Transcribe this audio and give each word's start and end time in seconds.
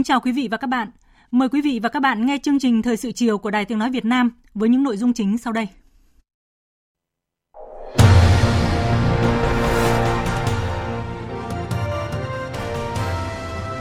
Kính 0.00 0.04
chào 0.04 0.20
quý 0.20 0.32
vị 0.32 0.48
và 0.50 0.56
các 0.56 0.66
bạn. 0.66 0.90
Mời 1.30 1.48
quý 1.48 1.60
vị 1.60 1.80
và 1.82 1.88
các 1.88 2.00
bạn 2.00 2.26
nghe 2.26 2.38
chương 2.42 2.58
trình 2.58 2.82
Thời 2.82 2.96
sự 2.96 3.12
chiều 3.12 3.38
của 3.38 3.50
Đài 3.50 3.64
Tiếng 3.64 3.78
Nói 3.78 3.90
Việt 3.90 4.04
Nam 4.04 4.30
với 4.54 4.68
những 4.68 4.82
nội 4.82 4.96
dung 4.96 5.12
chính 5.12 5.38
sau 5.38 5.52
đây. 5.52 5.68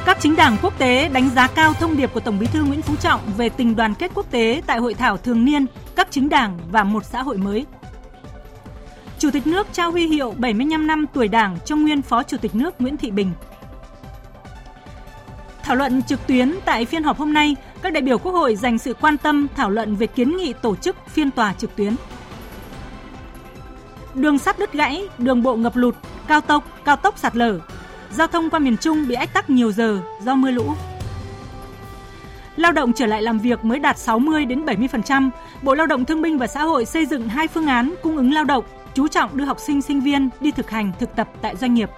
Các 0.05 0.18
chính 0.20 0.36
đảng 0.36 0.58
quốc 0.62 0.80
tế 0.80 1.09
đánh 1.09 1.30
giá 1.30 1.47
cao 1.47 1.73
thông 1.73 1.97
điệp 1.97 2.14
của 2.14 2.20
Tổng 2.20 2.40
Bí 2.40 2.47
thư 2.47 2.64
Nguyễn 2.64 2.81
Phú 2.81 2.95
Trọng 2.95 3.22
về 3.38 3.50
tình 3.50 3.75
đoàn 3.75 3.94
kết 4.00 4.12
quốc 4.16 4.31
tế 4.31 4.62
tại 4.66 4.78
hội 4.78 4.94
thảo 4.94 5.17
thường 5.17 5.45
niên 5.45 5.66
các 5.95 6.08
chính 6.12 6.30
đảng 6.30 6.59
và 6.72 6.84
một 6.84 7.06
xã 7.06 7.23
hội 7.23 7.38
mới. 7.38 7.66
Chủ 9.20 9.31
tịch 9.31 9.47
nước 9.47 9.67
trao 9.72 9.92
huy 9.92 10.08
hiệu 10.08 10.34
75 10.38 10.88
năm 10.88 11.06
tuổi 11.14 11.28
Đảng 11.28 11.58
cho 11.66 11.75
nguyên 11.75 12.02
Phó 12.02 12.23
Chủ 12.23 12.38
tịch 12.38 12.56
nước 12.56 12.81
Nguyễn 12.81 12.97
Thị 12.97 13.12
Bình. 13.12 13.31
Thảo 15.70 15.75
luận 15.75 16.03
trực 16.03 16.28
tuyến 16.28 16.53
tại 16.66 16.86
phiên 16.86 17.03
họp 17.03 17.17
hôm 17.17 17.34
nay, 17.34 17.56
các 17.81 17.94
đại 17.94 18.02
biểu 18.02 18.17
Quốc 18.17 18.31
hội 18.31 18.56
dành 18.56 18.78
sự 18.78 18.94
quan 18.94 19.17
tâm 19.17 19.48
thảo 19.56 19.70
luận 19.70 19.95
về 19.95 20.08
kiến 20.08 20.38
nghị 20.38 20.53
tổ 20.53 20.75
chức 20.75 20.95
phiên 21.08 21.31
tòa 21.31 21.53
trực 21.53 21.75
tuyến. 21.75 21.95
Đường 24.14 24.40
sắt 24.40 24.59
đứt 24.59 24.73
gãy, 24.73 25.08
đường 25.17 25.44
bộ 25.44 25.56
ngập 25.56 25.75
lụt, 25.75 25.95
cao 26.28 26.42
tốc, 26.42 26.64
cao 26.86 26.95
tốc 26.95 27.17
sạt 27.17 27.36
lở. 27.36 27.59
Giao 28.12 28.28
thông 28.28 28.50
qua 28.50 28.59
miền 28.59 28.78
Trung 28.78 29.08
bị 29.08 29.16
ách 29.16 29.34
tắc 29.34 29.50
nhiều 29.50 29.72
giờ 29.72 30.00
do 30.23 30.36
mưa 30.36 30.52
lũ. 30.52 30.73
Lao 32.56 32.72
động 32.72 32.94
trở 32.94 33.06
lại 33.06 33.22
làm 33.22 33.40
việc 33.40 33.66
mới 33.66 33.80
đạt 33.80 33.97
60 33.97 34.45
đến 34.45 34.66
70%. 34.66 35.30
Bộ 35.62 35.73
Lao 35.73 35.88
động 35.88 36.06
Thương 36.06 36.22
binh 36.22 36.38
và 36.38 36.47
Xã 36.47 36.64
hội 36.64 36.86
xây 36.86 37.06
dựng 37.06 37.30
hai 37.30 37.47
phương 37.47 37.67
án 37.67 37.94
cung 38.03 38.17
ứng 38.17 38.34
lao 38.34 38.44
động, 38.44 38.64
chú 38.94 39.08
trọng 39.08 39.38
đưa 39.38 39.45
học 39.45 39.58
sinh 39.59 39.81
sinh 39.81 40.02
viên 40.02 40.30
đi 40.40 40.52
thực 40.52 40.70
hành 40.70 40.92
thực 41.00 41.16
tập 41.16 41.30
tại 41.42 41.56
doanh 41.56 41.73
nghiệp. 41.73 41.90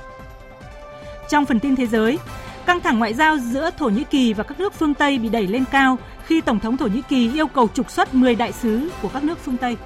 Trong 1.29 1.45
phần 1.45 1.59
tin 1.59 1.75
thế 1.75 1.87
giới, 1.87 2.17
Căng 2.65 2.81
thẳng 2.81 2.99
ngoại 2.99 3.13
giao 3.13 3.37
giữa 3.37 3.69
Thổ 3.77 3.89
Nhĩ 3.89 4.03
Kỳ 4.03 4.33
và 4.33 4.43
các 4.43 4.59
nước 4.59 4.73
phương 4.73 4.93
Tây 4.93 5.19
bị 5.19 5.29
đẩy 5.29 5.47
lên 5.47 5.63
cao 5.71 5.97
khi 6.25 6.41
Tổng 6.41 6.59
thống 6.59 6.77
Thổ 6.77 6.87
Nhĩ 6.87 7.01
Kỳ 7.01 7.33
yêu 7.33 7.47
cầu 7.47 7.67
trục 7.73 7.91
xuất 7.91 8.13
10 8.13 8.35
đại 8.35 8.51
sứ 8.51 8.91
của 9.01 9.09
các 9.13 9.23
nước 9.23 9.37
phương 9.37 9.57
Tây. 9.57 9.77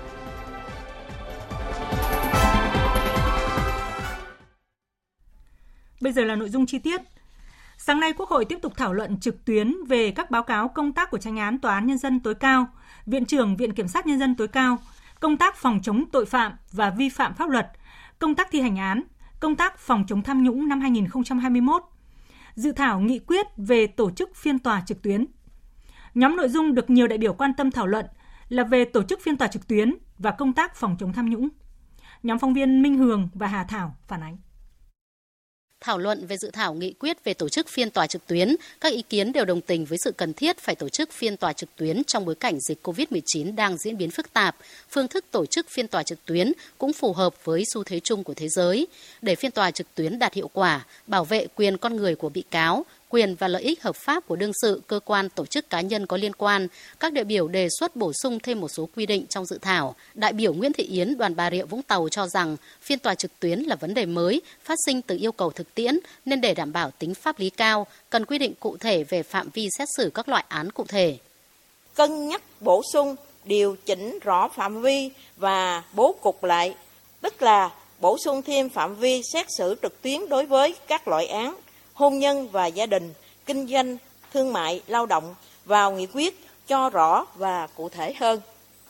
Bây 6.01 6.13
giờ 6.13 6.23
là 6.23 6.35
nội 6.35 6.49
dung 6.49 6.65
chi 6.65 6.79
tiết. 6.79 7.01
Sáng 7.77 7.99
nay, 7.99 8.13
Quốc 8.13 8.29
hội 8.29 8.45
tiếp 8.45 8.59
tục 8.61 8.73
thảo 8.77 8.93
luận 8.93 9.19
trực 9.19 9.45
tuyến 9.45 9.73
về 9.87 10.11
các 10.11 10.31
báo 10.31 10.43
cáo 10.43 10.67
công 10.67 10.93
tác 10.93 11.11
của 11.11 11.17
tranh 11.17 11.37
án 11.37 11.59
Tòa 11.59 11.73
án 11.73 11.87
Nhân 11.87 11.97
dân 11.97 12.19
tối 12.19 12.35
cao, 12.35 12.67
Viện 13.05 13.25
trưởng 13.25 13.57
Viện 13.57 13.73
Kiểm 13.73 13.87
sát 13.87 14.07
Nhân 14.07 14.19
dân 14.19 14.35
tối 14.35 14.47
cao, 14.47 14.77
công 15.19 15.37
tác 15.37 15.55
phòng 15.55 15.79
chống 15.83 16.03
tội 16.11 16.25
phạm 16.25 16.53
và 16.71 16.89
vi 16.89 17.09
phạm 17.09 17.33
pháp 17.33 17.49
luật, 17.49 17.71
công 18.19 18.35
tác 18.35 18.47
thi 18.51 18.61
hành 18.61 18.77
án, 18.77 19.03
công 19.39 19.55
tác 19.55 19.77
phòng 19.77 20.05
chống 20.07 20.21
tham 20.21 20.43
nhũng 20.43 20.67
năm 20.67 20.81
2021 20.81 21.83
dự 22.55 22.71
thảo 22.71 22.99
nghị 22.99 23.19
quyết 23.19 23.45
về 23.57 23.87
tổ 23.87 24.11
chức 24.11 24.35
phiên 24.35 24.59
tòa 24.59 24.83
trực 24.85 25.01
tuyến. 25.01 25.25
Nhóm 26.13 26.35
nội 26.35 26.49
dung 26.49 26.75
được 26.75 26.89
nhiều 26.89 27.07
đại 27.07 27.17
biểu 27.17 27.33
quan 27.33 27.53
tâm 27.53 27.71
thảo 27.71 27.87
luận 27.87 28.05
là 28.49 28.63
về 28.63 28.85
tổ 28.85 29.03
chức 29.03 29.21
phiên 29.21 29.37
tòa 29.37 29.47
trực 29.47 29.67
tuyến 29.67 29.93
và 30.17 30.31
công 30.31 30.53
tác 30.53 30.75
phòng 30.75 30.95
chống 30.99 31.13
tham 31.13 31.29
nhũng. 31.29 31.49
Nhóm 32.23 32.39
phóng 32.39 32.53
viên 32.53 32.81
Minh 32.81 32.97
Hường 32.97 33.29
và 33.33 33.47
Hà 33.47 33.63
Thảo 33.63 33.95
phản 34.07 34.21
ánh 34.21 34.37
thảo 35.81 35.97
luận 35.97 36.27
về 36.27 36.37
dự 36.37 36.51
thảo 36.53 36.73
nghị 36.73 36.93
quyết 36.93 37.23
về 37.23 37.33
tổ 37.33 37.49
chức 37.49 37.69
phiên 37.69 37.89
tòa 37.89 38.07
trực 38.07 38.27
tuyến, 38.27 38.55
các 38.81 38.93
ý 38.93 39.01
kiến 39.01 39.31
đều 39.31 39.45
đồng 39.45 39.61
tình 39.61 39.85
với 39.85 39.97
sự 39.97 40.11
cần 40.11 40.33
thiết 40.33 40.57
phải 40.57 40.75
tổ 40.75 40.89
chức 40.89 41.11
phiên 41.11 41.37
tòa 41.37 41.53
trực 41.53 41.75
tuyến 41.75 42.03
trong 42.03 42.25
bối 42.25 42.35
cảnh 42.35 42.59
dịch 42.59 42.87
COVID-19 42.87 43.55
đang 43.55 43.77
diễn 43.77 43.97
biến 43.97 44.11
phức 44.11 44.33
tạp. 44.33 44.55
Phương 44.89 45.07
thức 45.07 45.25
tổ 45.31 45.45
chức 45.45 45.69
phiên 45.69 45.87
tòa 45.87 46.03
trực 46.03 46.25
tuyến 46.25 46.51
cũng 46.77 46.93
phù 46.93 47.13
hợp 47.13 47.45
với 47.45 47.63
xu 47.73 47.83
thế 47.83 47.99
chung 47.99 48.23
của 48.23 48.33
thế 48.33 48.49
giới. 48.49 48.87
Để 49.21 49.35
phiên 49.35 49.51
tòa 49.51 49.71
trực 49.71 49.95
tuyến 49.95 50.19
đạt 50.19 50.33
hiệu 50.33 50.49
quả, 50.53 50.85
bảo 51.07 51.25
vệ 51.25 51.47
quyền 51.55 51.77
con 51.77 51.95
người 51.95 52.15
của 52.15 52.29
bị 52.29 52.43
cáo, 52.51 52.85
quyền 53.15 53.35
và 53.35 53.47
lợi 53.47 53.61
ích 53.61 53.83
hợp 53.83 53.95
pháp 53.95 54.27
của 54.27 54.35
đương 54.35 54.51
sự, 54.61 54.81
cơ 54.87 54.99
quan, 55.05 55.29
tổ 55.29 55.45
chức 55.45 55.69
cá 55.69 55.81
nhân 55.81 56.05
có 56.05 56.17
liên 56.17 56.33
quan, 56.33 56.67
các 56.99 57.13
đại 57.13 57.23
biểu 57.23 57.47
đề 57.47 57.67
xuất 57.79 57.95
bổ 57.95 58.11
sung 58.23 58.39
thêm 58.39 58.59
một 58.59 58.67
số 58.67 58.89
quy 58.95 59.05
định 59.05 59.25
trong 59.29 59.45
dự 59.45 59.57
thảo. 59.61 59.95
Đại 60.13 60.33
biểu 60.33 60.53
Nguyễn 60.53 60.73
Thị 60.73 60.83
Yến, 60.83 61.17
đoàn 61.17 61.35
Bà 61.35 61.51
Rịa 61.51 61.63
Vũng 61.63 61.81
Tàu 61.81 62.09
cho 62.09 62.27
rằng 62.27 62.57
phiên 62.81 62.99
tòa 62.99 63.15
trực 63.15 63.39
tuyến 63.39 63.59
là 63.59 63.75
vấn 63.75 63.93
đề 63.93 64.05
mới, 64.05 64.41
phát 64.63 64.77
sinh 64.85 65.01
từ 65.01 65.17
yêu 65.17 65.31
cầu 65.31 65.51
thực 65.51 65.75
tiễn, 65.75 65.99
nên 66.25 66.41
để 66.41 66.53
đảm 66.53 66.73
bảo 66.73 66.91
tính 66.91 67.13
pháp 67.13 67.39
lý 67.39 67.49
cao, 67.49 67.87
cần 68.09 68.25
quy 68.25 68.37
định 68.37 68.53
cụ 68.59 68.77
thể 68.77 69.03
về 69.03 69.23
phạm 69.23 69.49
vi 69.53 69.69
xét 69.77 69.87
xử 69.97 70.11
các 70.13 70.29
loại 70.29 70.45
án 70.47 70.71
cụ 70.71 70.85
thể. 70.87 71.17
Cân 71.95 72.27
nhắc 72.27 72.41
bổ 72.59 72.81
sung, 72.93 73.15
điều 73.45 73.75
chỉnh 73.85 74.19
rõ 74.19 74.47
phạm 74.55 74.81
vi 74.81 75.09
và 75.37 75.83
bố 75.93 76.15
cục 76.21 76.43
lại, 76.43 76.75
tức 77.21 77.41
là 77.41 77.69
bổ 77.99 78.17
sung 78.17 78.41
thêm 78.41 78.69
phạm 78.69 78.95
vi 78.95 79.21
xét 79.33 79.45
xử 79.57 79.75
trực 79.81 80.01
tuyến 80.01 80.29
đối 80.29 80.45
với 80.45 80.75
các 80.87 81.07
loại 81.07 81.27
án 81.27 81.55
hôn 81.95 82.19
nhân 82.19 82.47
và 82.51 82.67
gia 82.67 82.85
đình, 82.85 83.13
kinh 83.45 83.67
doanh, 83.67 83.97
thương 84.33 84.53
mại, 84.53 84.81
lao 84.87 85.05
động 85.05 85.35
vào 85.65 85.91
nghị 85.91 86.07
quyết 86.13 86.39
cho 86.67 86.89
rõ 86.89 87.25
và 87.35 87.67
cụ 87.67 87.89
thể 87.89 88.13
hơn. 88.13 88.41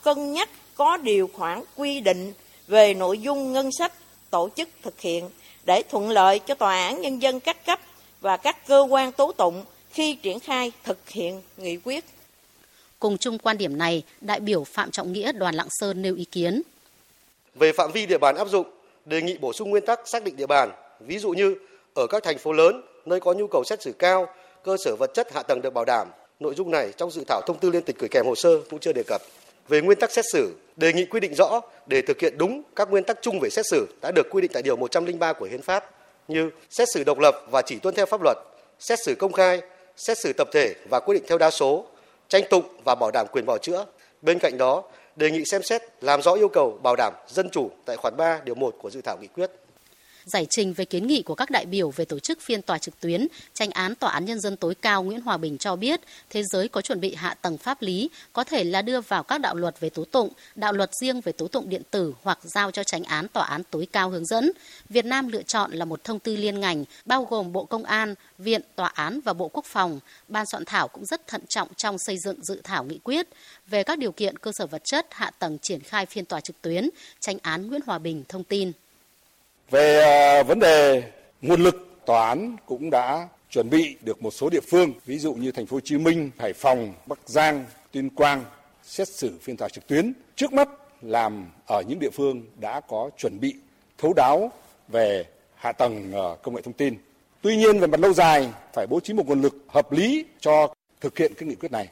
Cân 0.04 0.34
nhắc 0.34 0.50
có 0.76 0.98
điều 0.98 1.30
khoản 1.34 1.64
quy 1.76 2.00
định 2.00 2.34
về 2.68 2.94
nội 2.94 3.20
dung 3.20 3.54
ngân 3.54 3.70
sách 3.72 3.94
tổ 4.30 4.50
chức 4.56 4.70
thực 4.82 5.02
hiện 5.02 5.30
để 5.66 5.84
thuận 5.90 6.10
lợi 6.10 6.40
cho 6.40 6.56
tòa 6.56 6.78
án 6.78 7.02
nhân 7.02 7.22
dân 7.22 7.40
các 7.40 7.66
cấp 7.66 7.80
và 8.22 8.38
các 8.38 8.68
cơ 8.68 8.88
quan 8.90 9.12
tố 9.12 9.32
tụng 9.32 9.64
khi 9.92 10.16
triển 10.16 10.40
khai 10.40 10.72
thực 10.84 11.10
hiện 11.10 11.42
nghị 11.58 11.78
quyết. 11.78 12.06
Cùng 13.00 13.18
chung 13.18 13.38
quan 13.38 13.58
điểm 13.58 13.78
này, 13.78 14.04
đại 14.22 14.40
biểu 14.40 14.64
Phạm 14.64 14.92
Trọng 14.92 15.14
Nghĩa 15.14 15.32
đoàn 15.32 15.56
Lạng 15.56 15.68
Sơn 15.70 16.02
nêu 16.02 16.16
ý 16.16 16.26
kiến. 16.26 16.62
Về 17.56 17.72
phạm 17.72 17.92
vi 17.92 18.06
địa 18.06 18.18
bàn 18.18 18.36
áp 18.36 18.48
dụng, 18.48 18.68
đề 19.06 19.22
nghị 19.22 19.38
bổ 19.38 19.54
sung 19.54 19.70
nguyên 19.70 19.86
tắc 19.86 20.00
xác 20.06 20.24
định 20.24 20.36
địa 20.36 20.48
bàn, 20.48 20.72
ví 21.00 21.20
dụ 21.20 21.30
như 21.30 21.56
ở 21.96 22.08
các 22.10 22.24
thành 22.24 22.38
phố 22.38 22.52
lớn 22.52 22.82
nơi 23.06 23.20
có 23.20 23.34
nhu 23.34 23.48
cầu 23.48 23.64
xét 23.64 23.82
xử 23.82 23.92
cao, 23.92 24.28
cơ 24.64 24.78
sở 24.78 24.96
vật 24.96 25.14
chất 25.14 25.34
hạ 25.34 25.44
tầng 25.44 25.62
được 25.62 25.74
bảo 25.74 25.86
đảm. 25.86 26.08
Nội 26.40 26.56
dung 26.56 26.72
này 26.72 26.92
trong 26.98 27.12
dự 27.12 27.24
thảo 27.28 27.42
thông 27.48 27.60
tư 27.60 27.70
liên 27.70 27.84
tịch 27.84 28.00
gửi 28.00 28.10
kèm 28.10 28.26
hồ 28.26 28.36
sơ 28.36 28.50
cũng 28.70 28.80
chưa 28.80 28.94
đề 28.94 29.04
cập. 29.08 29.22
Về 29.68 29.82
nguyên 29.82 30.00
tắc 30.00 30.12
xét 30.12 30.26
xử, 30.34 30.56
đề 30.76 30.94
nghị 30.94 31.06
quy 31.06 31.20
định 31.20 31.34
rõ 31.36 31.62
để 31.86 32.02
thực 32.02 32.20
hiện 32.20 32.38
đúng 32.38 32.64
các 32.76 32.90
nguyên 32.92 33.04
tắc 33.04 33.18
chung 33.22 33.40
về 33.40 33.50
xét 33.50 33.66
xử 33.72 33.88
đã 34.02 34.12
được 34.12 34.28
quy 34.32 34.42
định 34.42 34.52
tại 34.54 34.64
điều 34.64 34.76
103 34.76 35.34
của 35.34 35.46
Hiến 35.46 35.62
pháp 35.62 35.92
như 36.28 36.50
xét 36.70 36.88
xử 36.94 37.04
độc 37.04 37.20
lập 37.20 37.36
và 37.52 37.62
chỉ 37.62 37.80
tuân 37.80 37.96
theo 37.96 38.06
pháp 38.06 38.22
luật, 38.24 38.38
xét 38.80 39.00
xử 39.06 39.16
công 39.16 39.32
khai, 39.32 39.62
xét 39.98 40.18
xử 40.18 40.34
tập 40.34 40.48
thể 40.54 40.76
và 40.90 41.00
quyết 41.00 41.16
định 41.16 41.24
theo 41.28 41.38
đa 41.38 41.52
số, 41.52 41.86
tranh 42.28 42.44
tụng 42.50 42.64
và 42.84 42.96
bảo 42.96 43.12
đảm 43.12 43.28
quyền 43.32 43.46
bảo 43.46 43.58
chữa. 43.58 43.86
Bên 44.22 44.40
cạnh 44.40 44.58
đó, 44.58 44.84
đề 45.16 45.32
nghị 45.32 45.46
xem 45.46 45.64
xét 45.64 45.82
làm 46.02 46.22
rõ 46.22 46.34
yêu 46.34 46.48
cầu 46.48 46.80
bảo 46.84 46.96
đảm 46.96 47.14
dân 47.28 47.50
chủ 47.50 47.70
tại 47.86 47.98
khoản 47.98 48.18
3 48.18 48.42
điều 48.44 48.56
1 48.56 48.76
của 48.82 48.90
dự 48.90 49.02
thảo 49.02 49.18
nghị 49.22 49.28
quyết 49.28 49.52
giải 50.26 50.48
trình 50.50 50.74
về 50.74 50.86
kiến 50.86 51.08
nghị 51.08 51.22
của 51.22 51.36
các 51.36 51.50
đại 51.50 51.66
biểu 51.66 51.90
về 51.90 52.06
tổ 52.06 52.20
chức 52.20 52.42
phiên 52.42 52.62
tòa 52.62 52.78
trực 52.78 53.00
tuyến, 53.00 53.28
tranh 53.54 53.72
án 53.72 53.96
Tòa 53.96 54.12
án 54.12 54.26
Nhân 54.26 54.40
dân 54.40 54.58
tối 54.58 54.76
cao 54.76 55.04
Nguyễn 55.04 55.22
Hòa 55.22 55.38
Bình 55.38 55.58
cho 55.58 55.76
biết 55.76 56.02
thế 56.30 56.44
giới 56.44 56.68
có 56.68 56.82
chuẩn 56.82 57.00
bị 57.00 57.16
hạ 57.16 57.34
tầng 57.34 57.58
pháp 57.58 57.82
lý, 57.82 58.10
có 58.34 58.44
thể 58.44 58.64
là 58.64 58.82
đưa 58.82 59.02
vào 59.02 59.24
các 59.24 59.38
đạo 59.38 59.56
luật 59.56 59.80
về 59.80 59.90
tố 59.90 60.06
tụng, 60.06 60.30
đạo 60.56 60.74
luật 60.74 60.92
riêng 61.02 61.22
về 61.22 61.32
tố 61.32 61.48
tụng 61.48 61.70
điện 61.70 61.82
tử 61.92 62.14
hoặc 62.24 62.40
giao 62.44 62.72
cho 62.72 62.84
tranh 62.84 63.04
án 63.04 63.28
Tòa 63.28 63.46
án 63.46 63.62
tối 63.72 63.88
cao 63.92 64.10
hướng 64.10 64.26
dẫn. 64.26 64.52
Việt 64.90 65.06
Nam 65.06 65.28
lựa 65.28 65.44
chọn 65.44 65.72
là 65.72 65.86
một 65.86 66.04
thông 66.04 66.20
tư 66.20 66.36
liên 66.36 66.60
ngành, 66.60 66.86
bao 67.06 67.26
gồm 67.26 67.52
Bộ 67.52 67.66
Công 67.66 67.84
an, 67.84 68.16
Viện, 68.38 68.62
Tòa 68.76 68.88
án 68.88 69.20
và 69.22 69.34
Bộ 69.34 69.48
Quốc 69.48 69.66
phòng. 69.66 70.00
Ban 70.28 70.46
soạn 70.46 70.66
thảo 70.66 70.88
cũng 70.88 71.06
rất 71.06 71.28
thận 71.28 71.42
trọng 71.50 71.68
trong 71.78 71.98
xây 71.98 72.18
dựng 72.18 72.46
dự 72.46 72.62
thảo 72.64 72.84
nghị 72.84 73.00
quyết 73.04 73.28
về 73.68 73.84
các 73.84 74.00
điều 74.00 74.12
kiện 74.12 74.38
cơ 74.38 74.52
sở 74.54 74.68
vật 74.68 74.82
chất, 74.84 75.08
hạ 75.12 75.32
tầng 75.40 75.58
triển 75.60 75.80
khai 75.80 76.06
phiên 76.06 76.26
tòa 76.26 76.42
trực 76.42 76.62
tuyến, 76.62 76.90
tranh 77.20 77.38
án 77.42 77.68
Nguyễn 77.68 77.82
Hòa 77.86 78.00
Bình 78.00 78.24
thông 78.30 78.44
tin. 78.44 78.72
Về 79.72 80.00
à, 80.02 80.44
vấn 80.44 80.60
đề 80.60 81.04
nguồn 81.42 81.64
lực, 81.64 81.76
tòa 82.06 82.28
án 82.28 82.56
cũng 82.66 82.90
đã 82.90 83.28
chuẩn 83.50 83.70
bị 83.70 83.96
được 84.02 84.22
một 84.22 84.32
số 84.32 84.50
địa 84.50 84.60
phương, 84.72 84.94
ví 85.06 85.20
dụ 85.20 85.34
như 85.34 85.52
thành 85.52 85.66
phố 85.66 85.76
Hồ 85.76 85.82
Chí 85.84 85.98
Minh, 85.98 86.32
Hải 86.38 86.54
Phòng, 86.54 86.94
Bắc 87.06 87.20
Giang, 87.26 87.66
Tuyên 87.92 88.10
Quang 88.10 88.46
xét 88.84 89.08
xử 89.08 89.38
phiên 89.42 89.58
tòa 89.58 89.70
trực 89.70 89.88
tuyến. 89.88 90.14
Trước 90.36 90.54
mắt 90.54 90.70
làm 91.02 91.48
ở 91.68 91.82
những 91.88 92.00
địa 92.00 92.10
phương 92.10 92.44
đã 92.60 92.82
có 92.82 93.10
chuẩn 93.18 93.40
bị 93.40 93.56
thấu 93.98 94.14
đáo 94.14 94.52
về 94.88 95.26
hạ 95.56 95.72
tầng 95.72 96.12
à, 96.14 96.36
công 96.44 96.56
nghệ 96.56 96.62
thông 96.62 96.74
tin. 96.74 96.98
Tuy 97.42 97.58
nhiên 97.58 97.80
về 97.80 97.88
mặt 97.88 98.00
lâu 98.00 98.14
dài 98.14 98.50
phải 98.74 98.88
bố 98.88 99.00
trí 99.00 99.14
một 99.14 99.28
nguồn 99.28 99.42
lực 99.42 99.56
hợp 99.68 99.92
lý 99.92 100.26
cho 100.40 100.74
thực 101.02 101.18
hiện 101.18 101.34
cái 101.38 101.50
nghị 101.50 101.56
quyết 101.56 101.72
này. 101.72 101.88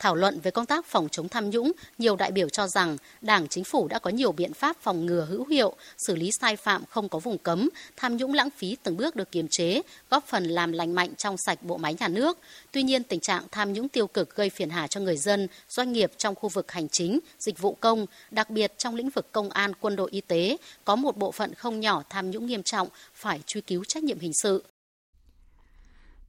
Thảo 0.00 0.14
luận 0.14 0.40
về 0.40 0.50
công 0.50 0.66
tác 0.66 0.86
phòng 0.86 1.08
chống 1.10 1.28
tham 1.28 1.50
nhũng, 1.50 1.72
nhiều 1.98 2.16
đại 2.16 2.32
biểu 2.32 2.48
cho 2.48 2.66
rằng 2.66 2.96
Đảng, 3.20 3.48
Chính 3.48 3.64
phủ 3.64 3.88
đã 3.88 3.98
có 3.98 4.10
nhiều 4.10 4.32
biện 4.32 4.52
pháp 4.52 4.76
phòng 4.80 5.06
ngừa 5.06 5.26
hữu 5.30 5.46
hiệu, 5.46 5.76
xử 5.98 6.16
lý 6.16 6.30
sai 6.40 6.56
phạm 6.56 6.84
không 6.90 7.08
có 7.08 7.18
vùng 7.18 7.38
cấm, 7.38 7.68
tham 7.96 8.16
nhũng 8.16 8.34
lãng 8.34 8.50
phí 8.50 8.76
từng 8.82 8.96
bước 8.96 9.16
được 9.16 9.32
kiềm 9.32 9.48
chế, 9.48 9.82
góp 10.10 10.26
phần 10.26 10.44
làm 10.44 10.72
lành 10.72 10.94
mạnh 10.94 11.14
trong 11.16 11.36
sạch 11.36 11.62
bộ 11.62 11.76
máy 11.76 11.96
nhà 12.00 12.08
nước. 12.08 12.38
Tuy 12.72 12.82
nhiên, 12.82 13.02
tình 13.02 13.20
trạng 13.20 13.42
tham 13.50 13.72
nhũng 13.72 13.88
tiêu 13.88 14.06
cực 14.06 14.36
gây 14.36 14.50
phiền 14.50 14.70
hà 14.70 14.86
cho 14.86 15.00
người 15.00 15.16
dân, 15.16 15.48
doanh 15.68 15.92
nghiệp 15.92 16.12
trong 16.16 16.34
khu 16.34 16.48
vực 16.48 16.72
hành 16.72 16.88
chính, 16.88 17.18
dịch 17.38 17.58
vụ 17.58 17.76
công, 17.80 18.06
đặc 18.30 18.50
biệt 18.50 18.72
trong 18.78 18.94
lĩnh 18.94 19.10
vực 19.10 19.32
công 19.32 19.50
an, 19.50 19.72
quân 19.80 19.96
đội 19.96 20.10
y 20.10 20.20
tế, 20.20 20.56
có 20.84 20.96
một 20.96 21.16
bộ 21.16 21.32
phận 21.32 21.54
không 21.54 21.80
nhỏ 21.80 22.02
tham 22.10 22.30
nhũng 22.30 22.46
nghiêm 22.46 22.62
trọng 22.62 22.88
phải 23.14 23.40
truy 23.46 23.60
cứu 23.60 23.84
trách 23.84 24.04
nhiệm 24.04 24.18
hình 24.18 24.32
sự. 24.42 24.62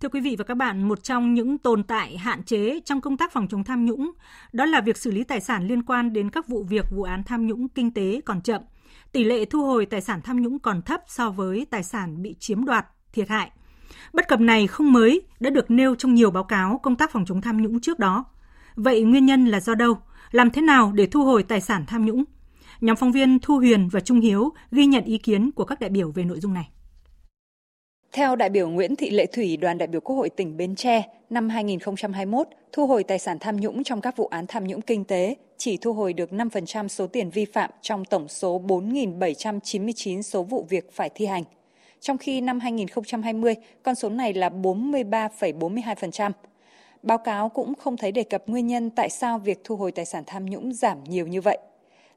Thưa 0.01 0.09
quý 0.09 0.21
vị 0.21 0.36
và 0.38 0.44
các 0.44 0.56
bạn, 0.56 0.88
một 0.88 1.03
trong 1.03 1.33
những 1.33 1.57
tồn 1.57 1.83
tại 1.83 2.18
hạn 2.18 2.44
chế 2.44 2.80
trong 2.86 3.01
công 3.01 3.18
tác 3.18 3.31
phòng 3.31 3.48
chống 3.48 3.63
tham 3.63 3.86
nhũng 3.86 4.12
đó 4.53 4.65
là 4.65 4.81
việc 4.81 4.98
xử 4.98 5.12
lý 5.12 5.24
tài 5.24 5.42
sản 5.42 5.68
liên 5.68 5.83
quan 5.83 6.13
đến 6.13 6.30
các 6.30 6.48
vụ 6.48 6.63
việc 6.63 6.86
vụ 6.92 7.03
án 7.03 7.24
tham 7.24 7.48
nhũng 7.48 7.69
kinh 7.69 7.92
tế 7.92 8.21
còn 8.25 8.42
chậm. 8.42 8.62
Tỷ 9.12 9.24
lệ 9.24 9.45
thu 9.45 9.65
hồi 9.65 9.86
tài 9.86 10.01
sản 10.01 10.21
tham 10.21 10.42
nhũng 10.42 10.59
còn 10.59 10.81
thấp 10.81 11.01
so 11.07 11.30
với 11.30 11.65
tài 11.69 11.83
sản 11.83 12.21
bị 12.21 12.36
chiếm 12.39 12.65
đoạt, 12.65 12.86
thiệt 13.13 13.30
hại. 13.30 13.51
Bất 14.13 14.27
cập 14.27 14.39
này 14.39 14.68
không 14.68 14.94
mới, 14.94 15.21
đã 15.39 15.50
được 15.50 15.71
nêu 15.71 15.95
trong 15.95 16.13
nhiều 16.13 16.31
báo 16.31 16.44
cáo 16.44 16.80
công 16.83 16.95
tác 16.95 17.12
phòng 17.12 17.25
chống 17.25 17.42
tham 17.42 17.62
nhũng 17.62 17.80
trước 17.80 18.00
đó. 18.00 18.25
Vậy 18.75 19.03
nguyên 19.03 19.25
nhân 19.25 19.45
là 19.45 19.59
do 19.59 19.75
đâu? 19.75 19.98
Làm 20.31 20.50
thế 20.50 20.62
nào 20.62 20.92
để 20.95 21.06
thu 21.06 21.25
hồi 21.25 21.44
tài 21.44 21.62
sản 21.62 21.86
tham 21.88 22.06
nhũng? 22.06 22.24
Nhóm 22.81 22.95
phóng 22.95 23.12
viên 23.12 23.39
Thu 23.39 23.57
Huyền 23.57 23.89
và 23.92 24.00
Trung 24.00 24.19
Hiếu 24.19 24.50
ghi 24.71 24.86
nhận 24.86 25.03
ý 25.03 25.18
kiến 25.18 25.51
của 25.51 25.65
các 25.65 25.80
đại 25.80 25.89
biểu 25.89 26.12
về 26.12 26.24
nội 26.24 26.39
dung 26.39 26.53
này. 26.53 26.69
Theo 28.12 28.36
đại 28.36 28.50
biểu 28.50 28.69
Nguyễn 28.69 28.96
Thị 28.96 29.10
Lệ 29.10 29.25
Thủy, 29.25 29.58
đoàn 29.58 29.78
đại 29.78 29.88
biểu 29.88 30.02
Quốc 30.02 30.16
hội 30.16 30.30
tỉnh 30.30 30.58
Bến 30.58 30.75
Tre, 30.75 31.04
năm 31.30 31.50
2021, 31.50 32.48
thu 32.72 32.88
hồi 32.88 33.04
tài 33.04 33.19
sản 33.19 33.40
tham 33.40 33.58
nhũng 33.58 33.84
trong 33.84 34.02
các 34.02 34.18
vụ 34.18 34.28
án 34.28 34.46
tham 34.48 34.68
nhũng 34.68 34.81
kinh 34.81 35.04
tế 35.04 35.36
chỉ 35.58 35.78
thu 35.78 35.94
hồi 35.94 36.13
được 36.13 36.31
5% 36.31 36.88
số 36.88 37.08
tiền 37.08 37.30
vi 37.30 37.46
phạm 37.46 37.69
trong 37.81 38.06
tổng 38.06 38.28
số 38.28 38.62
4.799 38.68 40.22
số 40.22 40.44
vụ 40.44 40.66
việc 40.69 40.92
phải 40.92 41.10
thi 41.16 41.25
hành. 41.25 41.44
Trong 42.00 42.18
khi 42.18 42.42
năm 42.42 42.60
2020, 42.60 43.56
con 43.84 43.96
số 43.96 44.10
này 44.10 44.34
là 44.34 44.50
43,42%. 44.50 46.31
Báo 47.04 47.18
cáo 47.18 47.50
cũng 47.50 47.75
không 47.75 47.98
thấy 47.98 48.12
đề 48.12 48.24
cập 48.24 48.48
nguyên 48.48 48.68
nhân 48.68 48.90
tại 48.90 49.10
sao 49.10 49.40
việc 49.40 49.62
thu 49.63 49.75
hồi 49.75 49.92
tài 49.92 50.06
sản 50.06 50.24
tham 50.28 50.46
nhũng 50.46 50.74
giảm 50.74 51.04
nhiều 51.04 51.28
như 51.28 51.42
vậy. 51.42 51.58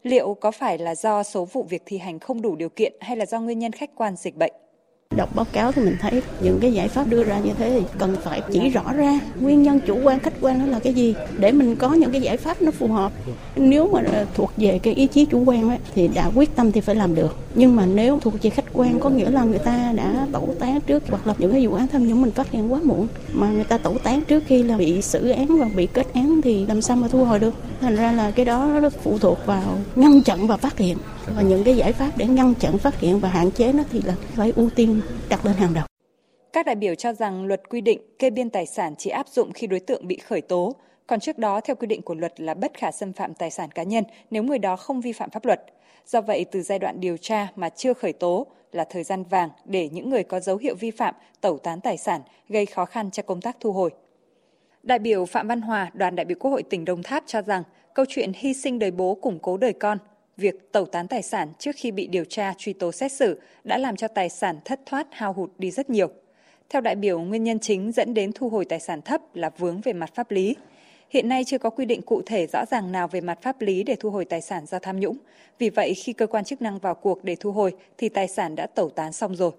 Liệu 0.03 0.35
có 0.35 0.51
phải 0.51 0.79
là 0.79 0.95
do 0.95 1.23
số 1.23 1.45
vụ 1.45 1.63
việc 1.63 1.83
thi 1.87 1.99
hành 1.99 2.19
không 2.19 2.43
đủ 2.43 2.57
điều 2.57 2.69
kiện 2.69 2.93
hay 3.01 3.17
là 3.17 3.27
do 3.27 3.41
nguyên 3.41 3.59
nhân 3.59 3.73
khách 3.73 3.91
quan 3.95 4.17
dịch 4.17 4.37
bệnh? 4.37 4.53
Đọc 5.17 5.37
báo 5.37 5.47
cáo 5.53 5.73
thì 5.73 5.83
mình 5.83 5.97
thấy 6.01 6.23
những 6.41 6.61
cái 6.61 6.73
giải 6.73 6.89
pháp 6.89 7.09
đưa 7.09 7.25
ra 7.25 7.39
như 7.39 7.53
thế 7.59 7.71
thì 7.71 7.87
cần 7.99 8.17
phải 8.23 8.43
chỉ 8.53 8.69
rõ 8.69 8.93
ra 8.93 9.21
nguyên 9.41 9.63
nhân 9.63 9.81
chủ 9.87 9.99
quan 10.03 10.21
khách 10.21 10.33
quan 10.41 10.59
đó 10.59 10.67
là 10.67 10.79
cái 10.79 10.95
gì 10.95 11.15
để 11.39 11.53
mình 11.53 11.77
có 11.77 11.93
những 11.93 12.13
cái 12.13 12.21
giải 12.21 12.37
pháp 12.37 12.63
nó 12.63 12.71
phù 12.71 12.89
hợp. 12.89 13.13
Nếu 13.57 13.91
mà 13.93 14.03
ờ, 14.13 14.27
thuộc 14.35 14.53
về 14.57 14.79
cái 14.83 14.95
ý 14.95 15.07
chí 15.07 15.25
chủ 15.25 15.45
quan 15.45 15.69
ấy, 15.69 15.79
thì 15.95 16.09
đã 16.09 16.31
quyết 16.35 16.57
tâm 16.57 16.73
thì 16.73 16.81
phải 16.81 16.95
làm 16.95 17.15
được. 17.15 17.37
Nhưng 17.55 17.77
mà 17.77 17.87
nếu 17.87 18.19
thuộc 18.21 18.35
về 18.43 18.51
khách 18.51 18.65
quan 18.73 19.01
có 19.01 19.11
nghĩa 19.11 19.31
là 19.31 19.45
người 19.45 19.59
ta 19.59 19.93
đã 19.97 20.27
tẩu 20.33 20.55
tán 20.61 20.81
trước 20.81 21.03
hoặc 21.09 21.27
là 21.27 21.35
những 21.39 21.53
cái 21.53 21.67
vụ 21.67 21.75
án 21.75 21.89
tham 21.89 22.09
nhũng 22.09 22.23
mình 22.23 22.31
phát 22.31 22.51
hiện 22.51 22.73
quá 22.73 22.81
muộn 22.85 23.07
mà 23.33 23.49
người 23.49 23.65
ta 23.65 23.79
tẩu 23.79 23.99
tán 23.99 24.21
trước 24.29 24.43
khi 24.47 24.63
là 24.63 24.77
bị 24.77 25.03
xử 25.03 25.29
án 25.29 25.59
và 25.59 25.69
bị 25.77 25.87
kết 25.87 26.07
án 26.15 26.41
thì 26.45 26.67
làm 26.67 26.83
sao 26.83 26.97
mà 26.97 27.09
thu 27.09 27.25
hồi 27.25 27.39
được. 27.39 27.55
Thành 27.81 27.97
ra 27.97 28.13
là 28.13 28.31
cái 28.31 28.45
đó 28.45 28.67
nó 28.83 28.91
phụ 29.03 29.19
thuộc 29.19 29.39
vào 29.47 29.79
ngăn 29.97 30.23
chặn 30.23 30.47
và 30.47 30.57
phát 30.57 30.79
hiện 30.79 30.97
và 31.37 31.43
những 31.43 31.65
cái 31.65 31.77
giải 31.77 31.93
pháp 31.93 32.11
để 32.17 32.27
ngăn 32.27 32.55
chặn 32.55 32.79
phát 32.79 33.01
hiện 33.01 33.19
và 33.19 33.29
hạn 33.29 33.51
chế 33.51 33.73
nó 33.73 33.83
thì 33.91 34.03
là 34.03 34.15
phải 34.37 34.53
ưu 34.57 34.71
tiên 34.71 35.01
đặt 35.29 35.47
lên 35.47 35.55
hàng 35.55 35.75
đầu. 35.75 35.85
Các 36.53 36.67
đại 36.67 36.75
biểu 36.75 36.95
cho 36.95 37.13
rằng 37.13 37.47
luật 37.47 37.69
quy 37.69 37.81
định 37.81 38.01
kê 38.19 38.31
biên 38.31 38.51
tài 38.51 38.67
sản 38.67 38.95
chỉ 38.99 39.11
áp 39.11 39.29
dụng 39.29 39.53
khi 39.53 39.67
đối 39.67 39.81
tượng 39.81 40.07
bị 40.07 40.17
khởi 40.17 40.41
tố, 40.41 40.75
còn 41.07 41.21
trước 41.21 41.39
đó 41.39 41.61
theo 41.61 41.77
quy 41.77 41.87
định 41.87 42.03
của 42.03 42.15
luật 42.15 42.41
là 42.41 42.55
bất 42.55 42.75
khả 42.75 42.93
xâm 42.93 43.13
phạm 43.13 43.35
tài 43.35 43.51
sản 43.51 43.71
cá 43.71 43.83
nhân 43.83 44.05
nếu 44.31 44.43
người 44.43 44.59
đó 44.59 44.77
không 44.77 45.01
vi 45.01 45.13
phạm 45.13 45.31
pháp 45.31 45.45
luật. 45.45 45.61
Do 46.07 46.21
vậy, 46.21 46.45
từ 46.51 46.63
giai 46.63 46.79
đoạn 46.79 47.01
điều 47.01 47.17
tra 47.17 47.49
mà 47.57 47.69
chưa 47.69 47.95
khởi 47.95 48.13
tố 48.13 48.47
là 48.73 48.85
thời 48.91 49.05
gian 49.05 49.25
vàng 49.25 49.51
để 49.65 49.89
những 49.89 50.11
người 50.11 50.23
có 50.23 50.41
dấu 50.41 50.57
hiệu 50.57 50.75
vi 50.75 50.91
phạm 50.91 51.15
tẩu 51.41 51.59
tán 51.59 51.81
tài 51.81 51.97
sản 51.97 52.21
gây 52.49 52.67
khó 52.67 52.85
khăn 52.85 53.11
cho 53.11 53.23
công 53.23 53.41
tác 53.41 53.57
thu 53.61 53.73
hồi. 53.73 53.91
Đại 54.83 54.99
biểu 54.99 55.25
Phạm 55.25 55.49
Văn 55.49 55.61
Hòa, 55.61 55.91
đoàn 55.95 56.17
đại 56.17 56.25
biểu 56.25 56.39
Quốc 56.41 56.51
hội 56.51 56.63
tỉnh 56.63 56.85
Đồng 56.85 57.03
Tháp 57.03 57.25
cho 57.27 57.43
rằng 57.43 57.63
câu 57.95 58.05
chuyện 58.09 58.33
hy 58.35 58.55
sinh 58.55 58.79
đời 58.79 58.91
bố 58.91 59.15
củng 59.15 59.39
cố 59.39 59.57
đời 59.57 59.73
con 59.73 59.99
việc 60.37 60.73
tẩu 60.73 60.87
tán 60.87 61.09
tài 61.09 61.23
sản 61.23 61.53
trước 61.59 61.77
khi 61.77 61.91
bị 61.91 62.07
điều 62.07 62.25
tra 62.25 62.55
truy 62.59 62.73
tố 62.73 62.93
xét 62.93 63.13
xử 63.13 63.41
đã 63.65 63.79
làm 63.79 63.97
cho 63.97 64.09
tài 64.09 64.29
sản 64.29 64.59
thất 64.65 64.81
thoát 64.87 65.07
hao 65.11 65.33
hụt 65.33 65.51
đi 65.59 65.71
rất 65.71 65.91
nhiều. 65.91 66.09
Theo 66.69 66.81
đại 66.81 66.95
biểu, 66.95 67.21
nguyên 67.21 67.45
nhân 67.45 67.59
chính 67.59 67.93
dẫn 67.93 68.15
đến 68.15 68.33
thu 68.35 68.49
hồi 68.49 68.65
tài 68.65 68.81
sản 68.81 69.03
thấp 69.03 69.21
là 69.35 69.51
vướng 69.59 69.81
về 69.81 69.93
mặt 69.93 70.11
pháp 70.15 70.31
lý. 70.31 70.57
Hiện 71.11 71.29
nay 71.29 71.45
chưa 71.45 71.59
có 71.59 71.71
quy 71.71 71.85
định 71.85 72.03
cụ 72.03 72.23
thể 72.27 72.47
rõ 72.47 72.65
ràng 72.71 72.93
nào 72.93 73.09
về 73.09 73.21
mặt 73.21 73.39
pháp 73.43 73.61
lý 73.61 73.83
để 73.83 73.97
thu 74.01 74.11
hồi 74.11 74.25
tài 74.25 74.41
sản 74.41 74.67
do 74.67 74.79
tham 74.79 75.01
nhũng. 75.01 75.17
Vì 75.59 75.71
vậy, 75.71 75.95
khi 75.95 76.13
cơ 76.13 76.27
quan 76.27 76.45
chức 76.45 76.63
năng 76.63 76.79
vào 76.79 76.95
cuộc 76.95 77.25
để 77.25 77.37
thu 77.41 77.53
hồi 77.53 77.77
thì 77.99 78.09
tài 78.09 78.29
sản 78.29 78.55
đã 78.55 78.67
tẩu 78.67 78.91
tán 78.91 79.13
xong 79.13 79.37
rồi. 79.37 79.51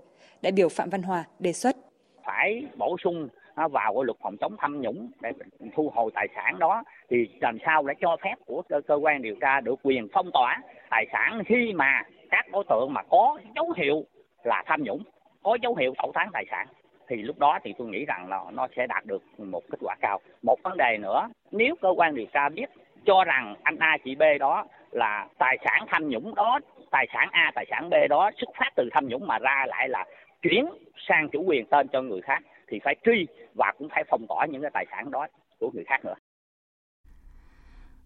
Đại 0.42 0.52
biểu 0.52 0.70
Phạm 0.70 0.90
Văn 0.90 1.04
Hòa 1.04 1.24
đề 1.40 1.54
xuất. 1.54 1.78
Phải 2.26 2.66
bổ 2.78 2.96
sung 3.04 3.28
vào 3.56 3.94
cái 3.94 4.04
luật 4.06 4.18
phòng 4.22 4.38
chống 4.38 4.56
tham 4.60 4.82
nhũng 4.82 5.12
để 5.22 5.32
thu 5.76 5.92
hồi 5.96 6.12
tài 6.14 6.28
sản 6.36 6.60
đó 6.60 6.84
thì 7.10 7.30
làm 7.42 7.58
sao 7.66 7.84
để 7.84 7.94
cho 8.02 8.18
phép 8.24 8.36
của 8.46 8.62
cơ, 8.70 8.82
cơ 8.82 8.96
quan 8.96 9.22
điều 9.22 9.36
tra 9.42 9.60
được 9.60 9.80
quyền 9.84 10.08
phong 10.14 10.32
tỏa 10.32 10.62
tài 10.90 11.06
sản 11.12 11.44
khi 11.46 11.74
mà 11.74 12.04
các 12.32 12.46
đối 12.52 12.64
tượng 12.70 12.94
mà 12.94 13.04
có 13.10 13.40
dấu 13.56 13.74
hiệu 13.78 14.04
là 14.44 14.64
tham 14.66 14.84
nhũng 14.84 15.04
có 15.44 15.58
dấu 15.62 15.76
hiệu 15.76 15.94
tẩu 15.98 16.12
tán 16.14 16.30
tài 16.34 16.46
sản. 16.52 16.68
Thì 17.08 17.16
lúc 17.16 17.40
đó 17.40 17.60
thì 17.64 17.74
tôi 17.78 17.88
nghĩ 17.88 18.06
rằng 18.06 18.30
là 18.30 18.44
nó 18.54 18.68
sẽ 18.76 18.88
đạt 18.88 19.06
được 19.06 19.24
một 19.38 19.64
kết 19.72 19.78
quả 19.82 19.96
cao. 20.02 20.20
Một 20.44 20.60
vấn 20.64 20.78
đề 20.78 20.98
nữa 20.98 21.30
nếu 21.52 21.76
cơ 21.82 21.90
quan 21.98 22.16
điều 22.16 22.26
tra 22.34 22.50
biết 22.50 22.66
cho 23.06 23.24
rằng 23.24 23.56
anh 23.64 23.78
A 23.80 23.98
chị 24.04 24.16
B 24.16 24.22
đó 24.40 24.66
là 24.92 25.28
tài 25.38 25.58
sản 25.66 25.86
tham 25.88 26.10
nhũng 26.10 26.36
đó 26.36 26.60
tài 26.92 27.08
sản 27.14 27.30
A 27.32 27.52
tài 27.56 27.66
sản 27.70 27.90
B 27.90 27.94
đó 28.10 28.32
xuất 28.38 28.50
phát 28.60 28.70
từ 28.76 28.90
tham 28.92 29.08
nhũng 29.08 29.28
mà 29.28 29.40
ra 29.40 29.66
lại 29.68 29.90
là 29.90 30.06
chuyển 30.42 30.66
sang 31.08 31.30
chủ 31.30 31.44
quyền 31.44 31.66
tên 31.66 31.88
cho 31.88 32.02
người 32.02 32.22
khác 32.22 32.44
thì 32.68 32.78
phải 32.84 32.96
truy 33.06 33.28
và 33.56 33.74
cũng 33.78 33.88
phải 33.92 34.04
phong 34.10 34.26
tỏa 34.30 34.46
những 34.52 34.62
cái 34.62 34.72
tài 34.74 34.86
sản 34.92 35.12
đó 35.12 35.28
của 35.60 35.72
người 35.74 35.84
khác 35.88 36.06
nữa. 36.06 36.16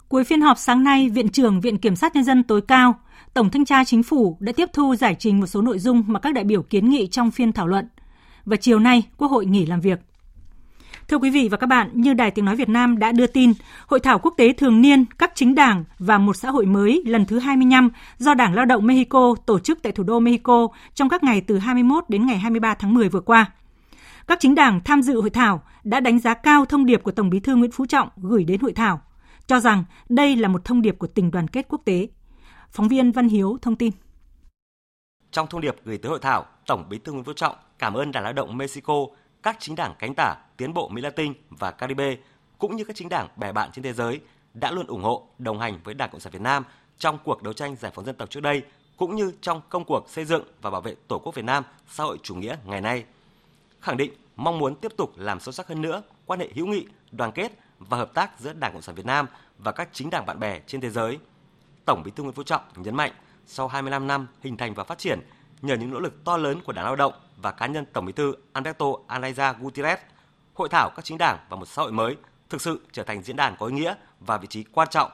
Cuối 0.08 0.24
phiên 0.24 0.40
họp 0.40 0.58
sáng 0.58 0.84
nay, 0.84 1.08
Viện 1.08 1.28
trưởng 1.28 1.60
Viện 1.60 1.78
Kiểm 1.78 1.96
sát 1.96 2.14
Nhân 2.14 2.24
dân 2.24 2.42
tối 2.42 2.60
cao, 2.68 2.94
Tổng 3.34 3.50
Thanh 3.50 3.64
tra 3.64 3.84
Chính 3.84 4.02
phủ 4.02 4.36
đã 4.40 4.52
tiếp 4.56 4.68
thu 4.72 4.94
giải 4.94 5.16
trình 5.18 5.40
một 5.40 5.46
số 5.46 5.62
nội 5.62 5.78
dung 5.78 6.04
mà 6.06 6.20
các 6.20 6.34
đại 6.34 6.44
biểu 6.44 6.62
kiến 6.62 6.90
nghị 6.90 7.06
trong 7.06 7.30
phiên 7.30 7.52
thảo 7.52 7.66
luận. 7.66 7.88
Và 8.44 8.56
chiều 8.56 8.78
nay, 8.78 9.02
Quốc 9.16 9.28
hội 9.28 9.46
nghỉ 9.46 9.66
làm 9.66 9.80
việc. 9.80 9.98
Thưa 11.08 11.18
quý 11.18 11.30
vị 11.30 11.48
và 11.50 11.56
các 11.56 11.66
bạn, 11.66 11.90
như 11.92 12.14
Đài 12.14 12.30
Tiếng 12.30 12.44
Nói 12.44 12.56
Việt 12.56 12.68
Nam 12.68 12.98
đã 12.98 13.12
đưa 13.12 13.26
tin, 13.26 13.52
Hội 13.86 14.00
thảo 14.00 14.18
quốc 14.18 14.34
tế 14.36 14.52
thường 14.52 14.80
niên 14.80 15.04
các 15.18 15.32
chính 15.34 15.54
đảng 15.54 15.84
và 15.98 16.18
một 16.18 16.36
xã 16.36 16.50
hội 16.50 16.66
mới 16.66 17.02
lần 17.06 17.26
thứ 17.26 17.38
25 17.38 17.90
do 18.18 18.34
Đảng 18.34 18.54
Lao 18.54 18.64
động 18.64 18.86
Mexico 18.86 19.34
tổ 19.46 19.58
chức 19.58 19.82
tại 19.82 19.92
thủ 19.92 20.04
đô 20.04 20.20
Mexico 20.20 20.68
trong 20.94 21.08
các 21.08 21.22
ngày 21.22 21.40
từ 21.40 21.58
21 21.58 22.04
đến 22.08 22.26
ngày 22.26 22.38
23 22.38 22.74
tháng 22.74 22.94
10 22.94 23.08
vừa 23.08 23.20
qua. 23.20 23.46
Các 24.26 24.40
chính 24.40 24.54
đảng 24.54 24.80
tham 24.84 25.02
dự 25.02 25.20
hội 25.20 25.30
thảo 25.30 25.62
đã 25.84 26.00
đánh 26.00 26.18
giá 26.18 26.34
cao 26.34 26.64
thông 26.64 26.86
điệp 26.86 27.02
của 27.02 27.10
Tổng 27.10 27.30
Bí 27.30 27.40
thư 27.40 27.54
Nguyễn 27.54 27.70
Phú 27.70 27.86
Trọng 27.86 28.08
gửi 28.16 28.44
đến 28.44 28.60
hội 28.60 28.72
thảo, 28.72 29.02
cho 29.46 29.60
rằng 29.60 29.84
đây 30.08 30.36
là 30.36 30.48
một 30.48 30.64
thông 30.64 30.82
điệp 30.82 30.98
của 30.98 31.06
tình 31.06 31.30
đoàn 31.30 31.48
kết 31.48 31.66
quốc 31.68 31.82
tế. 31.84 32.08
Phóng 32.70 32.88
viên 32.88 33.12
Văn 33.12 33.28
Hiếu 33.28 33.58
thông 33.62 33.76
tin. 33.76 33.90
Trong 35.30 35.46
thông 35.46 35.60
điệp 35.60 35.76
gửi 35.84 35.98
tới 35.98 36.10
hội 36.10 36.18
thảo, 36.22 36.46
Tổng 36.66 36.88
Bí 36.88 36.98
thư 36.98 37.12
Nguyễn 37.12 37.24
Phú 37.24 37.32
Trọng 37.32 37.56
cảm 37.78 37.94
ơn 37.94 38.12
Đảng 38.12 38.24
Lao 38.24 38.32
động 38.32 38.56
Mexico, 38.56 38.94
các 39.42 39.56
chính 39.60 39.76
đảng 39.76 39.94
cánh 39.98 40.14
tả, 40.14 40.36
tiến 40.56 40.74
bộ 40.74 40.88
Mỹ 40.88 41.02
Latin 41.02 41.32
và 41.50 41.70
Caribe, 41.70 42.16
cũng 42.58 42.76
như 42.76 42.84
các 42.84 42.96
chính 42.96 43.08
đảng 43.08 43.28
bè 43.36 43.52
bạn 43.52 43.70
trên 43.72 43.82
thế 43.82 43.92
giới 43.92 44.20
đã 44.54 44.70
luôn 44.70 44.86
ủng 44.86 45.02
hộ, 45.02 45.28
đồng 45.38 45.60
hành 45.60 45.80
với 45.84 45.94
Đảng 45.94 46.10
Cộng 46.10 46.20
sản 46.20 46.32
Việt 46.32 46.42
Nam 46.42 46.64
trong 46.98 47.18
cuộc 47.24 47.42
đấu 47.42 47.52
tranh 47.52 47.76
giải 47.76 47.92
phóng 47.94 48.04
dân 48.04 48.16
tộc 48.16 48.30
trước 48.30 48.40
đây, 48.40 48.62
cũng 48.96 49.16
như 49.16 49.32
trong 49.40 49.60
công 49.68 49.84
cuộc 49.84 50.08
xây 50.08 50.24
dựng 50.24 50.44
và 50.62 50.70
bảo 50.70 50.80
vệ 50.80 50.94
Tổ 51.08 51.18
quốc 51.18 51.34
Việt 51.34 51.44
Nam 51.44 51.64
xã 51.88 52.04
hội 52.04 52.18
chủ 52.22 52.34
nghĩa 52.34 52.56
ngày 52.64 52.80
nay 52.80 53.04
khẳng 53.80 53.96
định 53.96 54.12
mong 54.36 54.58
muốn 54.58 54.74
tiếp 54.74 54.92
tục 54.96 55.12
làm 55.16 55.40
sâu 55.40 55.52
sắc 55.52 55.68
hơn 55.68 55.82
nữa 55.82 56.02
quan 56.26 56.40
hệ 56.40 56.48
hữu 56.54 56.66
nghị, 56.66 56.86
đoàn 57.12 57.32
kết 57.32 57.52
và 57.78 57.96
hợp 57.96 58.14
tác 58.14 58.40
giữa 58.40 58.52
Đảng 58.52 58.72
Cộng 58.72 58.82
sản 58.82 58.94
Việt 58.94 59.06
Nam 59.06 59.26
và 59.58 59.72
các 59.72 59.88
chính 59.92 60.10
đảng 60.10 60.26
bạn 60.26 60.40
bè 60.40 60.60
trên 60.66 60.80
thế 60.80 60.90
giới. 60.90 61.18
Tổng 61.84 62.02
Bí 62.04 62.10
thư 62.10 62.22
Nguyễn 62.22 62.34
Phú 62.34 62.42
Trọng 62.42 62.62
nhấn 62.76 62.96
mạnh, 62.96 63.12
sau 63.46 63.68
25 63.68 64.06
năm 64.06 64.26
hình 64.42 64.56
thành 64.56 64.74
và 64.74 64.84
phát 64.84 64.98
triển, 64.98 65.20
nhờ 65.62 65.76
những 65.76 65.90
nỗ 65.90 66.00
lực 66.00 66.24
to 66.24 66.36
lớn 66.36 66.60
của 66.64 66.72
Đảng 66.72 66.84
Lao 66.84 66.96
động 66.96 67.12
và 67.36 67.52
cá 67.52 67.66
nhân 67.66 67.84
Tổng 67.92 68.04
Bí 68.04 68.12
thư 68.12 68.34
Alberto 68.52 68.86
Anaya 69.06 69.52
Gutierrez, 69.52 69.96
hội 70.54 70.68
thảo 70.68 70.90
các 70.96 71.04
chính 71.04 71.18
đảng 71.18 71.38
và 71.48 71.56
một 71.56 71.66
xã 71.66 71.82
hội 71.82 71.92
mới 71.92 72.16
thực 72.50 72.60
sự 72.60 72.80
trở 72.92 73.02
thành 73.02 73.22
diễn 73.22 73.36
đàn 73.36 73.56
có 73.58 73.66
ý 73.66 73.72
nghĩa 73.72 73.94
và 74.20 74.38
vị 74.38 74.46
trí 74.46 74.64
quan 74.64 74.88
trọng, 74.90 75.10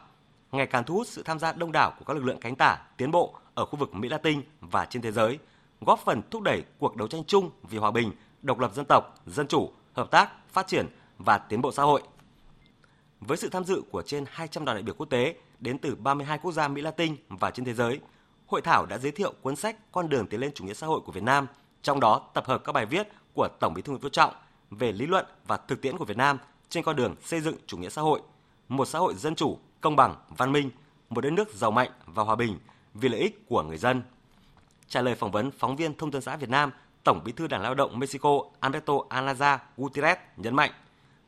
ngày 0.53 0.67
càng 0.67 0.85
thu 0.85 0.95
hút 0.95 1.07
sự 1.07 1.23
tham 1.23 1.39
gia 1.39 1.53
đông 1.53 1.73
đảo 1.73 1.93
của 1.99 2.05
các 2.05 2.15
lực 2.15 2.25
lượng 2.25 2.41
cánh 2.41 2.57
tả, 2.57 2.79
tiến 2.97 3.11
bộ 3.11 3.35
ở 3.55 3.65
khu 3.65 3.77
vực 3.77 3.95
Mỹ 3.95 4.09
Latin 4.09 4.43
và 4.61 4.85
trên 4.85 5.03
thế 5.03 5.13
giới, 5.13 5.39
góp 5.81 6.01
phần 6.05 6.23
thúc 6.31 6.43
đẩy 6.43 6.65
cuộc 6.79 6.97
đấu 6.97 7.09
tranh 7.09 7.25
chung 7.25 7.51
vì 7.63 7.79
hòa 7.79 7.91
bình, 7.91 8.13
độc 8.47 8.59
lập 8.59 8.75
dân 8.75 8.85
tộc, 8.85 9.15
dân 9.27 9.47
chủ, 9.49 9.71
hợp 9.93 10.11
tác, 10.11 10.31
phát 10.53 10.67
triển 10.67 10.87
và 11.19 11.39
tiến 11.39 11.63
bộ 11.63 11.73
xã 11.73 11.83
hội. 11.83 12.03
Với 13.21 13.37
sự 13.37 13.49
tham 13.49 13.65
dự 13.65 13.83
của 13.91 14.03
trên 14.03 14.25
200 14.29 14.65
đoàn 14.65 14.77
đại 14.77 14.83
biểu 14.83 14.95
quốc 14.95 15.07
tế 15.11 15.35
đến 15.59 15.79
từ 15.79 15.95
32 15.95 16.39
quốc 16.39 16.53
gia 16.53 16.69
Mỹ 16.69 16.83
Latin 16.83 17.17
và 17.29 17.51
trên 17.51 17.65
thế 17.65 17.75
giới, 17.75 18.01
hội 18.47 18.61
thảo 18.63 18.87
đã 18.87 18.99
giới 18.99 19.13
thiệu 19.13 19.33
cuốn 19.43 19.57
sách 19.57 19.77
Con 19.93 20.09
đường 20.09 20.27
tiến 20.27 20.41
lên 20.41 20.53
chủ 20.55 20.65
nghĩa 20.65 20.75
xã 20.75 20.87
hội 20.87 21.01
của 21.01 21.13
Việt 21.13 21.23
Nam, 21.23 21.47
trong 21.83 22.01
đó 22.01 22.31
tập 22.35 22.45
hợp 22.47 22.65
các 22.65 22.73
bài 22.73 22.87
viết 22.87 23.09
của 23.35 23.49
Tổng 23.61 23.75
Bí 23.75 23.83
thư 23.83 23.91
Nguyễn 23.93 24.03
Phú 24.03 24.09
Trọng 24.09 24.35
về 24.71 24.93
lý 24.93 25.07
luận 25.07 25.27
và 25.47 25.57
thực 25.57 25.83
tiễn 25.83 25.99
của 25.99 26.05
Việt 26.05 26.17
Nam 26.17 26.39
trên 26.69 26.85
con 26.85 26.97
đường 26.97 27.15
xây 27.25 27.41
dựng 27.41 27.57
chủ 27.67 27.79
nghĩa 27.79 27.89
xã 27.89 28.03
hội, 28.03 28.21
một 28.69 28.85
xã 28.85 28.99
hội 28.99 29.15
dân 29.15 29.35
chủ, 29.35 29.59
công 29.81 29.97
bằng, 29.97 30.15
văn 30.37 30.53
minh, 30.53 30.71
một 31.09 31.21
đất 31.21 31.31
nước 31.31 31.55
giàu 31.55 31.71
mạnh 31.71 31.91
và 32.07 32.23
hòa 32.23 32.37
bình 32.37 32.59
vì 32.95 33.09
lợi 33.09 33.21
ích 33.21 33.47
của 33.49 33.63
người 33.63 33.79
dân. 33.79 34.03
Trả 34.89 35.03
lời 35.03 35.15
phỏng 35.15 35.31
vấn 35.31 35.51
phóng 35.51 35.77
viên 35.77 35.95
Thông 35.95 36.11
tấn 36.11 36.23
xã 36.23 36.37
Việt 36.37 36.51
Nam, 36.51 36.71
Tổng 37.07 37.21
Bí 37.25 37.33
thư 37.33 37.47
Đảng 37.47 37.63
Lao 37.63 37.75
động 37.75 37.99
Mexico 37.99 38.31
Alberto 38.61 38.95
Alaza 39.09 39.59
Gutierrez 39.77 40.17
nhấn 40.37 40.55
mạnh, 40.55 40.71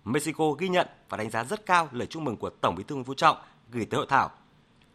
Mexico 0.04 0.50
ghi 0.50 0.68
nhận 0.68 0.87
và 1.08 1.16
đánh 1.16 1.30
giá 1.30 1.44
rất 1.44 1.66
cao 1.66 1.88
lời 1.92 2.06
chúc 2.06 2.23
mừng 2.23 2.37
của 2.37 2.50
Tổng 2.50 2.75
Bí 2.75 2.85
thư 2.85 2.94
Nguyễn 2.94 3.04
Phú 3.04 3.14
Trọng 3.14 3.37
gửi 3.70 3.85
tới 3.85 3.99
hội 3.99 4.06
thảo. 4.08 4.30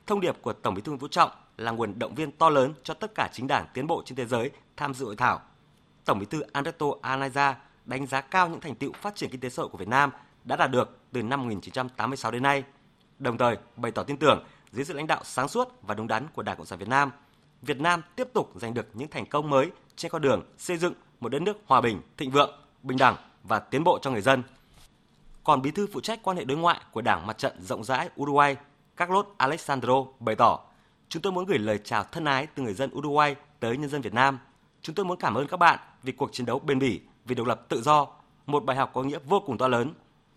Thông 0.07 0.21
điệp 0.21 0.41
của 0.41 0.53
Tổng 0.53 0.73
Bí 0.73 0.81
thư 0.81 0.91
Nguyễn 0.91 0.99
Phú 0.99 1.07
Trọng 1.07 1.31
là 1.57 1.71
nguồn 1.71 1.99
động 1.99 2.15
viên 2.15 2.31
to 2.31 2.49
lớn 2.49 2.73
cho 2.83 2.93
tất 2.93 3.11
cả 3.15 3.29
chính 3.33 3.47
đảng 3.47 3.65
tiến 3.73 3.87
bộ 3.87 4.03
trên 4.05 4.15
thế 4.15 4.25
giới 4.25 4.51
tham 4.77 4.93
dự 4.93 5.05
hội 5.05 5.15
thảo. 5.15 5.41
Tổng 6.05 6.19
Bí 6.19 6.25
thư 6.25 6.41
Alberto 6.41 6.85
Alaza 7.01 7.53
đánh 7.85 8.07
giá 8.07 8.21
cao 8.21 8.49
những 8.49 8.59
thành 8.59 8.75
tựu 8.75 8.91
phát 8.93 9.15
triển 9.15 9.29
kinh 9.29 9.39
tế 9.39 9.49
xã 9.49 9.61
hội 9.61 9.69
của 9.69 9.77
Việt 9.77 9.87
Nam 9.87 10.11
đã 10.43 10.55
đạt 10.55 10.71
được 10.71 10.97
từ 11.11 11.23
năm 11.23 11.41
1986 11.41 12.31
đến 12.31 12.43
nay. 12.43 12.63
Đồng 13.19 13.37
thời 13.37 13.57
bày 13.75 13.91
tỏ 13.91 14.03
tin 14.03 14.17
tưởng 14.17 14.43
dưới 14.71 14.85
sự 14.85 14.93
lãnh 14.93 15.07
đạo 15.07 15.21
sáng 15.23 15.47
suốt 15.47 15.81
và 15.81 15.95
đúng 15.95 16.07
đắn 16.07 16.27
của 16.33 16.41
Đảng 16.41 16.57
Cộng 16.57 16.65
sản 16.65 16.79
Việt 16.79 16.89
Nam, 16.89 17.11
Việt 17.61 17.79
Nam 17.79 18.01
tiếp 18.15 18.27
tục 18.33 18.51
giành 18.55 18.73
được 18.73 18.87
những 18.93 19.07
thành 19.07 19.25
công 19.25 19.49
mới 19.49 19.71
trên 19.95 20.11
con 20.11 20.21
đường 20.21 20.43
xây 20.57 20.77
dựng 20.77 20.93
một 21.19 21.29
đất 21.29 21.41
nước 21.41 21.57
hòa 21.65 21.81
bình, 21.81 22.01
thịnh 22.17 22.31
vượng, 22.31 22.51
bình 22.83 22.97
đẳng 22.97 23.15
và 23.43 23.59
tiến 23.59 23.83
bộ 23.83 23.99
cho 24.01 24.11
người 24.11 24.21
dân. 24.21 24.43
Còn 25.43 25.61
bí 25.61 25.71
thư 25.71 25.87
phụ 25.93 26.01
trách 26.01 26.19
quan 26.23 26.37
hệ 26.37 26.43
đối 26.43 26.57
ngoại 26.57 26.81
của 26.91 27.01
Đảng 27.01 27.27
Mặt 27.27 27.37
trận 27.37 27.61
rộng 27.61 27.83
rãi 27.83 28.09
Uruguay, 28.21 28.55
Carlos 28.95 29.25
Alexandro 29.37 30.05
bày 30.19 30.35
tỏ, 30.35 30.59
chúng 31.09 31.21
tôi 31.21 31.33
muốn 31.33 31.45
gửi 31.45 31.57
lời 31.57 31.79
chào 31.83 32.03
thân 32.03 32.25
ái 32.25 32.47
từ 32.55 32.63
người 32.63 32.73
dân 32.73 32.89
Uruguay 32.97 33.35
tới 33.59 33.77
nhân 33.77 33.89
dân 33.89 34.01
Việt 34.01 34.13
Nam. 34.13 34.39
Chúng 34.81 34.95
tôi 34.95 35.05
muốn 35.05 35.19
cảm 35.19 35.35
ơn 35.35 35.47
các 35.47 35.57
bạn 35.57 35.79
vì 36.03 36.11
cuộc 36.11 36.33
chiến 36.33 36.45
đấu 36.45 36.59
bền 36.59 36.79
bỉ 36.79 37.01
vì 37.25 37.35
độc 37.35 37.47
lập 37.47 37.65
tự 37.69 37.81
do, 37.81 38.07
một 38.45 38.65
bài 38.65 38.77
học 38.77 38.91
có 38.93 39.03
nghĩa 39.03 39.19
vô 39.25 39.39
cùng 39.39 39.57
to 39.57 39.67
lớn. 39.67 39.93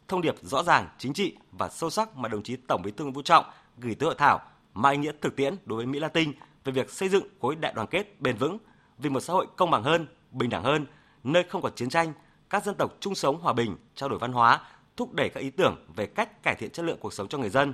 Thông 0.09 0.23
điệp 0.23 0.35
rõ 0.43 0.63
ràng, 0.63 0.89
chính 0.99 1.13
trị 1.13 1.37
và 1.53 1.69
sâu 1.69 1.91
sắc 1.91 2.17
mà 2.17 2.29
đồng 2.29 2.43
chí 2.43 2.57
Tổng 2.57 2.83
Bí 2.83 2.91
thư 2.91 3.05
Nguyễn 3.05 3.15
Phú 3.15 3.23
Trọng 3.23 3.45
gửi 3.79 3.95
tới 3.95 4.07
hội 4.07 4.15
thảo 4.19 4.41
mang 4.75 4.93
ý 4.93 4.99
nghĩa 4.99 5.13
thực 5.21 5.37
tiễn 5.37 5.57
đối 5.65 5.77
với 5.77 5.87
Mỹ 5.87 5.99
Latin 5.99 6.33
về 6.65 6.73
việc 6.73 6.91
xây 6.91 7.09
dựng 7.09 7.25
khối 7.41 7.57
đại 7.57 7.73
đoàn 7.73 7.87
kết 7.87 8.21
bền 8.21 8.37
vững 8.37 8.59
vì 8.99 9.11
một 9.11 9.21
xã 9.21 9.33
hội 9.33 9.47
công 9.57 9.71
bằng 9.71 9.83
hơn, 9.83 10.07
bình 10.31 10.51
đẳng 10.51 10.63
hơn, 10.63 10.87
nơi 11.25 11.45
không 11.45 11.63
có 11.63 11.71
chiến 11.71 11.89
tranh, 11.89 12.13
các 12.51 12.65
dân 12.65 12.75
tộc 12.75 12.97
chung 13.01 13.15
sống 13.15 13.41
hòa 13.41 13.53
bình, 13.53 13.77
trao 13.95 14.09
đổi 14.09 14.19
văn 14.19 14.33
hóa, 14.33 14.61
thúc 14.97 15.15
đẩy 15.15 15.29
các 15.29 15.41
ý 15.41 15.51
tưởng 15.51 15.87
về 15.97 16.07
cách 16.07 16.43
cải 16.43 16.55
thiện 16.55 16.71
chất 16.71 16.85
lượng 16.85 16.99
cuộc 17.01 17.13
sống 17.13 17.29
cho 17.29 17.39
người 17.39 17.51
dân. 17.51 17.73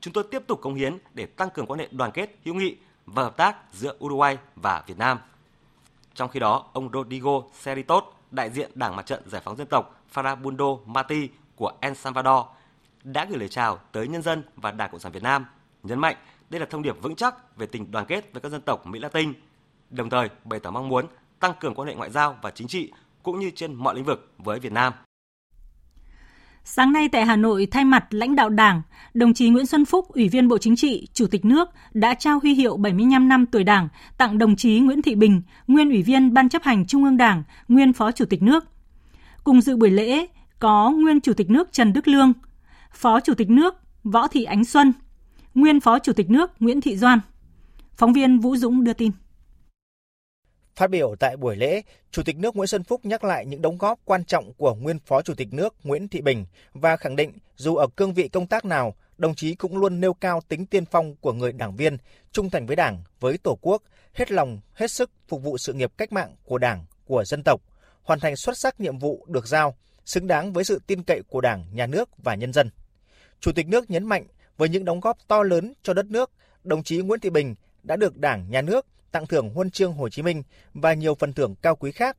Chúng 0.00 0.12
tôi 0.12 0.24
tiếp 0.30 0.42
tục 0.46 0.60
công 0.62 0.74
hiến 0.74 0.98
để 1.14 1.26
tăng 1.26 1.50
cường 1.50 1.66
quan 1.66 1.80
hệ 1.80 1.88
đoàn 1.90 2.10
kết, 2.10 2.38
hữu 2.44 2.54
nghị 2.54 2.76
và 3.06 3.22
hợp 3.22 3.36
tác 3.36 3.56
giữa 3.72 3.96
Uruguay 4.04 4.38
và 4.56 4.84
Việt 4.86 4.98
Nam. 4.98 5.18
Trong 6.14 6.28
khi 6.30 6.40
đó, 6.40 6.66
ông 6.72 6.90
Rodrigo 6.92 7.42
Cerritos, 7.64 8.04
đại 8.30 8.50
diện 8.50 8.70
Đảng 8.74 8.96
Mặt 8.96 9.06
trận 9.06 9.22
Giải 9.30 9.42
phóng 9.44 9.56
Dân 9.56 9.66
tộc 9.66 10.00
Farabundo 10.14 10.78
Mati 10.86 11.28
của 11.56 11.72
El 11.80 11.94
Salvador, 11.94 12.46
đã 13.04 13.24
gửi 13.24 13.38
lời 13.38 13.48
chào 13.48 13.78
tới 13.92 14.08
nhân 14.08 14.22
dân 14.22 14.42
và 14.56 14.70
Đảng 14.70 14.90
Cộng 14.90 15.00
sản 15.00 15.12
Việt 15.12 15.22
Nam, 15.22 15.46
nhấn 15.82 15.98
mạnh 15.98 16.16
đây 16.50 16.60
là 16.60 16.66
thông 16.70 16.82
điệp 16.82 17.02
vững 17.02 17.16
chắc 17.16 17.56
về 17.56 17.66
tình 17.66 17.90
đoàn 17.90 18.06
kết 18.06 18.32
với 18.32 18.40
các 18.40 18.48
dân 18.52 18.60
tộc 18.60 18.86
Mỹ 18.86 18.98
Latin, 18.98 19.32
đồng 19.94 20.10
thời 20.10 20.28
bày 20.44 20.60
tỏ 20.60 20.70
mong 20.70 20.88
muốn 20.88 21.06
tăng 21.40 21.52
cường 21.60 21.74
quan 21.74 21.88
hệ 21.88 21.94
ngoại 21.94 22.10
giao 22.10 22.38
và 22.42 22.50
chính 22.50 22.68
trị 22.68 22.92
cũng 23.22 23.40
như 23.40 23.50
trên 23.50 23.74
mọi 23.74 23.94
lĩnh 23.94 24.04
vực 24.04 24.32
với 24.38 24.60
Việt 24.60 24.72
Nam. 24.72 24.92
Sáng 26.64 26.92
nay 26.92 27.08
tại 27.08 27.24
Hà 27.24 27.36
Nội, 27.36 27.66
thay 27.70 27.84
mặt 27.84 28.04
lãnh 28.10 28.36
đạo 28.36 28.48
Đảng, 28.48 28.82
đồng 29.14 29.34
chí 29.34 29.48
Nguyễn 29.48 29.66
Xuân 29.66 29.84
Phúc, 29.84 30.08
Ủy 30.08 30.28
viên 30.28 30.48
Bộ 30.48 30.58
Chính 30.58 30.76
trị, 30.76 31.08
Chủ 31.12 31.26
tịch 31.26 31.44
nước 31.44 31.68
đã 31.92 32.14
trao 32.14 32.38
huy 32.38 32.54
hiệu 32.54 32.76
75 32.76 33.28
năm 33.28 33.46
tuổi 33.46 33.64
Đảng 33.64 33.88
tặng 34.18 34.38
đồng 34.38 34.56
chí 34.56 34.80
Nguyễn 34.80 35.02
Thị 35.02 35.14
Bình, 35.14 35.42
nguyên 35.66 35.90
Ủy 35.90 36.02
viên 36.02 36.34
Ban 36.34 36.48
chấp 36.48 36.62
hành 36.62 36.86
Trung 36.86 37.04
ương 37.04 37.16
Đảng, 37.16 37.42
nguyên 37.68 37.92
Phó 37.92 38.12
Chủ 38.12 38.24
tịch 38.24 38.42
nước. 38.42 38.64
Cùng 39.44 39.60
dự 39.60 39.76
buổi 39.76 39.90
lễ 39.90 40.26
có 40.58 40.90
nguyên 40.90 41.20
Chủ 41.20 41.32
tịch 41.32 41.50
nước 41.50 41.72
Trần 41.72 41.92
Đức 41.92 42.08
Lương, 42.08 42.32
Phó 42.92 43.20
Chủ 43.20 43.34
tịch 43.34 43.50
nước 43.50 43.74
Võ 44.04 44.28
Thị 44.28 44.44
Ánh 44.44 44.64
Xuân, 44.64 44.92
nguyên 45.54 45.80
Phó 45.80 45.98
Chủ 45.98 46.12
tịch 46.12 46.30
nước 46.30 46.50
Nguyễn 46.60 46.80
Thị 46.80 46.96
Doan. 46.96 47.20
Phóng 47.94 48.12
viên 48.12 48.38
Vũ 48.38 48.56
Dũng 48.56 48.84
đưa 48.84 48.92
tin. 48.92 49.12
Phát 50.76 50.90
biểu 50.90 51.14
tại 51.20 51.36
buổi 51.36 51.56
lễ, 51.56 51.82
Chủ 52.10 52.22
tịch 52.22 52.36
nước 52.36 52.56
Nguyễn 52.56 52.66
Xuân 52.66 52.84
Phúc 52.84 53.00
nhắc 53.04 53.24
lại 53.24 53.46
những 53.46 53.62
đóng 53.62 53.78
góp 53.78 54.00
quan 54.04 54.24
trọng 54.24 54.52
của 54.52 54.74
nguyên 54.74 54.98
Phó 54.98 55.22
Chủ 55.22 55.34
tịch 55.34 55.52
nước 55.52 55.74
Nguyễn 55.84 56.08
Thị 56.08 56.20
Bình 56.20 56.44
và 56.72 56.96
khẳng 56.96 57.16
định 57.16 57.32
dù 57.56 57.76
ở 57.76 57.86
cương 57.96 58.14
vị 58.14 58.28
công 58.28 58.46
tác 58.46 58.64
nào, 58.64 58.94
đồng 59.18 59.34
chí 59.34 59.54
cũng 59.54 59.76
luôn 59.76 60.00
nêu 60.00 60.14
cao 60.14 60.40
tính 60.48 60.66
tiên 60.66 60.84
phong 60.84 61.16
của 61.16 61.32
người 61.32 61.52
đảng 61.52 61.76
viên, 61.76 61.96
trung 62.32 62.50
thành 62.50 62.66
với 62.66 62.76
Đảng, 62.76 63.02
với 63.20 63.38
Tổ 63.38 63.58
quốc, 63.60 63.82
hết 64.12 64.30
lòng, 64.30 64.60
hết 64.72 64.90
sức 64.90 65.10
phục 65.28 65.42
vụ 65.42 65.58
sự 65.58 65.72
nghiệp 65.72 65.92
cách 65.96 66.12
mạng 66.12 66.36
của 66.44 66.58
Đảng, 66.58 66.84
của 67.04 67.24
dân 67.24 67.42
tộc, 67.42 67.60
hoàn 68.02 68.20
thành 68.20 68.36
xuất 68.36 68.58
sắc 68.58 68.80
nhiệm 68.80 68.98
vụ 68.98 69.26
được 69.28 69.46
giao, 69.46 69.74
xứng 70.04 70.26
đáng 70.26 70.52
với 70.52 70.64
sự 70.64 70.80
tin 70.86 71.02
cậy 71.02 71.22
của 71.28 71.40
Đảng, 71.40 71.64
Nhà 71.72 71.86
nước 71.86 72.08
và 72.18 72.34
nhân 72.34 72.52
dân. 72.52 72.70
Chủ 73.40 73.52
tịch 73.52 73.68
nước 73.68 73.90
nhấn 73.90 74.04
mạnh 74.04 74.26
với 74.56 74.68
những 74.68 74.84
đóng 74.84 75.00
góp 75.00 75.18
to 75.28 75.42
lớn 75.42 75.72
cho 75.82 75.94
đất 75.94 76.06
nước, 76.06 76.30
đồng 76.64 76.82
chí 76.82 76.98
Nguyễn 76.98 77.20
Thị 77.20 77.30
Bình 77.30 77.54
đã 77.82 77.96
được 77.96 78.16
Đảng, 78.16 78.50
Nhà 78.50 78.62
nước 78.62 78.86
tặng 79.14 79.26
thưởng 79.26 79.50
huân 79.50 79.70
chương 79.70 79.92
Hồ 79.92 80.08
Chí 80.08 80.22
Minh 80.22 80.42
và 80.74 80.94
nhiều 80.94 81.14
phần 81.14 81.32
thưởng 81.32 81.54
cao 81.62 81.76
quý 81.76 81.92
khác. 81.92 82.16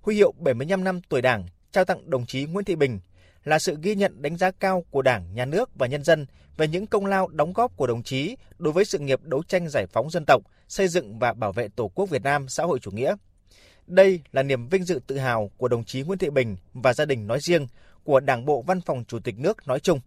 Huy 0.00 0.14
hiệu 0.14 0.32
75 0.38 0.84
năm 0.84 1.00
tuổi 1.08 1.22
Đảng 1.22 1.46
trao 1.72 1.84
tặng 1.84 2.10
đồng 2.10 2.26
chí 2.26 2.44
Nguyễn 2.44 2.64
Thị 2.64 2.76
Bình 2.76 3.00
là 3.44 3.58
sự 3.58 3.76
ghi 3.82 3.94
nhận 3.94 4.22
đánh 4.22 4.36
giá 4.36 4.50
cao 4.50 4.84
của 4.90 5.02
Đảng, 5.02 5.34
Nhà 5.34 5.44
nước 5.44 5.70
và 5.74 5.86
nhân 5.86 6.04
dân 6.04 6.26
về 6.56 6.68
những 6.68 6.86
công 6.86 7.06
lao 7.06 7.28
đóng 7.28 7.52
góp 7.52 7.76
của 7.76 7.86
đồng 7.86 8.02
chí 8.02 8.36
đối 8.58 8.72
với 8.72 8.84
sự 8.84 8.98
nghiệp 8.98 9.20
đấu 9.22 9.42
tranh 9.42 9.68
giải 9.68 9.86
phóng 9.86 10.10
dân 10.10 10.24
tộc, 10.26 10.42
xây 10.68 10.88
dựng 10.88 11.18
và 11.18 11.32
bảo 11.32 11.52
vệ 11.52 11.68
Tổ 11.68 11.88
quốc 11.88 12.10
Việt 12.10 12.22
Nam 12.22 12.48
xã 12.48 12.64
hội 12.64 12.78
chủ 12.78 12.90
nghĩa. 12.90 13.16
Đây 13.86 14.20
là 14.32 14.42
niềm 14.42 14.68
vinh 14.68 14.84
dự 14.84 15.00
tự 15.06 15.18
hào 15.18 15.50
của 15.56 15.68
đồng 15.68 15.84
chí 15.84 16.02
Nguyễn 16.02 16.18
Thị 16.18 16.30
Bình 16.30 16.56
và 16.74 16.94
gia 16.94 17.04
đình 17.04 17.26
nói 17.26 17.38
riêng, 17.40 17.66
của 18.04 18.20
Đảng 18.20 18.44
bộ 18.44 18.62
Văn 18.62 18.80
phòng 18.80 19.04
Chủ 19.08 19.18
tịch 19.18 19.38
nước 19.38 19.68
nói 19.68 19.80
chung. 19.80 20.00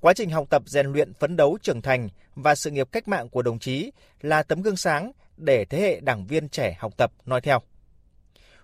Quá 0.00 0.12
trình 0.12 0.30
học 0.30 0.46
tập 0.50 0.62
rèn 0.66 0.86
luyện 0.86 1.14
phấn 1.14 1.36
đấu 1.36 1.58
trưởng 1.62 1.82
thành 1.82 2.08
và 2.34 2.54
sự 2.54 2.70
nghiệp 2.70 2.88
cách 2.92 3.08
mạng 3.08 3.28
của 3.28 3.42
đồng 3.42 3.58
chí 3.58 3.90
là 4.20 4.42
tấm 4.42 4.62
gương 4.62 4.76
sáng 4.76 5.12
để 5.36 5.64
thế 5.64 5.80
hệ 5.80 6.00
đảng 6.00 6.26
viên 6.26 6.48
trẻ 6.48 6.76
học 6.78 6.92
tập 6.96 7.12
noi 7.26 7.40
theo. 7.40 7.58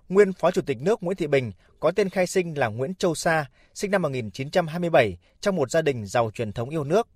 Nguyên 0.09 0.33
Phó 0.33 0.51
Chủ 0.51 0.63
tịch 0.63 0.79
nước 0.81 1.03
Nguyễn 1.03 1.17
Thị 1.17 1.27
Bình 1.27 1.53
có 1.81 1.91
tên 1.91 2.09
khai 2.11 2.27
sinh 2.27 2.59
là 2.59 2.69
Nguyễn 2.69 2.95
Châu 2.95 3.15
Sa, 3.15 3.47
sinh 3.75 3.91
năm 3.91 4.03
1927 4.03 5.17
trong 5.41 5.57
một 5.57 5.71
gia 5.71 5.83
đình 5.83 6.07
giàu 6.07 6.31
truyền 6.35 6.53
thống 6.53 6.71
yêu 6.71 6.85
nước. 6.85 7.09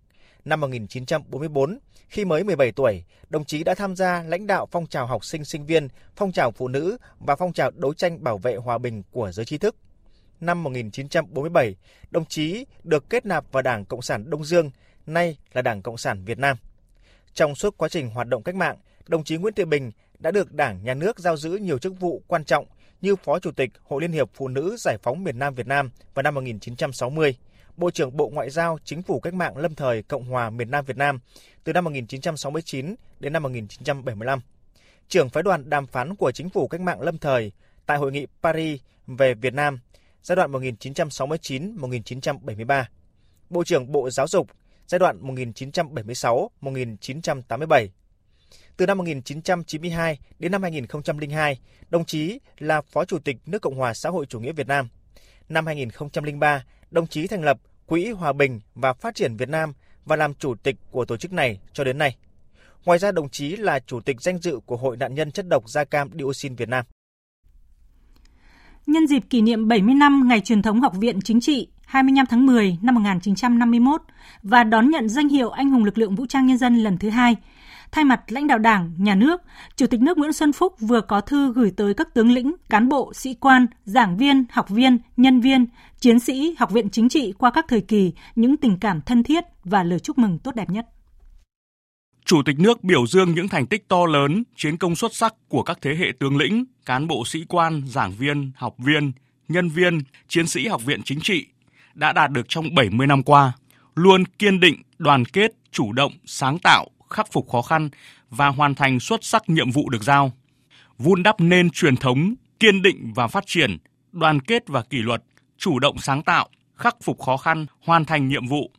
Năm 0.44 0.60
1944, 0.60 1.78
khi 2.08 2.24
mới 2.24 2.44
17 2.44 2.72
tuổi, 2.72 3.04
đồng 3.28 3.44
chí 3.44 3.64
đã 3.64 3.74
tham 3.74 3.96
gia 3.96 4.22
lãnh 4.22 4.46
đạo 4.46 4.68
phong 4.70 4.86
trào 4.86 5.06
học 5.06 5.24
sinh 5.24 5.44
sinh 5.44 5.66
viên, 5.66 5.88
phong 6.16 6.32
trào 6.32 6.50
phụ 6.50 6.68
nữ 6.68 6.96
và 7.18 7.36
phong 7.36 7.52
trào 7.52 7.70
đấu 7.70 7.94
tranh 7.94 8.24
bảo 8.24 8.38
vệ 8.38 8.56
hòa 8.56 8.78
bình 8.78 9.02
của 9.10 9.32
giới 9.32 9.44
trí 9.44 9.58
thức. 9.58 9.76
Năm 10.40 10.62
1947, 10.62 11.76
đồng 12.10 12.24
chí 12.24 12.64
được 12.84 13.10
kết 13.10 13.26
nạp 13.26 13.52
vào 13.52 13.62
Đảng 13.62 13.84
Cộng 13.84 14.02
sản 14.02 14.30
Đông 14.30 14.44
Dương, 14.44 14.70
nay 15.06 15.36
là 15.52 15.62
Đảng 15.62 15.82
Cộng 15.82 15.96
sản 15.96 16.24
Việt 16.24 16.38
Nam. 16.38 16.56
Trong 17.34 17.54
suốt 17.54 17.76
quá 17.76 17.88
trình 17.88 18.10
hoạt 18.10 18.28
động 18.28 18.42
cách 18.42 18.54
mạng, 18.54 18.76
đồng 19.06 19.24
chí 19.24 19.36
Nguyễn 19.36 19.54
Thị 19.54 19.64
Bình 19.64 19.90
đã 20.18 20.30
được 20.30 20.52
Đảng, 20.52 20.84
Nhà 20.84 20.94
nước 20.94 21.18
giao 21.18 21.36
giữ 21.36 21.50
nhiều 21.50 21.78
chức 21.78 22.00
vụ 22.00 22.22
quan 22.26 22.44
trọng 22.44 22.66
như 23.00 23.16
Phó 23.16 23.38
Chủ 23.38 23.50
tịch 23.50 23.70
Hội 23.82 24.02
Liên 24.02 24.12
hiệp 24.12 24.30
Phụ 24.34 24.48
nữ 24.48 24.76
Giải 24.78 24.98
phóng 25.02 25.24
miền 25.24 25.38
Nam 25.38 25.54
Việt 25.54 25.66
Nam 25.66 25.90
vào 26.14 26.22
năm 26.22 26.34
1960, 26.34 27.36
Bộ 27.76 27.90
trưởng 27.90 28.16
Bộ 28.16 28.28
Ngoại 28.28 28.50
giao 28.50 28.78
Chính 28.84 29.02
phủ 29.02 29.20
Cách 29.20 29.34
mạng 29.34 29.56
Lâm 29.56 29.74
thời 29.74 30.02
Cộng 30.02 30.24
hòa 30.24 30.50
miền 30.50 30.70
Nam 30.70 30.84
Việt 30.84 30.96
Nam 30.96 31.18
từ 31.64 31.72
năm 31.72 31.84
1969 31.84 32.94
đến 33.20 33.32
năm 33.32 33.42
1975, 33.42 34.40
trưởng 35.08 35.28
phái 35.28 35.42
đoàn 35.42 35.70
đàm 35.70 35.86
phán 35.86 36.16
của 36.16 36.32
Chính 36.32 36.50
phủ 36.50 36.68
Cách 36.68 36.80
mạng 36.80 37.00
Lâm 37.00 37.18
thời 37.18 37.52
tại 37.86 37.98
Hội 37.98 38.12
nghị 38.12 38.26
Paris 38.42 38.80
về 39.06 39.34
Việt 39.34 39.54
Nam 39.54 39.78
giai 40.22 40.36
đoạn 40.36 40.52
1969-1973, 40.52 42.84
Bộ 43.50 43.64
trưởng 43.64 43.92
Bộ 43.92 44.10
Giáo 44.10 44.28
dục 44.28 44.46
giai 44.86 44.98
đoạn 44.98 45.22
1976-1987. 45.22 47.88
Từ 48.82 48.86
năm 48.86 48.98
1992 48.98 50.18
đến 50.38 50.52
năm 50.52 50.62
2002, 50.62 51.58
đồng 51.90 52.04
chí 52.04 52.38
là 52.58 52.80
Phó 52.80 53.04
Chủ 53.04 53.18
tịch 53.18 53.36
nước 53.46 53.62
Cộng 53.62 53.76
hòa 53.76 53.94
xã 53.94 54.10
hội 54.10 54.26
chủ 54.26 54.40
nghĩa 54.40 54.52
Việt 54.52 54.66
Nam. 54.66 54.88
Năm 55.48 55.66
2003, 55.66 56.64
đồng 56.90 57.06
chí 57.06 57.26
thành 57.26 57.42
lập 57.42 57.58
Quỹ 57.86 58.10
Hòa 58.10 58.32
bình 58.32 58.60
và 58.74 58.92
Phát 58.92 59.14
triển 59.14 59.36
Việt 59.36 59.48
Nam 59.48 59.72
và 60.04 60.16
làm 60.16 60.34
chủ 60.34 60.54
tịch 60.54 60.76
của 60.90 61.04
tổ 61.04 61.16
chức 61.16 61.32
này 61.32 61.58
cho 61.72 61.84
đến 61.84 61.98
nay. 61.98 62.16
Ngoài 62.84 62.98
ra, 62.98 63.12
đồng 63.12 63.28
chí 63.30 63.56
là 63.56 63.78
chủ 63.78 64.00
tịch 64.00 64.20
danh 64.20 64.38
dự 64.38 64.60
của 64.66 64.76
Hội 64.76 64.96
nạn 64.96 65.14
nhân 65.14 65.32
chất 65.32 65.48
độc 65.48 65.68
da 65.68 65.84
cam 65.84 66.10
dioxin 66.18 66.54
Việt 66.54 66.68
Nam. 66.68 66.84
Nhân 68.86 69.06
dịp 69.06 69.22
kỷ 69.30 69.40
niệm 69.40 69.68
70 69.68 69.94
năm 69.94 70.28
ngày 70.28 70.40
truyền 70.40 70.62
thống 70.62 70.80
Học 70.80 70.94
viện 70.96 71.20
Chính 71.24 71.40
trị 71.40 71.68
25 71.86 72.26
tháng 72.26 72.46
10 72.46 72.78
năm 72.82 72.94
1951 72.94 74.02
và 74.42 74.64
đón 74.64 74.90
nhận 74.90 75.08
danh 75.08 75.28
hiệu 75.28 75.50
Anh 75.50 75.70
hùng 75.70 75.84
lực 75.84 75.98
lượng 75.98 76.14
vũ 76.14 76.26
trang 76.26 76.46
nhân 76.46 76.58
dân 76.58 76.76
lần 76.76 76.98
thứ 76.98 77.10
hai, 77.10 77.36
thay 77.92 78.04
mặt 78.04 78.20
lãnh 78.28 78.46
đạo 78.46 78.58
Đảng, 78.58 78.92
Nhà 78.98 79.14
nước, 79.14 79.42
Chủ 79.76 79.86
tịch 79.86 80.00
nước 80.00 80.18
Nguyễn 80.18 80.32
Xuân 80.32 80.52
Phúc 80.52 80.74
vừa 80.80 81.00
có 81.00 81.20
thư 81.20 81.52
gửi 81.52 81.72
tới 81.76 81.94
các 81.94 82.14
tướng 82.14 82.30
lĩnh, 82.30 82.54
cán 82.70 82.88
bộ, 82.88 83.12
sĩ 83.14 83.34
quan, 83.34 83.66
giảng 83.84 84.16
viên, 84.16 84.44
học 84.50 84.68
viên, 84.68 84.98
nhân 85.16 85.40
viên, 85.40 85.66
chiến 86.00 86.20
sĩ 86.20 86.54
Học 86.58 86.70
viện 86.70 86.90
Chính 86.90 87.08
trị 87.08 87.32
qua 87.38 87.50
các 87.50 87.64
thời 87.68 87.80
kỳ 87.80 88.12
những 88.34 88.56
tình 88.56 88.78
cảm 88.80 89.00
thân 89.00 89.22
thiết 89.22 89.44
và 89.64 89.82
lời 89.82 89.98
chúc 89.98 90.18
mừng 90.18 90.38
tốt 90.38 90.54
đẹp 90.54 90.70
nhất. 90.70 90.86
Chủ 92.24 92.42
tịch 92.46 92.58
nước 92.58 92.84
biểu 92.84 93.06
dương 93.06 93.34
những 93.34 93.48
thành 93.48 93.66
tích 93.66 93.88
to 93.88 94.06
lớn, 94.06 94.42
chiến 94.56 94.76
công 94.76 94.96
xuất 94.96 95.14
sắc 95.14 95.34
của 95.48 95.62
các 95.62 95.78
thế 95.82 95.94
hệ 95.98 96.06
tướng 96.18 96.36
lĩnh, 96.36 96.64
cán 96.86 97.06
bộ 97.06 97.24
sĩ 97.24 97.44
quan, 97.48 97.82
giảng 97.86 98.12
viên, 98.18 98.52
học 98.54 98.74
viên, 98.78 99.12
nhân 99.48 99.68
viên, 99.68 99.98
chiến 100.28 100.46
sĩ 100.46 100.66
học 100.66 100.84
viện 100.84 101.02
chính 101.04 101.20
trị 101.20 101.46
đã 101.94 102.12
đạt 102.12 102.30
được 102.30 102.46
trong 102.48 102.74
70 102.74 103.06
năm 103.06 103.22
qua, 103.22 103.52
luôn 103.94 104.24
kiên 104.38 104.60
định, 104.60 104.82
đoàn 104.98 105.24
kết, 105.24 105.52
chủ 105.72 105.92
động, 105.92 106.12
sáng 106.24 106.58
tạo, 106.58 106.86
khắc 107.12 107.32
phục 107.32 107.50
khó 107.50 107.62
khăn 107.62 107.88
và 108.30 108.48
hoàn 108.48 108.74
thành 108.74 109.00
xuất 109.00 109.24
sắc 109.24 109.48
nhiệm 109.48 109.70
vụ 109.70 109.90
được 109.90 110.02
giao. 110.02 110.32
Vun 110.98 111.22
đắp 111.22 111.40
nên 111.40 111.70
truyền 111.70 111.96
thống 111.96 112.34
kiên 112.60 112.82
định 112.82 113.12
và 113.14 113.26
phát 113.26 113.44
triển, 113.46 113.76
đoàn 114.12 114.40
kết 114.40 114.68
và 114.68 114.82
kỷ 114.82 114.98
luật, 114.98 115.22
chủ 115.58 115.78
động 115.78 115.98
sáng 115.98 116.22
tạo, 116.22 116.48
khắc 116.74 116.96
phục 117.02 117.22
khó 117.22 117.36
khăn, 117.36 117.66
hoàn 117.80 118.04
thành 118.04 118.28
nhiệm 118.28 118.46
vụ. 118.46 118.70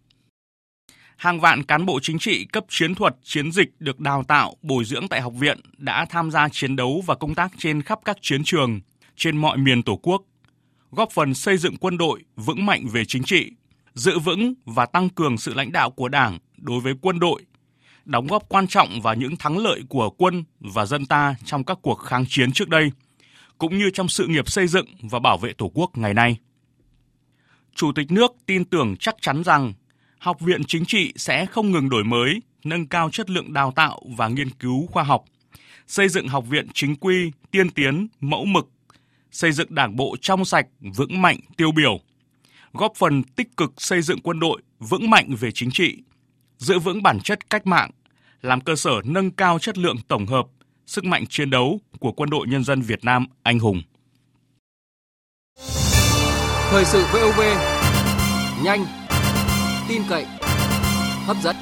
Hàng 1.17 1.39
vạn 1.39 1.63
cán 1.63 1.85
bộ 1.85 1.99
chính 2.01 2.19
trị 2.19 2.45
cấp 2.45 2.65
chiến 2.69 2.95
thuật, 2.95 3.15
chiến 3.23 3.51
dịch 3.51 3.69
được 3.79 3.99
đào 3.99 4.23
tạo, 4.23 4.55
bồi 4.61 4.85
dưỡng 4.85 5.07
tại 5.07 5.21
học 5.21 5.33
viện 5.39 5.59
đã 5.77 6.05
tham 6.05 6.31
gia 6.31 6.49
chiến 6.49 6.75
đấu 6.75 7.03
và 7.05 7.15
công 7.15 7.35
tác 7.35 7.51
trên 7.57 7.81
khắp 7.81 7.99
các 8.05 8.17
chiến 8.21 8.43
trường, 8.43 8.79
trên 9.15 9.37
mọi 9.37 9.57
miền 9.57 9.83
Tổ 9.83 9.95
quốc, 9.95 10.23
góp 10.91 11.11
phần 11.11 11.33
xây 11.33 11.57
dựng 11.57 11.77
quân 11.77 11.97
đội 11.97 12.23
vững 12.35 12.65
mạnh 12.65 12.85
về 12.91 13.05
chính 13.05 13.23
trị, 13.23 13.51
giữ 13.93 14.19
vững 14.19 14.53
và 14.65 14.85
tăng 14.85 15.09
cường 15.09 15.37
sự 15.37 15.53
lãnh 15.53 15.71
đạo 15.71 15.91
của 15.91 16.09
Đảng 16.09 16.39
đối 16.57 16.79
với 16.79 16.93
quân 17.01 17.19
đội, 17.19 17.45
đóng 18.05 18.27
góp 18.27 18.49
quan 18.49 18.67
trọng 18.67 19.01
vào 19.01 19.15
những 19.15 19.37
thắng 19.37 19.57
lợi 19.57 19.81
của 19.89 20.09
quân 20.09 20.43
và 20.59 20.85
dân 20.85 21.05
ta 21.05 21.35
trong 21.45 21.63
các 21.63 21.77
cuộc 21.81 21.95
kháng 21.95 22.25
chiến 22.27 22.51
trước 22.51 22.69
đây, 22.69 22.91
cũng 23.57 23.77
như 23.77 23.89
trong 23.93 24.09
sự 24.09 24.27
nghiệp 24.27 24.49
xây 24.49 24.67
dựng 24.67 24.85
và 25.01 25.19
bảo 25.19 25.37
vệ 25.37 25.53
Tổ 25.53 25.71
quốc 25.73 25.97
ngày 25.97 26.13
nay. 26.13 26.37
Chủ 27.75 27.91
tịch 27.95 28.11
nước 28.11 28.31
tin 28.45 28.65
tưởng 28.65 28.95
chắc 28.99 29.15
chắn 29.21 29.43
rằng 29.43 29.73
Học 30.19 30.39
viện 30.39 30.61
Chính 30.67 30.85
trị 30.85 31.13
sẽ 31.15 31.45
không 31.45 31.71
ngừng 31.71 31.89
đổi 31.89 32.03
mới, 32.03 32.41
nâng 32.63 32.87
cao 32.87 33.09
chất 33.09 33.29
lượng 33.29 33.53
đào 33.53 33.71
tạo 33.75 34.01
và 34.17 34.27
nghiên 34.27 34.49
cứu 34.49 34.87
khoa 34.87 35.03
học, 35.03 35.23
xây 35.87 36.09
dựng 36.09 36.27
học 36.27 36.45
viện 36.49 36.67
chính 36.73 36.95
quy, 36.95 37.31
tiên 37.51 37.69
tiến, 37.69 38.07
mẫu 38.19 38.45
mực, 38.45 38.69
xây 39.31 39.51
dựng 39.51 39.75
đảng 39.75 39.95
bộ 39.95 40.15
trong 40.21 40.45
sạch, 40.45 40.67
vững 40.79 41.21
mạnh, 41.21 41.37
tiêu 41.57 41.71
biểu, 41.71 41.99
góp 42.73 42.91
phần 42.95 43.23
tích 43.23 43.57
cực 43.57 43.73
xây 43.77 44.01
dựng 44.01 44.19
quân 44.23 44.39
đội 44.39 44.61
vững 44.79 45.09
mạnh 45.09 45.35
về 45.39 45.51
chính 45.51 45.71
trị, 45.71 45.97
giữ 46.63 46.79
vững 46.79 47.03
bản 47.03 47.19
chất 47.19 47.49
cách 47.49 47.67
mạng, 47.67 47.89
làm 48.41 48.61
cơ 48.61 48.75
sở 48.75 48.91
nâng 49.03 49.31
cao 49.31 49.59
chất 49.59 49.77
lượng 49.77 49.97
tổng 50.07 50.25
hợp, 50.25 50.45
sức 50.85 51.05
mạnh 51.05 51.25
chiến 51.29 51.49
đấu 51.49 51.79
của 51.99 52.11
quân 52.11 52.29
đội 52.29 52.47
nhân 52.47 52.63
dân 52.63 52.81
Việt 52.81 53.05
Nam 53.05 53.25
anh 53.43 53.59
hùng. 53.59 53.81
Thời 56.69 56.85
sự 56.85 57.05
VOV 57.13 57.41
nhanh, 58.63 58.85
tin 59.89 60.01
cậy, 60.09 60.25
hấp 61.25 61.37
dẫn. 61.43 61.55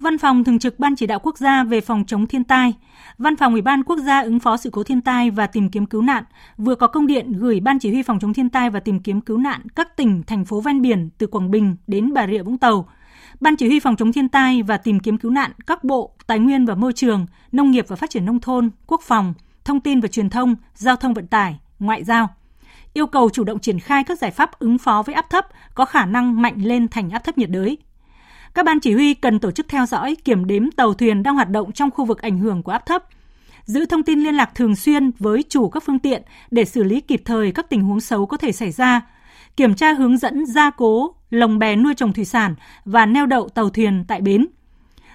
Văn 0.00 0.18
phòng 0.18 0.44
Thường 0.44 0.58
trực 0.58 0.78
Ban 0.78 0.96
Chỉ 0.96 1.06
đạo 1.06 1.18
Quốc 1.18 1.38
gia 1.38 1.64
về 1.64 1.80
phòng 1.80 2.04
chống 2.06 2.26
thiên 2.26 2.44
tai, 2.44 2.74
Văn 3.18 3.36
phòng 3.36 3.52
Ủy 3.52 3.62
ban 3.62 3.82
Quốc 3.82 3.96
gia 3.98 4.20
ứng 4.20 4.40
phó 4.40 4.56
sự 4.56 4.70
cố 4.70 4.82
thiên 4.82 5.00
tai 5.00 5.30
và 5.30 5.46
tìm 5.46 5.70
kiếm 5.70 5.86
cứu 5.86 6.02
nạn 6.02 6.24
vừa 6.56 6.74
có 6.74 6.86
công 6.86 7.06
điện 7.06 7.32
gửi 7.32 7.60
Ban 7.60 7.78
Chỉ 7.78 7.90
huy 7.90 8.02
phòng 8.02 8.18
chống 8.20 8.34
thiên 8.34 8.50
tai 8.50 8.70
và 8.70 8.80
tìm 8.80 9.00
kiếm 9.00 9.20
cứu 9.20 9.38
nạn 9.38 9.60
các 9.74 9.96
tỉnh, 9.96 10.22
thành 10.22 10.44
phố 10.44 10.60
ven 10.60 10.82
biển 10.82 11.08
từ 11.18 11.26
Quảng 11.26 11.50
Bình 11.50 11.76
đến 11.86 12.12
Bà 12.14 12.26
Rịa 12.26 12.42
Vũng 12.42 12.58
Tàu. 12.58 12.88
Ban 13.40 13.56
Chỉ 13.56 13.66
huy 13.66 13.80
phòng 13.80 13.96
chống 13.96 14.12
thiên 14.12 14.28
tai 14.28 14.62
và 14.62 14.76
tìm 14.76 15.00
kiếm 15.00 15.18
cứu 15.18 15.30
nạn 15.30 15.50
các 15.66 15.84
bộ 15.84 16.14
Tài 16.26 16.38
nguyên 16.38 16.66
và 16.66 16.74
Môi 16.74 16.92
trường, 16.92 17.26
Nông 17.52 17.70
nghiệp 17.70 17.84
và 17.88 17.96
Phát 17.96 18.10
triển 18.10 18.24
Nông 18.24 18.40
thôn, 18.40 18.70
Quốc 18.86 19.00
phòng, 19.02 19.34
Thông 19.64 19.80
tin 19.80 20.00
và 20.00 20.08
Truyền 20.08 20.30
thông, 20.30 20.56
Giao 20.74 20.96
thông 20.96 21.14
Vận 21.14 21.26
tải, 21.26 21.58
Ngoại 21.78 22.04
giao 22.04 22.28
yêu 22.96 23.06
cầu 23.06 23.30
chủ 23.30 23.44
động 23.44 23.58
triển 23.58 23.80
khai 23.80 24.04
các 24.04 24.18
giải 24.18 24.30
pháp 24.30 24.58
ứng 24.58 24.78
phó 24.78 25.02
với 25.02 25.14
áp 25.14 25.30
thấp 25.30 25.46
có 25.74 25.84
khả 25.84 26.06
năng 26.06 26.42
mạnh 26.42 26.54
lên 26.56 26.88
thành 26.88 27.10
áp 27.10 27.18
thấp 27.18 27.38
nhiệt 27.38 27.50
đới. 27.50 27.78
Các 28.54 28.64
ban 28.64 28.80
chỉ 28.80 28.94
huy 28.94 29.14
cần 29.14 29.38
tổ 29.38 29.50
chức 29.50 29.68
theo 29.68 29.86
dõi, 29.86 30.16
kiểm 30.24 30.46
đếm 30.46 30.70
tàu 30.70 30.94
thuyền 30.94 31.22
đang 31.22 31.34
hoạt 31.34 31.50
động 31.50 31.72
trong 31.72 31.90
khu 31.90 32.04
vực 32.04 32.22
ảnh 32.22 32.38
hưởng 32.38 32.62
của 32.62 32.72
áp 32.72 32.86
thấp, 32.86 33.04
giữ 33.64 33.86
thông 33.86 34.02
tin 34.02 34.20
liên 34.20 34.34
lạc 34.34 34.50
thường 34.54 34.76
xuyên 34.76 35.10
với 35.18 35.44
chủ 35.48 35.68
các 35.68 35.82
phương 35.86 35.98
tiện 35.98 36.22
để 36.50 36.64
xử 36.64 36.82
lý 36.82 37.00
kịp 37.00 37.22
thời 37.24 37.52
các 37.52 37.70
tình 37.70 37.82
huống 37.82 38.00
xấu 38.00 38.26
có 38.26 38.36
thể 38.36 38.52
xảy 38.52 38.70
ra, 38.70 39.00
kiểm 39.56 39.74
tra 39.74 39.92
hướng 39.92 40.18
dẫn 40.18 40.46
gia 40.46 40.70
cố 40.70 41.14
lồng 41.30 41.58
bè 41.58 41.76
nuôi 41.76 41.94
trồng 41.94 42.12
thủy 42.12 42.24
sản 42.24 42.54
và 42.84 43.06
neo 43.06 43.26
đậu 43.26 43.48
tàu 43.48 43.70
thuyền 43.70 44.04
tại 44.08 44.20
bến, 44.20 44.46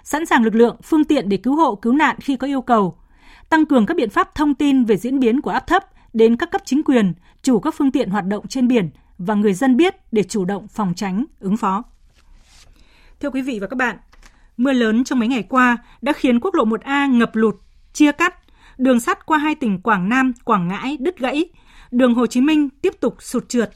sẵn 0.04 0.26
sàng 0.26 0.44
lực 0.44 0.56
lượng, 0.56 0.76
phương 0.84 1.04
tiện 1.04 1.30
để 1.30 1.38
cứu 1.38 1.56
hộ 1.56 1.76
cứu 1.76 1.94
nạn 1.94 2.16
khi 2.20 2.36
có 2.36 2.48
yêu 2.48 2.62
cầu, 2.62 2.96
tăng 3.50 3.66
cường 3.66 3.86
các 3.86 3.98
biện 3.98 4.10
pháp 4.10 4.36
thông 4.36 4.56
tin 4.56 4.84
về 4.84 4.98
diễn 4.98 5.20
biến 5.20 5.42
của 5.42 5.52
áp 5.52 5.68
thấp 5.68 5.84
đến 6.14 6.38
các 6.38 6.52
cấp 6.52 6.62
chính 6.66 6.84
quyền, 6.84 7.14
chủ 7.44 7.60
các 7.60 7.76
phương 7.78 7.92
tiện 7.92 8.10
hoạt 8.10 8.26
động 8.26 8.48
trên 8.48 8.68
biển 8.68 8.90
và 9.18 9.34
người 9.34 9.54
dân 9.54 9.78
biết 9.78 9.96
để 10.12 10.24
chủ 10.24 10.46
động 10.46 10.68
phòng 10.68 10.94
tránh, 10.96 11.26
ứng 11.40 11.58
phó. 11.58 11.84
Thưa 13.22 13.30
quý 13.30 13.42
vị 13.42 13.60
và 13.60 13.68
các 13.68 13.76
bạn, 13.76 13.98
mưa 14.58 14.74
lớn 14.74 15.04
trong 15.04 15.20
mấy 15.20 15.28
ngày 15.28 15.44
qua 15.44 15.78
đã 16.02 16.14
khiến 16.14 16.40
quốc 16.40 16.56
lộ 16.56 16.66
1A 16.66 17.18
ngập 17.18 17.36
lụt, 17.36 17.56
chia 17.94 18.12
cắt, 18.12 18.36
đường 18.78 19.00
sắt 19.00 19.26
qua 19.26 19.38
hai 19.38 19.56
tỉnh 19.56 19.82
Quảng 19.82 20.10
Nam, 20.10 20.34
Quảng 20.44 20.68
Ngãi 20.68 20.98
đứt 21.00 21.18
gãy, 21.18 21.46
đường 21.92 22.16
Hồ 22.16 22.28
Chí 22.28 22.42
Minh 22.42 22.70
tiếp 22.70 22.94
tục 23.00 23.16
sụt 23.20 23.50
trượt, 23.50 23.72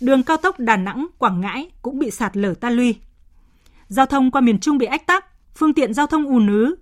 đường 0.00 0.22
cao 0.22 0.36
tốc 0.36 0.58
Đà 0.58 0.76
Nẵng, 0.76 1.06
Quảng 1.18 1.40
Ngãi 1.40 1.70
cũng 1.82 1.98
bị 1.98 2.10
sạt 2.10 2.36
lở 2.36 2.54
ta 2.54 2.70
luy. 2.70 2.96
Giao 3.88 4.06
thông 4.06 4.30
qua 4.30 4.40
miền 4.40 4.60
Trung 4.60 4.78
bị 4.78 4.86
ách 4.86 5.06
tắc, 5.06 5.26
phương 5.54 5.74
tiện 5.74 5.94
giao 5.94 6.06
thông 6.06 6.26
ùn 6.26 6.46
ứ, 6.46 6.74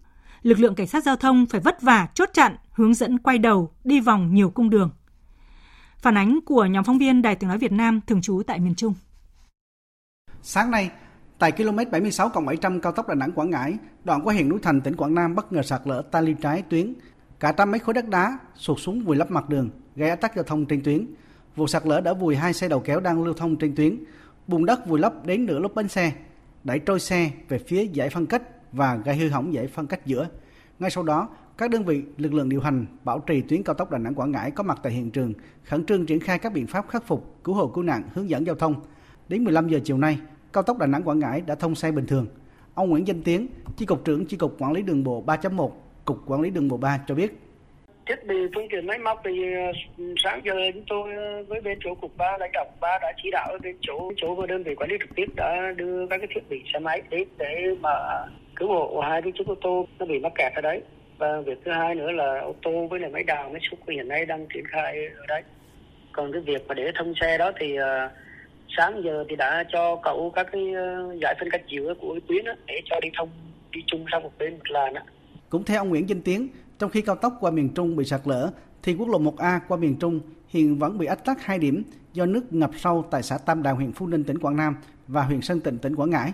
lực 0.43 0.59
lượng 0.59 0.75
cảnh 0.75 0.87
sát 0.87 1.05
giao 1.05 1.17
thông 1.17 1.47
phải 1.47 1.61
vất 1.61 1.83
vả 1.83 2.09
chốt 2.15 2.29
chặn, 2.33 2.57
hướng 2.73 2.95
dẫn 2.95 3.19
quay 3.19 3.39
đầu, 3.39 3.73
đi 3.85 4.01
vòng 4.01 4.35
nhiều 4.35 4.51
cung 4.51 4.71
đường. 4.71 4.91
Phản 5.99 6.17
ánh 6.17 6.39
của 6.47 6.65
nhóm 6.65 6.85
phóng 6.85 6.99
viên 6.99 7.23
Đài 7.23 7.37
Tiếng 7.37 7.49
Nói 7.49 7.59
Việt 7.59 7.73
Nam 7.73 8.01
thường 8.07 8.23
trú 8.23 8.43
tại 8.47 8.61
miền 8.61 8.75
Trung. 8.75 8.95
Sáng 10.43 10.71
nay, 10.71 10.91
tại 11.41 11.53
km 11.53 11.77
76 11.91 12.31
700 12.47 12.81
cao 12.81 12.93
tốc 12.93 13.09
Đà 13.09 13.15
Nẵng 13.15 13.33
Quảng 13.33 13.51
Ngãi, 13.51 13.79
đoạn 14.05 14.21
qua 14.25 14.35
huyện 14.35 14.49
núi 14.49 14.59
Thành 14.63 14.81
tỉnh 14.81 14.97
Quảng 14.97 15.15
Nam 15.15 15.35
bất 15.35 15.53
ngờ 15.53 15.63
sạt 15.63 15.81
lở 15.85 16.03
ta 16.11 16.21
luy 16.21 16.35
trái 16.35 16.63
tuyến. 16.71 16.95
Cả 17.41 17.53
trăm 17.53 17.71
mấy 17.71 17.79
khối 17.79 17.95
đất 17.95 18.09
đá 18.09 18.39
sụt 18.55 18.79
xuống 18.81 19.05
vùi 19.05 19.17
lấp 19.17 19.31
mặt 19.31 19.49
đường, 19.49 19.71
gây 19.97 20.11
ách 20.11 20.21
tắc 20.21 20.37
giao 20.37 20.45
thông 20.45 20.67
trên 20.67 20.83
tuyến. 20.83 21.07
Vụ 21.57 21.67
sạt 21.67 21.87
lở 21.87 22.01
đã 22.01 22.13
vùi 22.13 22.37
hai 22.37 22.53
xe 22.53 22.69
đầu 22.69 22.81
kéo 22.81 23.01
đang 23.01 23.25
lưu 23.25 23.35
thông 23.35 23.57
trên 23.57 23.75
tuyến. 23.75 23.97
Bùn 24.47 24.67
đất 24.67 24.87
vùi 24.87 25.01
lấp 25.01 25.27
đến 25.27 25.47
nửa 25.47 25.59
lốp 25.59 25.75
bánh 25.75 25.89
xe, 25.89 26.13
đẩy 26.65 26.79
trôi 26.79 27.01
xe 27.01 27.31
về 27.49 27.59
phía 27.59 27.85
giải 27.85 28.11
phân 28.11 28.27
cách 28.27 28.43
và 28.73 28.97
gây 28.97 29.17
hư 29.17 29.29
hỏng 29.29 29.55
giải 29.55 29.67
phân 29.67 29.87
cách 29.87 30.07
giữa. 30.07 30.29
Ngay 30.79 30.91
sau 30.91 31.05
đó, 31.05 31.29
các 31.59 31.71
đơn 31.71 31.85
vị, 31.85 32.03
lực 32.17 32.35
lượng 32.35 32.49
điều 32.49 32.61
hành, 32.61 32.87
bảo 33.05 33.19
trì 33.19 33.41
tuyến 33.41 33.63
cao 33.63 33.75
tốc 33.75 33.91
Đà 33.91 33.99
Nẵng 33.99 34.15
Quảng 34.15 34.31
Ngãi 34.31 34.51
có 34.51 34.63
mặt 34.63 34.79
tại 34.83 34.93
hiện 34.93 35.11
trường, 35.11 35.33
khẩn 35.65 35.85
trương 35.85 36.07
triển 36.07 36.21
khai 36.21 36.39
các 36.39 36.53
biện 36.53 36.67
pháp 36.67 36.89
khắc 36.89 37.07
phục, 37.07 37.37
cứu 37.45 37.55
hộ 37.55 37.69
cứu 37.69 37.85
nạn, 37.85 38.03
hướng 38.15 38.31
dẫn 38.31 38.47
giao 38.47 38.55
thông. 38.55 38.75
Đến 39.29 39.45
15 39.45 39.69
giờ 39.69 39.81
chiều 39.85 39.99
nay, 39.99 40.19
cao 40.53 40.63
tốc 40.63 40.79
Đà 40.79 40.87
Nẵng 40.87 41.03
Quảng 41.03 41.19
Ngãi 41.19 41.43
đã 41.47 41.55
thông 41.55 41.75
xe 41.75 41.91
bình 41.91 42.07
thường. 42.07 42.27
Ông 42.75 42.91
Nguyễn 42.91 43.07
Danh 43.07 43.23
Tiến, 43.23 43.47
chi 43.77 43.87
cục 43.87 44.05
trưởng 44.05 44.27
chi 44.27 44.37
cục 44.37 44.57
quản 44.59 44.73
lý 44.73 44.83
đường 44.83 45.05
bộ 45.05 45.25
3.1, 45.27 45.71
cục 46.05 46.19
quản 46.27 46.41
lý 46.41 46.51
đường 46.51 46.69
bộ 46.69 46.77
3 46.77 47.01
cho 47.07 47.15
biết. 47.15 47.33
Thiết 48.07 48.27
bị 48.27 48.35
phương 48.55 48.67
tiện 48.71 48.87
máy 48.87 48.99
móc 48.99 49.21
thì 49.25 49.55
ờ, 49.55 49.73
sáng 50.25 50.41
giờ 50.45 50.53
chúng 50.75 50.85
tôi 50.89 51.15
ờ, 51.15 51.45
với 51.49 51.61
bên 51.61 51.79
chỗ 51.85 51.95
cục 51.95 52.17
ba 52.17 52.37
lãnh 52.41 52.51
đạo 52.53 52.65
ba 52.81 52.99
đã 53.03 53.13
chỉ 53.23 53.31
đạo 53.33 53.59
bên 53.63 53.77
chỗ 53.81 54.13
chỗ 54.17 54.35
và 54.35 54.47
đơn 54.47 54.63
vị 54.63 54.75
quản 54.75 54.91
lý 54.91 54.97
trực 55.01 55.15
tiếp 55.15 55.27
đã 55.37 55.73
đưa 55.77 56.07
các 56.07 56.19
cái 56.19 56.29
thiết 56.35 56.49
bị 56.49 56.63
xe 56.73 56.79
máy 56.79 57.03
đến 57.11 57.29
để 57.39 57.75
mà 57.81 57.91
cứu 58.57 58.69
hộ 58.69 59.01
hai 59.01 59.23
cái 59.23 59.33
chiếc 59.39 59.47
ô 59.47 59.55
tô 59.63 59.87
nó 59.99 60.07
bị 60.07 60.19
mắc 60.19 60.33
kẹt 60.35 60.53
ở 60.55 60.61
đấy. 60.61 60.83
Và 61.19 61.41
việc 61.41 61.59
thứ 61.65 61.73
hai 61.73 61.95
nữa 61.95 62.11
là 62.11 62.41
ô 62.41 62.55
tô 62.63 62.87
với 62.91 63.01
lại 63.01 63.11
máy 63.11 63.23
đào 63.23 63.49
máy 63.53 63.61
xúc 63.71 63.79
hiện 63.89 64.09
nay 64.09 64.27
đang 64.27 64.47
triển 64.55 64.65
khai 64.67 65.07
ở 65.17 65.27
đấy 65.29 65.43
còn 66.13 66.33
cái 66.33 66.43
việc 66.43 66.67
mà 66.69 66.75
để 66.75 66.93
thông 66.95 67.15
xe 67.21 67.39
đó 67.39 67.53
thì 67.61 67.79
uh, 67.79 67.85
sáng 68.77 69.03
giờ 69.05 69.25
thì 69.29 69.37
đã 69.37 69.65
cho 69.73 69.97
cậu 70.03 70.33
các 70.35 70.47
cái 70.53 70.73
ờ, 70.73 71.17
giải 71.23 71.37
phân 71.41 71.49
cách 71.51 71.63
giữa 71.69 71.95
của 72.01 72.13
cái 72.13 72.21
tuyến 72.29 72.45
đó, 72.45 72.53
để 72.67 72.75
cho 72.85 73.01
đi 73.01 73.09
thông 73.19 73.29
đi 73.71 73.81
chung 73.87 74.05
sang 74.13 74.23
một 74.23 74.33
bên 74.39 74.53
một 74.53 74.65
làn 74.65 74.95
đó. 74.95 75.01
Cũng 75.49 75.65
theo 75.65 75.81
ông 75.81 75.89
Nguyễn 75.89 76.09
Danh 76.09 76.23
Tiến, 76.23 76.49
trong 76.79 76.91
khi 76.91 77.03
cao 77.03 77.17
tốc 77.17 77.37
qua 77.41 77.51
miền 77.51 77.75
Trung 77.75 77.97
bị 77.97 78.05
sạt 78.05 78.21
lở, 78.25 78.51
thì 78.83 78.95
quốc 78.95 79.09
lộ 79.09 79.19
1A 79.19 79.61
qua 79.69 79.77
miền 79.77 79.97
Trung 80.01 80.21
hiện 80.49 80.79
vẫn 80.79 80.99
bị 80.99 81.07
ách 81.07 81.25
tắc 81.25 81.45
hai 81.45 81.59
điểm 81.59 81.83
do 82.13 82.27
nước 82.27 82.53
ngập 82.53 82.71
sâu 82.77 83.05
tại 83.11 83.23
xã 83.23 83.39
Tam 83.39 83.63
Đào 83.63 83.75
huyện 83.75 83.93
Phú 83.93 84.07
Ninh 84.07 84.25
tỉnh 84.25 84.39
Quảng 84.39 84.57
Nam 84.57 84.77
và 85.09 85.23
huyện 85.23 85.41
Sơn 85.41 85.61
Tịnh 85.61 85.79
tỉnh 85.79 85.97
Quảng 85.97 86.11
Ngãi. 86.11 86.33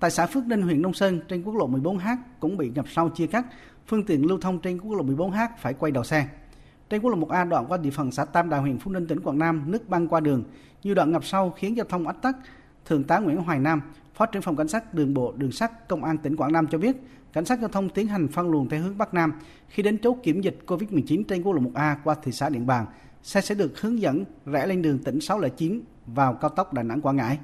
Tại 0.00 0.10
xã 0.10 0.26
Phước 0.26 0.46
Ninh 0.46 0.62
huyện 0.62 0.82
Nông 0.82 0.94
Sơn 0.94 1.20
trên 1.28 1.42
quốc 1.42 1.54
lộ 1.54 1.68
14H 1.68 2.16
cũng 2.40 2.56
bị 2.56 2.70
ngập 2.74 2.88
sâu 2.88 3.08
chia 3.08 3.26
cắt, 3.26 3.46
phương 3.86 4.04
tiện 4.04 4.26
lưu 4.26 4.38
thông 4.40 4.58
trên 4.58 4.78
quốc 4.78 4.94
lộ 4.94 5.04
14H 5.04 5.48
phải 5.58 5.74
quay 5.74 5.92
đầu 5.92 6.04
xe. 6.04 6.26
Trên 6.92 7.02
quốc 7.02 7.10
lộ 7.10 7.26
1A 7.26 7.48
đoạn 7.48 7.66
qua 7.68 7.78
địa 7.78 7.90
phận 7.90 8.10
xã 8.10 8.24
Tam 8.24 8.50
Đào 8.50 8.60
huyện 8.60 8.78
Phú 8.78 8.90
Ninh 8.90 9.06
tỉnh 9.06 9.20
Quảng 9.20 9.38
Nam 9.38 9.64
nước 9.66 9.88
băng 9.88 10.08
qua 10.08 10.20
đường, 10.20 10.44
nhiều 10.82 10.94
đoạn 10.94 11.12
ngập 11.12 11.24
sâu 11.24 11.50
khiến 11.50 11.76
giao 11.76 11.86
thông 11.88 12.06
ách 12.06 12.22
tắc. 12.22 12.36
Thượng 12.84 13.04
tá 13.04 13.18
Nguyễn 13.18 13.36
Hoài 13.36 13.58
Nam, 13.58 13.82
Phó 14.14 14.26
trưởng 14.26 14.42
phòng 14.42 14.56
cảnh 14.56 14.68
sát 14.68 14.94
đường 14.94 15.14
bộ 15.14 15.32
đường 15.36 15.52
sắt 15.52 15.88
Công 15.88 16.04
an 16.04 16.18
tỉnh 16.18 16.36
Quảng 16.36 16.52
Nam 16.52 16.66
cho 16.70 16.78
biết, 16.78 16.96
cảnh 17.32 17.44
sát 17.44 17.60
giao 17.60 17.68
thông 17.68 17.88
tiến 17.88 18.06
hành 18.06 18.28
phân 18.28 18.50
luồng 18.50 18.68
theo 18.68 18.82
hướng 18.82 18.98
Bắc 18.98 19.14
Nam. 19.14 19.32
Khi 19.68 19.82
đến 19.82 19.98
chốt 19.98 20.16
kiểm 20.22 20.40
dịch 20.40 20.58
COVID-19 20.66 21.24
trên 21.24 21.42
quốc 21.42 21.52
lộ 21.52 21.62
1A 21.62 21.96
qua 22.04 22.14
thị 22.22 22.32
xã 22.32 22.48
Điện 22.48 22.66
Bàn, 22.66 22.86
xe 23.22 23.40
sẽ 23.40 23.54
được 23.54 23.80
hướng 23.80 24.00
dẫn 24.00 24.24
rẽ 24.46 24.66
lên 24.66 24.82
đường 24.82 24.98
tỉnh 24.98 25.20
609 25.20 25.80
vào 26.06 26.34
cao 26.34 26.50
tốc 26.50 26.72
Đà 26.72 26.82
Nẵng 26.82 27.00
Quảng 27.00 27.16
Ngãi. 27.16 27.38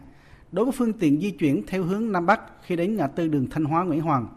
Đối 0.52 0.64
với 0.64 0.72
phương 0.72 0.92
tiện 0.92 1.20
di 1.20 1.30
chuyển 1.30 1.66
theo 1.66 1.82
hướng 1.82 2.12
Nam 2.12 2.26
Bắc 2.26 2.40
khi 2.62 2.76
đến 2.76 2.96
ngã 2.96 3.06
tư 3.06 3.28
đường 3.28 3.46
Thanh 3.50 3.64
Hóa 3.64 3.84
Nguyễn 3.84 4.00
Hoàng 4.00 4.28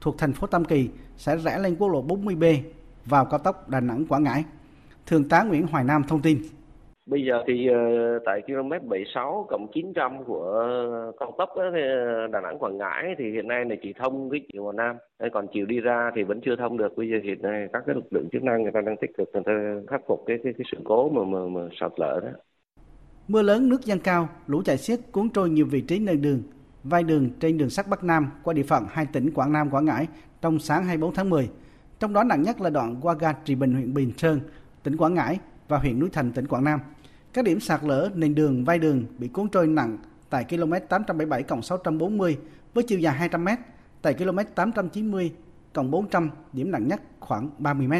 thuộc 0.00 0.18
thành 0.18 0.32
phố 0.32 0.46
Tam 0.46 0.64
Kỳ 0.64 0.88
sẽ 1.16 1.36
rẽ 1.36 1.58
lên 1.58 1.76
quốc 1.76 1.88
lộ 1.88 2.06
40B 2.06 2.62
vào 3.06 3.24
cao 3.24 3.38
tốc 3.38 3.68
Đà 3.68 3.80
Nẵng 3.80 4.04
Quảng 4.08 4.22
Ngãi. 4.22 4.44
Thượng 5.06 5.28
tá 5.28 5.42
Nguyễn 5.42 5.66
Hoài 5.66 5.84
Nam 5.84 6.02
thông 6.08 6.22
tin 6.22 6.38
Bây 7.06 7.24
giờ 7.24 7.42
thì 7.46 7.68
uh, 7.70 8.22
tại 8.24 8.42
km 8.46 8.68
76 8.70 9.46
cộng 9.50 9.66
900 9.74 10.24
của 10.24 10.68
cao 11.20 11.34
tốc 11.38 11.48
đó, 11.56 11.70
Đà 12.32 12.40
Nẵng 12.40 12.58
Quảng 12.58 12.78
Ngãi 12.78 13.14
thì 13.18 13.30
hiện 13.30 13.48
nay 13.48 13.64
là 13.64 13.76
chỉ 13.82 13.92
thông 13.98 14.30
cái 14.30 14.40
chiều 14.52 14.64
vào 14.64 14.72
Nam. 14.72 14.96
Còn 15.32 15.46
chiều 15.52 15.66
đi 15.66 15.80
ra 15.80 16.10
thì 16.16 16.22
vẫn 16.22 16.40
chưa 16.44 16.56
thông 16.56 16.76
được. 16.76 16.96
Bây 16.96 17.08
giờ 17.08 17.16
hiện 17.24 17.42
nay 17.42 17.68
các 17.72 17.82
cái 17.86 17.94
lực 17.94 18.12
lượng 18.12 18.28
chức 18.32 18.42
năng 18.42 18.62
người 18.62 18.72
ta 18.72 18.80
đang 18.80 18.96
tích 18.96 19.10
cực 19.18 19.30
người 19.32 19.42
ta 19.46 19.52
khắc 19.90 20.00
phục 20.08 20.24
cái 20.26 20.38
cái, 20.44 20.52
cái 20.58 20.64
sự 20.72 20.78
cố 20.84 21.08
mà 21.08 21.24
mà, 21.24 21.38
mà 21.48 21.68
sạt 21.80 21.92
lở 21.96 22.20
đó. 22.22 22.30
Mưa 23.28 23.42
lớn 23.42 23.68
nước 23.68 23.84
dâng 23.84 23.98
cao, 24.04 24.28
lũ 24.46 24.62
chảy 24.64 24.76
xiết 24.76 24.98
cuốn 25.12 25.30
trôi 25.30 25.50
nhiều 25.50 25.66
vị 25.70 25.80
trí 25.80 25.98
nền 25.98 26.22
đường, 26.22 26.42
vai 26.84 27.02
đường 27.02 27.30
trên 27.40 27.58
đường 27.58 27.70
sắt 27.70 27.86
Bắc 27.90 28.04
Nam 28.04 28.30
qua 28.44 28.54
địa 28.54 28.62
phận 28.62 28.84
hai 28.90 29.06
tỉnh 29.12 29.30
Quảng 29.34 29.52
Nam, 29.52 29.70
Quảng 29.70 29.84
Ngãi 29.84 30.06
trong 30.42 30.58
sáng 30.58 30.84
24 30.84 31.14
tháng 31.14 31.30
10. 31.30 31.48
Trong 32.04 32.12
đó 32.12 32.24
nặng 32.24 32.42
nhất 32.42 32.60
là 32.60 32.70
đoạn 32.70 32.96
qua 33.00 33.14
ga 33.14 33.32
Trì 33.32 33.54
Bình 33.54 33.74
huyện 33.74 33.94
Bình 33.94 34.12
Sơn, 34.16 34.40
tỉnh 34.82 34.96
Quảng 34.96 35.14
Ngãi 35.14 35.38
và 35.68 35.78
huyện 35.78 35.98
Núi 35.98 36.08
Thành, 36.12 36.32
tỉnh 36.32 36.46
Quảng 36.46 36.64
Nam. 36.64 36.80
Các 37.32 37.44
điểm 37.44 37.60
sạt 37.60 37.84
lở 37.84 38.10
nền 38.14 38.34
đường, 38.34 38.64
vai 38.64 38.78
đường 38.78 39.04
bị 39.18 39.28
cuốn 39.28 39.48
trôi 39.48 39.66
nặng 39.66 39.98
tại 40.30 40.44
km 40.44 40.72
877 40.88 41.44
640 41.62 42.38
với 42.74 42.84
chiều 42.84 42.98
dài 42.98 43.14
200 43.14 43.44
m, 43.44 43.48
tại 44.02 44.14
km 44.14 44.38
890 44.54 45.32
400 45.74 46.30
điểm 46.52 46.70
nặng 46.70 46.88
nhất 46.88 47.02
khoảng 47.20 47.50
30 47.58 47.86
m. 47.86 47.92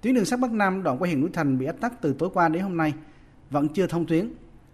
Tuyến 0.00 0.14
đường 0.14 0.24
sắt 0.24 0.40
Bắc 0.40 0.52
Nam 0.52 0.82
đoạn 0.82 0.98
qua 0.98 1.06
huyện 1.06 1.20
Núi 1.20 1.30
Thành 1.32 1.58
bị 1.58 1.66
ách 1.66 1.80
tắc 1.80 2.02
từ 2.02 2.14
tối 2.18 2.30
qua 2.34 2.48
đến 2.48 2.62
hôm 2.62 2.76
nay 2.76 2.94
vẫn 3.50 3.68
chưa 3.68 3.86
thông 3.86 4.06
tuyến. 4.06 4.32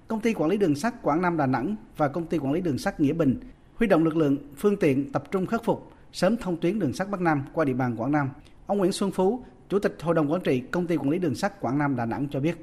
Công 0.08 0.20
ty 0.20 0.34
quản 0.34 0.50
lý 0.50 0.56
đường 0.56 0.74
sắt 0.74 1.02
Quảng 1.02 1.22
Nam 1.22 1.36
Đà 1.36 1.46
Nẵng 1.46 1.76
và 1.96 2.08
công 2.08 2.26
ty 2.26 2.38
quản 2.38 2.52
lý 2.52 2.60
đường 2.60 2.78
sắt 2.78 3.00
Nghĩa 3.00 3.12
Bình 3.12 3.40
huy 3.74 3.86
động 3.86 4.04
lực 4.04 4.16
lượng, 4.16 4.36
phương 4.56 4.76
tiện 4.76 5.12
tập 5.12 5.24
trung 5.30 5.46
khắc 5.46 5.64
phục 5.64 5.91
sớm 6.12 6.36
thông 6.36 6.56
tuyến 6.56 6.78
đường 6.78 6.92
sắt 6.92 7.10
Bắc 7.10 7.20
Nam 7.20 7.44
qua 7.52 7.64
địa 7.64 7.74
bàn 7.74 7.96
Quảng 7.96 8.12
Nam. 8.12 8.30
Ông 8.66 8.78
Nguyễn 8.78 8.92
Xuân 8.92 9.10
Phú, 9.10 9.40
Chủ 9.68 9.78
tịch 9.78 9.96
Hội 10.02 10.14
đồng 10.14 10.32
Quản 10.32 10.42
trị 10.42 10.62
Công 10.70 10.86
ty 10.86 10.96
Quản 10.96 11.10
lý 11.10 11.18
Đường 11.18 11.34
sắt 11.34 11.60
Quảng 11.60 11.78
Nam 11.78 11.96
Đà 11.96 12.06
Nẵng 12.06 12.26
cho 12.30 12.40
biết. 12.40 12.54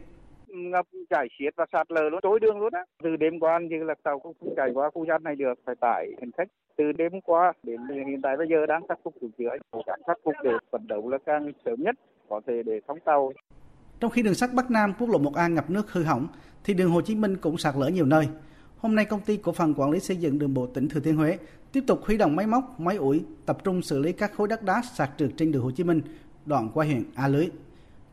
Ngập 0.47 0.85
chảy 1.09 1.27
xiết 1.39 1.53
và 1.55 1.65
sạt 1.71 1.91
lở 1.91 2.01
nó 2.11 2.19
trôi 2.23 2.39
đường 2.39 2.59
luôn 2.59 2.73
á. 2.73 2.85
Từ 3.03 3.15
đêm 3.15 3.39
qua 3.39 3.59
như 3.69 3.83
là 3.83 3.93
tàu 4.03 4.19
không 4.19 4.33
chạy 4.55 4.69
qua 4.73 4.89
khu 4.93 5.05
gian 5.05 5.23
này 5.23 5.35
được 5.35 5.53
phải 5.65 5.75
tải 5.75 6.07
hành 6.19 6.31
khách. 6.37 6.47
Từ 6.77 6.91
đêm 6.91 7.21
qua 7.21 7.53
đến 7.63 7.79
hiện 8.07 8.21
tại 8.23 8.37
bây 8.37 8.47
giờ 8.49 8.65
đang 8.65 8.87
khắc 8.87 8.99
phục 9.03 9.13
sửa 9.21 9.27
chữa 9.37 9.49
cố 9.71 9.81
gắng 9.87 9.99
khắc 10.07 10.17
phục 10.23 10.33
để 10.43 10.51
phấn 10.71 10.87
đấu 10.87 11.09
là 11.09 11.17
càng 11.25 11.51
sớm 11.65 11.83
nhất 11.83 11.95
có 12.29 12.41
thể 12.47 12.63
để 12.65 12.79
thông 12.87 12.99
tàu. 13.05 13.31
Trong 13.99 14.11
khi 14.11 14.21
đường 14.21 14.33
sắt 14.33 14.49
Bắc 14.53 14.71
Nam 14.71 14.93
quốc 14.99 15.09
lộ 15.09 15.19
1A 15.19 15.53
ngập 15.53 15.69
nước 15.69 15.91
hư 15.91 16.03
hỏng 16.03 16.27
thì 16.63 16.73
đường 16.73 16.91
Hồ 16.91 17.01
Chí 17.01 17.15
Minh 17.15 17.37
cũng 17.37 17.57
sạt 17.57 17.75
lở 17.77 17.87
nhiều 17.87 18.05
nơi 18.05 18.27
Hôm 18.81 18.95
nay 18.95 19.05
công 19.05 19.21
ty 19.21 19.37
cổ 19.37 19.51
phần 19.51 19.73
quản 19.77 19.91
lý 19.91 19.99
xây 19.99 20.17
dựng 20.17 20.39
đường 20.39 20.53
bộ 20.53 20.67
tỉnh 20.67 20.89
Thừa 20.89 20.99
Thiên 20.99 21.15
Huế 21.15 21.37
tiếp 21.71 21.83
tục 21.87 22.01
huy 22.05 22.17
động 22.17 22.35
máy 22.35 22.47
móc, 22.47 22.79
máy 22.79 22.95
ủi 22.95 23.23
tập 23.45 23.57
trung 23.63 23.81
xử 23.81 23.99
lý 23.99 24.11
các 24.11 24.33
khối 24.33 24.47
đất 24.47 24.63
đá 24.63 24.81
sạt 24.95 25.09
trượt 25.17 25.29
trên 25.37 25.51
đường 25.51 25.63
Hồ 25.63 25.71
Chí 25.71 25.83
Minh 25.83 26.01
đoạn 26.45 26.69
qua 26.73 26.85
huyện 26.85 27.03
A 27.15 27.27
Lưới. 27.27 27.47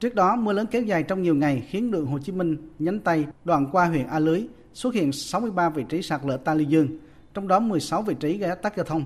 Trước 0.00 0.14
đó, 0.14 0.37
mưa 0.37 0.52
lớn 0.52 0.66
kéo 0.70 0.83
dài 0.83 1.02
trong 1.02 1.22
nhiều 1.22 1.35
ngày 1.35 1.66
khiến 1.68 1.90
đường 1.90 2.07
Hồ 2.07 2.18
Chí 2.18 2.33
Minh 2.33 2.57
nhánh 2.79 3.00
Tây 3.00 3.26
đoạn 3.44 3.66
qua 3.72 3.87
huyện 3.87 4.07
A 4.07 4.18
Lưới 4.18 4.46
xuất 4.74 4.94
hiện 4.94 5.12
63 5.12 5.68
vị 5.68 5.85
trí 5.88 6.02
sạt 6.02 6.20
lở 6.24 6.37
ta 6.37 6.55
lưu 6.55 6.68
dương, 6.68 6.88
trong 7.35 7.48
đó 7.48 7.61
16 7.61 8.02
vị 8.02 8.14
trí 8.20 8.38
gây 8.38 8.50
ách 8.50 8.62
tắc 8.62 8.76
giao 8.76 8.85
thông. 8.85 9.05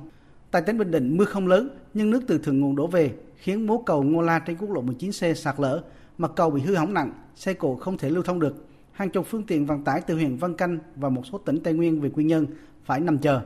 Tại 0.51 0.63
tỉnh 0.63 0.79
Bình 0.79 0.91
Định, 0.91 1.17
mưa 1.17 1.25
không 1.25 1.47
lớn 1.47 1.69
nhưng 1.95 2.11
nước 2.11 2.23
từ 2.27 2.39
thượng 2.39 2.61
nguồn 2.61 2.77
đổ 2.77 2.87
về 2.87 3.15
khiến 3.37 3.67
mố 3.67 3.79
cầu 3.79 4.03
Ngô 4.03 4.23
La 4.23 4.39
trên 4.39 4.57
quốc 4.57 4.71
lộ 4.71 4.83
19C 4.83 5.35
sạt 5.35 5.61
lở, 5.61 5.83
mặt 6.19 6.31
cầu 6.37 6.51
bị 6.51 6.61
hư 6.61 6.75
hỏng 6.75 6.95
nặng, 6.95 7.13
xe 7.35 7.55
cộ 7.55 7.77
không 7.77 7.99
thể 7.99 8.11
lưu 8.11 8.23
thông 8.23 8.41
được. 8.41 8.67
Hàng 9.01 9.11
chục 9.11 9.27
phương 9.27 9.43
tiện 9.43 9.67
vận 9.67 9.85
tải 9.85 10.01
từ 10.01 10.15
huyện 10.15 10.37
Văn 10.37 10.55
Canh 10.55 10.79
và 10.97 11.09
một 11.09 11.27
số 11.33 11.39
tỉnh 11.39 11.63
Tây 11.65 11.75
Nguyên 11.75 12.01
về 12.01 12.09
Quy 12.09 12.25
Nhơn 12.25 12.47
phải 12.85 13.01
nằm 13.01 13.19
chờ. 13.19 13.41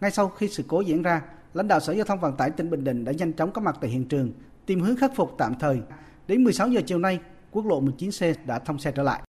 Ngay 0.00 0.10
sau 0.10 0.28
khi 0.28 0.48
sự 0.48 0.64
cố 0.68 0.80
diễn 0.80 1.02
ra, 1.02 1.22
lãnh 1.54 1.68
đạo 1.68 1.80
Sở 1.80 1.92
Giao 1.92 2.04
thông 2.04 2.20
Vận 2.20 2.36
tải 2.36 2.50
tỉnh 2.50 2.70
Bình 2.70 2.84
Định 2.84 3.04
đã 3.04 3.12
nhanh 3.12 3.32
chóng 3.32 3.52
có 3.52 3.60
mặt 3.60 3.76
tại 3.80 3.90
hiện 3.90 4.04
trường, 4.04 4.32
tìm 4.66 4.80
hướng 4.80 4.96
khắc 4.96 5.16
phục 5.16 5.34
tạm 5.38 5.54
thời 5.60 5.80
Đến 6.28 6.44
16 6.44 6.68
giờ 6.68 6.80
chiều 6.86 6.98
nay, 6.98 7.20
quốc 7.50 7.66
lộ 7.66 7.82
19C 7.82 8.34
đã 8.46 8.58
thông 8.58 8.78
xe 8.78 8.92
trở 8.92 9.02
lại. 9.02 9.22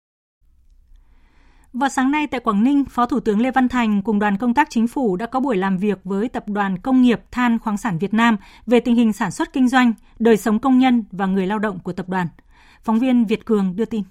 Vào 1.72 1.88
sáng 1.88 2.10
nay 2.10 2.26
tại 2.26 2.40
Quảng 2.40 2.64
Ninh, 2.64 2.84
Phó 2.84 3.06
Thủ 3.06 3.20
tướng 3.20 3.40
Lê 3.40 3.50
Văn 3.50 3.68
Thành 3.68 4.02
cùng 4.02 4.18
đoàn 4.18 4.36
công 4.36 4.54
tác 4.54 4.70
chính 4.70 4.88
phủ 4.88 5.16
đã 5.16 5.26
có 5.26 5.40
buổi 5.40 5.56
làm 5.56 5.78
việc 5.78 5.98
với 6.04 6.28
Tập 6.28 6.48
đoàn 6.48 6.78
Công 6.78 7.02
nghiệp 7.02 7.20
Than 7.30 7.58
khoáng 7.58 7.76
sản 7.76 7.98
Việt 7.98 8.14
Nam 8.14 8.36
về 8.66 8.80
tình 8.80 8.96
hình 8.96 9.12
sản 9.12 9.30
xuất 9.30 9.52
kinh 9.52 9.68
doanh, 9.68 9.92
đời 10.18 10.36
sống 10.36 10.58
công 10.58 10.78
nhân 10.78 11.04
và 11.12 11.26
người 11.26 11.46
lao 11.46 11.58
động 11.58 11.78
của 11.78 11.92
tập 11.92 12.08
đoàn. 12.08 12.26
Phóng 12.82 12.98
viên 12.98 13.24
Việt 13.24 13.44
Cường 13.44 13.76
đưa 13.76 13.84
tin. 13.84 14.02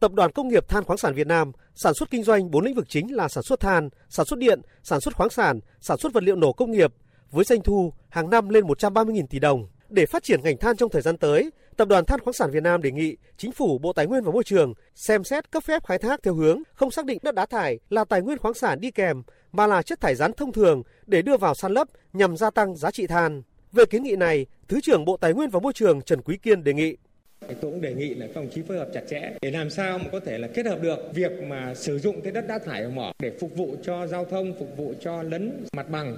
Tập 0.00 0.12
đoàn 0.12 0.32
Công 0.32 0.48
nghiệp 0.48 0.68
Than 0.68 0.84
khoáng 0.84 0.98
sản 0.98 1.14
Việt 1.14 1.26
Nam 1.26 1.52
sản 1.74 1.94
xuất 1.94 2.10
kinh 2.10 2.22
doanh 2.22 2.50
bốn 2.50 2.64
lĩnh 2.64 2.74
vực 2.74 2.88
chính 2.88 3.14
là 3.14 3.28
sản 3.28 3.42
xuất 3.42 3.60
than, 3.60 3.88
sản 4.08 4.26
xuất 4.26 4.38
điện, 4.38 4.60
sản 4.82 5.00
xuất 5.00 5.14
khoáng 5.14 5.30
sản, 5.30 5.60
sản 5.80 5.98
xuất 5.98 6.12
vật 6.12 6.22
liệu 6.22 6.36
nổ 6.36 6.52
công 6.52 6.70
nghiệp 6.70 6.94
với 7.30 7.44
doanh 7.44 7.62
thu 7.62 7.92
hàng 8.08 8.30
năm 8.30 8.48
lên 8.48 8.64
130.000 8.64 9.26
tỷ 9.30 9.38
đồng. 9.38 9.68
Để 9.88 10.06
phát 10.06 10.22
triển 10.22 10.40
ngành 10.42 10.58
than 10.58 10.76
trong 10.76 10.90
thời 10.90 11.02
gian 11.02 11.16
tới, 11.16 11.50
Tập 11.76 11.88
đoàn 11.88 12.04
Than 12.04 12.20
khoáng 12.20 12.32
sản 12.32 12.50
Việt 12.50 12.62
Nam 12.62 12.82
đề 12.82 12.90
nghị 12.90 13.16
Chính 13.36 13.52
phủ, 13.52 13.78
Bộ 13.78 13.92
Tài 13.92 14.06
nguyên 14.06 14.24
và 14.24 14.32
Môi 14.32 14.44
trường 14.44 14.74
xem 14.94 15.24
xét 15.24 15.50
cấp 15.50 15.64
phép 15.64 15.86
khai 15.86 15.98
thác 15.98 16.22
theo 16.22 16.34
hướng 16.34 16.62
không 16.74 16.90
xác 16.90 17.04
định 17.04 17.18
đất 17.22 17.34
đá 17.34 17.46
thải 17.46 17.78
là 17.90 18.04
tài 18.04 18.22
nguyên 18.22 18.38
khoáng 18.38 18.54
sản 18.54 18.80
đi 18.80 18.90
kèm 18.90 19.22
mà 19.52 19.66
là 19.66 19.82
chất 19.82 20.00
thải 20.00 20.14
rắn 20.14 20.32
thông 20.32 20.52
thường 20.52 20.82
để 21.06 21.22
đưa 21.22 21.36
vào 21.36 21.54
san 21.54 21.72
lấp 21.72 21.88
nhằm 22.12 22.36
gia 22.36 22.50
tăng 22.50 22.76
giá 22.76 22.90
trị 22.90 23.06
than. 23.06 23.42
Về 23.72 23.84
kiến 23.84 24.02
nghị 24.02 24.16
này, 24.16 24.46
Thứ 24.68 24.80
trưởng 24.80 25.04
Bộ 25.04 25.16
Tài 25.16 25.34
nguyên 25.34 25.50
và 25.50 25.60
Môi 25.60 25.72
trường 25.72 26.02
Trần 26.02 26.22
Quý 26.22 26.36
Kiên 26.42 26.64
đề 26.64 26.72
nghị 26.72 26.96
tôi 27.40 27.56
cũng 27.60 27.80
đề 27.80 27.94
nghị 27.94 28.14
là 28.14 28.26
các 28.26 28.36
đồng 28.36 28.50
chí 28.50 28.62
phối 28.62 28.76
hợp 28.76 28.88
chặt 28.94 29.02
chẽ 29.08 29.32
để 29.42 29.50
làm 29.50 29.70
sao 29.70 29.98
mà 29.98 30.04
có 30.12 30.20
thể 30.20 30.38
là 30.38 30.48
kết 30.48 30.66
hợp 30.66 30.82
được 30.82 30.98
việc 31.14 31.32
mà 31.42 31.74
sử 31.74 31.98
dụng 31.98 32.20
cái 32.20 32.32
đất 32.32 32.46
đá 32.48 32.58
thải 32.58 32.82
ở 32.82 32.90
mỏ 32.90 33.12
để 33.18 33.32
phục 33.40 33.56
vụ 33.56 33.76
cho 33.82 34.06
giao 34.06 34.24
thông, 34.24 34.54
phục 34.58 34.76
vụ 34.76 34.94
cho 35.00 35.22
lấn 35.22 35.64
mặt 35.72 35.90
bằng 35.90 36.16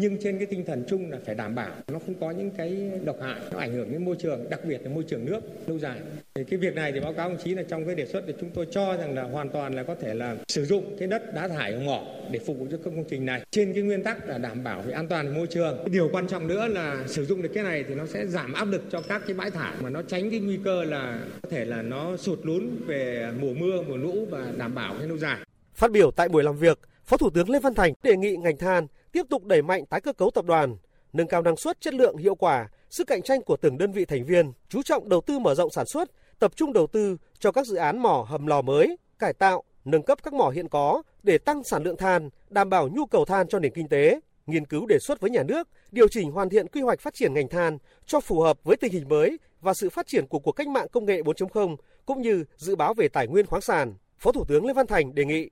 nhưng 0.00 0.18
trên 0.18 0.38
cái 0.38 0.46
tinh 0.46 0.64
thần 0.64 0.84
chung 0.88 1.10
là 1.10 1.18
phải 1.26 1.34
đảm 1.34 1.54
bảo 1.54 1.70
nó 1.92 1.98
không 1.98 2.14
có 2.20 2.30
những 2.30 2.50
cái 2.50 2.90
độc 3.04 3.16
hại 3.22 3.40
nó 3.52 3.58
ảnh 3.58 3.72
hưởng 3.72 3.92
đến 3.92 4.04
môi 4.04 4.16
trường 4.18 4.50
đặc 4.50 4.60
biệt 4.64 4.80
là 4.82 4.90
môi 4.90 5.04
trường 5.08 5.24
nước 5.24 5.40
lâu 5.66 5.78
dài. 5.78 6.00
Thì 6.34 6.44
cái 6.44 6.58
việc 6.58 6.74
này 6.74 6.92
thì 6.92 7.00
báo 7.00 7.12
cáo 7.12 7.28
ông 7.28 7.38
chí 7.44 7.54
là 7.54 7.62
trong 7.62 7.86
cái 7.86 7.94
đề 7.94 8.06
xuất 8.06 8.24
thì 8.26 8.34
chúng 8.40 8.50
tôi 8.50 8.66
cho 8.70 8.96
rằng 8.96 9.14
là 9.14 9.22
hoàn 9.22 9.48
toàn 9.48 9.74
là 9.74 9.82
có 9.82 9.94
thể 9.94 10.14
là 10.14 10.36
sử 10.48 10.64
dụng 10.64 10.96
cái 10.98 11.08
đất 11.08 11.34
đá 11.34 11.48
thải 11.48 11.72
ở 11.72 11.80
mỏ 11.80 12.04
để 12.30 12.38
phục 12.46 12.58
vụ 12.58 12.66
cho 12.70 12.76
các 12.76 12.90
công 12.96 13.04
trình 13.10 13.26
này. 13.26 13.42
Trên 13.50 13.72
cái 13.72 13.82
nguyên 13.82 14.02
tắc 14.02 14.28
là 14.28 14.38
đảm 14.38 14.64
bảo 14.64 14.82
về 14.82 14.92
an 14.92 15.08
toàn 15.08 15.34
môi 15.34 15.46
trường. 15.46 15.76
Cái 15.76 15.88
điều 15.88 16.08
quan 16.12 16.26
trọng 16.26 16.46
nữa 16.46 16.66
là 16.66 17.04
sử 17.06 17.24
dụng 17.24 17.42
được 17.42 17.50
cái 17.54 17.64
này 17.64 17.84
thì 17.88 17.94
nó 17.94 18.06
sẽ 18.06 18.26
giảm 18.26 18.52
áp 18.52 18.64
lực 18.64 18.82
cho 18.90 19.00
các 19.00 19.22
cái 19.26 19.34
bãi 19.34 19.50
thải 19.50 19.74
mà 19.80 19.90
nó 19.90 20.02
tránh 20.02 20.30
cái 20.30 20.40
nguy 20.40 20.58
cơ 20.64 20.84
là 20.84 21.20
có 21.42 21.48
thể 21.50 21.64
là 21.64 21.82
nó 21.82 22.16
sụt 22.16 22.38
lún 22.42 22.68
về 22.86 23.30
mùa 23.40 23.54
mưa 23.54 23.82
mùa 23.88 23.96
lũ 23.96 24.26
và 24.30 24.52
đảm 24.56 24.74
bảo 24.74 24.94
cái 24.98 25.08
lâu 25.08 25.18
dài. 25.18 25.38
Phát 25.74 25.90
biểu 25.90 26.10
tại 26.10 26.28
buổi 26.28 26.44
làm 26.44 26.56
việc, 26.56 26.78
Phó 27.04 27.16
Thủ 27.16 27.30
tướng 27.30 27.50
Lê 27.50 27.60
Văn 27.60 27.74
Thành 27.74 27.92
đề 28.02 28.16
nghị 28.16 28.36
ngành 28.36 28.56
than 28.56 28.86
tiếp 29.12 29.26
tục 29.30 29.44
đẩy 29.44 29.62
mạnh 29.62 29.86
tái 29.86 30.00
cơ 30.00 30.12
cấu 30.12 30.30
tập 30.30 30.44
đoàn, 30.44 30.76
nâng 31.12 31.26
cao 31.26 31.42
năng 31.42 31.56
suất, 31.56 31.80
chất 31.80 31.94
lượng, 31.94 32.16
hiệu 32.16 32.34
quả, 32.34 32.68
sức 32.90 33.06
cạnh 33.06 33.22
tranh 33.22 33.42
của 33.42 33.56
từng 33.56 33.78
đơn 33.78 33.92
vị 33.92 34.04
thành 34.04 34.24
viên, 34.24 34.52
chú 34.68 34.82
trọng 34.82 35.08
đầu 35.08 35.20
tư 35.20 35.38
mở 35.38 35.54
rộng 35.54 35.70
sản 35.70 35.86
xuất, 35.86 36.10
tập 36.38 36.52
trung 36.56 36.72
đầu 36.72 36.86
tư 36.86 37.16
cho 37.38 37.52
các 37.52 37.66
dự 37.66 37.76
án 37.76 37.98
mỏ 37.98 38.26
hầm 38.28 38.46
lò 38.46 38.62
mới, 38.62 38.96
cải 39.18 39.32
tạo, 39.32 39.62
nâng 39.84 40.02
cấp 40.02 40.18
các 40.22 40.34
mỏ 40.34 40.48
hiện 40.48 40.68
có 40.68 41.02
để 41.22 41.38
tăng 41.38 41.64
sản 41.64 41.82
lượng 41.82 41.96
than, 41.96 42.30
đảm 42.48 42.70
bảo 42.70 42.88
nhu 42.88 43.06
cầu 43.06 43.24
than 43.24 43.48
cho 43.48 43.58
nền 43.58 43.72
kinh 43.74 43.88
tế, 43.88 44.20
nghiên 44.46 44.66
cứu 44.66 44.86
đề 44.86 44.98
xuất 44.98 45.20
với 45.20 45.30
nhà 45.30 45.42
nước 45.42 45.68
điều 45.90 46.08
chỉnh 46.08 46.30
hoàn 46.30 46.48
thiện 46.48 46.68
quy 46.68 46.80
hoạch 46.80 47.00
phát 47.00 47.14
triển 47.14 47.34
ngành 47.34 47.48
than 47.48 47.78
cho 48.06 48.20
phù 48.20 48.40
hợp 48.40 48.64
với 48.64 48.76
tình 48.76 48.92
hình 48.92 49.08
mới 49.08 49.38
và 49.60 49.74
sự 49.74 49.90
phát 49.90 50.06
triển 50.06 50.26
của 50.26 50.38
cuộc 50.38 50.52
cách 50.52 50.68
mạng 50.68 50.86
công 50.92 51.04
nghệ 51.04 51.22
4.0 51.22 51.76
cũng 52.06 52.22
như 52.22 52.44
dự 52.56 52.76
báo 52.76 52.94
về 52.94 53.08
tài 53.08 53.26
nguyên 53.26 53.46
khoáng 53.46 53.62
sản. 53.62 53.94
Phó 54.18 54.32
Thủ 54.32 54.44
tướng 54.44 54.66
Lê 54.66 54.72
Văn 54.72 54.86
Thành 54.86 55.14
đề 55.14 55.24
nghị 55.24 55.50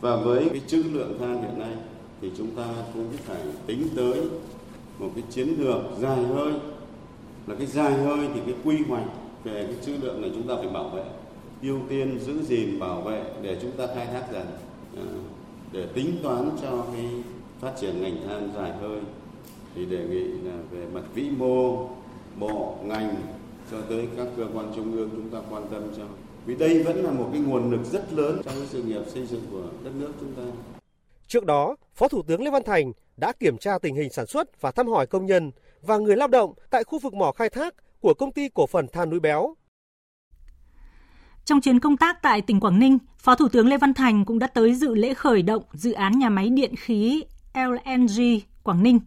và 0.00 0.16
với 0.16 0.48
cái 0.50 0.60
trữ 0.66 0.82
lượng 0.92 1.18
than 1.20 1.42
hiện 1.42 1.58
nay 1.58 1.76
thì 2.20 2.30
chúng 2.38 2.50
ta 2.50 2.64
cũng 2.94 3.08
phải 3.24 3.40
tính 3.66 3.88
tới 3.96 4.20
một 4.98 5.10
cái 5.14 5.24
chiến 5.30 5.48
lược 5.58 5.80
dài 6.00 6.24
hơi. 6.24 6.52
Là 7.46 7.54
cái 7.54 7.66
dài 7.66 7.92
hơi 7.92 8.28
thì 8.34 8.40
cái 8.46 8.54
quy 8.64 8.76
hoạch 8.88 9.06
về 9.44 9.64
cái 9.64 9.76
trữ 9.86 9.92
lượng 10.02 10.20
này 10.20 10.30
chúng 10.34 10.48
ta 10.48 10.54
phải 10.56 10.68
bảo 10.68 10.88
vệ. 10.88 11.04
Ưu 11.62 11.78
tiên 11.88 12.18
giữ 12.20 12.42
gìn, 12.42 12.78
bảo 12.78 13.00
vệ 13.00 13.24
để 13.42 13.58
chúng 13.62 13.72
ta 13.72 13.86
khai 13.86 14.06
thác 14.06 14.24
dần 14.32 14.46
à, 14.96 15.04
để 15.72 15.86
tính 15.94 16.16
toán 16.22 16.50
cho 16.62 16.84
cái 16.92 17.10
phát 17.60 17.72
triển 17.80 18.02
ngành 18.02 18.16
than 18.28 18.50
dài 18.56 18.72
hơi. 18.80 19.00
Thì 19.74 19.86
đề 19.86 20.06
nghị 20.10 20.24
là 20.24 20.56
về 20.70 20.86
mặt 20.94 21.02
vĩ 21.14 21.30
mô, 21.38 21.88
bộ, 22.38 22.76
ngành 22.84 23.14
cho 23.70 23.80
tới 23.80 24.08
các 24.16 24.26
cơ 24.36 24.46
quan 24.54 24.72
trung 24.76 24.96
ương 24.96 25.10
chúng 25.10 25.28
ta 25.28 25.38
quan 25.50 25.66
tâm 25.70 25.82
cho. 25.96 26.02
Vì 26.46 26.54
đây 26.54 26.82
vẫn 26.82 27.04
là 27.04 27.10
một 27.10 27.28
cái 27.32 27.40
nguồn 27.40 27.70
lực 27.70 27.84
rất 27.84 28.12
lớn 28.12 28.40
trong 28.44 28.54
cái 28.54 28.66
sự 28.66 28.82
nghiệp 28.82 29.02
xây 29.06 29.26
dựng 29.26 29.42
của 29.50 29.62
đất 29.84 29.90
nước 29.98 30.12
chúng 30.20 30.32
ta. 30.32 30.42
Trước 31.28 31.44
đó, 31.44 31.76
Phó 31.94 32.08
Thủ 32.08 32.22
tướng 32.22 32.42
Lê 32.42 32.50
Văn 32.50 32.62
Thành 32.66 32.92
đã 33.16 33.32
kiểm 33.32 33.58
tra 33.58 33.78
tình 33.78 33.94
hình 33.94 34.10
sản 34.10 34.26
xuất 34.26 34.60
và 34.60 34.70
thăm 34.70 34.86
hỏi 34.86 35.06
công 35.06 35.26
nhân 35.26 35.50
và 35.82 35.96
người 35.96 36.16
lao 36.16 36.28
động 36.28 36.54
tại 36.70 36.84
khu 36.84 36.98
vực 36.98 37.14
mỏ 37.14 37.32
khai 37.32 37.50
thác 37.50 37.74
của 38.00 38.14
công 38.14 38.32
ty 38.32 38.48
cổ 38.54 38.66
phần 38.66 38.86
than 38.92 39.10
núi 39.10 39.20
béo. 39.20 39.54
Trong 41.44 41.60
chuyến 41.60 41.80
công 41.80 41.96
tác 41.96 42.22
tại 42.22 42.42
tỉnh 42.42 42.60
Quảng 42.60 42.78
Ninh, 42.78 42.98
Phó 43.18 43.34
Thủ 43.34 43.48
tướng 43.48 43.68
Lê 43.68 43.78
Văn 43.78 43.94
Thành 43.94 44.24
cũng 44.24 44.38
đã 44.38 44.46
tới 44.46 44.74
dự 44.74 44.94
lễ 44.94 45.14
khởi 45.14 45.42
động 45.42 45.62
dự 45.72 45.92
án 45.92 46.18
nhà 46.18 46.28
máy 46.28 46.48
điện 46.48 46.76
khí 46.76 47.24
LNG 47.54 48.22
Quảng 48.62 48.82
Ninh. 48.82 49.00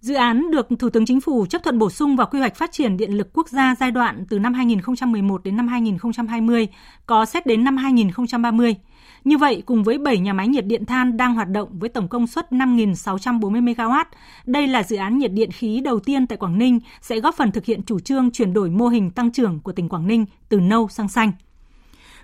Dự 0.00 0.14
án 0.14 0.50
được 0.50 0.68
Thủ 0.78 0.90
tướng 0.90 1.06
Chính 1.06 1.20
phủ 1.20 1.46
chấp 1.46 1.62
thuận 1.62 1.78
bổ 1.78 1.90
sung 1.90 2.16
vào 2.16 2.26
quy 2.30 2.38
hoạch 2.38 2.56
phát 2.56 2.72
triển 2.72 2.96
điện 2.96 3.10
lực 3.10 3.28
quốc 3.32 3.48
gia 3.48 3.74
giai 3.80 3.90
đoạn 3.90 4.24
từ 4.28 4.38
năm 4.38 4.54
2011 4.54 5.44
đến 5.44 5.56
năm 5.56 5.68
2020, 5.68 6.68
có 7.06 7.24
xét 7.24 7.46
đến 7.46 7.64
năm 7.64 7.76
2030. 7.76 8.76
Như 9.24 9.38
vậy, 9.38 9.62
cùng 9.66 9.84
với 9.84 9.98
7 9.98 10.18
nhà 10.18 10.32
máy 10.32 10.48
nhiệt 10.48 10.66
điện 10.66 10.86
than 10.86 11.16
đang 11.16 11.34
hoạt 11.34 11.48
động 11.48 11.68
với 11.78 11.88
tổng 11.88 12.08
công 12.08 12.26
suất 12.26 12.52
5.640 12.52 13.64
MW, 13.64 14.04
đây 14.46 14.66
là 14.66 14.82
dự 14.82 14.96
án 14.96 15.18
nhiệt 15.18 15.32
điện 15.32 15.50
khí 15.50 15.80
đầu 15.80 16.00
tiên 16.00 16.26
tại 16.26 16.38
Quảng 16.38 16.58
Ninh 16.58 16.80
sẽ 17.00 17.20
góp 17.20 17.34
phần 17.34 17.52
thực 17.52 17.64
hiện 17.64 17.82
chủ 17.82 18.00
trương 18.00 18.30
chuyển 18.30 18.52
đổi 18.52 18.70
mô 18.70 18.88
hình 18.88 19.10
tăng 19.10 19.30
trưởng 19.30 19.60
của 19.60 19.72
tỉnh 19.72 19.88
Quảng 19.88 20.06
Ninh 20.06 20.26
từ 20.48 20.60
nâu 20.60 20.88
sang 20.88 21.08
xanh. 21.08 21.32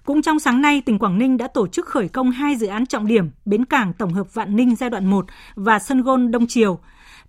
Cũng 0.05 0.23
trong 0.23 0.41
sáng 0.41 0.61
nay, 0.61 0.81
tỉnh 0.81 0.99
Quảng 0.99 1.19
Ninh 1.19 1.37
đã 1.37 1.49
tổ 1.49 1.67
chức 1.67 1.87
khởi 1.87 2.09
công 2.09 2.31
hai 2.31 2.57
dự 2.57 2.67
án 2.67 2.87
trọng 2.87 3.07
điểm 3.07 3.31
bến 3.45 3.65
cảng 3.65 3.93
tổng 3.93 4.13
hợp 4.13 4.35
Vạn 4.35 4.57
Ninh 4.57 4.77
giai 4.77 4.91
đoạn 4.91 5.07
1 5.07 5.27
và 5.55 5.79
sân 5.79 6.03
gôn 6.03 6.31
Đông 6.31 6.47
Triều. 6.47 6.79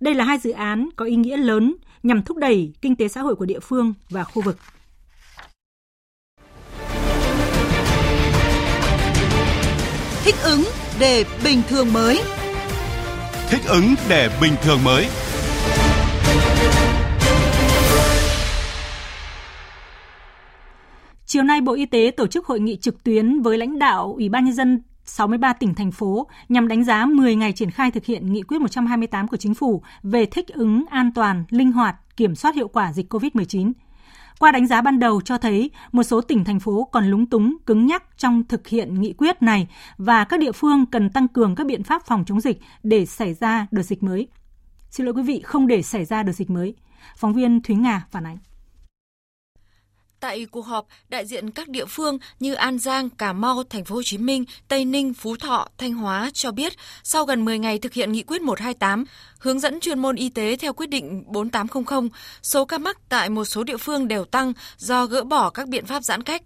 Đây 0.00 0.14
là 0.14 0.24
hai 0.24 0.38
dự 0.38 0.50
án 0.50 0.88
có 0.96 1.04
ý 1.04 1.16
nghĩa 1.16 1.36
lớn 1.36 1.74
nhằm 2.02 2.22
thúc 2.22 2.36
đẩy 2.36 2.72
kinh 2.82 2.96
tế 2.96 3.08
xã 3.08 3.20
hội 3.20 3.34
của 3.34 3.46
địa 3.46 3.60
phương 3.60 3.94
và 4.10 4.24
khu 4.24 4.42
vực. 4.42 4.58
Thích 10.28 10.42
ứng 10.44 10.64
để 11.00 11.24
bình 11.44 11.62
thường 11.68 11.92
mới. 11.92 12.20
Thích 13.48 13.60
ứng 13.68 13.94
để 14.08 14.30
bình 14.40 14.52
thường 14.62 14.78
mới. 14.84 15.06
Chiều 21.26 21.42
nay, 21.42 21.60
Bộ 21.60 21.74
Y 21.74 21.86
tế 21.86 22.10
tổ 22.16 22.26
chức 22.26 22.46
hội 22.46 22.60
nghị 22.60 22.76
trực 22.76 23.04
tuyến 23.04 23.42
với 23.42 23.58
lãnh 23.58 23.78
đạo 23.78 24.14
Ủy 24.16 24.28
ban 24.28 24.44
Nhân 24.44 24.54
dân 24.54 24.82
63 25.04 25.52
tỉnh, 25.52 25.74
thành 25.74 25.92
phố 25.92 26.26
nhằm 26.48 26.68
đánh 26.68 26.84
giá 26.84 27.06
10 27.06 27.34
ngày 27.36 27.52
triển 27.52 27.70
khai 27.70 27.90
thực 27.90 28.04
hiện 28.04 28.32
nghị 28.32 28.42
quyết 28.42 28.60
128 28.60 29.28
của 29.28 29.36
Chính 29.36 29.54
phủ 29.54 29.82
về 30.02 30.26
thích 30.26 30.48
ứng 30.48 30.84
an 30.90 31.10
toàn, 31.14 31.44
linh 31.50 31.72
hoạt, 31.72 31.96
kiểm 32.16 32.34
soát 32.34 32.54
hiệu 32.54 32.68
quả 32.68 32.92
dịch 32.92 33.14
COVID-19. 33.14 33.72
Qua 34.38 34.52
đánh 34.52 34.66
giá 34.66 34.80
ban 34.80 34.98
đầu 34.98 35.20
cho 35.20 35.38
thấy 35.38 35.70
một 35.92 36.02
số 36.02 36.20
tỉnh 36.20 36.44
thành 36.44 36.60
phố 36.60 36.88
còn 36.92 37.06
lúng 37.06 37.26
túng, 37.26 37.56
cứng 37.66 37.86
nhắc 37.86 38.04
trong 38.16 38.44
thực 38.44 38.68
hiện 38.68 39.00
nghị 39.00 39.12
quyết 39.12 39.42
này 39.42 39.68
và 39.96 40.24
các 40.24 40.40
địa 40.40 40.52
phương 40.52 40.86
cần 40.86 41.10
tăng 41.10 41.28
cường 41.28 41.54
các 41.54 41.66
biện 41.66 41.82
pháp 41.82 42.06
phòng 42.06 42.24
chống 42.26 42.40
dịch 42.40 42.60
để 42.82 43.06
xảy 43.06 43.34
ra 43.34 43.66
đợt 43.70 43.82
dịch 43.82 44.02
mới. 44.02 44.28
Xin 44.90 45.06
lỗi 45.06 45.14
quý 45.14 45.22
vị, 45.22 45.40
không 45.44 45.66
để 45.66 45.82
xảy 45.82 46.04
ra 46.04 46.22
đợt 46.22 46.32
dịch 46.32 46.50
mới. 46.50 46.74
Phóng 47.16 47.34
viên 47.34 47.62
Thúy 47.62 47.76
Nga 47.76 48.06
phản 48.10 48.26
ánh. 48.26 48.38
Tại 50.20 50.46
cuộc 50.50 50.66
họp, 50.66 50.86
đại 51.08 51.26
diện 51.26 51.50
các 51.50 51.68
địa 51.68 51.84
phương 51.84 52.18
như 52.40 52.54
An 52.54 52.78
Giang, 52.78 53.10
Cà 53.10 53.32
Mau, 53.32 53.62
Thành 53.70 53.84
phố 53.84 53.94
Hồ 53.94 54.02
Chí 54.04 54.18
Minh, 54.18 54.44
Tây 54.68 54.84
Ninh, 54.84 55.14
Phú 55.14 55.36
Thọ, 55.36 55.68
Thanh 55.78 55.94
Hóa 55.94 56.30
cho 56.34 56.52
biết 56.52 56.72
sau 57.02 57.24
gần 57.24 57.44
10 57.44 57.58
ngày 57.58 57.78
thực 57.78 57.92
hiện 57.92 58.12
nghị 58.12 58.22
quyết 58.22 58.42
128, 58.42 59.04
hướng 59.38 59.60
dẫn 59.60 59.80
chuyên 59.80 59.98
môn 59.98 60.16
y 60.16 60.28
tế 60.28 60.56
theo 60.56 60.72
quyết 60.72 60.86
định 60.86 61.24
4800, 61.26 62.08
số 62.42 62.64
ca 62.64 62.78
mắc 62.78 62.98
tại 63.08 63.30
một 63.30 63.44
số 63.44 63.64
địa 63.64 63.76
phương 63.76 64.08
đều 64.08 64.24
tăng 64.24 64.52
do 64.76 65.06
gỡ 65.06 65.24
bỏ 65.24 65.50
các 65.50 65.68
biện 65.68 65.86
pháp 65.86 66.04
giãn 66.04 66.22
cách 66.22 66.42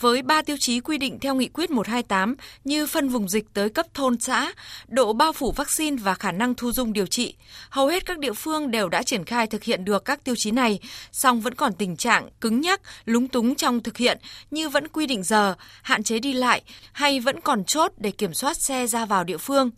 với 0.00 0.22
ba 0.22 0.42
tiêu 0.42 0.56
chí 0.56 0.80
quy 0.80 0.98
định 0.98 1.18
theo 1.18 1.34
nghị 1.34 1.48
quyết 1.48 1.70
128 1.70 2.36
như 2.64 2.86
phân 2.86 3.08
vùng 3.08 3.28
dịch 3.28 3.44
tới 3.54 3.70
cấp 3.70 3.86
thôn 3.94 4.20
xã, 4.20 4.52
độ 4.88 5.12
bao 5.12 5.32
phủ 5.32 5.52
vaccine 5.52 5.96
và 5.96 6.14
khả 6.14 6.32
năng 6.32 6.54
thu 6.54 6.72
dung 6.72 6.92
điều 6.92 7.06
trị. 7.06 7.34
Hầu 7.70 7.86
hết 7.86 8.06
các 8.06 8.18
địa 8.18 8.32
phương 8.32 8.70
đều 8.70 8.88
đã 8.88 9.02
triển 9.02 9.24
khai 9.24 9.46
thực 9.46 9.64
hiện 9.64 9.84
được 9.84 10.04
các 10.04 10.24
tiêu 10.24 10.34
chí 10.38 10.50
này, 10.50 10.78
song 11.12 11.40
vẫn 11.40 11.54
còn 11.54 11.72
tình 11.72 11.96
trạng 11.96 12.28
cứng 12.40 12.60
nhắc, 12.60 12.80
lúng 13.04 13.28
túng 13.28 13.54
trong 13.54 13.80
thực 13.80 13.96
hiện 13.96 14.18
như 14.50 14.68
vẫn 14.68 14.88
quy 14.88 15.06
định 15.06 15.22
giờ, 15.22 15.54
hạn 15.82 16.02
chế 16.02 16.18
đi 16.18 16.32
lại 16.32 16.62
hay 16.92 17.20
vẫn 17.20 17.40
còn 17.40 17.64
chốt 17.64 17.92
để 17.96 18.10
kiểm 18.10 18.34
soát 18.34 18.56
xe 18.56 18.86
ra 18.86 19.04
vào 19.04 19.24
địa 19.24 19.38
phương. 19.38 19.70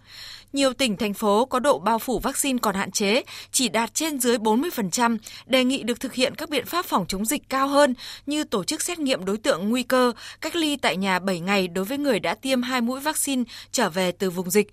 Nhiều 0.52 0.72
tỉnh, 0.72 0.96
thành 0.96 1.14
phố 1.14 1.44
có 1.44 1.58
độ 1.60 1.78
bao 1.78 1.98
phủ 1.98 2.18
vaccine 2.18 2.58
còn 2.62 2.74
hạn 2.74 2.90
chế, 2.90 3.22
chỉ 3.52 3.68
đạt 3.68 3.94
trên 3.94 4.20
dưới 4.20 4.36
40%, 4.36 5.18
đề 5.46 5.64
nghị 5.64 5.82
được 5.82 6.00
thực 6.00 6.14
hiện 6.14 6.34
các 6.34 6.50
biện 6.50 6.66
pháp 6.66 6.86
phòng 6.86 7.04
chống 7.08 7.24
dịch 7.24 7.48
cao 7.48 7.68
hơn 7.68 7.94
như 8.26 8.44
tổ 8.44 8.64
chức 8.64 8.82
xét 8.82 8.98
nghiệm 8.98 9.24
đối 9.24 9.36
tượng 9.36 9.68
nguy 9.68 9.82
cơ, 9.82 10.12
cách 10.40 10.56
ly 10.56 10.76
tại 10.76 10.96
nhà 10.96 11.18
7 11.18 11.40
ngày 11.40 11.68
đối 11.68 11.84
với 11.84 11.98
người 11.98 12.20
đã 12.20 12.34
tiêm 12.34 12.62
hai 12.62 12.80
mũi 12.80 13.00
vaccine 13.00 13.44
trở 13.72 13.90
về 13.90 14.12
từ 14.12 14.30
vùng 14.30 14.50
dịch. 14.50 14.70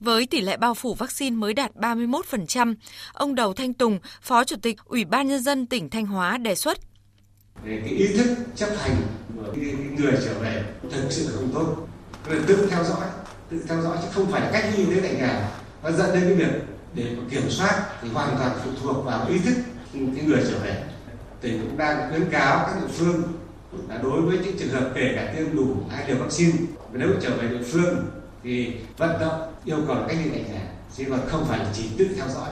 Với 0.00 0.26
tỷ 0.26 0.40
lệ 0.40 0.56
bao 0.56 0.74
phủ 0.74 0.94
vaccine 0.94 1.36
mới 1.36 1.54
đạt 1.54 1.74
31%, 1.74 2.74
ông 3.12 3.34
Đầu 3.34 3.52
Thanh 3.52 3.74
Tùng, 3.74 3.98
Phó 4.22 4.44
Chủ 4.44 4.56
tịch 4.62 4.76
Ủy 4.84 5.04
ban 5.04 5.28
Nhân 5.28 5.42
dân 5.42 5.66
tỉnh 5.66 5.90
Thanh 5.90 6.06
Hóa 6.06 6.38
đề 6.38 6.54
xuất. 6.54 6.78
Cái 7.64 7.78
ý 7.84 8.08
thức 8.16 8.36
chấp 8.56 8.68
hành 8.78 8.96
của 9.36 9.52
người 9.98 10.12
trở 10.24 10.38
về 10.40 10.64
thực 10.90 11.12
sự 11.12 11.32
không 11.34 11.50
tốt, 11.54 11.86
tự 12.46 12.68
theo 12.70 12.84
dõi 12.84 13.06
tự 13.50 13.62
theo 13.68 13.82
dõi 13.82 13.96
chứ 14.02 14.08
không 14.14 14.30
phải 14.30 14.40
là 14.40 14.50
cách 14.52 14.64
ly 14.76 14.84
thế 14.84 15.00
tại 15.00 15.14
nhà. 15.14 15.48
Nó 15.82 15.90
dẫn 15.90 16.14
đến 16.14 16.22
cái 16.22 16.34
việc 16.34 16.62
để 16.94 17.04
kiểm 17.30 17.50
soát 17.50 17.86
thì 18.02 18.08
hoàn 18.08 18.36
toàn 18.38 18.50
phụ 18.64 18.70
thuộc 18.82 19.04
vào 19.04 19.26
ý 19.28 19.38
thức 19.38 19.54
cái 19.92 20.24
người 20.26 20.42
trở 20.48 20.58
về. 20.58 20.82
Tỉnh 21.40 21.60
cũng 21.60 21.78
đang 21.78 22.10
khuyến 22.10 22.30
cáo 22.30 22.66
các 22.66 22.80
địa 22.80 22.92
phương 22.92 23.22
là 23.88 23.98
đối 24.02 24.22
với 24.22 24.38
những 24.38 24.58
trường 24.58 24.68
hợp 24.68 24.90
kể 24.94 25.12
cả 25.16 25.32
tiêm 25.36 25.56
đủ 25.56 25.76
hai 25.90 26.08
liều 26.08 26.16
vaccine, 26.16 26.58
nếu 26.92 27.08
trở 27.22 27.30
về 27.36 27.48
địa 27.48 27.64
phương 27.72 28.06
thì 28.42 28.74
vận 28.96 29.20
động, 29.20 29.54
yêu 29.64 29.78
cầu 29.86 29.96
cách 30.08 30.16
ly 30.24 30.30
tại 30.30 30.44
nhà. 30.52 30.60
Chứ 30.96 31.04
còn 31.10 31.20
không 31.26 31.44
phải 31.48 31.60
chỉ 31.74 31.88
tự 31.98 32.08
theo 32.16 32.26
dõi 32.34 32.48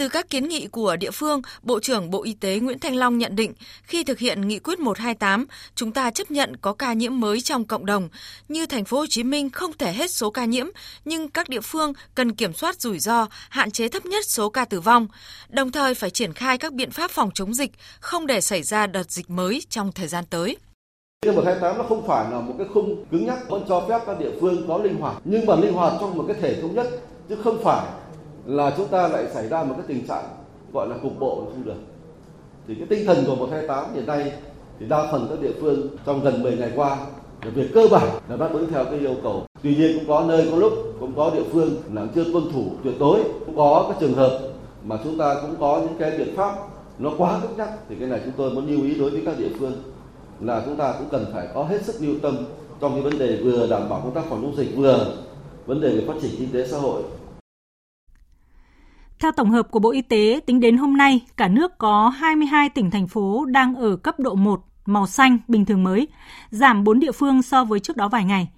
từ 0.00 0.08
các 0.08 0.30
kiến 0.30 0.48
nghị 0.48 0.66
của 0.66 0.96
địa 0.96 1.10
phương, 1.10 1.42
Bộ 1.62 1.80
trưởng 1.80 2.10
Bộ 2.10 2.22
Y 2.22 2.34
tế 2.34 2.58
Nguyễn 2.58 2.78
Thanh 2.78 2.96
Long 2.96 3.18
nhận 3.18 3.36
định 3.36 3.52
khi 3.82 4.04
thực 4.04 4.18
hiện 4.18 4.48
nghị 4.48 4.58
quyết 4.58 4.78
128, 4.78 5.46
chúng 5.74 5.92
ta 5.92 6.10
chấp 6.10 6.30
nhận 6.30 6.56
có 6.56 6.72
ca 6.72 6.92
nhiễm 6.92 7.20
mới 7.20 7.40
trong 7.40 7.64
cộng 7.64 7.86
đồng, 7.86 8.08
như 8.48 8.66
thành 8.66 8.84
phố 8.84 8.98
Hồ 8.98 9.06
Chí 9.08 9.22
Minh 9.22 9.50
không 9.50 9.72
thể 9.78 9.92
hết 9.92 10.10
số 10.10 10.30
ca 10.30 10.44
nhiễm, 10.44 10.66
nhưng 11.04 11.28
các 11.28 11.48
địa 11.48 11.60
phương 11.60 11.92
cần 12.14 12.34
kiểm 12.34 12.52
soát 12.52 12.80
rủi 12.80 12.98
ro, 12.98 13.26
hạn 13.48 13.70
chế 13.70 13.88
thấp 13.88 14.06
nhất 14.06 14.24
số 14.26 14.50
ca 14.50 14.64
tử 14.64 14.80
vong, 14.80 15.08
đồng 15.48 15.72
thời 15.72 15.94
phải 15.94 16.10
triển 16.10 16.32
khai 16.32 16.58
các 16.58 16.72
biện 16.72 16.90
pháp 16.90 17.10
phòng 17.10 17.30
chống 17.34 17.54
dịch, 17.54 17.70
không 18.00 18.26
để 18.26 18.40
xảy 18.40 18.62
ra 18.62 18.86
đợt 18.86 19.10
dịch 19.10 19.30
mới 19.30 19.62
trong 19.68 19.92
thời 19.92 20.08
gian 20.08 20.24
tới. 20.30 20.56
Cái 21.22 21.34
128 21.34 21.78
nó 21.78 21.84
không 21.88 22.06
phải 22.06 22.30
là 22.30 22.40
một 22.40 22.54
cái 22.58 22.66
khung 22.74 23.04
cứng 23.10 23.26
nhắc 23.26 23.38
vẫn 23.48 23.64
cho 23.68 23.86
phép 23.88 23.98
các 24.06 24.18
địa 24.20 24.32
phương 24.40 24.64
có 24.68 24.78
linh 24.78 24.96
hoạt, 24.96 25.16
nhưng 25.24 25.46
mà 25.46 25.56
linh 25.56 25.72
hoạt 25.72 25.92
trong 26.00 26.16
một 26.16 26.24
cái 26.28 26.36
thể 26.42 26.62
thống 26.62 26.74
nhất 26.74 26.88
chứ 27.28 27.36
không 27.44 27.64
phải 27.64 27.86
là 28.46 28.74
chúng 28.76 28.88
ta 28.88 29.08
lại 29.08 29.26
xảy 29.34 29.48
ra 29.48 29.62
một 29.62 29.74
cái 29.76 29.84
tình 29.88 30.06
trạng 30.06 30.24
gọi 30.72 30.88
là 30.88 30.96
cục 31.02 31.20
bộ 31.20 31.34
không 31.36 31.64
được. 31.64 31.74
Thì 32.68 32.74
cái 32.74 32.86
tinh 32.86 33.06
thần 33.06 33.24
của 33.26 33.34
128 33.34 33.94
hiện 33.94 34.06
nay 34.06 34.32
thì 34.80 34.86
đa 34.86 35.08
phần 35.12 35.26
các 35.30 35.40
địa 35.40 35.52
phương 35.60 35.88
trong 36.06 36.20
gần 36.20 36.42
10 36.42 36.56
ngày 36.56 36.72
qua 36.76 36.96
là 37.44 37.50
việc 37.50 37.70
cơ 37.74 37.86
bản 37.90 38.08
là 38.28 38.36
đáp 38.36 38.48
ứng 38.52 38.72
theo 38.72 38.84
cái 38.84 38.98
yêu 38.98 39.14
cầu. 39.22 39.46
Tuy 39.62 39.76
nhiên 39.76 39.98
cũng 39.98 40.08
có 40.08 40.24
nơi, 40.28 40.48
có 40.50 40.56
lúc 40.56 40.72
cũng 41.00 41.12
có 41.16 41.30
địa 41.34 41.44
phương 41.52 41.70
là 41.92 42.06
chưa 42.14 42.24
tuân 42.32 42.52
thủ 42.52 42.64
tuyệt 42.84 42.94
đối, 42.98 43.20
cũng 43.46 43.56
có 43.56 43.86
các 43.88 43.96
trường 44.00 44.14
hợp 44.14 44.40
mà 44.84 44.98
chúng 45.04 45.18
ta 45.18 45.34
cũng 45.42 45.56
có 45.60 45.78
những 45.80 45.98
cái 45.98 46.18
biện 46.18 46.36
pháp 46.36 46.56
nó 46.98 47.10
quá 47.18 47.40
cứng 47.42 47.56
nhắc 47.56 47.68
thì 47.88 47.96
cái 48.00 48.08
này 48.08 48.20
chúng 48.24 48.32
tôi 48.36 48.50
muốn 48.50 48.66
lưu 48.66 48.82
ý 48.84 48.94
đối 48.94 49.10
với 49.10 49.22
các 49.26 49.38
địa 49.38 49.50
phương 49.58 49.72
là 50.40 50.62
chúng 50.66 50.76
ta 50.76 50.94
cũng 50.98 51.08
cần 51.10 51.26
phải 51.32 51.48
có 51.54 51.64
hết 51.64 51.82
sức 51.82 51.96
lưu 52.00 52.14
tâm 52.22 52.36
trong 52.80 52.92
cái 52.92 53.02
vấn 53.02 53.18
đề 53.18 53.36
vừa 53.36 53.66
đảm 53.66 53.88
bảo 53.88 54.00
công 54.00 54.14
tác 54.14 54.24
phòng 54.28 54.42
chống 54.42 54.56
dịch, 54.56 54.76
vừa 54.76 55.06
vấn 55.66 55.80
đề 55.80 55.88
về 55.88 56.04
phát 56.06 56.14
triển 56.22 56.30
kinh 56.38 56.52
tế 56.52 56.66
xã 56.66 56.78
hội 56.78 57.02
theo 59.20 59.32
tổng 59.32 59.50
hợp 59.50 59.70
của 59.70 59.78
Bộ 59.78 59.90
Y 59.90 60.02
tế, 60.02 60.40
tính 60.46 60.60
đến 60.60 60.76
hôm 60.76 60.96
nay, 60.96 61.20
cả 61.36 61.48
nước 61.48 61.78
có 61.78 62.08
22 62.08 62.68
tỉnh 62.68 62.90
thành 62.90 63.08
phố 63.08 63.44
đang 63.44 63.74
ở 63.74 63.96
cấp 63.96 64.20
độ 64.20 64.34
1 64.34 64.64
màu 64.86 65.06
xanh 65.06 65.38
bình 65.48 65.64
thường 65.64 65.84
mới, 65.84 66.08
giảm 66.50 66.84
4 66.84 67.00
địa 67.00 67.12
phương 67.12 67.42
so 67.42 67.64
với 67.64 67.80
trước 67.80 67.96
đó 67.96 68.08
vài 68.08 68.24
ngày. 68.24 68.48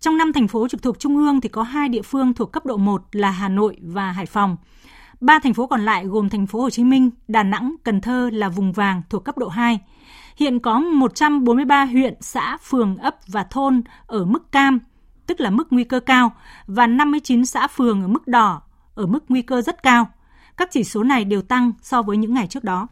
Trong 0.00 0.16
năm 0.16 0.32
thành 0.32 0.48
phố 0.48 0.68
trực 0.68 0.82
thuộc 0.82 0.98
trung 0.98 1.16
ương 1.16 1.40
thì 1.40 1.48
có 1.48 1.62
2 1.62 1.88
địa 1.88 2.02
phương 2.02 2.34
thuộc 2.34 2.52
cấp 2.52 2.66
độ 2.66 2.76
1 2.76 3.02
là 3.12 3.30
Hà 3.30 3.48
Nội 3.48 3.76
và 3.82 4.12
Hải 4.12 4.26
Phòng. 4.26 4.56
Ba 5.20 5.38
thành 5.38 5.54
phố 5.54 5.66
còn 5.66 5.84
lại 5.84 6.04
gồm 6.06 6.28
thành 6.28 6.46
phố 6.46 6.60
Hồ 6.60 6.70
Chí 6.70 6.84
Minh, 6.84 7.10
Đà 7.28 7.42
Nẵng, 7.42 7.74
Cần 7.84 8.00
Thơ 8.00 8.30
là 8.32 8.48
vùng 8.48 8.72
vàng 8.72 9.02
thuộc 9.10 9.24
cấp 9.24 9.38
độ 9.38 9.48
2. 9.48 9.80
Hiện 10.36 10.58
có 10.58 10.80
143 10.80 11.84
huyện, 11.84 12.14
xã, 12.20 12.56
phường, 12.56 12.96
ấp 12.96 13.16
và 13.26 13.44
thôn 13.44 13.82
ở 14.06 14.24
mức 14.24 14.52
cam, 14.52 14.78
tức 15.26 15.40
là 15.40 15.50
mức 15.50 15.68
nguy 15.70 15.84
cơ 15.84 16.00
cao, 16.00 16.32
và 16.66 16.86
59 16.86 17.46
xã 17.46 17.66
phường 17.66 18.02
ở 18.02 18.08
mức 18.08 18.26
đỏ, 18.28 18.62
ở 19.00 19.06
mức 19.06 19.24
nguy 19.28 19.42
cơ 19.42 19.62
rất 19.62 19.82
cao. 19.82 20.08
Các 20.56 20.68
chỉ 20.72 20.84
số 20.84 21.02
này 21.02 21.24
đều 21.24 21.42
tăng 21.42 21.72
so 21.82 22.02
với 22.02 22.16
những 22.16 22.34
ngày 22.34 22.46
trước 22.46 22.64
đó. 22.64 22.88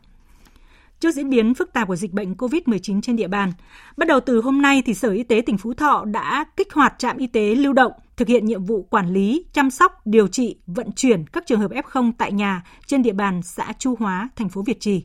Trước 1.00 1.10
diễn 1.10 1.30
biến 1.30 1.54
phức 1.54 1.72
tạp 1.72 1.88
của 1.88 1.96
dịch 1.96 2.12
bệnh 2.12 2.34
COVID-19 2.34 3.00
trên 3.00 3.16
địa 3.16 3.28
bàn, 3.28 3.52
bắt 3.96 4.08
đầu 4.08 4.20
từ 4.20 4.40
hôm 4.40 4.62
nay 4.62 4.82
thì 4.86 4.94
Sở 4.94 5.10
Y 5.10 5.22
tế 5.22 5.42
tỉnh 5.46 5.58
Phú 5.58 5.74
Thọ 5.74 6.04
đã 6.04 6.44
kích 6.56 6.72
hoạt 6.72 6.94
trạm 6.98 7.16
y 7.16 7.26
tế 7.26 7.54
lưu 7.54 7.72
động 7.72 7.92
thực 8.16 8.28
hiện 8.28 8.46
nhiệm 8.46 8.64
vụ 8.64 8.82
quản 8.90 9.12
lý, 9.12 9.44
chăm 9.52 9.70
sóc, 9.70 10.06
điều 10.06 10.28
trị, 10.28 10.56
vận 10.66 10.92
chuyển 10.92 11.26
các 11.26 11.46
trường 11.46 11.60
hợp 11.60 11.70
F0 11.70 12.12
tại 12.18 12.32
nhà 12.32 12.62
trên 12.86 13.02
địa 13.02 13.12
bàn 13.12 13.42
xã 13.42 13.72
Chu 13.78 13.94
Hóa, 13.98 14.28
thành 14.36 14.48
phố 14.48 14.62
Việt 14.62 14.80
Trì. 14.80 15.04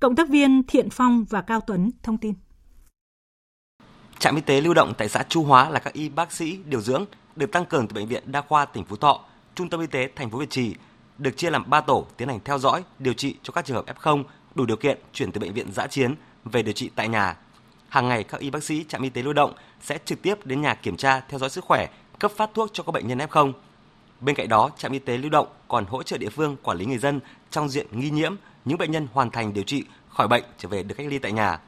Cộng 0.00 0.16
tác 0.16 0.28
viên 0.28 0.62
Thiện 0.68 0.90
Phong 0.90 1.24
và 1.24 1.40
Cao 1.40 1.60
Tuấn 1.60 1.90
thông 2.02 2.18
tin. 2.18 2.34
Trạm 4.18 4.34
y 4.34 4.40
tế 4.40 4.60
lưu 4.60 4.74
động 4.74 4.92
tại 4.98 5.08
xã 5.08 5.22
Chu 5.22 5.42
Hóa 5.42 5.70
là 5.70 5.78
các 5.78 5.92
y 5.92 6.08
bác 6.08 6.32
sĩ 6.32 6.58
điều 6.64 6.80
dưỡng 6.80 7.04
được 7.36 7.52
tăng 7.52 7.66
cường 7.66 7.88
từ 7.88 7.94
bệnh 7.94 8.08
viện 8.08 8.22
Đa 8.26 8.40
khoa 8.40 8.64
tỉnh 8.64 8.84
Phú 8.84 8.96
Thọ 8.96 9.20
Trung 9.54 9.68
tâm 9.68 9.80
y 9.80 9.86
tế 9.86 10.08
thành 10.16 10.30
phố 10.30 10.38
Việt 10.38 10.50
Trì 10.50 10.74
được 11.18 11.36
chia 11.36 11.50
làm 11.50 11.70
3 11.70 11.80
tổ 11.80 12.06
tiến 12.16 12.28
hành 12.28 12.40
theo 12.44 12.58
dõi, 12.58 12.84
điều 12.98 13.14
trị 13.14 13.36
cho 13.42 13.52
các 13.52 13.64
trường 13.64 13.76
hợp 13.76 13.96
F0 13.98 14.24
đủ 14.54 14.66
điều 14.66 14.76
kiện 14.76 14.98
chuyển 15.12 15.32
từ 15.32 15.40
bệnh 15.40 15.52
viện 15.52 15.72
giã 15.72 15.86
chiến 15.86 16.14
về 16.44 16.62
điều 16.62 16.72
trị 16.72 16.90
tại 16.94 17.08
nhà. 17.08 17.36
Hàng 17.88 18.08
ngày 18.08 18.24
các 18.24 18.40
y 18.40 18.50
bác 18.50 18.64
sĩ 18.64 18.84
trạm 18.88 19.02
y 19.02 19.08
tế 19.08 19.22
lưu 19.22 19.32
động 19.32 19.54
sẽ 19.80 19.98
trực 20.04 20.22
tiếp 20.22 20.46
đến 20.46 20.62
nhà 20.62 20.74
kiểm 20.74 20.96
tra 20.96 21.20
theo 21.20 21.38
dõi 21.38 21.50
sức 21.50 21.64
khỏe, 21.64 21.86
cấp 22.18 22.32
phát 22.36 22.50
thuốc 22.54 22.70
cho 22.72 22.82
các 22.82 22.92
bệnh 22.92 23.08
nhân 23.08 23.18
F0. 23.18 23.52
Bên 24.20 24.34
cạnh 24.34 24.48
đó, 24.48 24.70
trạm 24.78 24.92
y 24.92 24.98
tế 24.98 25.18
lưu 25.18 25.30
động 25.30 25.46
còn 25.68 25.84
hỗ 25.84 26.02
trợ 26.02 26.18
địa 26.18 26.28
phương 26.28 26.56
quản 26.62 26.78
lý 26.78 26.84
người 26.84 26.98
dân 26.98 27.20
trong 27.50 27.68
diện 27.68 27.86
nghi 27.90 28.10
nhiễm, 28.10 28.34
những 28.64 28.78
bệnh 28.78 28.90
nhân 28.90 29.08
hoàn 29.12 29.30
thành 29.30 29.52
điều 29.54 29.64
trị 29.64 29.84
khỏi 30.08 30.28
bệnh 30.28 30.44
trở 30.58 30.68
về 30.68 30.82
được 30.82 30.94
cách 30.98 31.06
ly 31.06 31.18
tại 31.18 31.32
nhà. 31.32 31.60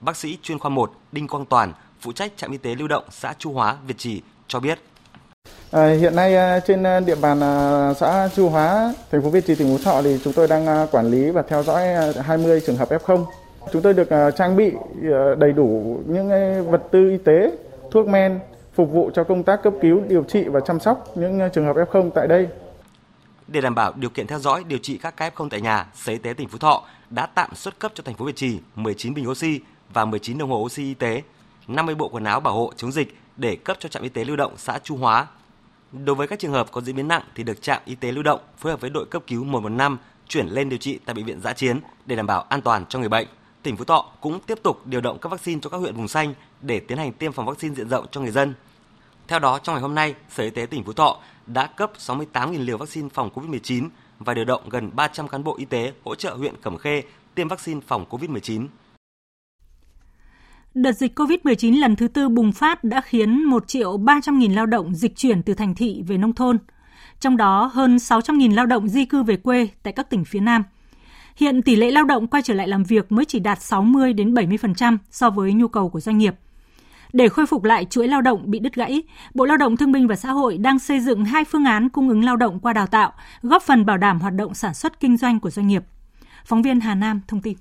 Bác 0.00 0.16
sĩ 0.16 0.38
chuyên 0.42 0.58
khoa 0.58 0.68
1 0.68 0.92
Đinh 1.12 1.28
Quang 1.28 1.46
Toàn, 1.46 1.72
phụ 2.00 2.12
trách 2.12 2.32
trạm 2.36 2.50
y 2.52 2.58
tế 2.58 2.74
lưu 2.74 2.88
động 2.88 3.04
xã 3.10 3.34
Chu 3.38 3.52
Hóa, 3.52 3.76
Việt 3.86 3.98
Trì 3.98 4.22
cho 4.48 4.60
biết 4.60 4.80
À, 5.72 5.88
hiện 5.88 6.16
nay 6.16 6.36
à, 6.36 6.60
trên 6.60 6.82
à, 6.82 7.00
địa 7.00 7.14
bàn 7.14 7.40
à, 7.40 7.94
xã 7.94 8.28
Chu 8.36 8.48
Hóa, 8.48 8.94
thành 9.10 9.22
phố 9.22 9.30
Việt 9.30 9.46
Trì, 9.46 9.54
tỉnh 9.54 9.68
Phú 9.68 9.84
Thọ 9.84 10.02
thì 10.02 10.18
chúng 10.24 10.32
tôi 10.32 10.48
đang 10.48 10.86
quản 10.90 11.10
lý 11.10 11.30
và 11.30 11.42
theo 11.42 11.62
dõi 11.62 11.88
20 12.22 12.60
trường 12.66 12.76
hợp 12.76 12.88
F0. 12.90 13.24
Chúng 13.72 13.82
tôi 13.82 13.94
được 13.94 14.08
trang 14.36 14.56
bị 14.56 14.72
đầy 15.38 15.52
đủ 15.52 16.00
những 16.06 16.28
vật 16.70 16.82
tư 16.90 17.10
y 17.10 17.18
tế, 17.18 17.52
thuốc 17.90 18.08
men 18.08 18.40
phục 18.74 18.90
vụ 18.90 19.10
cho 19.14 19.24
công 19.24 19.42
tác 19.42 19.62
cấp 19.62 19.72
cứu, 19.82 20.00
điều 20.08 20.24
trị 20.24 20.44
và 20.44 20.60
chăm 20.60 20.80
sóc 20.80 21.16
những 21.16 21.40
trường 21.54 21.64
hợp 21.64 21.76
F0 21.76 22.10
tại 22.10 22.26
đây. 22.26 22.48
Để 23.48 23.60
đảm 23.60 23.74
bảo 23.74 23.92
điều 23.96 24.10
kiện 24.10 24.26
theo 24.26 24.38
dõi 24.38 24.64
điều 24.68 24.78
trị 24.82 24.98
các 25.02 25.16
ca 25.16 25.30
F0 25.36 25.48
tại 25.48 25.60
nhà, 25.60 25.86
Sở 25.94 26.12
Y 26.12 26.18
tế 26.18 26.32
tỉnh 26.32 26.48
Phú 26.48 26.58
Thọ 26.58 26.82
đã 27.10 27.26
tạm 27.26 27.54
xuất 27.54 27.78
cấp 27.78 27.92
cho 27.94 28.02
thành 28.06 28.14
phố 28.14 28.24
Việt 28.24 28.36
Trì 28.36 28.58
19 28.74 29.14
bình 29.14 29.30
oxy 29.30 29.60
và 29.92 30.04
19 30.04 30.38
đồng 30.38 30.50
hồ 30.50 30.56
oxy 30.56 30.82
y 30.82 30.94
tế, 30.94 31.22
50 31.68 31.94
bộ 31.94 32.08
quần 32.08 32.24
áo 32.24 32.40
bảo 32.40 32.54
hộ 32.54 32.72
chống 32.76 32.92
dịch 32.92 33.16
để 33.36 33.56
cấp 33.56 33.76
cho 33.80 33.88
trạm 33.88 34.02
y 34.02 34.08
tế 34.08 34.24
lưu 34.24 34.36
động 34.36 34.54
xã 34.56 34.78
Chu 34.78 34.96
Hóa. 34.96 35.26
Đối 35.92 36.16
với 36.16 36.28
các 36.28 36.38
trường 36.38 36.52
hợp 36.52 36.72
có 36.72 36.80
diễn 36.80 36.96
biến 36.96 37.08
nặng 37.08 37.22
thì 37.34 37.42
được 37.42 37.62
trạm 37.62 37.82
y 37.84 37.94
tế 37.94 38.12
lưu 38.12 38.22
động 38.22 38.40
phối 38.58 38.72
hợp 38.72 38.80
với 38.80 38.90
đội 38.90 39.06
cấp 39.06 39.22
cứu 39.26 39.44
115 39.44 39.98
chuyển 40.28 40.46
lên 40.46 40.68
điều 40.68 40.78
trị 40.78 40.98
tại 41.04 41.14
bệnh 41.14 41.24
viện 41.24 41.40
giã 41.40 41.52
chiến 41.52 41.80
để 42.06 42.16
đảm 42.16 42.26
bảo 42.26 42.42
an 42.42 42.60
toàn 42.60 42.86
cho 42.88 42.98
người 42.98 43.08
bệnh. 43.08 43.26
Tỉnh 43.62 43.76
Phú 43.76 43.84
Thọ 43.84 44.10
cũng 44.20 44.40
tiếp 44.40 44.58
tục 44.62 44.86
điều 44.86 45.00
động 45.00 45.18
các 45.18 45.28
vaccine 45.28 45.60
cho 45.60 45.70
các 45.70 45.78
huyện 45.78 45.96
vùng 45.96 46.08
xanh 46.08 46.34
để 46.60 46.80
tiến 46.80 46.98
hành 46.98 47.12
tiêm 47.12 47.32
phòng 47.32 47.46
vaccine 47.46 47.74
diện 47.74 47.88
rộng 47.88 48.06
cho 48.10 48.20
người 48.20 48.30
dân. 48.30 48.54
Theo 49.28 49.38
đó, 49.38 49.58
trong 49.58 49.74
ngày 49.74 49.82
hôm 49.82 49.94
nay, 49.94 50.14
Sở 50.30 50.44
Y 50.44 50.50
tế 50.50 50.66
tỉnh 50.66 50.84
Phú 50.84 50.92
Thọ 50.92 51.18
đã 51.46 51.66
cấp 51.66 51.92
68.000 51.98 52.64
liều 52.64 52.78
vaccine 52.78 53.08
phòng 53.14 53.30
COVID-19 53.34 53.88
và 54.18 54.34
điều 54.34 54.44
động 54.44 54.68
gần 54.68 54.90
300 54.94 55.28
cán 55.28 55.44
bộ 55.44 55.56
y 55.56 55.64
tế 55.64 55.92
hỗ 56.04 56.14
trợ 56.14 56.34
huyện 56.34 56.54
Cẩm 56.62 56.78
Khê 56.78 57.02
tiêm 57.34 57.48
vaccine 57.48 57.80
phòng 57.86 58.04
COVID-19. 58.10 58.66
Đợt 60.74 60.92
dịch 60.92 61.18
COVID-19 61.18 61.80
lần 61.80 61.96
thứ 61.96 62.08
tư 62.08 62.28
bùng 62.28 62.52
phát 62.52 62.84
đã 62.84 63.00
khiến 63.00 63.44
1 63.44 63.68
triệu 63.68 63.96
300 63.96 64.38
nghìn 64.38 64.52
lao 64.52 64.66
động 64.66 64.94
dịch 64.94 65.16
chuyển 65.16 65.42
từ 65.42 65.54
thành 65.54 65.74
thị 65.74 66.02
về 66.06 66.18
nông 66.18 66.32
thôn. 66.32 66.58
Trong 67.20 67.36
đó, 67.36 67.70
hơn 67.74 67.98
600 67.98 68.38
nghìn 68.38 68.52
lao 68.52 68.66
động 68.66 68.88
di 68.88 69.04
cư 69.04 69.22
về 69.22 69.36
quê 69.36 69.68
tại 69.82 69.92
các 69.92 70.10
tỉnh 70.10 70.24
phía 70.24 70.40
Nam. 70.40 70.62
Hiện 71.36 71.62
tỷ 71.62 71.76
lệ 71.76 71.90
lao 71.90 72.04
động 72.04 72.26
quay 72.26 72.42
trở 72.42 72.54
lại 72.54 72.68
làm 72.68 72.84
việc 72.84 73.12
mới 73.12 73.24
chỉ 73.24 73.38
đạt 73.38 73.62
60 73.62 74.12
đến 74.12 74.34
70% 74.34 74.98
so 75.10 75.30
với 75.30 75.52
nhu 75.52 75.68
cầu 75.68 75.88
của 75.88 76.00
doanh 76.00 76.18
nghiệp. 76.18 76.34
Để 77.12 77.28
khôi 77.28 77.46
phục 77.46 77.64
lại 77.64 77.84
chuỗi 77.84 78.08
lao 78.08 78.22
động 78.22 78.50
bị 78.50 78.58
đứt 78.58 78.74
gãy, 78.74 79.02
Bộ 79.34 79.44
Lao 79.44 79.56
động 79.56 79.76
Thương 79.76 79.92
binh 79.92 80.08
và 80.08 80.16
Xã 80.16 80.30
hội 80.30 80.58
đang 80.58 80.78
xây 80.78 81.00
dựng 81.00 81.24
hai 81.24 81.44
phương 81.44 81.64
án 81.64 81.88
cung 81.88 82.08
ứng 82.08 82.24
lao 82.24 82.36
động 82.36 82.60
qua 82.60 82.72
đào 82.72 82.86
tạo, 82.86 83.12
góp 83.42 83.62
phần 83.62 83.86
bảo 83.86 83.98
đảm 83.98 84.20
hoạt 84.20 84.34
động 84.34 84.54
sản 84.54 84.74
xuất 84.74 85.00
kinh 85.00 85.16
doanh 85.16 85.40
của 85.40 85.50
doanh 85.50 85.66
nghiệp. 85.66 85.84
Phóng 86.44 86.62
viên 86.62 86.80
Hà 86.80 86.94
Nam 86.94 87.20
thông 87.28 87.40
tin. 87.40 87.56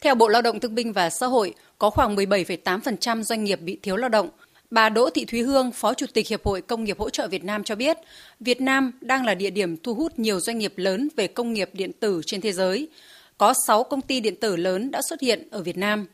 Theo 0.00 0.14
Bộ 0.14 0.28
Lao 0.28 0.42
động 0.42 0.60
Thương 0.60 0.74
binh 0.74 0.92
và 0.92 1.10
Xã 1.10 1.26
hội, 1.26 1.54
có 1.78 1.90
khoảng 1.90 2.16
17,8% 2.16 3.22
doanh 3.22 3.44
nghiệp 3.44 3.60
bị 3.62 3.78
thiếu 3.82 3.96
lao 3.96 4.08
động. 4.08 4.28
Bà 4.70 4.88
Đỗ 4.88 5.10
Thị 5.10 5.24
Thúy 5.24 5.42
Hương, 5.42 5.72
Phó 5.72 5.94
Chủ 5.94 6.06
tịch 6.14 6.28
Hiệp 6.28 6.44
hội 6.44 6.60
Công 6.60 6.84
nghiệp 6.84 6.98
hỗ 6.98 7.10
trợ 7.10 7.28
Việt 7.28 7.44
Nam 7.44 7.64
cho 7.64 7.74
biết, 7.74 7.98
Việt 8.40 8.60
Nam 8.60 8.92
đang 9.00 9.24
là 9.24 9.34
địa 9.34 9.50
điểm 9.50 9.76
thu 9.76 9.94
hút 9.94 10.18
nhiều 10.18 10.40
doanh 10.40 10.58
nghiệp 10.58 10.72
lớn 10.76 11.08
về 11.16 11.26
công 11.26 11.52
nghiệp 11.52 11.70
điện 11.72 11.92
tử 12.00 12.20
trên 12.26 12.40
thế 12.40 12.52
giới. 12.52 12.88
Có 13.38 13.54
6 13.66 13.84
công 13.84 14.00
ty 14.00 14.20
điện 14.20 14.34
tử 14.40 14.56
lớn 14.56 14.90
đã 14.90 15.00
xuất 15.02 15.20
hiện 15.20 15.48
ở 15.50 15.62
Việt 15.62 15.76
Nam. 15.76 16.06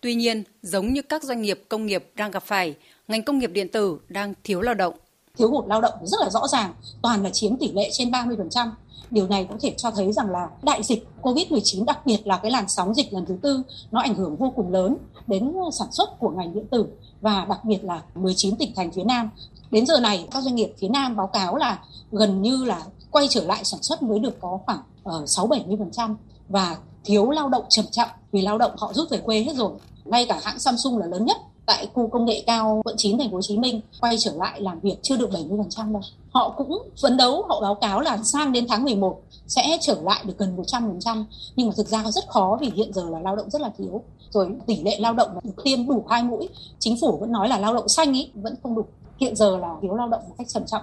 Tuy 0.00 0.14
nhiên, 0.14 0.42
giống 0.62 0.92
như 0.92 1.02
các 1.02 1.22
doanh 1.22 1.42
nghiệp 1.42 1.62
công 1.68 1.86
nghiệp 1.86 2.04
đang 2.14 2.30
gặp 2.30 2.42
phải, 2.46 2.74
ngành 3.08 3.22
công 3.22 3.38
nghiệp 3.38 3.50
điện 3.52 3.68
tử 3.68 3.98
đang 4.08 4.34
thiếu 4.44 4.60
lao 4.60 4.74
động. 4.74 4.94
Thiếu 5.38 5.50
hụt 5.50 5.64
lao 5.68 5.80
động 5.80 5.94
rất 6.04 6.18
là 6.20 6.30
rõ 6.30 6.48
ràng, 6.52 6.74
toàn 7.02 7.22
là 7.22 7.30
chiếm 7.30 7.56
tỷ 7.56 7.72
lệ 7.72 7.90
trên 7.92 8.10
30%. 8.10 8.68
Điều 9.12 9.28
này 9.28 9.46
có 9.50 9.56
thể 9.60 9.74
cho 9.76 9.90
thấy 9.90 10.12
rằng 10.12 10.30
là 10.30 10.48
đại 10.62 10.82
dịch 10.82 11.08
COVID-19 11.22 11.84
đặc 11.84 12.06
biệt 12.06 12.26
là 12.26 12.36
cái 12.36 12.50
làn 12.50 12.68
sóng 12.68 12.94
dịch 12.94 13.12
lần 13.12 13.26
thứ 13.26 13.36
tư 13.42 13.62
nó 13.90 14.00
ảnh 14.00 14.14
hưởng 14.14 14.36
vô 14.36 14.52
cùng 14.56 14.72
lớn 14.72 14.96
đến 15.26 15.52
ờ, 15.64 15.70
sản 15.72 15.88
xuất 15.92 16.18
của 16.18 16.30
ngành 16.30 16.54
điện 16.54 16.66
tử 16.70 16.86
và 17.20 17.46
đặc 17.48 17.64
biệt 17.64 17.84
là 17.84 18.02
19 18.14 18.56
tỉnh 18.56 18.72
thành 18.76 18.90
phía 18.90 19.04
Nam. 19.04 19.30
Đến 19.70 19.86
giờ 19.86 20.00
này 20.00 20.28
các 20.30 20.42
doanh 20.42 20.54
nghiệp 20.54 20.74
phía 20.78 20.88
Nam 20.88 21.16
báo 21.16 21.26
cáo 21.26 21.56
là 21.56 21.78
gần 22.12 22.42
như 22.42 22.64
là 22.64 22.82
quay 23.10 23.26
trở 23.30 23.44
lại 23.44 23.64
sản 23.64 23.82
xuất 23.82 24.02
mới 24.02 24.18
được 24.18 24.40
có 24.40 24.58
khoảng 24.66 24.80
ờ, 25.04 25.18
uh, 25.22 25.28
6-70% 25.28 26.14
và 26.48 26.76
thiếu 27.04 27.30
lao 27.30 27.48
động 27.48 27.64
trầm 27.68 27.84
trọng 27.90 28.08
vì 28.32 28.42
lao 28.42 28.58
động 28.58 28.72
họ 28.78 28.92
rút 28.92 29.10
về 29.10 29.18
quê 29.18 29.42
hết 29.42 29.56
rồi. 29.56 29.72
Ngay 30.04 30.26
cả 30.26 30.40
hãng 30.42 30.58
Samsung 30.58 30.98
là 30.98 31.06
lớn 31.06 31.24
nhất 31.24 31.36
tại 31.66 31.88
khu 31.94 32.08
công 32.08 32.24
nghệ 32.24 32.42
cao 32.46 32.80
quận 32.84 32.96
9 32.98 33.18
thành 33.18 33.30
phố 33.30 33.36
Hồ 33.36 33.42
Chí 33.42 33.58
Minh 33.58 33.80
quay 34.00 34.16
trở 34.18 34.32
lại 34.34 34.60
làm 34.60 34.80
việc 34.80 34.96
chưa 35.02 35.16
được 35.16 35.30
70% 35.30 35.92
đâu. 35.92 36.02
Họ 36.32 36.54
cũng 36.56 36.88
phấn 37.02 37.16
đấu, 37.16 37.44
họ 37.48 37.60
báo 37.60 37.74
cáo 37.74 38.00
là 38.00 38.18
sang 38.24 38.52
đến 38.52 38.66
tháng 38.68 38.84
11 38.84 39.22
sẽ 39.46 39.78
trở 39.80 39.96
lại 40.02 40.24
được 40.26 40.34
gần 40.38 40.56
100%, 40.56 41.24
nhưng 41.56 41.68
mà 41.68 41.74
thực 41.76 41.88
ra 41.88 42.04
rất 42.10 42.24
khó 42.28 42.58
vì 42.60 42.70
hiện 42.74 42.92
giờ 42.92 43.02
là 43.10 43.20
lao 43.20 43.36
động 43.36 43.50
rất 43.50 43.62
là 43.62 43.70
thiếu. 43.78 44.02
Rồi 44.30 44.48
tỷ 44.66 44.82
lệ 44.82 44.98
lao 45.00 45.14
động 45.14 45.28
được 45.42 45.64
tiêm 45.64 45.88
đủ 45.88 46.04
hai 46.10 46.22
mũi, 46.22 46.48
chính 46.78 46.96
phủ 47.00 47.18
vẫn 47.20 47.32
nói 47.32 47.48
là 47.48 47.58
lao 47.58 47.74
động 47.74 47.88
xanh 47.88 48.12
ý 48.12 48.28
vẫn 48.34 48.54
không 48.62 48.74
đủ. 48.74 48.84
Hiện 49.20 49.36
giờ 49.36 49.58
là 49.58 49.74
thiếu 49.82 49.94
lao 49.94 50.08
động 50.08 50.20
một 50.28 50.34
cách 50.38 50.48
trầm 50.48 50.62
trọng. 50.66 50.82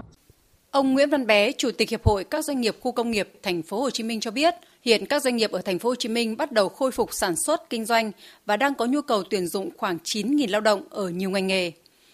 Ông 0.72 0.94
Nguyễn 0.94 1.10
Văn 1.10 1.28
Bé, 1.28 1.52
Chủ 1.52 1.72
tịch 1.78 1.90
Hiệp 1.90 2.06
hội 2.06 2.24
các 2.24 2.46
doanh 2.46 2.62
nghiệp 2.62 2.78
khu 2.82 2.92
công 2.92 3.12
nghiệp 3.12 3.40
thành 3.44 3.62
phố 3.62 3.82
Hồ 3.82 3.90
Chí 3.90 4.04
Minh 4.04 4.20
cho 4.20 4.32
biết, 4.32 4.56
hiện 4.82 5.06
các 5.06 5.24
doanh 5.24 5.36
nghiệp 5.36 5.52
ở 5.52 5.62
thành 5.62 5.80
phố 5.80 5.90
Hồ 5.90 5.96
Chí 5.96 6.10
Minh 6.10 6.38
bắt 6.38 6.52
đầu 6.52 6.70
khôi 6.70 6.92
phục 6.92 7.10
sản 7.14 7.36
xuất 7.36 7.70
kinh 7.70 7.86
doanh 7.86 8.12
và 8.46 8.58
đang 8.58 8.76
có 8.76 8.86
nhu 8.86 9.02
cầu 9.02 9.24
tuyển 9.30 9.48
dụng 9.48 9.70
khoảng 9.78 9.98
9.000 10.04 10.50
lao 10.50 10.62
động 10.62 10.82
ở 10.90 11.10
nhiều 11.10 11.30
ngành 11.30 11.48
nghề. 11.48 11.72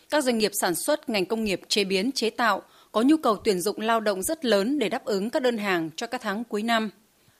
Các 0.09 0.23
doanh 0.23 0.37
nghiệp 0.37 0.51
sản 0.53 0.75
xuất 0.75 1.09
ngành 1.09 1.25
công 1.25 1.43
nghiệp 1.43 1.61
chế 1.67 1.83
biến 1.83 2.11
chế 2.11 2.29
tạo 2.29 2.61
có 2.95 3.01
nhu 3.01 3.17
cầu 3.17 3.37
tuyển 3.43 3.61
dụng 3.61 3.79
lao 3.79 3.99
động 3.99 4.23
rất 4.23 4.45
lớn 4.45 4.79
để 4.79 4.89
đáp 4.89 5.05
ứng 5.05 5.29
các 5.29 5.41
đơn 5.41 5.57
hàng 5.57 5.89
cho 5.95 6.07
các 6.07 6.21
tháng 6.21 6.43
cuối 6.43 6.63
năm. 6.63 6.89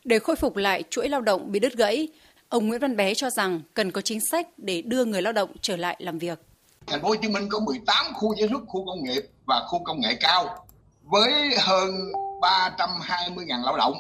Để 0.03 0.19
khôi 0.19 0.35
phục 0.35 0.55
lại 0.55 0.83
chuỗi 0.89 1.09
lao 1.09 1.21
động 1.21 1.51
bị 1.51 1.59
đứt 1.59 1.73
gãy, 1.77 2.07
ông 2.49 2.67
Nguyễn 2.67 2.79
Văn 2.79 2.95
Bé 2.95 3.13
cho 3.13 3.29
rằng 3.29 3.61
cần 3.73 3.91
có 3.91 4.01
chính 4.01 4.19
sách 4.31 4.47
để 4.57 4.81
đưa 4.81 5.05
người 5.05 5.21
lao 5.21 5.33
động 5.33 5.49
trở 5.61 5.77
lại 5.77 5.95
làm 5.99 6.19
việc. 6.19 6.39
Thành 6.87 7.01
phố 7.01 7.07
Hồ 7.07 7.15
Chí 7.15 7.27
Minh 7.27 7.47
có 7.49 7.59
18 7.59 8.05
khu 8.13 8.35
chế 8.35 8.47
xuất, 8.47 8.61
khu 8.67 8.85
công 8.85 9.03
nghiệp 9.03 9.21
và 9.47 9.63
khu 9.67 9.83
công 9.83 9.99
nghệ 10.01 10.17
cao 10.19 10.67
với 11.03 11.31
hơn 11.59 11.95
320.000 12.41 13.63
lao 13.65 13.77
động, 13.77 13.93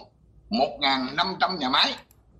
1.500 0.49 1.57
nhà 1.57 1.69
máy. 1.69 1.93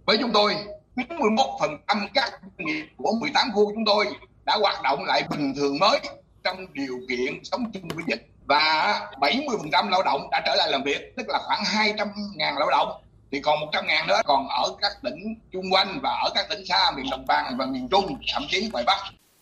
Với 0.05 0.17
chúng 0.21 0.31
tôi, 0.33 0.55
91% 0.95 2.07
các 2.13 2.31
doanh 2.41 2.67
nghiệp 2.67 2.85
của 2.97 3.11
18 3.21 3.47
khu 3.53 3.71
chúng 3.73 3.85
tôi 3.85 4.05
đã 4.45 4.57
hoạt 4.61 4.83
động 4.83 5.05
lại 5.05 5.23
bình 5.29 5.53
thường 5.55 5.79
mới 5.79 5.99
trong 6.43 6.73
điều 6.73 6.99
kiện 7.09 7.43
sống 7.43 7.71
chung 7.73 7.87
với 7.95 8.03
dịch 8.07 8.34
và 8.45 9.01
70% 9.19 9.89
lao 9.89 10.03
động 10.03 10.27
đã 10.31 10.41
trở 10.45 10.55
lại 10.55 10.71
làm 10.71 10.83
việc, 10.83 11.13
tức 11.17 11.29
là 11.29 11.39
khoảng 11.45 11.63
200.000 11.63 12.59
lao 12.59 12.69
động. 12.69 13.01
Thì 13.31 13.41
còn 13.41 13.59
100.000 13.59 14.07
nữa 14.07 14.21
còn 14.25 14.47
ở 14.47 14.75
các 14.81 14.91
tỉnh 15.03 15.35
chung 15.51 15.65
quanh 15.71 15.99
và 16.03 16.09
ở 16.09 16.29
các 16.35 16.45
tỉnh 16.49 16.65
xa 16.65 16.91
miền 16.91 17.05
đồng 17.11 17.25
bằng 17.27 17.57
và 17.57 17.65
miền 17.65 17.87
trung 17.91 18.17
thậm 18.33 18.43
chí 18.49 18.69
ngoài 18.73 18.83
bắc. 18.87 18.97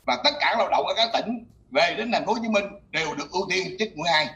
Và 0.05 0.17
tất 0.23 0.31
cả 0.39 0.55
lao 0.57 0.69
động 0.69 0.87
ở 0.87 0.93
các 0.97 1.09
tỉnh 1.13 1.45
về 1.71 1.95
đến 1.97 2.11
thành 2.11 2.25
phố 2.25 2.33
Hồ 2.33 2.39
Chí 2.41 2.49
Minh 2.49 2.65
đều 2.91 3.15
được 3.15 3.31
ưu 3.31 3.47
tiên 3.49 3.75
chích 3.79 3.97
mũi 3.97 4.07
hai. 4.11 4.27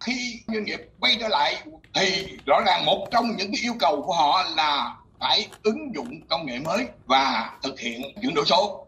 Khi 0.00 0.40
doanh 0.46 0.64
nghiệp 0.64 0.80
quay 1.00 1.16
trở 1.20 1.28
lại 1.28 1.62
thì 1.94 2.26
rõ 2.46 2.60
ràng 2.66 2.84
một 2.84 3.08
trong 3.10 3.36
những 3.36 3.52
cái 3.52 3.60
yêu 3.62 3.74
cầu 3.78 4.02
của 4.06 4.14
họ 4.14 4.44
là 4.56 4.96
phải 5.20 5.48
ứng 5.62 5.94
dụng 5.94 6.20
công 6.28 6.46
nghệ 6.46 6.58
mới 6.58 6.86
và 7.06 7.50
thực 7.62 7.80
hiện 7.80 8.02
chuyển 8.22 8.34
đổi 8.34 8.44
số. 8.46 8.86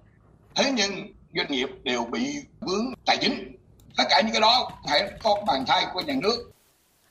Thế 0.54 0.72
nhưng 0.74 1.12
doanh 1.34 1.48
nghiệp 1.48 1.68
đều 1.82 2.04
bị 2.04 2.34
vướng 2.60 2.92
tài 3.06 3.16
chính 3.16 3.56
tất 3.96 4.04
cả 4.10 4.20
những 4.20 4.32
cái 4.32 4.40
đó 4.40 4.70
phải 4.88 5.10
có 5.22 5.42
bàn 5.46 5.64
tay 5.66 5.86
của 5.94 6.00
nhà 6.00 6.14
nước 6.22 6.50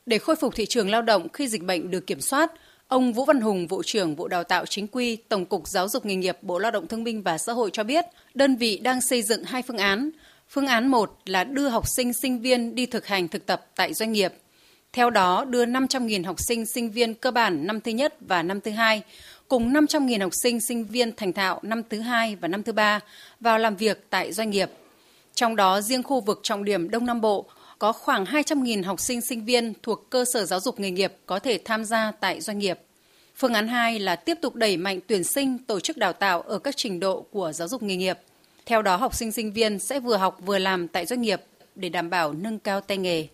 để 0.05 0.17
khôi 0.17 0.35
phục 0.35 0.55
thị 0.55 0.65
trường 0.69 0.89
lao 0.89 1.01
động 1.01 1.29
khi 1.33 1.47
dịch 1.47 1.63
bệnh 1.63 1.91
được 1.91 2.07
kiểm 2.07 2.21
soát 2.21 2.51
Ông 2.87 3.13
Vũ 3.13 3.25
Văn 3.25 3.41
Hùng, 3.41 3.67
Vụ 3.67 3.83
trưởng 3.85 4.15
Vụ 4.15 4.27
Đào 4.27 4.43
tạo 4.43 4.65
Chính 4.65 4.87
quy, 4.87 5.15
Tổng 5.15 5.45
cục 5.45 5.67
Giáo 5.67 5.89
dục 5.89 6.05
Nghề 6.05 6.15
nghiệp, 6.15 6.37
Bộ 6.41 6.59
Lao 6.59 6.71
động 6.71 6.87
Thương 6.87 7.03
binh 7.03 7.21
và 7.21 7.37
Xã 7.37 7.53
hội 7.53 7.69
cho 7.73 7.83
biết, 7.83 8.05
đơn 8.33 8.55
vị 8.55 8.77
đang 8.83 9.01
xây 9.01 9.21
dựng 9.21 9.43
hai 9.43 9.61
phương 9.61 9.77
án. 9.77 10.09
Phương 10.49 10.67
án 10.67 10.87
1 10.87 11.17
là 11.25 11.43
đưa 11.43 11.67
học 11.67 11.83
sinh 11.87 12.13
sinh 12.13 12.39
viên 12.39 12.75
đi 12.75 12.85
thực 12.85 13.07
hành 13.07 13.27
thực 13.27 13.45
tập 13.45 13.65
tại 13.75 13.93
doanh 13.93 14.11
nghiệp. 14.11 14.33
Theo 14.93 15.09
đó, 15.09 15.45
đưa 15.45 15.65
500.000 15.65 16.25
học 16.25 16.35
sinh 16.47 16.65
sinh 16.65 16.91
viên 16.91 17.13
cơ 17.13 17.31
bản 17.31 17.67
năm 17.67 17.81
thứ 17.81 17.91
nhất 17.91 18.15
và 18.19 18.43
năm 18.43 18.61
thứ 18.61 18.71
hai, 18.71 19.01
cùng 19.47 19.73
500.000 19.73 20.21
học 20.21 20.31
sinh 20.43 20.59
sinh 20.61 20.85
viên 20.85 21.15
thành 21.15 21.33
thạo 21.33 21.59
năm 21.63 21.81
thứ 21.89 21.99
hai 21.99 22.35
và 22.35 22.47
năm 22.47 22.63
thứ 22.63 22.71
ba 22.71 22.99
vào 23.39 23.57
làm 23.57 23.75
việc 23.75 24.05
tại 24.09 24.33
doanh 24.33 24.49
nghiệp. 24.49 24.69
Trong 25.35 25.55
đó, 25.55 25.81
riêng 25.81 26.03
khu 26.03 26.21
vực 26.21 26.39
trọng 26.43 26.63
điểm 26.63 26.89
Đông 26.89 27.05
Nam 27.05 27.21
Bộ 27.21 27.45
có 27.79 27.91
khoảng 27.91 28.25
200.000 28.25 28.85
học 28.85 28.99
sinh 28.99 29.21
sinh 29.21 29.45
viên 29.45 29.73
thuộc 29.83 30.09
cơ 30.09 30.25
sở 30.33 30.45
giáo 30.45 30.59
dục 30.59 30.79
nghề 30.79 30.91
nghiệp 30.91 31.13
có 31.25 31.39
thể 31.39 31.59
tham 31.65 31.85
gia 31.85 32.11
tại 32.11 32.41
doanh 32.41 32.59
nghiệp. 32.59 32.79
Phương 33.35 33.53
án 33.53 33.67
2 33.67 33.99
là 33.99 34.15
tiếp 34.15 34.37
tục 34.41 34.55
đẩy 34.55 34.77
mạnh 34.77 34.99
tuyển 35.07 35.23
sinh, 35.23 35.57
tổ 35.57 35.79
chức 35.79 35.97
đào 35.97 36.13
tạo 36.13 36.41
ở 36.41 36.59
các 36.59 36.73
trình 36.77 36.99
độ 36.99 37.25
của 37.31 37.51
giáo 37.53 37.67
dục 37.67 37.83
nghề 37.83 37.95
nghiệp– 37.95 38.17
theo 38.65 38.81
đó, 38.81 38.95
học 38.95 39.15
sinh 39.15 39.31
sinh 39.31 39.53
viên 39.53 39.79
sẽ 39.79 39.99
vừa 39.99 40.17
học 40.17 40.37
vừa 40.45 40.57
làm 40.57 40.87
tại 40.87 41.05
doanh 41.05 41.21
nghiệp 41.21 41.41
để 41.75 41.89
đảm 41.89 42.09
bảo 42.09 42.33
nâng 42.33 42.59
cao 42.59 42.81
tay 42.81 42.97
nghề. 42.97 43.27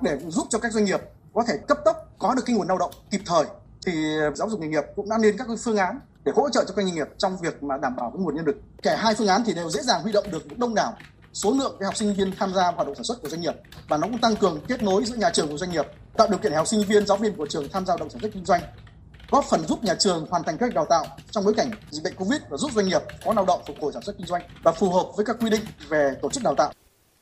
Để 0.00 0.18
giúp 0.28 0.46
cho 0.50 0.58
các 0.58 0.72
doanh 0.72 0.84
nghiệp 0.84 1.00
có 1.34 1.44
thể 1.48 1.54
cấp 1.68 1.78
tốc 1.84 1.96
có 2.18 2.34
được 2.34 2.42
cái 2.46 2.56
nguồn 2.56 2.68
lao 2.68 2.78
động 2.78 2.90
kịp 3.10 3.20
thời 3.26 3.44
thì 3.86 3.92
giáo 4.34 4.50
dục 4.50 4.60
nghề 4.60 4.68
nghiệp 4.68 4.84
cũng 4.96 5.08
đã 5.08 5.18
lên 5.18 5.36
các 5.38 5.46
phương 5.64 5.76
án 5.76 6.00
để 6.24 6.32
hỗ 6.34 6.50
trợ 6.50 6.64
cho 6.64 6.74
các 6.76 6.84
doanh 6.84 6.94
nghiệp 6.94 7.06
trong 7.18 7.36
việc 7.42 7.62
mà 7.62 7.76
đảm 7.76 7.96
bảo 7.96 8.10
cái 8.10 8.22
nguồn 8.22 8.36
nhân 8.36 8.46
lực. 8.46 8.56
Cả 8.82 8.96
hai 8.96 9.14
phương 9.14 9.28
án 9.28 9.42
thì 9.46 9.54
đều 9.54 9.70
dễ 9.70 9.82
dàng 9.82 10.02
huy 10.02 10.12
động 10.12 10.24
được 10.30 10.58
đông 10.58 10.74
đảo 10.74 10.92
số 11.32 11.54
lượng 11.58 11.76
cái 11.80 11.86
học 11.86 11.96
sinh 11.96 12.14
viên 12.14 12.32
tham 12.36 12.54
gia 12.54 12.62
hoạt 12.62 12.86
động 12.86 12.94
sản 12.94 13.04
xuất 13.04 13.22
của 13.22 13.28
doanh 13.28 13.40
nghiệp 13.40 13.54
và 13.88 13.96
nó 13.96 14.06
cũng 14.06 14.18
tăng 14.18 14.36
cường 14.36 14.60
kết 14.68 14.82
nối 14.82 15.04
giữa 15.04 15.16
nhà 15.16 15.30
trường 15.30 15.48
và 15.50 15.56
doanh 15.56 15.70
nghiệp, 15.70 15.86
tạo 16.16 16.28
điều 16.28 16.38
kiện 16.38 16.52
để 16.52 16.56
học 16.56 16.66
sinh 16.66 16.82
viên, 16.88 17.06
giáo 17.06 17.16
viên 17.16 17.36
của 17.36 17.46
trường 17.46 17.68
tham 17.68 17.86
gia 17.86 17.92
hoạt 17.92 18.00
động 18.00 18.10
sản 18.10 18.20
xuất 18.20 18.32
kinh 18.34 18.44
doanh 18.44 18.62
góp 19.30 19.44
phần 19.50 19.66
giúp 19.68 19.84
nhà 19.84 19.94
trường 19.94 20.26
hoàn 20.30 20.44
thành 20.44 20.56
các 20.58 20.74
đào 20.74 20.86
tạo 20.90 21.06
trong 21.30 21.44
bối 21.44 21.54
cảnh 21.56 21.70
dịch 21.90 22.02
bệnh 22.04 22.14
Covid 22.14 22.40
và 22.50 22.56
giúp 22.56 22.70
doanh 22.74 22.88
nghiệp 22.88 23.02
có 23.24 23.32
lao 23.34 23.44
động 23.44 23.60
phục 23.66 23.76
hồi 23.80 23.92
sản 23.92 24.02
xuất 24.02 24.16
kinh 24.18 24.26
doanh 24.26 24.42
và 24.62 24.72
phù 24.72 24.90
hợp 24.90 25.06
với 25.16 25.26
các 25.26 25.36
quy 25.40 25.50
định 25.50 25.60
về 25.88 26.14
tổ 26.22 26.30
chức 26.30 26.42
đào 26.42 26.54
tạo. 26.54 26.72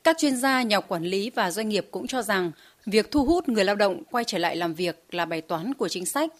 Các 0.03 0.17
chuyên 0.19 0.37
gia, 0.37 0.61
nhà 0.61 0.79
quản 0.79 1.03
lý 1.03 1.29
và 1.35 1.51
doanh 1.51 1.69
nghiệp 1.69 1.87
cũng 1.91 2.07
cho 2.07 2.21
rằng 2.21 2.51
việc 2.85 3.11
thu 3.11 3.25
hút 3.25 3.49
người 3.49 3.65
lao 3.65 3.75
động 3.75 4.03
quay 4.11 4.23
trở 4.23 4.37
lại 4.37 4.55
làm 4.55 4.73
việc 4.73 5.05
là 5.11 5.25
bài 5.25 5.41
toán 5.41 5.73
của 5.73 5.87
chính 5.87 6.05
sách. 6.05 6.33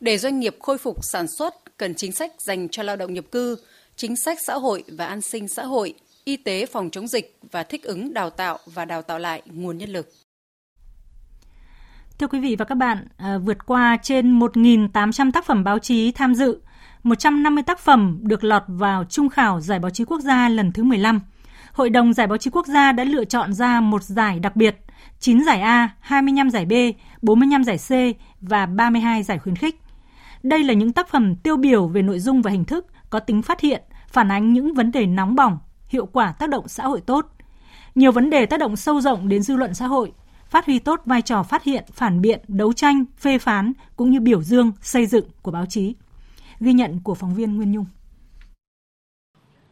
Để 0.00 0.18
doanh 0.18 0.40
nghiệp 0.40 0.56
khôi 0.60 0.78
phục 0.78 0.96
sản 1.02 1.26
xuất, 1.28 1.54
cần 1.76 1.94
chính 1.94 2.12
sách 2.12 2.32
dành 2.38 2.68
cho 2.68 2.82
lao 2.82 2.96
động 2.96 3.14
nhập 3.14 3.24
cư, 3.32 3.56
chính 3.96 4.16
sách 4.16 4.38
xã 4.46 4.54
hội 4.54 4.84
và 4.88 5.06
an 5.06 5.20
sinh 5.20 5.48
xã 5.48 5.64
hội, 5.64 5.94
y 6.28 6.36
tế 6.36 6.66
phòng 6.66 6.90
chống 6.90 7.06
dịch 7.06 7.38
và 7.52 7.62
thích 7.62 7.82
ứng 7.82 8.14
đào 8.14 8.30
tạo 8.30 8.58
và 8.66 8.84
đào 8.84 9.02
tạo 9.02 9.18
lại 9.18 9.42
nguồn 9.46 9.78
nhân 9.78 9.90
lực. 9.90 10.08
Thưa 12.18 12.26
quý 12.26 12.40
vị 12.40 12.56
và 12.58 12.64
các 12.64 12.74
bạn, 12.74 13.08
à, 13.16 13.38
vượt 13.38 13.66
qua 13.66 13.96
trên 14.02 14.38
1.800 14.38 15.32
tác 15.32 15.46
phẩm 15.46 15.64
báo 15.64 15.78
chí 15.78 16.12
tham 16.12 16.34
dự, 16.34 16.60
150 17.02 17.62
tác 17.62 17.78
phẩm 17.78 18.18
được 18.22 18.44
lọt 18.44 18.62
vào 18.66 19.04
trung 19.04 19.28
khảo 19.28 19.60
Giải 19.60 19.78
báo 19.78 19.90
chí 19.90 20.04
quốc 20.04 20.20
gia 20.20 20.48
lần 20.48 20.72
thứ 20.72 20.82
15. 20.82 21.20
Hội 21.72 21.90
đồng 21.90 22.12
Giải 22.12 22.26
báo 22.26 22.38
chí 22.38 22.50
quốc 22.50 22.66
gia 22.66 22.92
đã 22.92 23.04
lựa 23.04 23.24
chọn 23.24 23.52
ra 23.52 23.80
một 23.80 24.02
giải 24.02 24.38
đặc 24.38 24.56
biệt, 24.56 24.76
9 25.18 25.44
giải 25.44 25.60
A, 25.60 25.88
25 26.00 26.50
giải 26.50 26.64
B, 26.64 26.72
45 27.22 27.64
giải 27.64 27.78
C 27.78 28.16
và 28.40 28.66
32 28.66 29.22
giải 29.22 29.38
khuyến 29.38 29.56
khích. 29.56 29.80
Đây 30.42 30.62
là 30.62 30.74
những 30.74 30.92
tác 30.92 31.08
phẩm 31.08 31.36
tiêu 31.36 31.56
biểu 31.56 31.86
về 31.86 32.02
nội 32.02 32.18
dung 32.18 32.42
và 32.42 32.50
hình 32.50 32.64
thức, 32.64 32.86
có 33.10 33.18
tính 33.18 33.42
phát 33.42 33.60
hiện, 33.60 33.82
phản 34.08 34.30
ánh 34.30 34.52
những 34.52 34.74
vấn 34.74 34.92
đề 34.92 35.06
nóng 35.06 35.34
bỏng, 35.34 35.58
hiệu 35.88 36.06
quả 36.06 36.32
tác 36.32 36.50
động 36.50 36.68
xã 36.68 36.86
hội 36.86 37.00
tốt. 37.00 37.26
Nhiều 37.94 38.12
vấn 38.12 38.30
đề 38.30 38.46
tác 38.46 38.60
động 38.60 38.76
sâu 38.76 39.00
rộng 39.00 39.28
đến 39.28 39.42
dư 39.42 39.56
luận 39.56 39.74
xã 39.74 39.86
hội, 39.86 40.12
phát 40.48 40.66
huy 40.66 40.78
tốt 40.78 41.00
vai 41.04 41.22
trò 41.22 41.42
phát 41.42 41.64
hiện, 41.64 41.84
phản 41.92 42.20
biện, 42.20 42.40
đấu 42.48 42.72
tranh, 42.72 43.04
phê 43.18 43.38
phán 43.38 43.72
cũng 43.96 44.10
như 44.10 44.20
biểu 44.20 44.42
dương, 44.42 44.72
xây 44.82 45.06
dựng 45.06 45.24
của 45.42 45.50
báo 45.50 45.66
chí. 45.66 45.94
Ghi 46.60 46.72
nhận 46.72 47.00
của 47.04 47.14
phóng 47.14 47.34
viên 47.34 47.56
Nguyên 47.56 47.72
Nhung. 47.72 47.86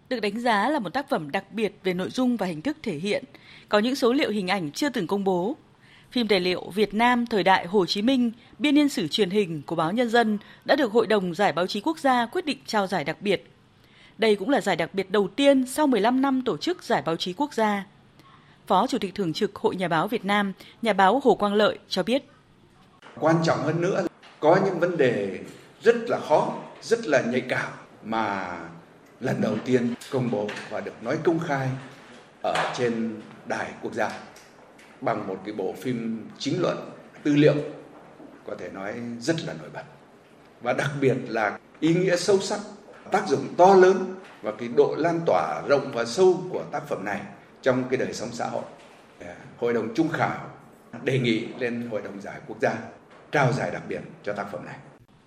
Được 0.08 0.20
đánh 0.20 0.40
giá 0.40 0.68
là 0.68 0.78
một 0.78 0.90
tác 0.90 1.08
phẩm 1.08 1.30
đặc 1.30 1.52
biệt 1.52 1.78
về 1.84 1.94
nội 1.94 2.10
dung 2.10 2.36
và 2.36 2.46
hình 2.46 2.62
thức 2.62 2.76
thể 2.82 2.94
hiện, 2.94 3.24
có 3.68 3.78
những 3.78 3.94
số 3.94 4.12
liệu 4.12 4.30
hình 4.30 4.48
ảnh 4.48 4.72
chưa 4.72 4.88
từng 4.88 5.06
công 5.06 5.24
bố. 5.24 5.56
Phim 6.10 6.28
tài 6.28 6.40
liệu 6.40 6.70
Việt 6.70 6.94
Nam 6.94 7.26
thời 7.26 7.42
đại 7.42 7.66
Hồ 7.66 7.86
Chí 7.86 8.02
Minh, 8.02 8.32
biên 8.58 8.74
niên 8.74 8.88
sử 8.88 9.08
truyền 9.08 9.30
hình 9.30 9.62
của 9.66 9.76
báo 9.76 9.92
Nhân 9.92 10.08
dân 10.08 10.38
đã 10.64 10.76
được 10.76 10.92
Hội 10.92 11.06
đồng 11.06 11.34
Giải 11.34 11.52
báo 11.52 11.66
chí 11.66 11.80
quốc 11.80 11.98
gia 11.98 12.26
quyết 12.26 12.46
định 12.46 12.58
trao 12.66 12.86
giải 12.86 13.04
đặc 13.04 13.22
biệt. 13.22 13.50
Đây 14.18 14.36
cũng 14.36 14.50
là 14.50 14.60
giải 14.60 14.76
đặc 14.76 14.94
biệt 14.94 15.10
đầu 15.10 15.28
tiên 15.28 15.66
sau 15.66 15.86
15 15.86 16.22
năm 16.22 16.42
tổ 16.44 16.56
chức 16.56 16.84
Giải 16.84 17.02
báo 17.02 17.16
chí 17.16 17.32
quốc 17.32 17.54
gia. 17.54 17.86
Phó 18.66 18.86
Chủ 18.86 18.98
tịch 18.98 19.14
Thường 19.14 19.32
trực 19.32 19.56
Hội 19.56 19.76
Nhà 19.76 19.88
báo 19.88 20.08
Việt 20.08 20.24
Nam, 20.24 20.52
nhà 20.82 20.92
báo 20.92 21.20
Hồ 21.24 21.34
Quang 21.34 21.54
Lợi 21.54 21.78
cho 21.88 22.02
biết. 22.02 22.24
Quan 23.20 23.36
trọng 23.44 23.58
hơn 23.58 23.80
nữa, 23.80 24.06
có 24.40 24.58
những 24.64 24.80
vấn 24.80 24.96
đề 24.96 25.40
rất 25.82 25.96
là 26.08 26.18
khó, 26.28 26.54
rất 26.82 27.06
là 27.06 27.22
nhạy 27.22 27.40
cảm 27.40 27.72
mà 28.04 28.56
lần 29.20 29.40
đầu 29.40 29.56
tiên 29.64 29.94
công 30.10 30.30
bố 30.30 30.48
và 30.70 30.80
được 30.80 31.02
nói 31.02 31.18
công 31.24 31.38
khai 31.38 31.68
ở 32.42 32.72
trên 32.76 33.20
đài 33.46 33.70
quốc 33.82 33.94
gia 33.94 34.10
bằng 35.00 35.28
một 35.28 35.40
cái 35.44 35.54
bộ 35.54 35.74
phim 35.78 36.28
chính 36.38 36.62
luận 36.62 36.76
tư 37.22 37.36
liệu 37.36 37.54
có 38.46 38.54
thể 38.58 38.68
nói 38.68 38.94
rất 39.20 39.36
là 39.44 39.54
nổi 39.60 39.68
bật 39.74 39.82
và 40.60 40.72
đặc 40.72 40.90
biệt 41.00 41.14
là 41.28 41.58
ý 41.80 41.94
nghĩa 41.94 42.16
sâu 42.16 42.38
sắc 42.40 42.60
tác 43.12 43.28
dụng 43.28 43.54
to 43.56 43.74
lớn 43.74 44.14
và 44.42 44.52
cái 44.58 44.68
độ 44.68 44.94
lan 44.98 45.20
tỏa 45.26 45.62
rộng 45.68 45.92
và 45.92 46.04
sâu 46.04 46.42
của 46.50 46.64
tác 46.72 46.88
phẩm 46.88 47.04
này 47.04 47.20
trong 47.62 47.84
cái 47.90 47.98
đời 47.98 48.12
sống 48.12 48.28
xã 48.32 48.48
hội. 48.48 48.62
Dạ. 49.20 49.34
Hội 49.56 49.72
đồng 49.72 49.94
trung 49.94 50.08
khảo 50.08 50.38
đề 51.02 51.18
nghị 51.18 51.46
lên 51.58 51.88
Hội 51.90 52.02
đồng 52.02 52.20
giải 52.20 52.40
quốc 52.46 52.56
gia 52.60 52.74
trao 53.32 53.52
giải 53.52 53.70
đặc 53.70 53.82
biệt 53.88 54.00
cho 54.22 54.32
tác 54.32 54.46
phẩm 54.52 54.64
này. 54.64 54.76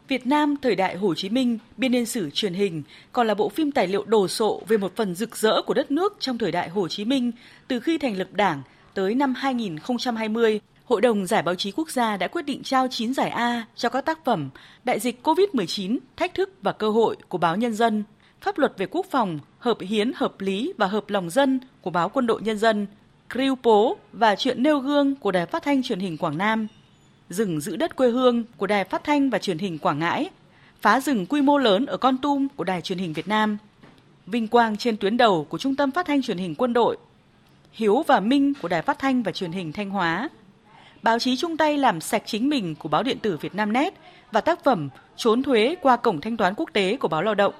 Việt 0.07 0.27
Nam 0.27 0.55
thời 0.61 0.75
đại 0.75 0.95
Hồ 0.95 1.15
Chí 1.15 1.29
Minh, 1.29 1.57
biên 1.77 1.91
niên 1.91 2.05
sử 2.05 2.29
truyền 2.29 2.53
hình 2.53 2.83
còn 3.11 3.27
là 3.27 3.33
bộ 3.33 3.49
phim 3.49 3.71
tài 3.71 3.87
liệu 3.87 4.03
đồ 4.05 4.27
sộ 4.27 4.61
về 4.67 4.77
một 4.77 4.95
phần 4.95 5.15
rực 5.15 5.37
rỡ 5.37 5.61
của 5.61 5.73
đất 5.73 5.91
nước 5.91 6.17
trong 6.19 6.37
thời 6.37 6.51
đại 6.51 6.69
Hồ 6.69 6.87
Chí 6.87 7.05
Minh 7.05 7.31
từ 7.67 7.79
khi 7.79 7.97
thành 7.97 8.17
lập 8.17 8.27
Đảng 8.31 8.61
tới 8.93 9.15
năm 9.15 9.33
2020. 9.37 10.59
Hội 10.89 11.01
đồng 11.01 11.25
Giải 11.25 11.41
báo 11.41 11.55
chí 11.55 11.71
quốc 11.71 11.89
gia 11.89 12.17
đã 12.17 12.27
quyết 12.27 12.45
định 12.45 12.63
trao 12.63 12.87
9 12.87 13.13
giải 13.13 13.29
A 13.29 13.65
cho 13.75 13.89
các 13.89 14.05
tác 14.05 14.25
phẩm 14.25 14.49
Đại 14.83 14.99
dịch 14.99 15.27
COVID-19, 15.27 15.97
Thách 16.17 16.33
thức 16.33 16.53
và 16.61 16.71
cơ 16.71 16.89
hội 16.89 17.15
của 17.27 17.37
báo 17.37 17.55
Nhân 17.55 17.73
dân, 17.73 18.03
Pháp 18.41 18.57
luật 18.57 18.73
về 18.77 18.85
quốc 18.91 19.05
phòng, 19.11 19.39
Hợp 19.59 19.77
hiến, 19.79 20.11
hợp 20.15 20.41
lý 20.41 20.73
và 20.77 20.87
hợp 20.87 21.09
lòng 21.09 21.29
dân 21.29 21.59
của 21.81 21.89
báo 21.89 22.09
Quân 22.09 22.27
đội 22.27 22.41
Nhân 22.41 22.57
dân, 22.57 22.87
Kriu 23.33 23.55
Pố 23.55 23.97
và 24.13 24.35
Chuyện 24.35 24.63
nêu 24.63 24.79
gương 24.79 25.15
của 25.15 25.31
Đài 25.31 25.45
Phát 25.45 25.63
thanh 25.63 25.83
Truyền 25.83 25.99
hình 25.99 26.17
Quảng 26.17 26.37
Nam, 26.37 26.67
Rừng 27.29 27.61
giữ 27.61 27.75
đất 27.75 27.95
quê 27.95 28.09
hương 28.09 28.43
của 28.57 28.67
Đài 28.67 28.83
Phát 28.83 29.03
thanh 29.03 29.29
và 29.29 29.39
Truyền 29.39 29.57
hình 29.57 29.77
Quảng 29.77 29.99
Ngãi, 29.99 30.29
Phá 30.81 30.99
rừng 30.99 31.25
quy 31.25 31.41
mô 31.41 31.57
lớn 31.57 31.85
ở 31.85 31.97
Con 31.97 32.17
Tum 32.17 32.47
của 32.55 32.63
Đài 32.63 32.81
Truyền 32.81 32.97
hình 32.97 33.13
Việt 33.13 33.27
Nam, 33.27 33.57
Vinh 34.25 34.47
quang 34.47 34.77
trên 34.77 34.97
tuyến 34.97 35.17
đầu 35.17 35.45
của 35.49 35.57
Trung 35.57 35.75
tâm 35.75 35.91
Phát 35.91 36.05
thanh 36.05 36.21
Truyền 36.21 36.37
hình 36.37 36.55
Quân 36.55 36.73
đội, 36.73 36.97
Hiếu 37.71 38.03
và 38.07 38.19
Minh 38.19 38.53
của 38.61 38.67
Đài 38.67 38.81
Phát 38.81 38.99
thanh 38.99 39.23
và 39.23 39.31
Truyền 39.31 39.51
hình 39.51 39.71
Thanh 39.71 39.89
Hóa, 39.89 40.29
báo 41.01 41.19
chí 41.19 41.37
chung 41.37 41.57
tay 41.57 41.77
làm 41.77 42.01
sạch 42.01 42.23
chính 42.25 42.49
mình 42.49 42.75
của 42.75 42.89
báo 42.89 43.03
điện 43.03 43.19
tử 43.19 43.37
Việt 43.41 43.55
Nam 43.55 43.73
Net 43.73 43.93
và 44.31 44.41
tác 44.41 44.63
phẩm 44.63 44.89
Trốn 45.15 45.43
thuế 45.43 45.75
qua 45.81 45.97
cổng 45.97 46.21
thanh 46.21 46.37
toán 46.37 46.53
quốc 46.57 46.69
tế 46.73 46.97
của 46.97 47.07
báo 47.07 47.21
Lao 47.21 47.35
động. 47.35 47.53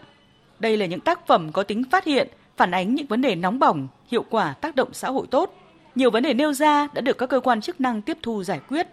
Đây 0.60 0.78
là 0.78 0.86
những 0.86 1.00
tác 1.00 1.28
phẩm 1.28 1.52
có 1.52 1.64
tính 1.64 1.84
phát 1.92 2.06
hiện, 2.06 2.28
phản 2.58 2.72
ánh 2.72 2.96
những 2.96 3.08
vấn 3.08 3.22
đề 3.22 3.36
nóng 3.36 3.60
bỏng, 3.60 3.88
hiệu 4.08 4.26
quả 4.30 4.54
tác 4.54 4.76
động 4.76 4.90
xã 4.94 5.10
hội 5.10 5.28
tốt. 5.32 5.56
Nhiều 5.96 6.12
vấn 6.12 6.24
đề 6.24 6.34
nêu 6.34 6.54
ra 6.54 6.88
đã 6.94 7.02
được 7.02 7.18
các 7.18 7.30
cơ 7.30 7.40
quan 7.40 7.62
chức 7.62 7.82
năng 7.82 8.02
tiếp 8.02 8.18
thu 8.22 8.44
giải 8.44 8.60
quyết. 8.70 8.88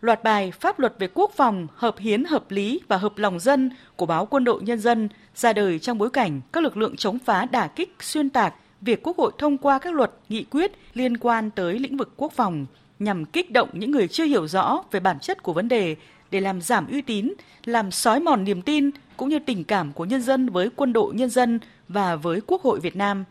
Loạt 0.00 0.22
bài 0.22 0.50
Pháp 0.50 0.78
luật 0.78 0.94
về 0.98 1.08
quốc 1.14 1.32
phòng, 1.36 1.66
hợp 1.74 1.98
hiến, 1.98 2.24
hợp 2.24 2.50
lý 2.50 2.80
và 2.88 2.96
hợp 2.96 3.18
lòng 3.18 3.40
dân 3.40 3.70
của 3.96 4.06
báo 4.06 4.26
Quân 4.26 4.44
đội 4.44 4.62
Nhân 4.62 4.78
dân 4.78 5.08
ra 5.34 5.52
đời 5.52 5.78
trong 5.78 5.98
bối 5.98 6.10
cảnh 6.10 6.40
các 6.52 6.62
lực 6.62 6.76
lượng 6.76 6.96
chống 6.96 7.18
phá 7.18 7.44
đả 7.44 7.66
kích, 7.66 7.96
xuyên 8.00 8.30
tạc 8.30 8.54
việc 8.80 9.00
Quốc 9.02 9.16
hội 9.16 9.32
thông 9.38 9.58
qua 9.58 9.78
các 9.78 9.94
luật, 9.94 10.12
nghị 10.28 10.44
quyết 10.44 10.72
liên 10.94 11.16
quan 11.16 11.50
tới 11.50 11.78
lĩnh 11.78 11.96
vực 11.96 12.12
quốc 12.16 12.32
phòng 12.32 12.66
nhằm 13.00 13.24
kích 13.24 13.50
động 13.50 13.68
những 13.72 13.90
người 13.90 14.08
chưa 14.08 14.24
hiểu 14.24 14.48
rõ 14.48 14.84
về 14.90 15.00
bản 15.00 15.18
chất 15.20 15.42
của 15.42 15.52
vấn 15.52 15.68
đề 15.68 15.96
để 16.30 16.40
làm 16.40 16.60
giảm 16.60 16.86
uy 16.86 17.02
tín, 17.02 17.32
làm 17.64 17.90
xói 17.90 18.20
mòn 18.20 18.44
niềm 18.44 18.62
tin 18.62 18.90
cũng 19.16 19.28
như 19.28 19.38
tình 19.38 19.64
cảm 19.64 19.92
của 19.92 20.04
nhân 20.04 20.22
dân 20.22 20.48
với 20.48 20.68
quân 20.76 20.92
đội 20.92 21.14
nhân 21.14 21.30
dân 21.30 21.60
và 21.88 22.16
với 22.16 22.40
Quốc 22.46 22.62
hội 22.62 22.80
Việt 22.80 22.96
Nam. 22.96 23.24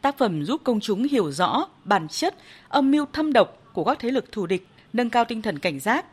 Tác 0.00 0.18
phẩm 0.18 0.44
giúp 0.44 0.60
công 0.64 0.80
chúng 0.80 1.04
hiểu 1.04 1.32
rõ 1.32 1.68
bản 1.84 2.08
chất, 2.08 2.34
âm 2.68 2.90
mưu 2.90 3.06
thâm 3.12 3.32
độc 3.32 3.62
của 3.72 3.84
các 3.84 3.98
thế 3.98 4.10
lực 4.10 4.32
thù 4.32 4.46
địch, 4.46 4.66
nâng 4.92 5.10
cao 5.10 5.24
tinh 5.24 5.42
thần 5.42 5.58
cảnh 5.58 5.80
giác. 5.80 6.06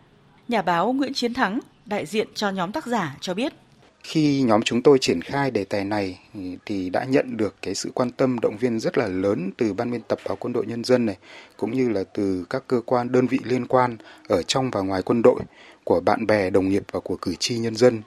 Nhà 0.47 0.61
báo 0.61 0.93
Nguyễn 0.93 1.13
Chiến 1.13 1.33
Thắng, 1.33 1.59
đại 1.85 2.05
diện 2.05 2.27
cho 2.35 2.49
nhóm 2.49 2.71
tác 2.71 2.85
giả 2.85 3.17
cho 3.21 3.33
biết. 3.33 3.53
Khi 4.07 4.41
nhóm 4.41 4.61
chúng 4.61 4.81
tôi 4.81 4.99
triển 4.99 5.21
khai 5.21 5.51
đề 5.51 5.65
tài 5.65 5.83
này 5.83 6.19
thì 6.65 6.89
đã 6.89 7.03
nhận 7.03 7.37
được 7.37 7.55
cái 7.61 7.75
sự 7.75 7.91
quan 7.93 8.11
tâm 8.11 8.39
động 8.39 8.57
viên 8.57 8.79
rất 8.79 8.97
là 8.97 9.07
lớn 9.07 9.51
từ 9.57 9.73
ban 9.73 9.91
biên 9.91 10.01
tập 10.01 10.19
báo 10.27 10.35
Quân 10.35 10.53
đội 10.53 10.65
Nhân 10.65 10.83
dân 10.83 11.05
này 11.05 11.17
cũng 11.57 11.71
như 11.71 11.89
là 11.89 12.03
từ 12.13 12.45
các 12.49 12.63
cơ 12.67 12.81
quan 12.85 13.11
đơn 13.11 13.27
vị 13.27 13.39
liên 13.43 13.67
quan 13.67 13.97
ở 14.27 14.43
trong 14.43 14.71
và 14.71 14.81
ngoài 14.81 15.01
quân 15.01 15.21
đội 15.21 15.39
của 15.83 15.99
bạn 15.99 16.27
bè 16.27 16.49
đồng 16.49 16.69
nghiệp 16.69 16.83
và 16.91 16.99
của 16.99 17.17
cử 17.21 17.35
tri 17.39 17.57
nhân 17.57 17.75
dân. 17.75 18.01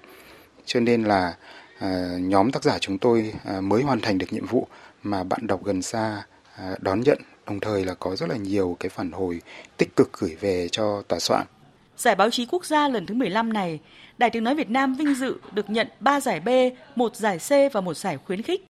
Cho 0.64 0.80
nên 0.80 1.04
là 1.04 1.36
à, 1.78 2.16
nhóm 2.20 2.52
tác 2.52 2.64
giả 2.64 2.78
chúng 2.78 2.98
tôi 2.98 3.32
à, 3.44 3.60
mới 3.60 3.82
hoàn 3.82 4.00
thành 4.00 4.18
được 4.18 4.32
nhiệm 4.32 4.46
vụ 4.46 4.66
mà 5.02 5.24
bạn 5.24 5.46
đọc 5.46 5.64
gần 5.64 5.82
xa 5.82 6.26
à, 6.56 6.76
đón 6.80 7.00
nhận 7.00 7.18
đồng 7.46 7.60
thời 7.60 7.84
là 7.84 7.94
có 7.94 8.16
rất 8.16 8.28
là 8.28 8.36
nhiều 8.36 8.76
cái 8.80 8.88
phản 8.88 9.12
hồi 9.12 9.40
tích 9.76 9.96
cực 9.96 10.12
gửi 10.18 10.36
về 10.40 10.68
cho 10.72 11.02
tòa 11.08 11.18
soạn. 11.18 11.46
Giải 11.98 12.14
báo 12.14 12.30
chí 12.30 12.46
quốc 12.46 12.64
gia 12.64 12.88
lần 12.88 13.06
thứ 13.06 13.14
15 13.14 13.52
này, 13.52 13.80
Đài 14.18 14.30
Tiếng 14.30 14.44
Nói 14.44 14.54
Việt 14.54 14.70
Nam 14.70 14.94
vinh 14.94 15.14
dự 15.14 15.36
được 15.52 15.70
nhận 15.70 15.88
3 16.00 16.20
giải 16.20 16.40
B, 16.40 16.48
một 16.96 17.16
giải 17.16 17.38
C 17.38 17.72
và 17.72 17.80
một 17.80 17.94
giải 17.94 18.16
khuyến 18.16 18.42
khích. 18.42 18.64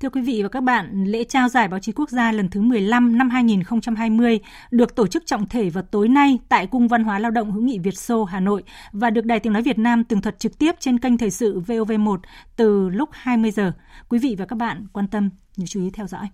Thưa 0.00 0.08
quý 0.08 0.22
vị 0.22 0.42
và 0.42 0.48
các 0.48 0.60
bạn, 0.60 1.04
lễ 1.04 1.24
trao 1.24 1.48
giải 1.48 1.68
báo 1.68 1.80
chí 1.80 1.92
quốc 1.92 2.10
gia 2.10 2.32
lần 2.32 2.48
thứ 2.50 2.60
15 2.60 3.18
năm 3.18 3.30
2020 3.30 4.40
được 4.70 4.94
tổ 4.94 5.06
chức 5.06 5.26
trọng 5.26 5.48
thể 5.48 5.70
vào 5.70 5.84
tối 5.90 6.08
nay 6.08 6.38
tại 6.48 6.66
Cung 6.66 6.88
Văn 6.88 7.04
hóa 7.04 7.18
Lao 7.18 7.30
động 7.30 7.52
hữu 7.52 7.62
nghị 7.62 7.78
Việt 7.78 7.98
Xô, 7.98 8.24
Hà 8.24 8.40
Nội 8.40 8.62
và 8.92 9.10
được 9.10 9.24
Đài 9.24 9.40
Tiếng 9.40 9.52
Nói 9.52 9.62
Việt 9.62 9.78
Nam 9.78 10.04
tường 10.04 10.22
thuật 10.22 10.38
trực 10.38 10.58
tiếp 10.58 10.72
trên 10.80 10.98
kênh 10.98 11.18
Thời 11.18 11.30
sự 11.30 11.60
VOV1 11.60 12.18
từ 12.56 12.88
lúc 12.88 13.08
20 13.12 13.50
giờ. 13.50 13.72
Quý 14.08 14.18
vị 14.18 14.36
và 14.38 14.46
các 14.46 14.56
bạn 14.56 14.86
quan 14.92 15.08
tâm, 15.08 15.30
nhớ 15.56 15.66
chú 15.66 15.80
ý 15.80 15.90
theo 15.90 16.06
dõi. 16.06 16.28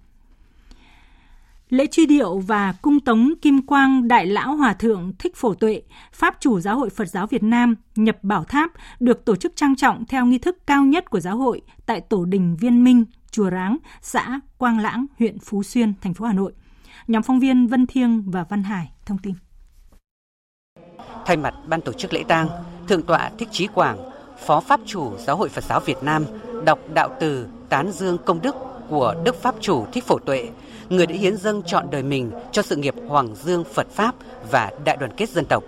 Lễ 1.68 1.86
truy 1.86 2.06
điệu 2.06 2.38
và 2.38 2.72
cung 2.82 3.00
tống 3.00 3.32
Kim 3.42 3.66
Quang 3.66 4.08
Đại 4.08 4.26
Lão 4.26 4.56
Hòa 4.56 4.72
Thượng 4.72 5.12
Thích 5.18 5.36
Phổ 5.36 5.54
Tuệ, 5.54 5.82
Pháp 6.12 6.36
chủ 6.40 6.60
Giáo 6.60 6.78
hội 6.78 6.90
Phật 6.90 7.04
giáo 7.08 7.26
Việt 7.26 7.42
Nam 7.42 7.74
nhập 7.96 8.16
bảo 8.22 8.44
tháp 8.44 8.72
được 9.00 9.24
tổ 9.24 9.36
chức 9.36 9.52
trang 9.56 9.76
trọng 9.76 10.04
theo 10.04 10.26
nghi 10.26 10.38
thức 10.38 10.66
cao 10.66 10.84
nhất 10.84 11.10
của 11.10 11.20
giáo 11.20 11.36
hội 11.36 11.60
tại 11.86 12.00
Tổ 12.00 12.24
đình 12.24 12.56
Viên 12.60 12.84
Minh, 12.84 13.04
Chùa 13.30 13.50
Ráng, 13.50 13.76
xã 14.02 14.40
Quang 14.58 14.78
Lãng, 14.78 15.06
huyện 15.18 15.38
Phú 15.38 15.62
Xuyên, 15.62 15.92
thành 16.00 16.14
phố 16.14 16.26
Hà 16.26 16.32
Nội. 16.32 16.52
Nhóm 17.06 17.22
phóng 17.22 17.40
viên 17.40 17.66
Vân 17.66 17.86
Thiêng 17.86 18.30
và 18.30 18.44
Văn 18.48 18.62
Hải 18.62 18.92
thông 19.06 19.18
tin. 19.18 19.34
Thay 21.26 21.36
mặt 21.36 21.54
ban 21.66 21.80
tổ 21.80 21.92
chức 21.92 22.12
lễ 22.12 22.24
tang, 22.28 22.48
Thượng 22.88 23.02
tọa 23.02 23.30
Thích 23.38 23.48
trí 23.52 23.66
Quảng, 23.66 23.98
Phó 24.46 24.60
Pháp 24.60 24.80
chủ 24.86 25.16
Giáo 25.18 25.36
hội 25.36 25.48
Phật 25.48 25.64
giáo 25.64 25.80
Việt 25.80 26.02
Nam 26.02 26.24
đọc 26.64 26.78
đạo 26.94 27.16
từ 27.20 27.48
tán 27.68 27.92
dương 27.92 28.18
công 28.26 28.42
đức 28.42 28.56
của 28.88 29.14
Đức 29.24 29.42
Pháp 29.42 29.54
chủ 29.60 29.86
Thích 29.92 30.04
Phổ 30.04 30.18
Tuệ, 30.18 30.50
người 30.89 31.07
đã 31.07 31.14
hiến 31.14 31.36
dâng 31.36 31.62
trọn 31.62 31.91
đời 31.91 32.03
mình 32.03 32.30
cho 32.53 32.62
sự 32.62 32.76
nghiệp 32.76 32.95
Hoàng 33.09 33.34
Dương 33.34 33.64
Phật 33.64 33.86
Pháp 33.91 34.14
và 34.51 34.70
đại 34.84 34.97
đoàn 34.97 35.12
kết 35.16 35.28
dân 35.30 35.45
tộc. 35.45 35.64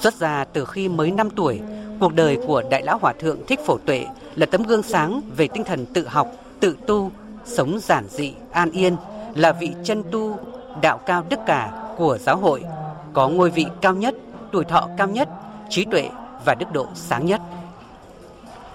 Xuất 0.00 0.14
ra 0.14 0.44
từ 0.44 0.64
khi 0.64 0.88
mới 0.88 1.10
5 1.10 1.30
tuổi, 1.30 1.60
cuộc 2.00 2.14
đời 2.14 2.38
của 2.46 2.62
Đại 2.70 2.82
Lão 2.82 2.98
Hòa 2.98 3.12
Thượng 3.12 3.46
Thích 3.46 3.60
Phổ 3.66 3.78
Tuệ 3.78 4.06
là 4.34 4.46
tấm 4.46 4.62
gương 4.62 4.82
sáng 4.82 5.20
về 5.36 5.48
tinh 5.48 5.64
thần 5.64 5.86
tự 5.86 6.08
học, 6.08 6.28
tự 6.60 6.76
tu, 6.86 7.10
sống 7.44 7.78
giản 7.82 8.04
dị, 8.08 8.34
an 8.52 8.70
yên, 8.70 8.96
là 9.34 9.52
vị 9.52 9.72
chân 9.84 10.02
tu, 10.10 10.38
đạo 10.82 10.98
cao 10.98 11.24
đức 11.28 11.40
cả 11.46 11.72
của 11.96 12.18
giáo 12.18 12.36
hội, 12.36 12.64
có 13.12 13.28
ngôi 13.28 13.50
vị 13.50 13.66
cao 13.80 13.94
nhất, 13.94 14.14
tuổi 14.52 14.64
thọ 14.64 14.88
cao 14.96 15.08
nhất, 15.08 15.28
trí 15.68 15.84
tuệ 15.84 16.08
và 16.44 16.54
đức 16.54 16.72
độ 16.72 16.86
sáng 16.94 17.26
nhất. 17.26 17.40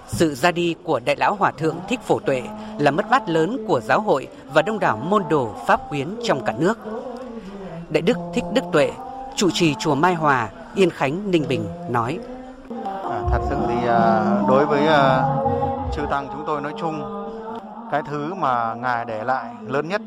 Sự 0.08 0.34
ra 0.34 0.50
đi 0.50 0.74
của 0.84 1.00
Đại 1.04 1.16
lão 1.16 1.34
Hòa 1.34 1.50
Thượng 1.50 1.76
Thích 1.88 2.00
Phổ 2.00 2.18
Tuệ 2.18 2.42
là 2.78 2.90
mất 2.90 3.10
mát 3.10 3.28
lớn 3.28 3.64
của 3.68 3.80
giáo 3.80 4.00
hội 4.00 4.28
và 4.52 4.62
đông 4.62 4.78
đảo 4.78 4.96
môn 4.96 5.22
đồ 5.30 5.54
Pháp 5.66 5.88
quyến 5.88 6.16
trong 6.22 6.44
cả 6.44 6.54
nước. 6.58 6.78
Đại 7.88 8.02
Đức 8.02 8.16
Thích 8.34 8.44
Đức 8.54 8.64
Tuệ, 8.72 8.92
trụ 9.36 9.50
trì 9.52 9.74
chùa 9.74 9.94
Mai 9.94 10.14
Hòa, 10.14 10.48
Yên 10.74 10.90
Khánh, 10.90 11.30
Ninh 11.30 11.44
Bình 11.48 11.68
nói. 11.90 12.18
À, 12.84 13.20
thật 13.30 13.40
sự 13.48 13.56
thì 13.68 13.88
à, 13.88 14.24
đối 14.48 14.66
với 14.66 14.86
à, 14.86 15.22
chư 15.92 16.02
tăng 16.10 16.28
chúng 16.32 16.44
tôi 16.46 16.60
nói 16.60 16.72
chung, 16.80 17.26
cái 17.90 18.02
thứ 18.06 18.34
mà 18.34 18.74
ngài 18.74 19.04
để 19.04 19.24
lại 19.24 19.54
lớn 19.66 19.88
nhất 19.88 20.02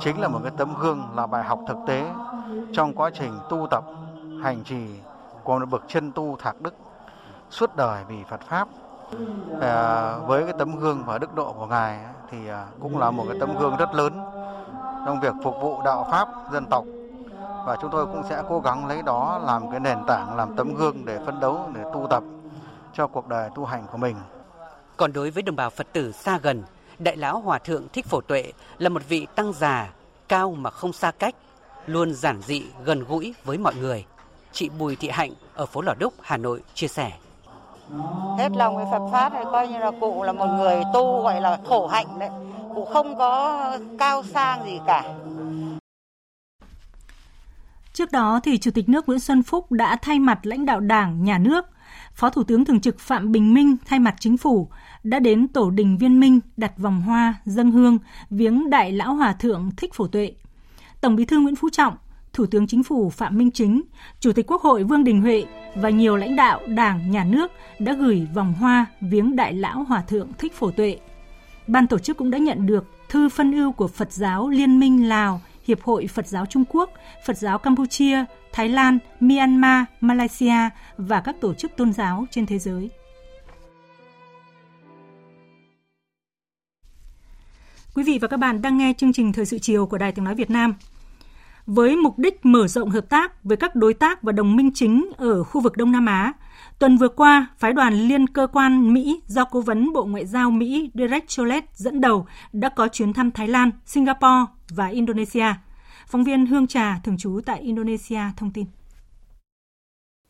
chính 0.00 0.20
là 0.20 0.28
một 0.28 0.40
cái 0.42 0.52
tấm 0.56 0.74
gương 0.80 1.02
là 1.16 1.26
bài 1.26 1.44
học 1.44 1.60
thực 1.68 1.76
tế 1.86 2.04
trong 2.72 2.92
quá 2.92 3.10
trình 3.14 3.38
tu 3.50 3.66
tập 3.70 3.84
hành 4.42 4.64
trì 4.64 4.86
của 5.44 5.58
một 5.58 5.68
bậc 5.70 5.82
chân 5.88 6.12
tu 6.12 6.36
thạc 6.38 6.60
đức 6.60 6.74
suốt 7.50 7.76
đời 7.76 8.04
vì 8.08 8.16
Phật 8.28 8.40
pháp 8.40 8.68
à, 9.60 10.16
với 10.16 10.44
cái 10.44 10.52
tấm 10.58 10.76
gương 10.76 11.02
và 11.06 11.18
đức 11.18 11.34
độ 11.34 11.52
của 11.52 11.66
ngài 11.66 11.98
thì 12.30 12.48
à, 12.48 12.66
cũng 12.80 12.98
là 12.98 13.10
một 13.10 13.24
cái 13.28 13.36
tấm 13.40 13.58
gương 13.58 13.76
rất 13.76 13.94
lớn 13.94 14.12
trong 15.06 15.20
việc 15.20 15.34
phục 15.42 15.54
vụ 15.60 15.82
đạo 15.84 16.08
pháp 16.10 16.28
dân 16.52 16.66
tộc 16.70 16.84
và 17.66 17.76
chúng 17.82 17.90
tôi 17.90 18.06
cũng 18.06 18.22
sẽ 18.28 18.42
cố 18.48 18.60
gắng 18.60 18.86
lấy 18.86 19.02
đó 19.02 19.40
làm 19.44 19.70
cái 19.70 19.80
nền 19.80 19.98
tảng 20.06 20.36
làm 20.36 20.56
tấm 20.56 20.74
gương 20.74 21.04
để 21.04 21.18
phấn 21.26 21.40
đấu 21.40 21.70
để 21.74 21.82
tu 21.82 22.06
tập 22.10 22.22
cho 22.94 23.06
cuộc 23.06 23.28
đời 23.28 23.50
tu 23.54 23.64
hành 23.64 23.86
của 23.92 23.98
mình. 23.98 24.16
Còn 24.96 25.12
đối 25.12 25.30
với 25.30 25.42
đồng 25.42 25.56
bào 25.56 25.70
Phật 25.70 25.86
tử 25.92 26.12
xa 26.12 26.38
gần, 26.38 26.62
Đại 26.98 27.16
lão 27.16 27.40
Hòa 27.40 27.58
thượng 27.58 27.88
Thích 27.88 28.06
Phổ 28.06 28.20
Tuệ 28.20 28.52
là 28.78 28.88
một 28.88 29.02
vị 29.08 29.26
tăng 29.34 29.52
già 29.52 29.92
cao 30.28 30.50
mà 30.50 30.70
không 30.70 30.92
xa 30.92 31.10
cách, 31.10 31.34
luôn 31.86 32.14
giản 32.14 32.40
dị 32.42 32.62
gần 32.84 33.04
gũi 33.04 33.34
với 33.44 33.58
mọi 33.58 33.74
người. 33.74 34.04
Chị 34.52 34.68
Bùi 34.68 34.96
Thị 34.96 35.08
Hạnh 35.08 35.32
ở 35.54 35.66
phố 35.66 35.82
Lò 35.82 35.94
Đúc, 35.98 36.14
Hà 36.22 36.36
Nội 36.36 36.62
chia 36.74 36.88
sẻ. 36.88 37.12
Hết 38.38 38.48
lòng 38.56 38.76
với 38.76 38.86
Phật 38.90 39.08
pháp 39.12 39.32
thì 39.34 39.44
coi 39.52 39.68
như 39.68 39.78
là 39.78 39.90
cụ 40.00 40.22
là 40.22 40.32
một 40.32 40.46
người 40.46 40.82
tu 40.94 41.22
gọi 41.22 41.40
là 41.40 41.58
khổ 41.64 41.86
hạnh 41.86 42.18
đấy. 42.18 42.30
Cụ 42.74 42.84
không 42.84 43.18
có 43.18 43.78
cao 43.98 44.22
sang 44.22 44.64
gì 44.64 44.78
cả. 44.86 45.14
Trước 47.92 48.12
đó 48.12 48.40
thì 48.44 48.58
Chủ 48.58 48.70
tịch 48.70 48.88
nước 48.88 49.08
Nguyễn 49.08 49.20
Xuân 49.20 49.42
Phúc 49.42 49.72
đã 49.72 49.96
thay 49.96 50.18
mặt 50.18 50.46
lãnh 50.46 50.66
đạo 50.66 50.80
Đảng, 50.80 51.24
Nhà 51.24 51.38
nước, 51.38 51.64
Phó 52.14 52.30
Thủ 52.30 52.42
tướng 52.44 52.64
Thường 52.64 52.80
trực 52.80 53.00
Phạm 53.00 53.32
Bình 53.32 53.54
Minh 53.54 53.76
thay 53.86 53.98
mặt 53.98 54.14
chính 54.20 54.36
phủ 54.36 54.68
đã 55.02 55.18
đến 55.18 55.48
tổ 55.48 55.70
đình 55.70 55.98
Viên 55.98 56.20
Minh 56.20 56.40
đặt 56.56 56.72
vòng 56.78 57.02
hoa, 57.02 57.34
dâng 57.44 57.70
hương, 57.70 57.98
viếng 58.30 58.70
Đại 58.70 58.92
Lão 58.92 59.14
Hòa 59.14 59.32
Thượng 59.32 59.70
Thích 59.76 59.94
Phổ 59.94 60.06
Tuệ. 60.06 60.32
Tổng 61.00 61.16
Bí 61.16 61.24
thư 61.24 61.40
Nguyễn 61.40 61.56
Phú 61.56 61.68
Trọng, 61.72 61.96
Thủ 62.34 62.46
tướng 62.46 62.66
Chính 62.66 62.82
phủ 62.82 63.10
Phạm 63.10 63.38
Minh 63.38 63.50
Chính, 63.50 63.82
Chủ 64.20 64.32
tịch 64.32 64.46
Quốc 64.46 64.62
hội 64.62 64.84
Vương 64.84 65.04
Đình 65.04 65.22
Huệ 65.22 65.44
và 65.74 65.90
nhiều 65.90 66.16
lãnh 66.16 66.36
đạo 66.36 66.60
Đảng, 66.66 67.10
Nhà 67.10 67.24
nước 67.24 67.52
đã 67.78 67.92
gửi 67.92 68.26
vòng 68.34 68.52
hoa 68.52 68.86
viếng 69.00 69.36
Đại 69.36 69.52
Lão 69.52 69.84
Hòa 69.84 70.02
Thượng 70.08 70.32
Thích 70.38 70.52
Phổ 70.54 70.70
Tuệ. 70.70 70.98
Ban 71.66 71.86
tổ 71.86 71.98
chức 71.98 72.16
cũng 72.16 72.30
đã 72.30 72.38
nhận 72.38 72.66
được 72.66 72.84
thư 73.08 73.28
phân 73.28 73.52
ưu 73.52 73.72
của 73.72 73.88
Phật 73.88 74.12
giáo 74.12 74.48
Liên 74.48 74.80
minh 74.80 75.08
Lào, 75.08 75.40
Hiệp 75.66 75.82
hội 75.82 76.06
Phật 76.06 76.26
giáo 76.26 76.46
Trung 76.46 76.64
Quốc, 76.68 76.90
Phật 77.26 77.38
giáo 77.38 77.58
Campuchia, 77.58 78.24
Thái 78.52 78.68
Lan, 78.68 78.98
Myanmar, 79.20 79.84
Malaysia 80.00 80.70
và 80.96 81.20
các 81.20 81.36
tổ 81.40 81.54
chức 81.54 81.76
tôn 81.76 81.92
giáo 81.92 82.26
trên 82.30 82.46
thế 82.46 82.58
giới. 82.58 82.90
Quý 87.94 88.02
vị 88.02 88.18
và 88.22 88.28
các 88.28 88.36
bạn 88.36 88.62
đang 88.62 88.78
nghe 88.78 88.92
chương 88.98 89.12
trình 89.12 89.32
Thời 89.32 89.46
sự 89.46 89.58
chiều 89.58 89.86
của 89.86 89.98
Đài 89.98 90.12
Tiếng 90.12 90.24
Nói 90.24 90.34
Việt 90.34 90.50
Nam. 90.50 90.74
Với 91.66 91.96
mục 91.96 92.18
đích 92.18 92.46
mở 92.46 92.68
rộng 92.68 92.90
hợp 92.90 93.08
tác 93.08 93.44
với 93.44 93.56
các 93.56 93.74
đối 93.74 93.94
tác 93.94 94.22
và 94.22 94.32
đồng 94.32 94.56
minh 94.56 94.70
chính 94.74 95.10
ở 95.16 95.44
khu 95.44 95.60
vực 95.60 95.76
Đông 95.76 95.92
Nam 95.92 96.06
Á, 96.06 96.32
tuần 96.78 96.96
vừa 96.96 97.08
qua, 97.08 97.46
phái 97.58 97.72
đoàn 97.72 97.94
liên 97.94 98.26
cơ 98.26 98.46
quan 98.52 98.92
Mỹ 98.94 99.20
do 99.26 99.44
Cố 99.44 99.60
vấn 99.60 99.92
Bộ 99.92 100.04
Ngoại 100.04 100.26
giao 100.26 100.50
Mỹ 100.50 100.90
Derek 100.94 101.28
Chollet 101.28 101.64
dẫn 101.76 102.00
đầu 102.00 102.26
đã 102.52 102.68
có 102.68 102.88
chuyến 102.88 103.12
thăm 103.12 103.30
Thái 103.30 103.48
Lan, 103.48 103.70
Singapore 103.86 104.44
và 104.70 104.86
Indonesia. 104.86 105.54
Phóng 106.06 106.24
viên 106.24 106.46
Hương 106.46 106.66
Trà, 106.66 107.00
thường 107.04 107.16
trú 107.18 107.40
tại 107.46 107.60
Indonesia, 107.60 108.20
thông 108.36 108.50
tin. 108.50 108.66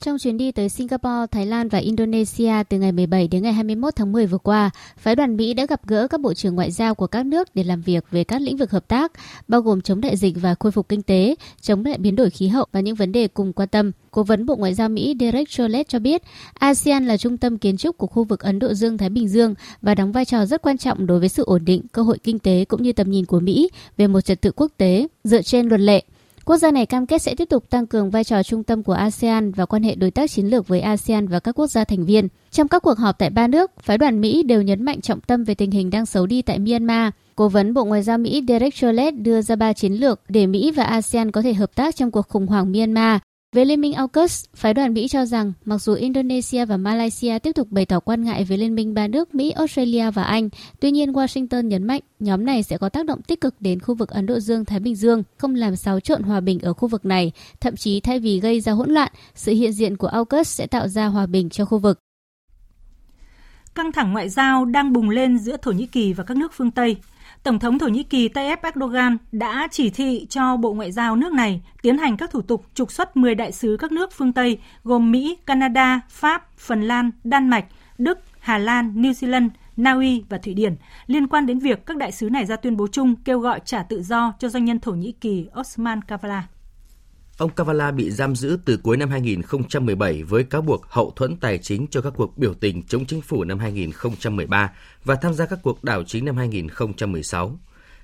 Trong 0.04 0.18
chuyến 0.18 0.36
đi 0.36 0.52
tới 0.52 0.68
Singapore, 0.68 1.26
Thái 1.30 1.46
Lan 1.46 1.68
và 1.68 1.78
Indonesia 1.78 2.52
từ 2.68 2.78
ngày 2.78 2.92
17 2.92 3.28
đến 3.28 3.42
ngày 3.42 3.52
21 3.52 3.96
tháng 3.96 4.12
10 4.12 4.26
vừa 4.26 4.38
qua, 4.38 4.70
phái 4.96 5.16
đoàn 5.16 5.36
Mỹ 5.36 5.54
đã 5.54 5.66
gặp 5.66 5.86
gỡ 5.86 6.08
các 6.08 6.20
bộ 6.20 6.34
trưởng 6.34 6.54
ngoại 6.54 6.70
giao 6.70 6.94
của 6.94 7.06
các 7.06 7.26
nước 7.26 7.54
để 7.54 7.64
làm 7.64 7.80
việc 7.80 8.04
về 8.10 8.24
các 8.24 8.42
lĩnh 8.42 8.56
vực 8.56 8.70
hợp 8.70 8.88
tác, 8.88 9.12
bao 9.48 9.60
gồm 9.60 9.80
chống 9.80 10.00
đại 10.00 10.16
dịch 10.16 10.34
và 10.40 10.54
khôi 10.60 10.72
phục 10.72 10.88
kinh 10.88 11.02
tế, 11.02 11.34
chống 11.60 11.84
lại 11.84 11.98
biến 11.98 12.16
đổi 12.16 12.30
khí 12.30 12.48
hậu 12.48 12.66
và 12.72 12.80
những 12.80 12.94
vấn 12.94 13.12
đề 13.12 13.28
cùng 13.28 13.52
quan 13.52 13.68
tâm. 13.68 13.92
Cố 14.10 14.22
vấn 14.22 14.46
Bộ 14.46 14.56
Ngoại 14.56 14.74
giao 14.74 14.88
Mỹ 14.88 15.16
Derek 15.20 15.48
Chollet 15.48 15.88
cho 15.88 15.98
biết, 15.98 16.22
ASEAN 16.54 17.06
là 17.06 17.16
trung 17.16 17.36
tâm 17.36 17.58
kiến 17.58 17.76
trúc 17.76 17.98
của 17.98 18.06
khu 18.06 18.24
vực 18.24 18.40
Ấn 18.40 18.58
Độ 18.58 18.74
Dương-Thái 18.74 19.08
Bình 19.08 19.28
Dương 19.28 19.54
và 19.82 19.94
đóng 19.94 20.12
vai 20.12 20.24
trò 20.24 20.46
rất 20.46 20.62
quan 20.62 20.78
trọng 20.78 21.06
đối 21.06 21.20
với 21.20 21.28
sự 21.28 21.44
ổn 21.44 21.64
định, 21.64 21.82
cơ 21.92 22.02
hội 22.02 22.18
kinh 22.22 22.38
tế 22.38 22.64
cũng 22.64 22.82
như 22.82 22.92
tầm 22.92 23.10
nhìn 23.10 23.24
của 23.24 23.40
Mỹ 23.40 23.70
về 23.96 24.06
một 24.06 24.20
trật 24.20 24.40
tự 24.40 24.52
quốc 24.56 24.72
tế 24.76 25.06
dựa 25.24 25.42
trên 25.42 25.68
luật 25.68 25.80
lệ. 25.80 26.02
Quốc 26.46 26.56
gia 26.56 26.70
này 26.70 26.86
cam 26.86 27.06
kết 27.06 27.22
sẽ 27.22 27.34
tiếp 27.34 27.44
tục 27.44 27.70
tăng 27.70 27.86
cường 27.86 28.10
vai 28.10 28.24
trò 28.24 28.42
trung 28.42 28.62
tâm 28.62 28.82
của 28.82 28.92
ASEAN 28.92 29.52
và 29.52 29.66
quan 29.66 29.82
hệ 29.82 29.94
đối 29.94 30.10
tác 30.10 30.30
chiến 30.30 30.46
lược 30.46 30.68
với 30.68 30.80
ASEAN 30.80 31.28
và 31.28 31.40
các 31.40 31.58
quốc 31.58 31.66
gia 31.66 31.84
thành 31.84 32.04
viên. 32.04 32.28
Trong 32.50 32.68
các 32.68 32.82
cuộc 32.82 32.98
họp 32.98 33.18
tại 33.18 33.30
ba 33.30 33.46
nước, 33.46 33.70
phái 33.82 33.98
đoàn 33.98 34.20
Mỹ 34.20 34.42
đều 34.42 34.62
nhấn 34.62 34.82
mạnh 34.82 35.00
trọng 35.00 35.20
tâm 35.20 35.44
về 35.44 35.54
tình 35.54 35.70
hình 35.70 35.90
đang 35.90 36.06
xấu 36.06 36.26
đi 36.26 36.42
tại 36.42 36.58
Myanmar. 36.58 37.12
Cố 37.36 37.48
vấn 37.48 37.74
Bộ 37.74 37.84
Ngoại 37.84 38.02
giao 38.02 38.18
Mỹ 38.18 38.44
Derek 38.48 38.74
Chollet 38.74 39.14
đưa 39.14 39.42
ra 39.42 39.56
ba 39.56 39.72
chiến 39.72 39.92
lược 39.92 40.20
để 40.28 40.46
Mỹ 40.46 40.70
và 40.70 40.84
ASEAN 40.84 41.30
có 41.30 41.42
thể 41.42 41.54
hợp 41.54 41.74
tác 41.74 41.96
trong 41.96 42.10
cuộc 42.10 42.28
khủng 42.28 42.46
hoảng 42.46 42.72
Myanmar. 42.72 43.20
Về 43.54 43.64
Liên 43.64 43.80
minh 43.80 43.92
AUKUS, 43.92 44.44
phái 44.54 44.74
đoàn 44.74 44.94
Mỹ 44.94 45.08
cho 45.08 45.26
rằng 45.26 45.52
mặc 45.64 45.78
dù 45.78 45.94
Indonesia 45.94 46.64
và 46.64 46.76
Malaysia 46.76 47.38
tiếp 47.38 47.52
tục 47.52 47.68
bày 47.70 47.86
tỏ 47.86 48.00
quan 48.00 48.24
ngại 48.24 48.44
về 48.44 48.56
Liên 48.56 48.74
minh 48.74 48.94
ba 48.94 49.08
nước 49.08 49.34
Mỹ, 49.34 49.50
Australia 49.50 50.10
và 50.10 50.22
Anh, 50.22 50.48
tuy 50.80 50.90
nhiên 50.90 51.12
Washington 51.12 51.62
nhấn 51.66 51.84
mạnh 51.84 52.00
nhóm 52.20 52.44
này 52.44 52.62
sẽ 52.62 52.78
có 52.78 52.88
tác 52.88 53.06
động 53.06 53.22
tích 53.22 53.40
cực 53.40 53.54
đến 53.60 53.80
khu 53.80 53.94
vực 53.94 54.08
Ấn 54.08 54.26
Độ 54.26 54.40
Dương-Thái 54.40 54.80
Bình 54.80 54.94
Dương, 54.94 55.22
không 55.38 55.54
làm 55.54 55.76
xáo 55.76 56.00
trộn 56.00 56.22
hòa 56.22 56.40
bình 56.40 56.58
ở 56.60 56.72
khu 56.72 56.88
vực 56.88 57.04
này, 57.04 57.32
thậm 57.60 57.76
chí 57.76 58.00
thay 58.00 58.20
vì 58.20 58.40
gây 58.40 58.60
ra 58.60 58.72
hỗn 58.72 58.90
loạn, 58.90 59.12
sự 59.34 59.52
hiện 59.52 59.72
diện 59.72 59.96
của 59.96 60.06
AUKUS 60.06 60.48
sẽ 60.48 60.66
tạo 60.66 60.88
ra 60.88 61.06
hòa 61.06 61.26
bình 61.26 61.50
cho 61.50 61.64
khu 61.64 61.78
vực. 61.78 61.98
Căng 63.74 63.92
thẳng 63.92 64.12
ngoại 64.12 64.28
giao 64.28 64.64
đang 64.64 64.92
bùng 64.92 65.10
lên 65.10 65.38
giữa 65.38 65.56
Thổ 65.62 65.70
Nhĩ 65.70 65.86
Kỳ 65.86 66.12
và 66.12 66.24
các 66.24 66.36
nước 66.36 66.52
phương 66.52 66.70
Tây 66.70 66.96
Tổng 67.44 67.58
thống 67.58 67.78
Thổ 67.78 67.88
Nhĩ 67.88 68.02
Kỳ 68.02 68.28
Tayyip 68.28 68.62
Erdogan 68.62 69.16
đã 69.32 69.68
chỉ 69.70 69.90
thị 69.90 70.26
cho 70.30 70.56
Bộ 70.56 70.72
Ngoại 70.72 70.92
giao 70.92 71.16
nước 71.16 71.32
này 71.32 71.62
tiến 71.82 71.98
hành 71.98 72.16
các 72.16 72.30
thủ 72.30 72.42
tục 72.42 72.66
trục 72.74 72.92
xuất 72.92 73.16
10 73.16 73.34
đại 73.34 73.52
sứ 73.52 73.76
các 73.80 73.92
nước 73.92 74.12
phương 74.12 74.32
Tây 74.32 74.58
gồm 74.84 75.12
Mỹ, 75.12 75.38
Canada, 75.46 76.00
Pháp, 76.08 76.58
Phần 76.58 76.82
Lan, 76.82 77.10
Đan 77.24 77.48
Mạch, 77.48 77.64
Đức, 77.98 78.18
Hà 78.40 78.58
Lan, 78.58 79.02
New 79.02 79.12
Zealand, 79.12 79.48
Na 79.76 79.92
Uy 79.92 80.24
và 80.28 80.38
Thụy 80.38 80.54
Điển 80.54 80.76
liên 81.06 81.26
quan 81.26 81.46
đến 81.46 81.58
việc 81.58 81.86
các 81.86 81.96
đại 81.96 82.12
sứ 82.12 82.30
này 82.30 82.46
ra 82.46 82.56
tuyên 82.56 82.76
bố 82.76 82.86
chung 82.86 83.16
kêu 83.16 83.38
gọi 83.38 83.60
trả 83.64 83.82
tự 83.82 84.02
do 84.02 84.32
cho 84.38 84.48
doanh 84.48 84.64
nhân 84.64 84.80
Thổ 84.80 84.92
Nhĩ 84.92 85.12
Kỳ 85.12 85.46
Osman 85.60 86.02
Kavala. 86.02 86.42
Ông 87.38 87.50
Kavala 87.50 87.90
bị 87.90 88.10
giam 88.10 88.36
giữ 88.36 88.58
từ 88.64 88.76
cuối 88.82 88.96
năm 88.96 89.10
2017 89.10 90.22
với 90.22 90.44
cáo 90.44 90.62
buộc 90.62 90.84
hậu 90.88 91.12
thuẫn 91.16 91.36
tài 91.36 91.58
chính 91.58 91.86
cho 91.90 92.00
các 92.00 92.12
cuộc 92.16 92.38
biểu 92.38 92.54
tình 92.54 92.82
chống 92.82 93.06
chính 93.06 93.20
phủ 93.20 93.44
năm 93.44 93.58
2013 93.58 94.72
và 95.04 95.14
tham 95.14 95.34
gia 95.34 95.46
các 95.46 95.58
cuộc 95.62 95.84
đảo 95.84 96.02
chính 96.06 96.24
năm 96.24 96.36
2016. 96.36 97.58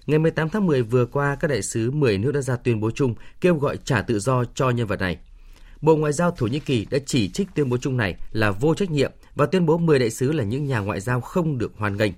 Ngày 0.07 0.18
18 0.18 0.49
tháng 0.49 0.66
10 0.66 0.83
vừa 0.83 1.07
qua, 1.07 1.37
các 1.41 1.49
đại 1.49 1.62
sứ 1.62 1.91
10 1.91 2.18
nước 2.18 2.33
đã 2.33 2.41
ra 2.41 2.57
tuyên 2.57 2.81
bố 2.81 2.91
chung 2.91 3.14
kêu 3.41 3.55
gọi 3.55 3.76
trả 3.85 4.03
tự 4.03 4.18
do 4.18 4.45
cho 4.55 4.70
nhân 4.70 4.87
vật 4.87 5.01
này. 5.01 5.16
Bộ 5.81 5.97
Ngoại 5.97 6.12
giao 6.12 6.31
Thổ 6.31 6.47
Nhĩ 6.47 6.59
Kỳ 6.59 6.87
đã 6.91 6.99
chỉ 7.07 7.28
trích 7.28 7.49
tuyên 7.55 7.68
bố 7.68 7.76
chung 7.76 7.97
này 7.97 8.14
là 8.33 8.51
vô 8.51 8.74
trách 8.74 8.91
nhiệm 8.91 9.12
và 9.35 9.47
tuyên 9.47 9.66
bố 9.66 9.78
10 9.78 9.99
đại 9.99 10.11
sứ 10.11 10.33
là 10.33 10.45
những 10.45 10.66
nhà 10.66 10.78
ngoại 10.78 11.01
giao 11.01 11.20
không 11.20 11.59
được 11.59 11.72
hoan 11.76 11.97
nghênh. 11.97 12.12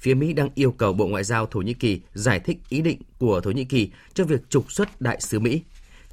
Phía 0.00 0.14
Mỹ 0.14 0.32
đang 0.32 0.48
yêu 0.54 0.72
cầu 0.72 0.92
Bộ 0.92 1.06
Ngoại 1.06 1.24
giao 1.24 1.46
Thổ 1.46 1.60
Nhĩ 1.60 1.74
Kỳ 1.74 2.00
giải 2.14 2.40
thích 2.40 2.58
ý 2.68 2.80
định 2.80 2.98
của 3.18 3.40
Thổ 3.40 3.50
Nhĩ 3.50 3.64
Kỳ 3.64 3.90
cho 4.14 4.24
việc 4.24 4.50
trục 4.50 4.72
xuất 4.72 5.00
đại 5.00 5.20
sứ 5.20 5.40
Mỹ. 5.40 5.62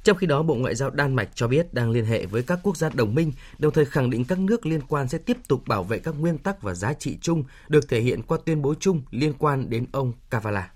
Trong 0.06 0.16
khi 0.16 0.26
đó, 0.26 0.42
Bộ 0.42 0.54
Ngoại 0.54 0.74
giao 0.74 0.90
Đan 0.90 1.14
Mạch 1.14 1.28
cho 1.34 1.48
biết 1.48 1.74
đang 1.74 1.90
liên 1.90 2.04
hệ 2.04 2.26
với 2.26 2.42
các 2.42 2.58
quốc 2.62 2.76
gia 2.76 2.88
đồng 2.88 3.14
minh, 3.14 3.32
đồng 3.58 3.72
thời 3.72 3.84
khẳng 3.84 4.10
định 4.10 4.24
các 4.24 4.38
nước 4.38 4.66
liên 4.66 4.80
quan 4.88 5.08
sẽ 5.08 5.18
tiếp 5.18 5.36
tục 5.48 5.62
bảo 5.66 5.82
vệ 5.82 5.98
các 5.98 6.14
nguyên 6.18 6.38
tắc 6.38 6.62
và 6.62 6.74
giá 6.74 6.92
trị 6.92 7.18
chung 7.20 7.44
được 7.68 7.88
thể 7.88 8.00
hiện 8.00 8.22
qua 8.22 8.38
tuyên 8.44 8.62
bố 8.62 8.74
chung 8.80 9.02
liên 9.10 9.32
quan 9.38 9.70
đến 9.70 9.86
ông 9.92 10.12
Kavala. 10.30 10.70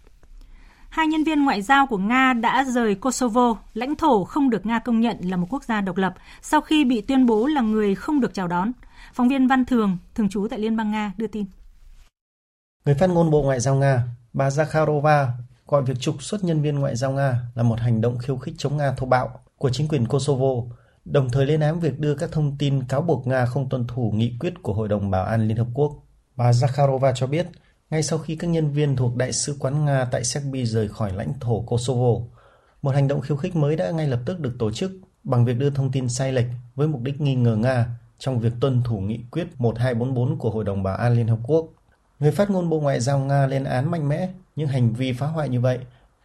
Hai 0.89 1.07
nhân 1.07 1.24
viên 1.24 1.45
ngoại 1.45 1.62
giao 1.62 1.87
của 1.87 1.99
Nga 1.99 2.33
đã 2.33 2.64
rời 2.64 2.95
Kosovo, 2.95 3.57
lãnh 3.74 3.97
thổ 3.97 4.24
không 4.24 4.51
được 4.51 4.66
Nga 4.66 4.78
công 4.78 5.01
nhận 5.01 5.16
là 5.20 5.37
một 5.37 5.47
quốc 5.51 5.64
gia 5.64 5.81
độc 5.81 5.97
lập, 5.97 6.14
sau 6.43 6.61
khi 6.61 6.85
bị 6.85 7.01
tuyên 7.01 7.26
bố 7.26 7.47
là 7.47 7.61
người 7.61 7.95
không 7.95 8.20
được 8.20 8.35
chào 8.35 8.49
đón. 8.49 8.72
Phóng 9.12 9.28
viên 9.28 9.49
Văn 9.49 9.64
Thường, 9.64 9.99
thường 10.14 10.28
trú 10.28 10.47
tại 10.51 10.59
Liên 10.59 10.76
bang 10.76 10.91
Nga, 10.91 11.12
đưa 11.16 11.26
tin. 11.26 11.45
Người 12.85 12.95
phát 12.95 13.11
ngôn 13.11 13.31
Bộ 13.31 13.43
Ngoại 13.43 13.61
giao 13.61 13.74
Nga, 13.74 14.03
bà 14.33 14.49
Zakharova 14.49 15.26
gọi 15.70 15.82
việc 15.82 16.00
trục 16.00 16.22
xuất 16.22 16.44
nhân 16.44 16.62
viên 16.62 16.78
ngoại 16.78 16.96
giao 16.96 17.12
Nga 17.12 17.40
là 17.54 17.62
một 17.62 17.80
hành 17.80 18.00
động 18.00 18.18
khiêu 18.18 18.36
khích 18.36 18.54
chống 18.58 18.76
Nga 18.76 18.92
thô 18.92 19.06
bạo 19.06 19.40
của 19.58 19.70
chính 19.70 19.88
quyền 19.88 20.06
Kosovo, 20.06 20.76
đồng 21.04 21.30
thời 21.30 21.46
lên 21.46 21.60
án 21.60 21.80
việc 21.80 21.98
đưa 21.98 22.14
các 22.14 22.32
thông 22.32 22.58
tin 22.58 22.82
cáo 22.82 23.02
buộc 23.02 23.26
Nga 23.26 23.46
không 23.46 23.68
tuân 23.68 23.86
thủ 23.86 24.12
nghị 24.14 24.36
quyết 24.40 24.54
của 24.62 24.72
Hội 24.72 24.88
đồng 24.88 25.10
Bảo 25.10 25.24
an 25.24 25.48
Liên 25.48 25.56
Hợp 25.56 25.66
Quốc. 25.74 25.92
Bà 26.36 26.50
Zakharova 26.50 27.12
cho 27.14 27.26
biết, 27.26 27.46
ngay 27.90 28.02
sau 28.02 28.18
khi 28.18 28.36
các 28.36 28.46
nhân 28.46 28.70
viên 28.70 28.96
thuộc 28.96 29.16
Đại 29.16 29.32
sứ 29.32 29.56
quán 29.58 29.84
Nga 29.84 30.04
tại 30.04 30.24
Serbia 30.24 30.64
rời 30.64 30.88
khỏi 30.88 31.12
lãnh 31.12 31.32
thổ 31.40 31.60
Kosovo, 31.60 32.26
một 32.82 32.94
hành 32.94 33.08
động 33.08 33.20
khiêu 33.20 33.36
khích 33.36 33.56
mới 33.56 33.76
đã 33.76 33.90
ngay 33.90 34.06
lập 34.06 34.20
tức 34.26 34.40
được 34.40 34.56
tổ 34.58 34.72
chức 34.72 34.92
bằng 35.24 35.44
việc 35.44 35.58
đưa 35.58 35.70
thông 35.70 35.92
tin 35.92 36.08
sai 36.08 36.32
lệch 36.32 36.46
với 36.74 36.80
với 36.80 36.88
mục 36.88 37.02
đích 37.02 37.20
nghi 37.20 37.34
ngờ 37.34 37.56
Nga 37.56 37.86
trong 38.18 38.38
việc 38.38 38.52
tuân 38.60 38.82
thủ 38.82 39.00
nghị 39.00 39.20
quyết 39.30 39.46
1244 39.58 40.38
của 40.38 40.50
Hội 40.50 40.64
đồng 40.64 40.82
Bảo 40.82 40.96
an 40.96 41.14
Liên 41.14 41.28
Hợp 41.28 41.38
Quốc. 41.42 41.68
Người 42.20 42.30
phát 42.30 42.50
ngôn 42.50 42.68
Bộ 42.68 42.80
Ngoại 42.80 43.00
giao 43.00 43.18
Nga 43.18 43.46
lên 43.46 43.64
án 43.64 43.90
mạnh 43.90 44.08
mẽ 44.08 44.28
những 44.56 44.68
hành 44.68 44.92
vi 44.92 45.12
phá 45.12 45.26
hoại 45.26 45.48
như 45.48 45.60
vậy 45.60 45.78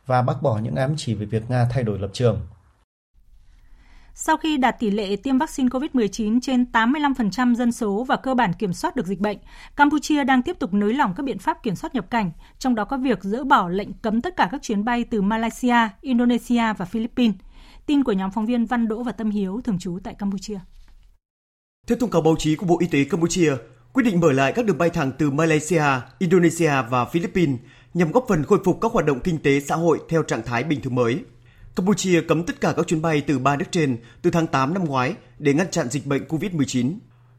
và 0.06 0.22
bác 0.22 0.42
bỏ 0.42 0.60
những 0.60 0.76
ám 0.76 0.94
chỉ 0.98 1.14
về 1.14 1.26
việc 1.26 1.50
Nga 1.50 1.68
thay 1.72 1.84
đổi 1.84 2.00
lập 2.00 2.10
trường. 2.14 2.48
Sau 4.14 4.38
khi 4.38 4.58
đạt 4.58 4.80
tỷ 4.80 4.92
lệ 4.92 5.16
tiêm 5.16 5.38
vaccine 5.38 5.70
COVID-19 5.70 6.40
trên 6.42 6.66
85% 6.74 7.56
dân 7.56 7.72
số 7.72 8.04
và 8.04 8.16
cơ 8.16 8.36
bản 8.36 8.54
kiểm 8.54 8.74
soát 8.74 8.96
được 8.96 9.06
dịch 9.06 9.20
bệnh, 9.20 9.38
Campuchia 9.76 10.24
đang 10.24 10.42
tiếp 10.44 10.60
tục 10.60 10.74
nới 10.74 10.94
lỏng 10.94 11.14
các 11.18 11.24
biện 11.24 11.40
pháp 11.40 11.64
kiểm 11.64 11.76
soát 11.76 11.96
nhập 11.96 12.10
cảnh, 12.10 12.32
trong 12.60 12.76
đó 12.76 12.86
có 12.86 12.98
việc 12.98 13.24
dỡ 13.24 13.44
bỏ 13.44 13.70
lệnh 13.70 13.94
cấm 13.94 14.22
tất 14.22 14.36
cả 14.38 14.50
các 14.52 14.62
chuyến 14.62 14.86
bay 14.86 15.04
từ 15.04 15.22
Malaysia, 15.22 15.90
Indonesia 16.02 16.74
và 16.78 16.86
Philippines. 16.86 17.36
Tin 17.86 18.04
của 18.04 18.12
nhóm 18.12 18.32
phóng 18.32 18.46
viên 18.46 18.66
Văn 18.66 18.88
Đỗ 18.88 19.04
và 19.04 19.12
Tâm 19.12 19.30
Hiếu 19.30 19.62
thường 19.64 19.80
trú 19.80 20.00
tại 20.04 20.14
Campuchia. 20.14 20.60
Theo 21.88 21.98
thông 22.00 22.10
cáo 22.10 22.22
báo 22.22 22.36
chí 22.40 22.56
của 22.56 22.66
Bộ 22.66 22.80
Y 22.80 22.88
tế 22.88 23.04
Campuchia, 23.04 23.54
quyết 23.96 24.04
định 24.04 24.20
mở 24.20 24.32
lại 24.32 24.52
các 24.52 24.66
đường 24.66 24.78
bay 24.78 24.90
thẳng 24.90 25.12
từ 25.18 25.32
Malaysia, 25.32 25.84
Indonesia 26.20 26.72
và 26.90 27.06
Philippines 27.06 27.60
nhằm 27.94 28.12
góp 28.12 28.26
phần 28.30 28.44
khôi 28.44 28.60
phục 28.66 28.82
các 28.82 28.92
hoạt 28.92 29.06
động 29.06 29.20
kinh 29.20 29.38
tế 29.38 29.60
xã 29.60 29.76
hội 29.76 30.00
theo 30.10 30.24
trạng 30.24 30.44
thái 30.46 30.64
bình 30.64 30.82
thường 30.82 30.96
mới. 30.96 31.20
Campuchia 31.76 32.22
cấm 32.22 32.44
tất 32.44 32.62
cả 32.62 32.74
các 32.78 32.88
chuyến 32.88 33.02
bay 33.02 33.22
từ 33.22 33.40
ba 33.40 33.56
nước 33.56 33.66
trên 33.72 33.98
từ 34.22 34.32
tháng 34.32 34.48
8 34.48 34.74
năm 34.74 34.86
ngoái 34.86 35.14
để 35.40 35.54
ngăn 35.54 35.72
chặn 35.72 35.90
dịch 35.90 36.06
bệnh 36.06 36.28
COVID-19. 36.28 36.98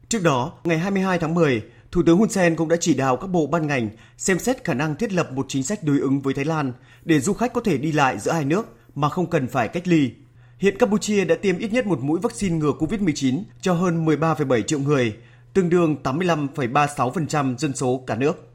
Trước 0.09 0.23
đó, 0.23 0.51
ngày 0.63 0.77
22 0.77 1.19
tháng 1.19 1.33
10, 1.33 1.61
Thủ 1.91 2.01
tướng 2.05 2.17
Hun 2.17 2.29
Sen 2.29 2.55
cũng 2.55 2.69
đã 2.69 2.75
chỉ 2.79 2.93
đạo 2.93 3.17
các 3.17 3.27
bộ 3.27 3.47
ban 3.47 3.67
ngành 3.67 3.89
xem 4.17 4.39
xét 4.39 4.63
khả 4.63 4.73
năng 4.73 4.95
thiết 4.95 5.13
lập 5.13 5.31
một 5.31 5.45
chính 5.49 5.63
sách 5.63 5.83
đối 5.83 5.99
ứng 5.99 6.21
với 6.21 6.33
Thái 6.33 6.45
Lan 6.45 6.73
để 7.05 7.19
du 7.19 7.33
khách 7.33 7.53
có 7.53 7.61
thể 7.61 7.77
đi 7.77 7.91
lại 7.91 8.19
giữa 8.19 8.31
hai 8.31 8.45
nước 8.45 8.75
mà 8.95 9.09
không 9.09 9.29
cần 9.29 9.47
phải 9.47 9.67
cách 9.67 9.87
ly. 9.87 10.11
Hiện 10.57 10.77
Campuchia 10.77 11.25
đã 11.25 11.35
tiêm 11.35 11.57
ít 11.57 11.73
nhất 11.73 11.85
một 11.85 11.99
mũi 11.99 12.19
vaccine 12.23 12.57
ngừa 12.57 12.71
COVID-19 12.79 13.43
cho 13.61 13.73
hơn 13.73 14.05
13,7 14.05 14.61
triệu 14.61 14.79
người, 14.79 15.15
tương 15.57 15.69
đương 15.69 15.95
85,36% 16.03 17.57
dân 17.57 17.75
số 17.75 18.03
cả 18.07 18.15
nước. 18.15 18.53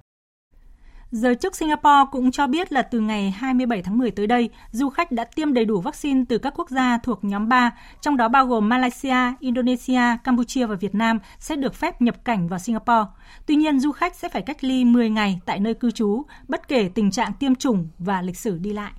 Giới 1.10 1.34
chức 1.34 1.56
Singapore 1.56 2.04
cũng 2.10 2.30
cho 2.30 2.46
biết 2.46 2.72
là 2.72 2.82
từ 2.82 3.00
ngày 3.00 3.30
27 3.30 3.82
tháng 3.82 3.98
10 3.98 4.10
tới 4.10 4.26
đây, 4.26 4.50
du 4.70 4.90
khách 4.90 5.12
đã 5.12 5.24
tiêm 5.24 5.54
đầy 5.54 5.64
đủ 5.64 5.80
vaccine 5.80 6.24
từ 6.28 6.38
các 6.38 6.54
quốc 6.56 6.70
gia 6.70 6.98
thuộc 6.98 7.24
nhóm 7.24 7.48
3, 7.48 7.70
trong 8.00 8.16
đó 8.16 8.28
bao 8.28 8.46
gồm 8.46 8.68
Malaysia, 8.68 9.16
Indonesia, 9.40 10.00
Campuchia 10.24 10.66
và 10.66 10.74
Việt 10.74 10.94
Nam 10.94 11.18
sẽ 11.38 11.56
được 11.56 11.74
phép 11.74 12.02
nhập 12.02 12.24
cảnh 12.24 12.48
vào 12.48 12.58
Singapore. 12.58 13.10
Tuy 13.46 13.56
nhiên, 13.56 13.80
du 13.80 13.92
khách 13.92 14.16
sẽ 14.16 14.28
phải 14.28 14.42
cách 14.42 14.64
ly 14.64 14.84
10 14.84 15.10
ngày 15.10 15.40
tại 15.46 15.60
nơi 15.60 15.74
cư 15.74 15.90
trú, 15.90 16.22
bất 16.48 16.68
kể 16.68 16.90
tình 16.94 17.10
trạng 17.10 17.32
tiêm 17.32 17.54
chủng 17.54 17.88
và 17.98 18.22
lịch 18.22 18.38
sử 18.38 18.58
đi 18.58 18.72
lại. 18.72 18.92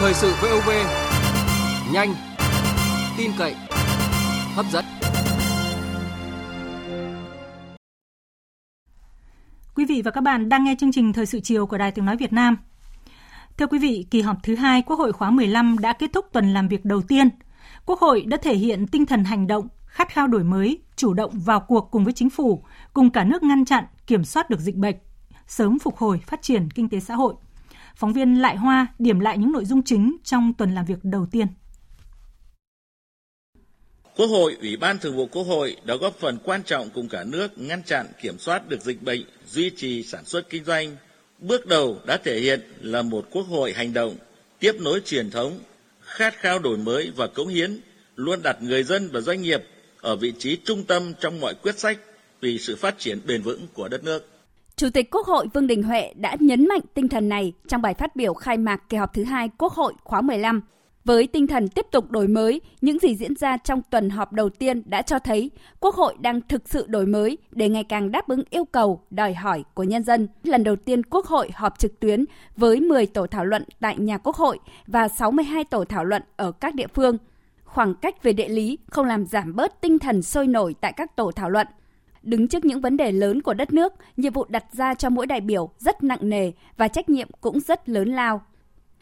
Thời 0.00 0.14
sự 0.14 0.32
VOV, 0.42 0.70
nhanh, 1.92 2.14
tin 3.18 3.30
cậy, 3.38 3.54
hấp 4.58 4.66
dẫn. 4.72 4.84
Quý 9.74 9.84
vị 9.84 10.02
và 10.04 10.10
các 10.10 10.20
bạn 10.20 10.48
đang 10.48 10.64
nghe 10.64 10.74
chương 10.78 10.92
trình 10.92 11.12
Thời 11.12 11.26
sự 11.26 11.40
chiều 11.40 11.66
của 11.66 11.78
Đài 11.78 11.92
Tiếng 11.92 12.04
Nói 12.04 12.16
Việt 12.16 12.32
Nam. 12.32 12.56
Thưa 13.56 13.66
quý 13.66 13.78
vị, 13.78 14.06
kỳ 14.10 14.20
họp 14.20 14.36
thứ 14.42 14.54
hai 14.54 14.82
Quốc 14.82 14.98
hội 14.98 15.12
khóa 15.12 15.30
15 15.30 15.78
đã 15.78 15.92
kết 15.92 16.10
thúc 16.12 16.26
tuần 16.32 16.54
làm 16.54 16.68
việc 16.68 16.84
đầu 16.84 17.02
tiên. 17.02 17.28
Quốc 17.86 18.00
hội 18.00 18.24
đã 18.26 18.36
thể 18.42 18.54
hiện 18.54 18.86
tinh 18.86 19.06
thần 19.06 19.24
hành 19.24 19.46
động, 19.46 19.68
khát 19.86 20.08
khao 20.08 20.26
đổi 20.26 20.44
mới, 20.44 20.78
chủ 20.96 21.14
động 21.14 21.38
vào 21.38 21.60
cuộc 21.60 21.88
cùng 21.90 22.04
với 22.04 22.12
chính 22.12 22.30
phủ, 22.30 22.64
cùng 22.92 23.10
cả 23.10 23.24
nước 23.24 23.42
ngăn 23.42 23.64
chặn, 23.64 23.84
kiểm 24.06 24.24
soát 24.24 24.50
được 24.50 24.60
dịch 24.60 24.76
bệnh, 24.76 24.96
sớm 25.46 25.78
phục 25.78 25.96
hồi 25.96 26.20
phát 26.26 26.42
triển 26.42 26.70
kinh 26.70 26.88
tế 26.88 27.00
xã 27.00 27.14
hội. 27.14 27.34
Phóng 27.96 28.12
viên 28.12 28.34
Lại 28.34 28.56
Hoa 28.56 28.86
điểm 28.98 29.20
lại 29.20 29.38
những 29.38 29.52
nội 29.52 29.64
dung 29.64 29.82
chính 29.82 30.16
trong 30.24 30.52
tuần 30.52 30.74
làm 30.74 30.84
việc 30.84 30.98
đầu 31.02 31.26
tiên. 31.26 31.46
Quốc 34.18 34.26
hội, 34.26 34.56
Ủy 34.60 34.76
ban 34.76 34.98
Thường 34.98 35.16
vụ 35.16 35.26
Quốc 35.26 35.42
hội 35.42 35.76
đã 35.84 35.96
góp 35.96 36.18
phần 36.18 36.38
quan 36.44 36.62
trọng 36.62 36.90
cùng 36.90 37.08
cả 37.08 37.24
nước 37.24 37.58
ngăn 37.58 37.82
chặn, 37.82 38.06
kiểm 38.22 38.38
soát 38.38 38.68
được 38.68 38.80
dịch 38.80 39.02
bệnh, 39.02 39.22
duy 39.46 39.70
trì 39.70 40.02
sản 40.02 40.24
xuất 40.24 40.50
kinh 40.50 40.64
doanh. 40.64 40.96
Bước 41.38 41.66
đầu 41.66 41.98
đã 42.06 42.16
thể 42.24 42.40
hiện 42.40 42.60
là 42.80 43.02
một 43.02 43.26
quốc 43.30 43.42
hội 43.42 43.72
hành 43.72 43.92
động, 43.92 44.16
tiếp 44.60 44.72
nối 44.80 45.00
truyền 45.04 45.30
thống, 45.30 45.58
khát 46.00 46.34
khao 46.36 46.58
đổi 46.58 46.76
mới 46.76 47.12
và 47.16 47.26
cống 47.26 47.48
hiến, 47.48 47.80
luôn 48.16 48.42
đặt 48.42 48.62
người 48.62 48.82
dân 48.82 49.08
và 49.12 49.20
doanh 49.20 49.42
nghiệp 49.42 49.64
ở 50.00 50.16
vị 50.16 50.32
trí 50.38 50.58
trung 50.64 50.84
tâm 50.84 51.12
trong 51.20 51.40
mọi 51.40 51.54
quyết 51.54 51.78
sách 51.78 51.98
vì 52.40 52.58
sự 52.58 52.76
phát 52.76 52.98
triển 52.98 53.18
bền 53.26 53.42
vững 53.42 53.66
của 53.74 53.88
đất 53.88 54.04
nước. 54.04 54.26
Chủ 54.76 54.90
tịch 54.90 55.10
Quốc 55.10 55.26
hội 55.26 55.46
Vương 55.54 55.66
Đình 55.66 55.82
Huệ 55.82 56.12
đã 56.16 56.36
nhấn 56.40 56.68
mạnh 56.68 56.82
tinh 56.94 57.08
thần 57.08 57.28
này 57.28 57.52
trong 57.68 57.82
bài 57.82 57.94
phát 57.94 58.16
biểu 58.16 58.34
khai 58.34 58.58
mạc 58.58 58.80
kỳ 58.88 58.96
họp 58.96 59.14
thứ 59.14 59.24
hai 59.24 59.50
Quốc 59.58 59.72
hội 59.72 59.92
khóa 60.04 60.20
15 60.20 60.60
với 61.08 61.26
tinh 61.26 61.46
thần 61.46 61.68
tiếp 61.68 61.86
tục 61.90 62.10
đổi 62.10 62.28
mới, 62.28 62.60
những 62.80 62.98
gì 62.98 63.14
diễn 63.14 63.36
ra 63.36 63.56
trong 63.56 63.82
tuần 63.90 64.10
họp 64.10 64.32
đầu 64.32 64.48
tiên 64.48 64.82
đã 64.86 65.02
cho 65.02 65.18
thấy 65.18 65.50
Quốc 65.80 65.94
hội 65.94 66.14
đang 66.20 66.40
thực 66.40 66.68
sự 66.68 66.86
đổi 66.86 67.06
mới 67.06 67.38
để 67.52 67.68
ngày 67.68 67.84
càng 67.84 68.10
đáp 68.10 68.28
ứng 68.28 68.42
yêu 68.50 68.64
cầu, 68.64 69.00
đòi 69.10 69.34
hỏi 69.34 69.64
của 69.74 69.82
nhân 69.82 70.02
dân. 70.02 70.28
Lần 70.44 70.64
đầu 70.64 70.76
tiên 70.76 71.02
Quốc 71.02 71.26
hội 71.26 71.50
họp 71.54 71.78
trực 71.78 72.00
tuyến 72.00 72.24
với 72.56 72.80
10 72.80 73.06
tổ 73.06 73.26
thảo 73.26 73.44
luận 73.44 73.64
tại 73.80 73.98
nhà 73.98 74.18
Quốc 74.18 74.36
hội 74.36 74.58
và 74.86 75.08
62 75.08 75.64
tổ 75.64 75.84
thảo 75.84 76.04
luận 76.04 76.22
ở 76.36 76.52
các 76.52 76.74
địa 76.74 76.86
phương. 76.94 77.16
Khoảng 77.64 77.94
cách 77.94 78.22
về 78.22 78.32
địa 78.32 78.48
lý 78.48 78.78
không 78.90 79.06
làm 79.06 79.26
giảm 79.26 79.56
bớt 79.56 79.80
tinh 79.80 79.98
thần 79.98 80.22
sôi 80.22 80.46
nổi 80.46 80.74
tại 80.80 80.92
các 80.92 81.16
tổ 81.16 81.32
thảo 81.32 81.50
luận. 81.50 81.66
Đứng 82.22 82.48
trước 82.48 82.64
những 82.64 82.80
vấn 82.80 82.96
đề 82.96 83.12
lớn 83.12 83.42
của 83.42 83.54
đất 83.54 83.72
nước, 83.72 83.92
nhiệm 84.16 84.32
vụ 84.32 84.44
đặt 84.48 84.64
ra 84.72 84.94
cho 84.94 85.10
mỗi 85.10 85.26
đại 85.26 85.40
biểu 85.40 85.70
rất 85.78 86.02
nặng 86.02 86.28
nề 86.28 86.52
và 86.76 86.88
trách 86.88 87.08
nhiệm 87.08 87.28
cũng 87.40 87.60
rất 87.60 87.88
lớn 87.88 88.08
lao. 88.08 88.42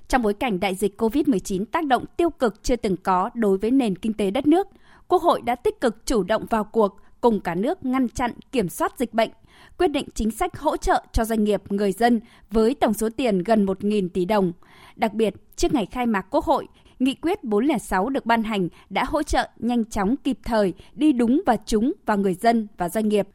Trong 0.08 0.22
bối 0.22 0.34
cảnh 0.34 0.60
đại 0.60 0.74
dịch 0.74 1.00
COVID-19 1.00 1.64
tác 1.64 1.84
động 1.84 2.04
tiêu 2.16 2.30
cực 2.30 2.62
chưa 2.62 2.76
từng 2.76 2.96
có 2.96 3.30
đối 3.34 3.58
với 3.58 3.70
nền 3.70 3.98
kinh 3.98 4.12
tế 4.12 4.30
đất 4.30 4.46
nước, 4.46 4.68
Quốc 5.08 5.22
hội 5.22 5.40
đã 5.42 5.54
tích 5.54 5.80
cực 5.80 6.06
chủ 6.06 6.22
động 6.22 6.46
vào 6.50 6.64
cuộc 6.64 6.96
cùng 7.20 7.40
cả 7.40 7.54
nước 7.54 7.84
ngăn 7.84 8.08
chặn 8.08 8.32
kiểm 8.52 8.68
soát 8.68 8.98
dịch 8.98 9.14
bệnh, 9.14 9.30
quyết 9.78 9.88
định 9.88 10.08
chính 10.14 10.30
sách 10.30 10.58
hỗ 10.58 10.76
trợ 10.76 11.04
cho 11.12 11.24
doanh 11.24 11.44
nghiệp, 11.44 11.72
người 11.72 11.92
dân 11.92 12.20
với 12.50 12.74
tổng 12.74 12.94
số 12.94 13.08
tiền 13.16 13.42
gần 13.42 13.66
1.000 13.66 14.08
tỷ 14.08 14.24
đồng. 14.24 14.52
Đặc 14.96 15.14
biệt, 15.14 15.34
trước 15.56 15.74
ngày 15.74 15.86
khai 15.86 16.06
mạc 16.06 16.26
Quốc 16.30 16.44
hội, 16.44 16.66
Nghị 16.98 17.14
quyết 17.14 17.44
406 17.44 18.08
được 18.08 18.26
ban 18.26 18.42
hành 18.42 18.68
đã 18.90 19.04
hỗ 19.04 19.22
trợ 19.22 19.48
nhanh 19.58 19.84
chóng 19.84 20.16
kịp 20.16 20.38
thời 20.44 20.74
đi 20.94 21.12
đúng 21.12 21.42
và 21.46 21.56
trúng 21.56 21.92
vào 22.06 22.18
người 22.18 22.34
dân 22.34 22.68
và 22.76 22.88
doanh 22.88 23.08
nghiệp. 23.08 23.28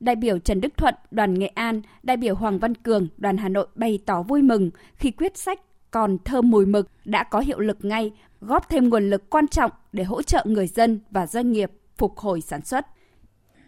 Đại 0.00 0.16
biểu 0.16 0.38
Trần 0.38 0.60
Đức 0.60 0.76
Thuận, 0.76 0.94
đoàn 1.10 1.38
Nghệ 1.38 1.46
An, 1.46 1.82
đại 2.02 2.16
biểu 2.16 2.34
Hoàng 2.34 2.58
Văn 2.58 2.74
Cường, 2.74 3.08
đoàn 3.16 3.36
Hà 3.36 3.48
Nội 3.48 3.66
bày 3.74 3.98
tỏ 4.06 4.22
vui 4.22 4.42
mừng 4.42 4.70
khi 4.96 5.10
quyết 5.10 5.36
sách 5.36 5.60
còn 5.90 6.18
thơm 6.24 6.50
mùi 6.50 6.66
mực 6.66 6.88
đã 7.04 7.24
có 7.24 7.40
hiệu 7.40 7.58
lực 7.58 7.84
ngay, 7.84 8.12
góp 8.40 8.68
thêm 8.68 8.88
nguồn 8.88 9.10
lực 9.10 9.30
quan 9.30 9.48
trọng 9.48 9.70
để 9.92 10.04
hỗ 10.04 10.22
trợ 10.22 10.44
người 10.46 10.66
dân 10.66 11.00
và 11.10 11.26
doanh 11.26 11.52
nghiệp 11.52 11.70
phục 11.96 12.18
hồi 12.18 12.40
sản 12.40 12.64
xuất. 12.64 12.86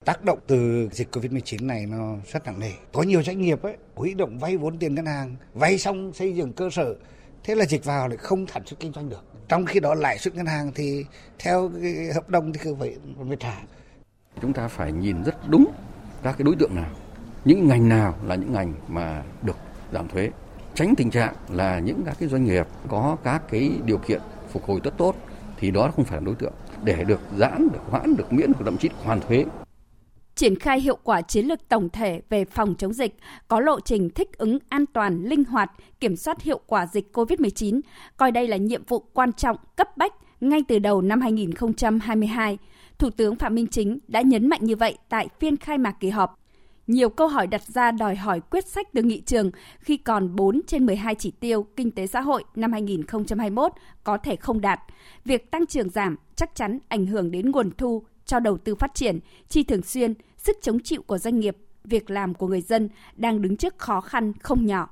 Tác 0.04 0.24
động 0.24 0.38
từ 0.46 0.88
dịch 0.92 1.16
Covid-19 1.16 1.66
này 1.66 1.86
nó 1.86 2.16
rất 2.32 2.46
nặng 2.46 2.60
nề. 2.60 2.72
Có 2.92 3.02
nhiều 3.02 3.22
doanh 3.22 3.40
nghiệp 3.40 3.62
ấy, 3.62 3.76
huy 3.94 4.14
động 4.14 4.38
vay 4.38 4.56
vốn 4.56 4.78
tiền 4.78 4.94
ngân 4.94 5.06
hàng, 5.06 5.36
vay 5.54 5.78
xong 5.78 6.12
xây 6.12 6.34
dựng 6.34 6.52
cơ 6.52 6.70
sở, 6.70 6.94
thế 7.44 7.54
là 7.54 7.64
dịch 7.64 7.84
vào 7.84 8.08
lại 8.08 8.16
không 8.16 8.46
sản 8.46 8.66
xuất 8.66 8.80
kinh 8.80 8.92
doanh 8.92 9.08
được. 9.08 9.24
Trong 9.48 9.66
khi 9.66 9.80
đó 9.80 9.94
lãi 9.94 10.18
suất 10.18 10.34
ngân 10.34 10.46
hàng 10.46 10.72
thì 10.74 11.04
theo 11.38 11.70
cái 11.82 12.12
hợp 12.14 12.28
đồng 12.28 12.52
thì 12.52 12.60
cứ 12.62 12.74
phải 12.80 12.96
phải 13.28 13.36
trả. 13.40 13.62
Chúng 14.42 14.52
ta 14.52 14.68
phải 14.68 14.92
nhìn 14.92 15.22
rất 15.22 15.48
đúng 15.48 15.72
các 16.22 16.32
cái 16.38 16.44
đối 16.44 16.56
tượng 16.56 16.74
nào, 16.74 16.90
những 17.44 17.68
ngành 17.68 17.88
nào 17.88 18.14
là 18.24 18.34
những 18.34 18.52
ngành 18.52 18.74
mà 18.88 19.22
được 19.42 19.56
giảm 19.92 20.08
thuế 20.08 20.30
tránh 20.74 20.94
tình 20.96 21.10
trạng 21.10 21.34
là 21.48 21.78
những 21.78 22.02
các 22.06 22.16
cái 22.20 22.28
doanh 22.28 22.44
nghiệp 22.44 22.66
có 22.88 23.16
các 23.24 23.42
cái 23.50 23.70
điều 23.84 23.98
kiện 23.98 24.20
phục 24.52 24.64
hồi 24.64 24.80
rất 24.84 24.98
tốt 24.98 25.14
thì 25.56 25.70
đó 25.70 25.90
không 25.96 26.04
phải 26.04 26.20
là 26.20 26.24
đối 26.26 26.34
tượng 26.34 26.52
để 26.84 27.04
được 27.04 27.20
giãn, 27.38 27.68
được 27.72 27.80
hoãn, 27.90 28.16
được 28.16 28.32
miễn, 28.32 28.52
thậm 28.64 28.76
chí 28.76 28.88
hoàn 29.04 29.20
thuế. 29.20 29.44
Triển 30.34 30.58
khai 30.58 30.80
hiệu 30.80 30.98
quả 31.02 31.22
chiến 31.22 31.46
lược 31.46 31.68
tổng 31.68 31.88
thể 31.88 32.22
về 32.28 32.44
phòng 32.44 32.74
chống 32.78 32.92
dịch, 32.92 33.16
có 33.48 33.60
lộ 33.60 33.80
trình 33.80 34.10
thích 34.10 34.38
ứng 34.38 34.58
an 34.68 34.86
toàn, 34.86 35.22
linh 35.22 35.44
hoạt, 35.44 35.70
kiểm 36.00 36.16
soát 36.16 36.42
hiệu 36.42 36.60
quả 36.66 36.86
dịch 36.86 37.10
COVID-19, 37.12 37.80
coi 38.16 38.32
đây 38.32 38.48
là 38.48 38.56
nhiệm 38.56 38.84
vụ 38.84 39.04
quan 39.14 39.32
trọng, 39.32 39.56
cấp 39.76 39.96
bách 39.96 40.14
ngay 40.40 40.60
từ 40.68 40.78
đầu 40.78 41.02
năm 41.02 41.20
2022. 41.20 42.58
Thủ 42.98 43.10
tướng 43.10 43.36
Phạm 43.36 43.54
Minh 43.54 43.66
Chính 43.66 43.98
đã 44.08 44.20
nhấn 44.20 44.48
mạnh 44.48 44.60
như 44.62 44.76
vậy 44.76 44.98
tại 45.08 45.28
phiên 45.40 45.56
khai 45.56 45.78
mạc 45.78 45.96
kỳ 46.00 46.10
họp 46.10 46.39
nhiều 46.90 47.10
câu 47.10 47.28
hỏi 47.28 47.46
đặt 47.46 47.62
ra 47.62 47.90
đòi 47.90 48.16
hỏi 48.16 48.40
quyết 48.50 48.66
sách 48.66 48.88
từ 48.92 49.02
nghị 49.02 49.20
trường 49.20 49.50
khi 49.78 49.96
còn 49.96 50.36
4 50.36 50.60
trên 50.66 50.86
12 50.86 51.14
chỉ 51.14 51.30
tiêu 51.30 51.66
kinh 51.76 51.90
tế 51.90 52.06
xã 52.06 52.20
hội 52.20 52.44
năm 52.54 52.72
2021 52.72 53.72
có 54.04 54.18
thể 54.18 54.36
không 54.36 54.60
đạt. 54.60 54.80
Việc 55.24 55.50
tăng 55.50 55.66
trưởng 55.66 55.90
giảm 55.90 56.16
chắc 56.36 56.54
chắn 56.54 56.78
ảnh 56.88 57.06
hưởng 57.06 57.30
đến 57.30 57.50
nguồn 57.50 57.70
thu 57.78 58.02
cho 58.26 58.40
đầu 58.40 58.58
tư 58.58 58.74
phát 58.74 58.94
triển, 58.94 59.18
chi 59.48 59.62
thường 59.62 59.82
xuyên, 59.82 60.14
sức 60.36 60.56
chống 60.62 60.80
chịu 60.80 61.02
của 61.02 61.18
doanh 61.18 61.40
nghiệp, 61.40 61.56
việc 61.84 62.10
làm 62.10 62.34
của 62.34 62.46
người 62.46 62.60
dân 62.60 62.88
đang 63.14 63.42
đứng 63.42 63.56
trước 63.56 63.78
khó 63.78 64.00
khăn 64.00 64.32
không 64.40 64.66
nhỏ. 64.66 64.88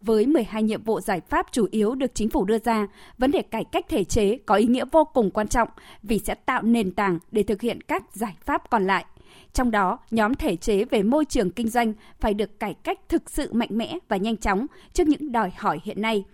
Với 0.00 0.26
12 0.26 0.62
nhiệm 0.62 0.82
vụ 0.82 1.00
giải 1.00 1.20
pháp 1.20 1.46
chủ 1.52 1.66
yếu 1.70 1.94
được 1.94 2.14
chính 2.14 2.30
phủ 2.30 2.44
đưa 2.44 2.58
ra, 2.58 2.86
vấn 3.18 3.30
đề 3.30 3.42
cải 3.42 3.64
cách 3.64 3.86
thể 3.88 4.04
chế 4.04 4.38
có 4.46 4.54
ý 4.54 4.66
nghĩa 4.66 4.84
vô 4.92 5.04
cùng 5.04 5.30
quan 5.30 5.48
trọng 5.48 5.68
vì 6.02 6.18
sẽ 6.18 6.34
tạo 6.34 6.62
nền 6.62 6.92
tảng 6.92 7.18
để 7.30 7.42
thực 7.42 7.60
hiện 7.60 7.80
các 7.80 8.02
giải 8.12 8.34
pháp 8.44 8.70
còn 8.70 8.86
lại– 8.86 9.04
trong 9.52 9.70
đó, 9.70 9.98
nhóm 10.10 10.34
thể 10.34 10.56
chế 10.56 10.84
về 10.84 11.02
môi 11.02 11.24
trường 11.24 11.50
kinh 11.50 11.68
doanh 11.68 11.92
phải 12.20 12.34
được 12.34 12.60
cải 12.60 12.74
cách 12.74 12.98
thực 13.08 13.30
sự 13.30 13.52
mạnh 13.52 13.68
mẽ 13.72 13.98
và 14.08 14.16
nhanh 14.16 14.36
chóng 14.36 14.66
trước 14.92 15.08
những 15.08 15.32
đòi 15.32 15.52
hỏi 15.56 15.80
hiện 15.84 16.02
nay. 16.02 16.24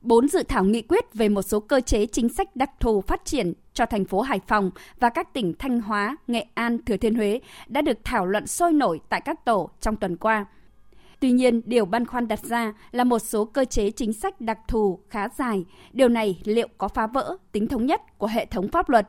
bốn 0.00 0.28
dự 0.28 0.42
thảo 0.42 0.64
nghị 0.64 0.82
quyết 0.82 1.14
về 1.14 1.28
một 1.28 1.42
số 1.42 1.60
cơ 1.60 1.80
chế 1.80 2.06
chính 2.06 2.28
sách 2.28 2.56
đặc 2.56 2.70
thù 2.80 3.00
phát 3.00 3.24
triển 3.24 3.52
cho 3.74 3.86
thành 3.86 4.04
phố 4.04 4.20
Hải 4.20 4.40
Phòng 4.46 4.70
và 5.00 5.10
các 5.10 5.34
tỉnh 5.34 5.54
Thanh 5.58 5.80
Hóa, 5.80 6.16
Nghệ 6.26 6.46
An, 6.54 6.84
Thừa 6.84 6.96
Thiên 6.96 7.14
Huế 7.14 7.40
đã 7.66 7.82
được 7.82 7.98
thảo 8.04 8.26
luận 8.26 8.46
sôi 8.46 8.72
nổi 8.72 9.00
tại 9.08 9.20
các 9.20 9.44
tổ 9.44 9.70
trong 9.80 9.96
tuần 9.96 10.16
qua. 10.16 10.46
Tuy 11.20 11.30
nhiên, 11.30 11.62
điều 11.64 11.84
băn 11.84 12.06
khoăn 12.06 12.28
đặt 12.28 12.44
ra 12.44 12.72
là 12.90 13.04
một 13.04 13.18
số 13.18 13.44
cơ 13.44 13.64
chế 13.64 13.90
chính 13.90 14.12
sách 14.12 14.40
đặc 14.40 14.58
thù 14.68 14.98
khá 15.08 15.28
dài. 15.38 15.64
Điều 15.92 16.08
này 16.08 16.40
liệu 16.44 16.68
có 16.78 16.88
phá 16.88 17.06
vỡ 17.06 17.36
tính 17.52 17.68
thống 17.68 17.86
nhất 17.86 18.18
của 18.18 18.26
hệ 18.26 18.46
thống 18.46 18.68
pháp 18.68 18.88
luật 18.88 19.08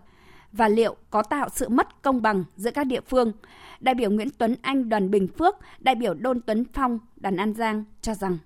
và 0.54 0.68
liệu 0.68 0.95
có 1.10 1.24
tạo 1.24 1.49
sự 1.54 1.70
mất 1.70 2.01
công 2.01 2.22
bằng 2.22 2.43
giữa 2.56 2.72
các 2.72 2.84
địa 2.84 3.01
phương? 3.01 3.32
Đại 3.80 3.95
biểu 3.95 4.10
Nguyễn 4.10 4.30
Tuấn 4.38 4.56
Anh 4.62 4.89
đoàn 4.89 5.12
Bình 5.12 5.28
Phước, 5.38 5.56
đại 5.80 5.95
biểu 5.95 6.14
Đôn 6.14 6.41
Tuấn 6.41 6.64
Phong 6.74 6.99
đoàn 7.16 7.38
An 7.38 7.54
Giang 7.54 7.84
cho 8.01 8.14
rằng 8.14 8.38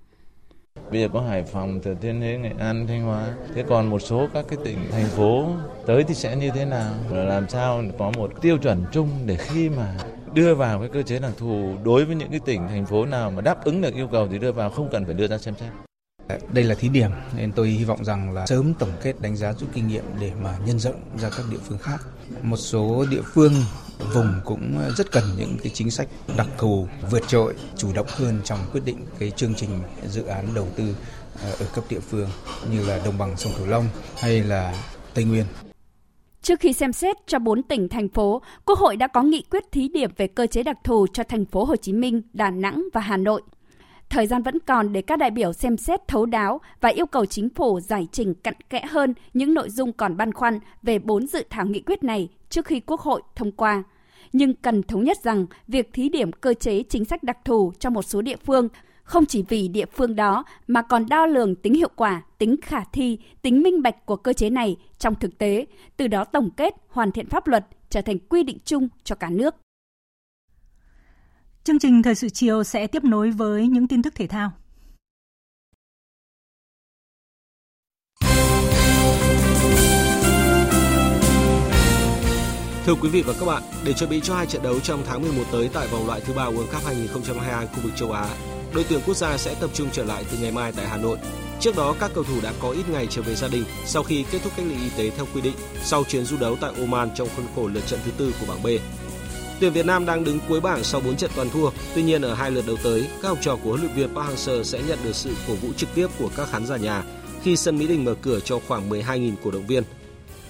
Bây 0.92 1.02
giờ 1.02 1.08
có 1.14 1.22
Hải 1.22 1.44
Phòng, 1.44 1.80
Thừa 1.84 1.96
Thiên 2.02 2.20
Huế, 2.20 2.38
Nghệ 2.38 2.52
An, 2.60 2.88
Thanh 2.88 3.04
Hóa. 3.04 3.28
Thế 3.56 3.64
còn 3.70 3.90
một 3.90 4.00
số 4.00 4.28
các 4.34 4.46
cái 4.50 4.60
tỉnh, 4.64 4.78
thành 4.92 5.06
phố 5.06 5.48
tới 5.86 6.04
thì 6.04 6.14
sẽ 6.14 6.36
như 6.36 6.52
thế 6.56 6.66
nào? 6.66 6.94
Rồi 7.12 7.26
làm 7.26 7.50
sao 7.50 7.84
có 8.00 8.12
một 8.18 8.42
tiêu 8.42 8.58
chuẩn 8.58 8.84
chung 8.92 9.10
để 9.26 9.38
khi 9.38 9.70
mà 9.70 9.96
đưa 10.34 10.56
vào 10.56 10.80
cái 10.80 10.90
cơ 10.90 11.02
chế 11.02 11.20
đặc 11.20 11.32
thù 11.38 11.76
đối 11.84 12.06
với 12.06 12.16
những 12.16 12.32
cái 12.32 12.40
tỉnh, 12.46 12.68
thành 12.68 12.86
phố 12.86 13.06
nào 13.06 13.32
mà 13.32 13.42
đáp 13.42 13.64
ứng 13.64 13.82
được 13.82 13.94
yêu 13.94 14.08
cầu 14.08 14.28
thì 14.32 14.40
đưa 14.40 14.52
vào 14.52 14.70
không 14.70 14.90
cần 14.92 15.06
phải 15.06 15.14
đưa 15.14 15.28
ra 15.28 15.38
xem 15.38 15.54
xét. 15.60 15.70
Ờ, 16.28 16.40
đây 16.54 16.64
là 16.64 16.76
thí 16.76 16.90
điểm 16.90 17.12
nên 17.36 17.52
tôi 17.52 17.68
hy 17.68 17.84
vọng 17.84 18.06
rằng 18.06 18.34
là 18.34 18.46
sớm 18.46 18.74
tổng 18.80 18.92
kết 19.02 19.22
đánh 19.22 19.36
giá 19.36 19.54
rút 19.54 19.70
kinh 19.74 19.88
nghiệm 19.88 20.04
để 20.20 20.32
mà 20.42 20.58
nhân 20.66 20.80
rộng 20.80 21.02
ra 21.20 21.30
các 21.38 21.46
địa 21.52 21.58
phương 21.68 21.78
khác. 21.78 21.98
Một 22.42 22.58
số 22.58 23.06
địa 23.12 23.22
phương 23.34 23.54
vùng 24.14 24.34
cũng 24.46 24.78
ờ, 24.80 24.92
rất 24.98 25.12
cần 25.12 25.24
những 25.38 25.58
cái 25.64 25.72
chính 25.74 25.92
sách 25.92 26.08
đặc 26.38 26.48
thù 26.58 26.88
vượt 27.12 27.28
trội, 27.28 27.54
chủ 27.78 27.94
động 27.94 28.08
hơn 28.10 28.42
trong 28.44 28.60
quyết 28.72 28.82
định 28.86 28.98
cái 29.20 29.32
chương 29.32 29.56
trình 29.56 29.70
dự 30.08 30.24
án 30.24 30.48
đầu 30.56 30.68
tư 30.76 30.96
ờ, 31.42 31.52
ở 31.60 31.66
cấp 31.76 31.84
địa 31.90 32.00
phương 32.00 32.30
như 32.72 32.86
là 32.86 33.02
đồng 33.06 33.18
bằng 33.18 33.38
sông 33.38 33.54
Cửu 33.58 33.68
Long 33.68 33.88
hay 34.18 34.44
là 34.44 34.84
Tây 35.14 35.24
Nguyên. 35.24 35.46
Trước 36.42 36.60
khi 36.60 36.74
xem 36.74 36.94
xét 36.94 37.16
cho 37.28 37.40
4 37.40 37.64
tỉnh 37.64 37.90
thành 37.90 38.10
phố, 38.10 38.42
Quốc 38.66 38.80
hội 38.80 38.96
đã 38.96 39.08
có 39.08 39.24
nghị 39.24 39.42
quyết 39.42 39.64
thí 39.72 39.88
điểm 39.88 40.12
về 40.18 40.28
cơ 40.28 40.48
chế 40.48 40.64
đặc 40.64 40.78
thù 40.84 41.08
cho 41.14 41.24
thành 41.24 41.46
phố 41.46 41.64
Hồ 41.66 41.76
Chí 41.76 41.94
Minh, 41.94 42.22
Đà 42.34 42.50
Nẵng 42.50 42.84
và 42.94 43.02
Hà 43.02 43.18
Nội. 43.18 43.42
Thời 44.10 44.28
gian 44.28 44.44
vẫn 44.44 44.60
còn 44.60 44.94
để 44.94 45.02
các 45.02 45.20
đại 45.20 45.32
biểu 45.32 45.54
xem 45.54 45.78
xét 45.78 46.08
thấu 46.08 46.26
đáo 46.26 46.62
và 46.82 46.90
yêu 46.90 47.06
cầu 47.06 47.26
chính 47.26 47.50
phủ 47.50 47.80
giải 47.80 48.08
trình 48.12 48.34
cặn 48.34 48.54
kẽ 48.70 48.86
hơn 48.90 49.14
những 49.34 49.54
nội 49.54 49.70
dung 49.70 49.94
còn 49.94 50.18
băn 50.18 50.34
khoăn 50.34 50.60
về 50.84 51.00
bốn 51.00 51.28
dự 51.28 51.44
thảo 51.50 51.66
nghị 51.66 51.82
quyết 51.82 52.04
này 52.04 52.30
trước 52.50 52.66
khi 52.66 52.80
Quốc 52.80 53.02
hội 53.02 53.22
thông 53.36 53.52
qua. 53.52 53.84
Nhưng 54.34 54.54
cần 54.54 54.84
thống 54.84 55.04
nhất 55.04 55.18
rằng 55.24 55.46
việc 55.68 55.94
thí 55.94 56.10
điểm 56.10 56.32
cơ 56.32 56.54
chế 56.54 56.84
chính 56.84 57.06
sách 57.06 57.24
đặc 57.24 57.38
thù 57.46 57.74
cho 57.80 57.90
một 57.90 58.04
số 58.04 58.22
địa 58.22 58.36
phương 58.46 58.68
không 59.04 59.26
chỉ 59.26 59.44
vì 59.50 59.68
địa 59.68 59.86
phương 59.86 60.16
đó 60.16 60.44
mà 60.68 60.82
còn 60.82 61.06
đo 61.10 61.26
lường 61.26 61.56
tính 61.56 61.74
hiệu 61.74 61.90
quả, 61.96 62.22
tính 62.38 62.56
khả 62.62 62.84
thi, 62.94 63.20
tính 63.42 63.62
minh 63.62 63.82
bạch 63.82 64.06
của 64.06 64.16
cơ 64.16 64.34
chế 64.34 64.50
này 64.50 64.78
trong 64.98 65.16
thực 65.16 65.38
tế, 65.38 65.66
từ 65.98 66.08
đó 66.08 66.24
tổng 66.24 66.50
kết, 66.58 66.74
hoàn 66.88 67.12
thiện 67.12 67.30
pháp 67.30 67.48
luật 67.48 67.66
trở 67.90 68.02
thành 68.02 68.20
quy 68.20 68.44
định 68.44 68.58
chung 68.66 68.88
cho 69.04 69.16
cả 69.16 69.30
nước. 69.30 69.56
Chương 71.68 71.80
trình 71.80 72.04
Thời 72.04 72.16
sự 72.16 72.30
chiều 72.30 72.64
sẽ 72.64 72.88
tiếp 72.88 73.04
nối 73.04 73.32
với 73.32 73.68
những 73.68 73.88
tin 73.88 74.02
tức 74.02 74.16
thể 74.16 74.28
thao. 74.28 74.52
Thưa 82.86 82.96
quý 83.02 83.10
vị 83.10 83.22
và 83.22 83.34
các 83.40 83.46
bạn, 83.46 83.64
để 83.86 83.94
chuẩn 83.94 84.10
bị 84.10 84.20
cho 84.24 84.36
hai 84.36 84.46
trận 84.46 84.64
đấu 84.64 84.80
trong 84.80 85.04
tháng 85.08 85.22
11 85.22 85.44
tới 85.52 85.70
tại 85.74 85.88
vòng 85.88 86.08
loại 86.08 86.22
thứ 86.22 86.34
ba 86.34 86.44
World 86.44 86.68
Cup 86.74 86.86
2022 86.86 87.68
khu 87.68 87.82
vực 87.84 87.92
châu 87.96 88.12
Á, 88.12 88.30
đội 88.74 88.86
tuyển 88.90 89.00
quốc 89.06 89.18
gia 89.18 89.38
sẽ 89.38 89.56
tập 89.62 89.70
trung 89.74 89.88
trở 89.92 90.04
lại 90.04 90.24
từ 90.32 90.38
ngày 90.42 90.52
mai 90.52 90.72
tại 90.72 90.88
Hà 90.88 90.98
Nội. 90.98 91.18
Trước 91.60 91.76
đó, 91.76 91.96
các 92.00 92.12
cầu 92.14 92.24
thủ 92.24 92.42
đã 92.44 92.54
có 92.62 92.70
ít 92.70 92.90
ngày 92.90 93.08
trở 93.10 93.22
về 93.22 93.36
gia 93.36 93.48
đình 93.48 93.64
sau 93.86 94.04
khi 94.04 94.26
kết 94.32 94.40
thúc 94.44 94.54
cách 94.58 94.66
ly 94.70 94.76
y 94.76 94.90
tế 94.98 95.10
theo 95.10 95.26
quy 95.34 95.42
định 95.42 95.56
sau 95.84 96.04
chuyến 96.04 96.26
du 96.26 96.38
đấu 96.38 96.58
tại 96.62 96.72
Oman 96.80 97.10
trong 97.16 97.28
khuôn 97.36 97.46
khổ 97.56 97.68
lượt 97.68 97.88
trận 97.88 98.00
thứ 98.06 98.12
tư 98.18 98.34
của 98.40 98.46
bảng 98.54 98.64
B. 98.64 98.68
Tuyển 99.60 99.74
Việt 99.74 99.86
Nam 99.86 100.06
đang 100.06 100.24
đứng 100.24 100.40
cuối 100.50 100.62
bảng 100.62 100.84
sau 100.84 101.02
4 101.02 101.18
trận 101.18 101.32
toàn 101.36 101.50
thua, 101.50 101.70
tuy 101.96 102.04
nhiên 102.04 102.22
ở 102.22 102.34
hai 102.34 102.52
lượt 102.52 102.64
đầu 102.68 102.78
tới, 102.84 103.08
các 103.22 103.30
học 103.30 103.38
trò 103.42 103.56
của 103.56 103.70
huấn 103.70 103.82
luyện 103.82 103.94
viên 103.96 104.16
Park 104.16 104.30
Hang-seo 104.30 104.64
sẽ 104.64 104.82
nhận 104.88 105.00
được 105.04 105.16
sự 105.16 105.34
cổ 105.48 105.54
vũ 105.54 105.74
trực 105.78 105.90
tiếp 105.96 106.08
của 106.20 106.30
các 106.38 106.50
khán 106.50 106.66
giả 106.66 106.78
nhà 106.78 107.04
khi 107.42 107.58
sân 107.58 107.78
Mỹ 107.78 107.88
Đình 107.88 108.06
mở 108.06 108.16
cửa 108.22 108.40
cho 108.40 108.60
khoảng 108.68 108.90
12.000 108.90 109.34
cổ 109.44 109.52
động 109.52 109.68
viên. 109.68 109.84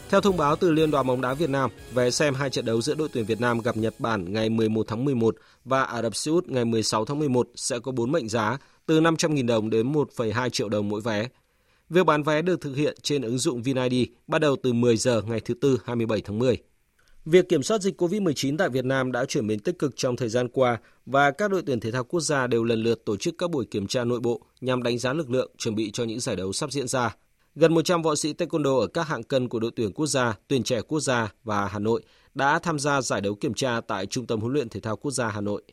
Theo 0.10 0.22
thông 0.22 0.38
báo 0.38 0.56
từ 0.56 0.72
Liên 0.72 0.92
đoàn 0.92 1.08
bóng 1.08 1.22
đá 1.22 1.34
Việt 1.34 1.50
Nam, 1.50 1.70
vé 1.94 2.12
xem 2.12 2.34
hai 2.34 2.50
trận 2.50 2.66
đấu 2.66 2.82
giữa 2.82 2.96
đội 2.96 3.10
tuyển 3.14 3.26
Việt 3.26 3.42
Nam 3.42 3.62
gặp 3.62 3.78
Nhật 3.78 3.96
Bản 4.00 4.34
ngày 4.34 4.50
11 4.50 4.88
tháng 4.88 5.06
11 5.06 5.36
và 5.66 5.84
Ả 5.84 6.02
Rập 6.02 6.16
Xê 6.16 6.32
Út 6.32 6.48
ngày 6.48 6.66
16 6.66 7.06
tháng 7.06 7.20
11 7.20 7.48
sẽ 7.56 7.80
có 7.80 7.92
4 7.92 8.12
mệnh 8.12 8.30
giá 8.30 8.58
từ 8.86 9.02
500.000 9.02 9.48
đồng 9.48 9.70
đến 9.70 9.92
1,2 9.92 10.50
triệu 10.50 10.70
đồng 10.70 10.90
mỗi 10.90 11.02
vé. 11.02 11.28
Việc 11.90 12.06
bán 12.06 12.24
vé 12.24 12.42
được 12.42 12.62
thực 12.62 12.76
hiện 12.76 12.98
trên 13.02 13.22
ứng 13.22 13.38
dụng 13.38 13.62
VinID 13.62 14.08
bắt 14.28 14.42
đầu 14.42 14.56
từ 14.64 14.74
10 14.74 14.98
giờ 14.98 15.22
ngày 15.28 15.40
thứ 15.40 15.54
Tư 15.54 15.80
27 15.86 16.22
tháng 16.22 16.40
10. 16.40 16.58
Việc 17.30 17.50
kiểm 17.50 17.64
soát 17.64 17.82
dịch 17.82 18.02
COVID-19 18.02 18.58
tại 18.58 18.70
Việt 18.70 18.86
Nam 18.86 19.12
đã 19.12 19.26
chuyển 19.26 19.48
biến 19.48 19.60
tích 19.60 19.80
cực 19.80 19.96
trong 19.96 20.16
thời 20.16 20.30
gian 20.30 20.48
qua 20.48 20.78
và 21.06 21.32
các 21.32 21.52
đội 21.52 21.62
tuyển 21.66 21.80
thể 21.80 21.92
thao 21.92 22.04
quốc 22.04 22.20
gia 22.20 22.48
đều 22.48 22.64
lần 22.64 22.84
lượt 22.84 23.06
tổ 23.06 23.18
chức 23.18 23.36
các 23.38 23.52
buổi 23.52 23.66
kiểm 23.66 23.88
tra 23.88 24.04
nội 24.04 24.20
bộ 24.20 24.42
nhằm 24.62 24.84
đánh 24.84 24.98
giá 24.98 25.14
lực 25.14 25.30
lượng 25.30 25.52
chuẩn 25.58 25.76
bị 25.76 25.92
cho 25.92 26.04
những 26.04 26.20
giải 26.20 26.36
đấu 26.36 26.54
sắp 26.54 26.72
diễn 26.72 26.88
ra. 26.88 27.16
Gần 27.56 27.74
100 27.74 28.02
võ 28.02 28.16
sĩ 28.16 28.34
taekwondo 28.34 28.80
ở 28.80 28.88
các 28.88 29.08
hạng 29.08 29.24
cân 29.24 29.50
của 29.50 29.60
đội 29.60 29.72
tuyển 29.76 29.92
quốc 29.92 30.06
gia, 30.06 30.38
tuyển 30.48 30.64
trẻ 30.64 30.82
quốc 30.82 31.00
gia 31.00 31.34
và 31.44 31.68
Hà 31.68 31.80
Nội 31.80 32.04
đã 32.34 32.60
tham 32.60 32.80
gia 32.80 33.02
giải 33.02 33.22
đấu 33.22 33.36
kiểm 33.36 33.54
tra 33.54 33.82
tại 33.82 34.06
Trung 34.06 34.26
tâm 34.26 34.40
huấn 34.40 34.54
luyện 34.54 34.70
thể 34.70 34.80
thao 34.80 34.96
quốc 34.96 35.12
gia 35.12 35.28
Hà 35.28 35.42
Nội. 35.42 35.64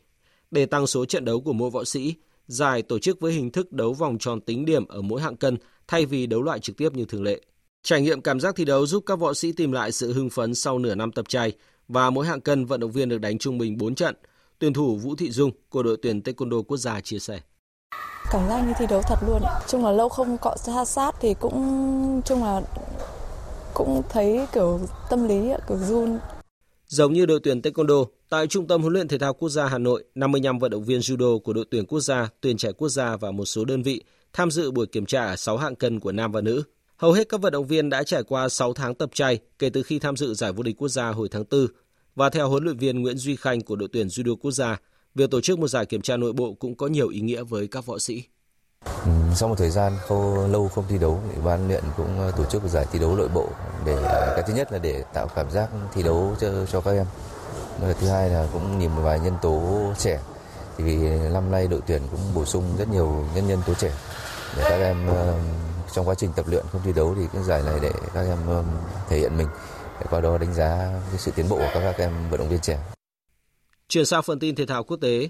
Để 0.51 0.65
tăng 0.65 0.87
số 0.87 1.05
trận 1.05 1.25
đấu 1.25 1.41
của 1.41 1.53
mỗi 1.53 1.69
võ 1.69 1.83
sĩ, 1.83 2.15
giải 2.47 2.81
tổ 2.81 2.99
chức 2.99 3.19
với 3.19 3.33
hình 3.33 3.51
thức 3.51 3.71
đấu 3.71 3.93
vòng 3.93 4.17
tròn 4.19 4.41
tính 4.41 4.65
điểm 4.65 4.87
ở 4.87 5.01
mỗi 5.01 5.21
hạng 5.21 5.37
cân 5.37 5.57
thay 5.87 6.05
vì 6.05 6.27
đấu 6.27 6.41
loại 6.41 6.59
trực 6.59 6.77
tiếp 6.77 6.93
như 6.93 7.05
thường 7.05 7.23
lệ. 7.23 7.41
Trải 7.85 8.01
nghiệm 8.01 8.21
cảm 8.21 8.39
giác 8.39 8.55
thi 8.55 8.65
đấu 8.65 8.85
giúp 8.85 9.03
các 9.05 9.19
võ 9.19 9.33
sĩ 9.33 9.51
tìm 9.51 9.71
lại 9.71 9.91
sự 9.91 10.13
hưng 10.13 10.29
phấn 10.29 10.55
sau 10.55 10.79
nửa 10.79 10.95
năm 10.95 11.11
tập 11.11 11.29
chay 11.29 11.53
và 11.87 12.09
mỗi 12.09 12.25
hạng 12.25 12.41
cân 12.41 12.65
vận 12.65 12.79
động 12.79 12.91
viên 12.91 13.09
được 13.09 13.17
đánh 13.17 13.37
trung 13.37 13.57
bình 13.57 13.77
4 13.77 13.95
trận. 13.95 14.15
Tuyển 14.59 14.73
thủ 14.73 14.95
Vũ 14.95 15.15
Thị 15.15 15.31
Dung 15.31 15.51
của 15.69 15.83
đội 15.83 15.97
tuyển 16.01 16.21
Taekwondo 16.21 16.63
quốc 16.63 16.77
gia 16.77 17.01
chia 17.01 17.19
sẻ. 17.19 17.39
Cảm 18.31 18.49
giác 18.49 18.61
như 18.67 18.73
thi 18.79 18.85
đấu 18.89 19.01
thật 19.01 19.15
luôn. 19.27 19.41
Chung 19.67 19.85
là 19.85 19.91
lâu 19.91 20.09
không 20.09 20.37
cọ 20.37 20.55
sát 20.57 20.85
sát 20.85 21.15
thì 21.21 21.33
cũng 21.39 22.21
chung 22.25 22.43
là 22.43 22.61
cũng 23.73 24.01
thấy 24.09 24.45
kiểu 24.53 24.79
tâm 25.09 25.27
lý 25.27 25.51
kiểu 25.67 25.77
run. 25.77 26.19
Giống 26.87 27.13
như 27.13 27.25
đội 27.25 27.39
tuyển 27.43 27.61
Taekwondo, 27.61 28.05
tại 28.29 28.47
Trung 28.47 28.67
tâm 28.67 28.81
huấn 28.81 28.93
luyện 28.93 29.07
thể 29.07 29.17
thao 29.17 29.33
quốc 29.33 29.49
gia 29.49 29.67
Hà 29.67 29.77
Nội, 29.77 30.03
55 30.15 30.59
vận 30.59 30.71
động 30.71 30.83
viên 30.83 30.99
judo 30.99 31.39
của 31.39 31.53
đội 31.53 31.65
tuyển 31.71 31.85
quốc 31.85 31.99
gia, 31.99 32.29
tuyển 32.41 32.57
trẻ 32.57 32.71
quốc 32.71 32.89
gia 32.89 33.17
và 33.17 33.31
một 33.31 33.45
số 33.45 33.65
đơn 33.65 33.83
vị 33.83 34.03
tham 34.33 34.51
dự 34.51 34.71
buổi 34.71 34.85
kiểm 34.85 35.05
tra 35.05 35.25
ở 35.25 35.35
6 35.35 35.57
hạng 35.57 35.75
cân 35.75 35.99
của 35.99 36.11
nam 36.11 36.31
và 36.31 36.41
nữ. 36.41 36.63
Hầu 36.97 37.11
hết 37.11 37.29
các 37.29 37.41
vận 37.41 37.53
động 37.53 37.67
viên 37.67 37.89
đã 37.89 38.03
trải 38.03 38.23
qua 38.23 38.49
6 38.49 38.73
tháng 38.73 38.95
tập 38.95 39.09
chay 39.13 39.39
kể 39.59 39.69
từ 39.69 39.83
khi 39.83 39.99
tham 39.99 40.17
dự 40.17 40.33
giải 40.33 40.51
vô 40.51 40.63
địch 40.63 40.75
quốc 40.77 40.87
gia 40.87 41.09
hồi 41.09 41.27
tháng 41.31 41.43
4. 41.51 41.67
Và 42.15 42.29
theo 42.29 42.49
huấn 42.49 42.63
luyện 42.63 42.77
viên 42.77 43.01
Nguyễn 43.01 43.17
Duy 43.17 43.35
Khanh 43.35 43.61
của 43.61 43.75
đội 43.75 43.89
tuyển 43.93 44.07
judo 44.07 44.35
quốc 44.35 44.51
gia, 44.51 44.77
việc 45.15 45.31
tổ 45.31 45.41
chức 45.41 45.59
một 45.59 45.67
giải 45.67 45.85
kiểm 45.85 46.01
tra 46.01 46.17
nội 46.17 46.33
bộ 46.33 46.53
cũng 46.53 46.75
có 46.75 46.87
nhiều 46.87 47.09
ý 47.09 47.21
nghĩa 47.21 47.43
với 47.43 47.67
các 47.67 47.85
võ 47.85 47.99
sĩ. 47.99 48.23
Ừ, 48.85 49.11
sau 49.35 49.49
một 49.49 49.55
thời 49.57 49.69
gian 49.69 49.93
không, 50.07 50.51
lâu 50.51 50.67
không 50.67 50.85
thi 50.89 50.97
đấu, 50.97 51.21
thì 51.31 51.41
ban 51.45 51.67
luyện 51.67 51.83
cũng 51.97 52.19
ờ, 52.19 52.31
tổ 52.37 52.45
chức 52.45 52.63
một 52.63 52.69
giải 52.69 52.85
thi 52.91 52.99
đấu 52.99 53.15
nội 53.15 53.27
bộ 53.33 53.49
để 53.85 53.95
ờ, 53.95 54.33
cái 54.35 54.43
thứ 54.47 54.53
nhất 54.53 54.71
là 54.71 54.79
để 54.79 55.03
tạo 55.13 55.27
cảm 55.35 55.51
giác 55.51 55.69
thi 55.93 56.03
đấu 56.03 56.35
cho 56.41 56.65
cho 56.65 56.81
các 56.81 56.91
em. 56.91 57.05
Và 57.81 57.93
thứ 57.93 58.07
hai 58.07 58.29
là 58.29 58.47
cũng 58.53 58.79
nhìn 58.79 58.91
một 58.91 59.01
vài 59.01 59.19
nhân 59.19 59.33
tố 59.41 59.83
trẻ. 59.99 60.19
Thì 60.77 60.83
vì 60.83 60.95
năm 61.33 61.51
nay 61.51 61.67
đội 61.67 61.81
tuyển 61.87 62.01
cũng 62.11 62.19
bổ 62.35 62.45
sung 62.45 62.63
rất 62.77 62.89
nhiều 62.89 63.25
nhân 63.35 63.47
nhân 63.47 63.59
tố 63.67 63.73
trẻ 63.73 63.91
để 64.57 64.63
các 64.69 64.77
em 64.77 65.07
trong 65.95 66.07
quá 66.07 66.15
trình 66.15 66.31
tập 66.35 66.45
luyện 66.49 66.65
không 66.71 66.81
thi 66.85 66.91
đấu 66.95 67.15
thì 67.17 67.23
cái 67.33 67.43
giải 67.43 67.61
này 67.65 67.79
để 67.81 67.91
các 68.13 68.21
em 68.21 68.37
um, 68.47 68.65
thể 69.09 69.19
hiện 69.19 69.37
mình 69.37 69.47
để 69.99 70.05
qua 70.09 70.21
đó 70.21 70.37
đánh 70.37 70.53
giá 70.53 70.99
cái 71.09 71.19
sự 71.19 71.31
tiến 71.35 71.45
bộ 71.49 71.57
của 71.57 71.69
các, 71.73 71.81
các 71.81 71.97
em 71.97 72.11
vận 72.29 72.39
động 72.39 72.49
viên 72.49 72.59
trẻ. 72.59 72.79
Chuyển 73.87 74.05
sang 74.05 74.23
phần 74.23 74.39
tin 74.39 74.55
thể 74.55 74.65
thao 74.65 74.83
quốc 74.83 74.97
tế, 74.97 75.29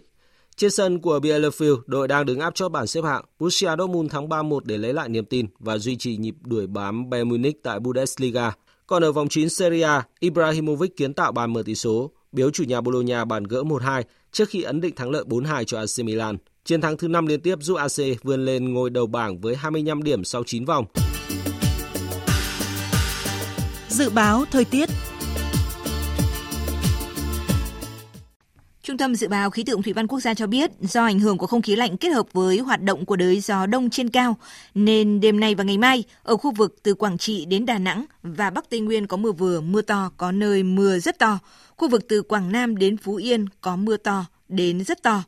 trên 0.56 0.72
sân 0.72 1.00
của 1.02 1.20
Bielefeld, 1.20 1.78
đội 1.86 2.08
đang 2.08 2.26
đứng 2.26 2.40
áp 2.40 2.56
chót 2.56 2.72
bảng 2.72 2.88
xếp 2.88 3.04
hạng. 3.04 3.26
Borussia 3.40 3.70
Dortmund 3.78 4.12
thắng 4.12 4.30
3-1 4.30 4.60
để 4.64 4.78
lấy 4.78 4.94
lại 4.94 5.10
niềm 5.10 5.26
tin 5.26 5.48
và 5.60 5.78
duy 5.78 5.96
trì 5.98 6.18
nhịp 6.18 6.36
đuổi 6.42 6.68
bám 6.68 7.10
Bayern 7.10 7.30
Munich 7.30 7.64
tại 7.64 7.80
Bundesliga. 7.80 8.52
Còn 8.88 9.04
ở 9.04 9.12
vòng 9.12 9.30
9 9.30 9.50
Serie 9.50 9.84
A, 9.84 10.08
Ibrahimovic 10.20 10.98
kiến 10.98 11.14
tạo 11.14 11.32
bàn 11.32 11.54
mở 11.54 11.64
tỷ 11.66 11.76
số, 11.76 12.12
biếu 12.32 12.50
chủ 12.50 12.64
nhà 12.64 12.82
Bologna 12.82 13.26
bàn 13.26 13.44
gỡ 13.44 13.64
1-2 13.64 14.04
trước 14.32 14.50
khi 14.50 14.62
ấn 14.62 14.82
định 14.82 14.96
thắng 14.96 15.10
lợi 15.10 15.24
4-2 15.28 15.64
cho 15.64 15.80
AC 15.80 16.06
Milan. 16.06 16.38
Chiến 16.66 16.82
thắng 16.82 16.98
thứ 16.98 17.08
5 17.08 17.26
liên 17.26 17.42
tiếp 17.42 17.56
giúp 17.62 17.76
AC 17.76 18.24
vươn 18.24 18.46
lên 18.46 18.74
ngôi 18.74 18.90
đầu 18.90 19.08
bảng 19.08 19.40
với 19.40 19.56
25 19.56 20.04
điểm 20.04 20.24
sau 20.24 20.44
9 20.44 20.66
vòng. 20.66 20.86
Dự 23.90 24.10
báo 24.10 24.46
thời 24.52 24.66
tiết 24.66 24.90
Trung 28.84 28.98
tâm 28.98 29.16
Dự 29.16 29.28
báo 29.28 29.50
Khí 29.50 29.64
tượng 29.64 29.82
Thủy 29.82 29.94
văn 29.94 30.08
Quốc 30.08 30.20
gia 30.20 30.34
cho 30.34 30.48
biết, 30.48 30.72
do 30.82 31.06
ảnh 31.06 31.20
hưởng 31.20 31.38
của 31.38 31.48
không 31.48 31.62
khí 31.62 31.76
lạnh 31.76 31.98
kết 31.98 32.10
hợp 32.10 32.34
với 32.34 32.58
hoạt 32.58 32.82
động 32.82 33.06
của 33.06 33.16
đới 33.16 33.40
gió 33.40 33.66
đông 33.66 33.90
trên 33.90 34.10
cao, 34.10 34.38
nên 34.76 35.20
đêm 35.20 35.40
nay 35.40 35.56
và 35.56 35.64
ngày 35.64 35.78
mai, 35.78 36.04
ở 36.24 36.38
khu 36.38 36.52
vực 36.52 36.76
từ 36.84 36.94
Quảng 36.94 37.18
Trị 37.18 37.46
đến 37.46 37.66
Đà 37.66 37.78
Nẵng 37.78 38.06
và 38.24 38.50
Bắc 38.50 38.70
Tây 38.70 38.80
Nguyên 38.80 39.08
có 39.08 39.18
mưa 39.18 39.32
vừa, 39.32 39.62
mưa 39.62 39.82
to, 39.82 40.12
có 40.18 40.32
nơi 40.32 40.64
mưa 40.64 41.00
rất 41.00 41.20
to. 41.20 41.40
Khu 41.76 41.90
vực 41.90 42.06
từ 42.10 42.22
Quảng 42.22 42.52
Nam 42.52 42.78
đến 42.78 42.98
Phú 42.98 43.16
Yên 43.16 43.46
có 43.62 43.76
mưa 43.76 43.98
to 43.98 44.26
đến 44.50 44.84
rất 44.84 45.04
to 45.04 45.24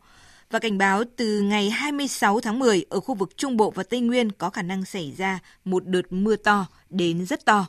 và 0.52 0.60
cảnh 0.60 0.78
báo 0.78 1.04
từ 1.16 1.42
ngày 1.42 1.70
26 1.70 2.40
tháng 2.40 2.60
10 2.60 2.86
ở 2.90 3.00
khu 3.00 3.16
vực 3.16 3.38
Trung 3.38 3.58
Bộ 3.58 3.72
và 3.72 3.84
Tây 3.84 4.00
Nguyên 4.00 4.32
có 4.32 4.50
khả 4.50 4.62
năng 4.62 4.86
xảy 4.86 5.14
ra 5.18 5.40
một 5.66 5.88
đợt 5.88 6.02
mưa 6.10 6.36
to 6.36 6.66
đến 6.90 7.26
rất 7.26 7.46
to. 7.46 7.66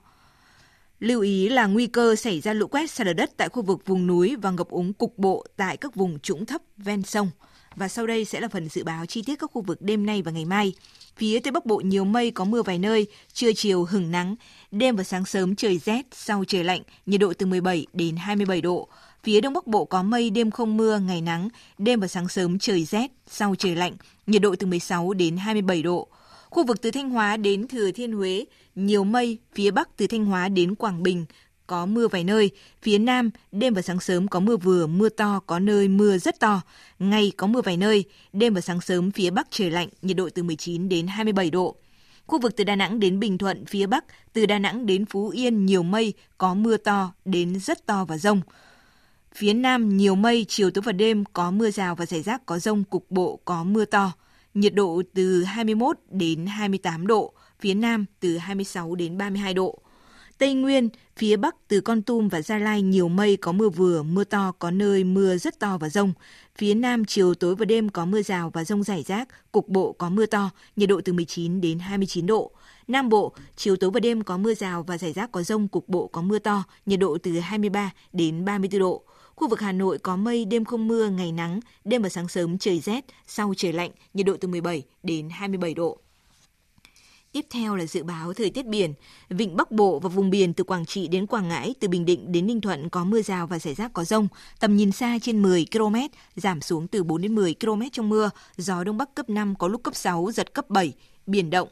Lưu 1.00 1.20
ý 1.20 1.48
là 1.48 1.66
nguy 1.66 1.86
cơ 1.86 2.16
xảy 2.16 2.40
ra 2.40 2.52
lũ 2.52 2.66
quét 2.66 2.90
sạt 2.90 3.06
lở 3.06 3.12
đất 3.12 3.30
tại 3.36 3.48
khu 3.48 3.62
vực 3.62 3.86
vùng 3.86 4.06
núi 4.06 4.36
và 4.36 4.50
ngập 4.50 4.68
úng 4.68 4.92
cục 4.92 5.18
bộ 5.18 5.44
tại 5.56 5.76
các 5.76 5.94
vùng 5.94 6.18
trũng 6.18 6.46
thấp 6.46 6.62
ven 6.76 7.02
sông. 7.02 7.30
Và 7.76 7.88
sau 7.88 8.06
đây 8.06 8.24
sẽ 8.24 8.40
là 8.40 8.48
phần 8.48 8.68
dự 8.68 8.84
báo 8.84 9.06
chi 9.06 9.22
tiết 9.26 9.38
các 9.38 9.50
khu 9.52 9.62
vực 9.62 9.82
đêm 9.82 10.06
nay 10.06 10.22
và 10.22 10.30
ngày 10.30 10.44
mai. 10.44 10.74
Phía 11.16 11.40
Tây 11.40 11.52
Bắc 11.52 11.66
Bộ 11.66 11.76
nhiều 11.76 12.04
mây 12.04 12.30
có 12.30 12.44
mưa 12.44 12.62
vài 12.62 12.78
nơi, 12.78 13.06
trưa 13.32 13.52
chiều 13.52 13.84
hừng 13.84 14.10
nắng, 14.10 14.36
đêm 14.70 14.96
và 14.96 15.04
sáng 15.04 15.24
sớm 15.24 15.56
trời 15.56 15.78
rét, 15.78 16.06
sau 16.12 16.44
trời 16.48 16.64
lạnh, 16.64 16.82
nhiệt 17.06 17.20
độ 17.20 17.32
từ 17.38 17.46
17 17.46 17.86
đến 17.92 18.16
27 18.16 18.60
độ. 18.60 18.88
Phía 19.28 19.40
Đông 19.40 19.52
Bắc 19.52 19.66
Bộ 19.66 19.84
có 19.84 20.02
mây, 20.02 20.30
đêm 20.30 20.50
không 20.50 20.76
mưa, 20.76 20.98
ngày 20.98 21.20
nắng, 21.20 21.48
đêm 21.78 22.00
và 22.00 22.08
sáng 22.08 22.28
sớm 22.28 22.58
trời 22.58 22.84
rét, 22.84 23.10
sau 23.26 23.54
trời 23.58 23.76
lạnh, 23.76 23.96
nhiệt 24.26 24.42
độ 24.42 24.54
từ 24.58 24.66
16 24.66 25.12
đến 25.12 25.36
27 25.36 25.82
độ. 25.82 26.08
Khu 26.50 26.66
vực 26.66 26.82
từ 26.82 26.90
Thanh 26.90 27.10
Hóa 27.10 27.36
đến 27.36 27.68
Thừa 27.68 27.90
Thiên 27.90 28.12
Huế, 28.12 28.44
nhiều 28.74 29.04
mây, 29.04 29.38
phía 29.54 29.70
Bắc 29.70 29.96
từ 29.96 30.06
Thanh 30.06 30.24
Hóa 30.24 30.48
đến 30.48 30.74
Quảng 30.74 31.02
Bình, 31.02 31.24
có 31.66 31.86
mưa 31.86 32.08
vài 32.08 32.24
nơi, 32.24 32.50
phía 32.82 32.98
Nam 32.98 33.30
đêm 33.52 33.74
và 33.74 33.82
sáng 33.82 34.00
sớm 34.00 34.28
có 34.28 34.40
mưa 34.40 34.56
vừa, 34.56 34.86
mưa 34.86 35.08
to, 35.08 35.40
có 35.46 35.58
nơi 35.58 35.88
mưa 35.88 36.18
rất 36.18 36.40
to, 36.40 36.60
ngày 36.98 37.32
có 37.36 37.46
mưa 37.46 37.60
vài 37.60 37.76
nơi, 37.76 38.04
đêm 38.32 38.54
và 38.54 38.60
sáng 38.60 38.80
sớm 38.80 39.10
phía 39.10 39.30
Bắc 39.30 39.46
trời 39.50 39.70
lạnh, 39.70 39.88
nhiệt 40.02 40.16
độ 40.16 40.28
từ 40.34 40.42
19 40.42 40.88
đến 40.88 41.06
27 41.06 41.50
độ. 41.50 41.76
Khu 42.26 42.40
vực 42.40 42.56
từ 42.56 42.64
Đà 42.64 42.76
Nẵng 42.76 43.00
đến 43.00 43.20
Bình 43.20 43.38
Thuận 43.38 43.66
phía 43.66 43.86
Bắc, 43.86 44.04
từ 44.32 44.46
Đà 44.46 44.58
Nẵng 44.58 44.86
đến 44.86 45.04
Phú 45.04 45.28
Yên 45.28 45.66
nhiều 45.66 45.82
mây, 45.82 46.12
có 46.38 46.54
mưa 46.54 46.76
to 46.76 47.12
đến 47.24 47.60
rất 47.60 47.86
to 47.86 48.04
và 48.04 48.18
rông. 48.18 48.40
Phía 49.38 49.54
Nam 49.54 49.96
nhiều 49.96 50.14
mây, 50.14 50.46
chiều 50.48 50.70
tối 50.70 50.82
và 50.82 50.92
đêm 50.92 51.24
có 51.32 51.50
mưa 51.50 51.70
rào 51.70 51.94
và 51.94 52.06
rải 52.06 52.22
rác 52.22 52.46
có 52.46 52.58
rông 52.58 52.84
cục 52.84 53.10
bộ 53.10 53.40
có 53.44 53.64
mưa 53.64 53.84
to. 53.84 54.12
Nhiệt 54.54 54.74
độ 54.74 55.02
từ 55.14 55.44
21 55.44 55.98
đến 56.10 56.46
28 56.46 57.06
độ, 57.06 57.32
phía 57.60 57.74
Nam 57.74 58.04
từ 58.20 58.36
26 58.36 58.94
đến 58.94 59.18
32 59.18 59.54
độ. 59.54 59.78
Tây 60.38 60.54
Nguyên, 60.54 60.88
phía 61.16 61.36
Bắc 61.36 61.56
từ 61.68 61.80
Con 61.80 62.02
Tum 62.02 62.28
và 62.28 62.42
Gia 62.42 62.58
Lai 62.58 62.82
nhiều 62.82 63.08
mây 63.08 63.36
có 63.36 63.52
mưa 63.52 63.68
vừa, 63.68 64.02
mưa 64.02 64.24
to, 64.24 64.52
có 64.58 64.70
nơi 64.70 65.04
mưa 65.04 65.36
rất 65.36 65.58
to 65.58 65.78
và 65.78 65.88
rông. 65.88 66.12
Phía 66.56 66.74
Nam 66.74 67.04
chiều 67.04 67.34
tối 67.34 67.54
và 67.54 67.64
đêm 67.64 67.88
có 67.88 68.04
mưa 68.04 68.22
rào 68.22 68.50
và 68.50 68.64
rông 68.64 68.82
rải 68.82 69.02
rác, 69.02 69.52
cục 69.52 69.68
bộ 69.68 69.92
có 69.92 70.08
mưa 70.10 70.26
to, 70.26 70.50
nhiệt 70.76 70.88
độ 70.88 71.00
từ 71.04 71.12
19 71.12 71.60
đến 71.60 71.78
29 71.78 72.26
độ. 72.26 72.50
Nam 72.88 73.08
Bộ, 73.08 73.34
chiều 73.56 73.76
tối 73.76 73.90
và 73.90 74.00
đêm 74.00 74.22
có 74.22 74.36
mưa 74.36 74.54
rào 74.54 74.82
và 74.82 74.98
rải 74.98 75.12
rác 75.12 75.32
có 75.32 75.42
rông, 75.42 75.68
cục 75.68 75.88
bộ 75.88 76.06
có 76.06 76.22
mưa 76.22 76.38
to, 76.38 76.64
nhiệt 76.86 77.00
độ 77.00 77.18
từ 77.22 77.38
23 77.38 77.90
đến 78.12 78.44
34 78.44 78.80
độ. 78.80 79.04
Khu 79.38 79.48
vực 79.48 79.60
Hà 79.60 79.72
Nội 79.72 79.98
có 79.98 80.16
mây, 80.16 80.44
đêm 80.44 80.64
không 80.64 80.88
mưa, 80.88 81.08
ngày 81.08 81.32
nắng, 81.32 81.60
đêm 81.84 82.02
và 82.02 82.08
sáng 82.08 82.28
sớm 82.28 82.58
trời 82.58 82.80
rét, 82.80 83.04
sau 83.26 83.54
trời 83.56 83.72
lạnh, 83.72 83.90
nhiệt 84.14 84.26
độ 84.26 84.36
từ 84.40 84.48
17 84.48 84.82
đến 85.02 85.28
27 85.30 85.74
độ. 85.74 85.98
Tiếp 87.32 87.46
theo 87.50 87.76
là 87.76 87.86
dự 87.86 88.02
báo 88.02 88.34
thời 88.34 88.50
tiết 88.50 88.66
biển. 88.66 88.94
Vịnh 89.28 89.56
Bắc 89.56 89.70
Bộ 89.70 89.98
và 89.98 90.08
vùng 90.08 90.30
biển 90.30 90.54
từ 90.54 90.64
Quảng 90.64 90.86
Trị 90.86 91.08
đến 91.08 91.26
Quảng 91.26 91.48
Ngãi, 91.48 91.74
từ 91.80 91.88
Bình 91.88 92.04
Định 92.04 92.32
đến 92.32 92.46
Ninh 92.46 92.60
Thuận 92.60 92.88
có 92.88 93.04
mưa 93.04 93.22
rào 93.22 93.46
và 93.46 93.58
rải 93.58 93.74
rác 93.74 93.92
có 93.92 94.04
rông. 94.04 94.28
Tầm 94.60 94.76
nhìn 94.76 94.92
xa 94.92 95.18
trên 95.22 95.42
10 95.42 95.66
km, 95.72 95.96
giảm 96.36 96.60
xuống 96.60 96.88
từ 96.88 97.04
4 97.04 97.22
đến 97.22 97.34
10 97.34 97.54
km 97.60 97.82
trong 97.92 98.08
mưa. 98.08 98.30
Gió 98.56 98.84
Đông 98.84 98.96
Bắc 98.98 99.14
cấp 99.14 99.30
5 99.30 99.54
có 99.58 99.68
lúc 99.68 99.82
cấp 99.82 99.94
6, 99.96 100.30
giật 100.34 100.54
cấp 100.54 100.70
7. 100.70 100.92
Biển 101.26 101.50
động. 101.50 101.68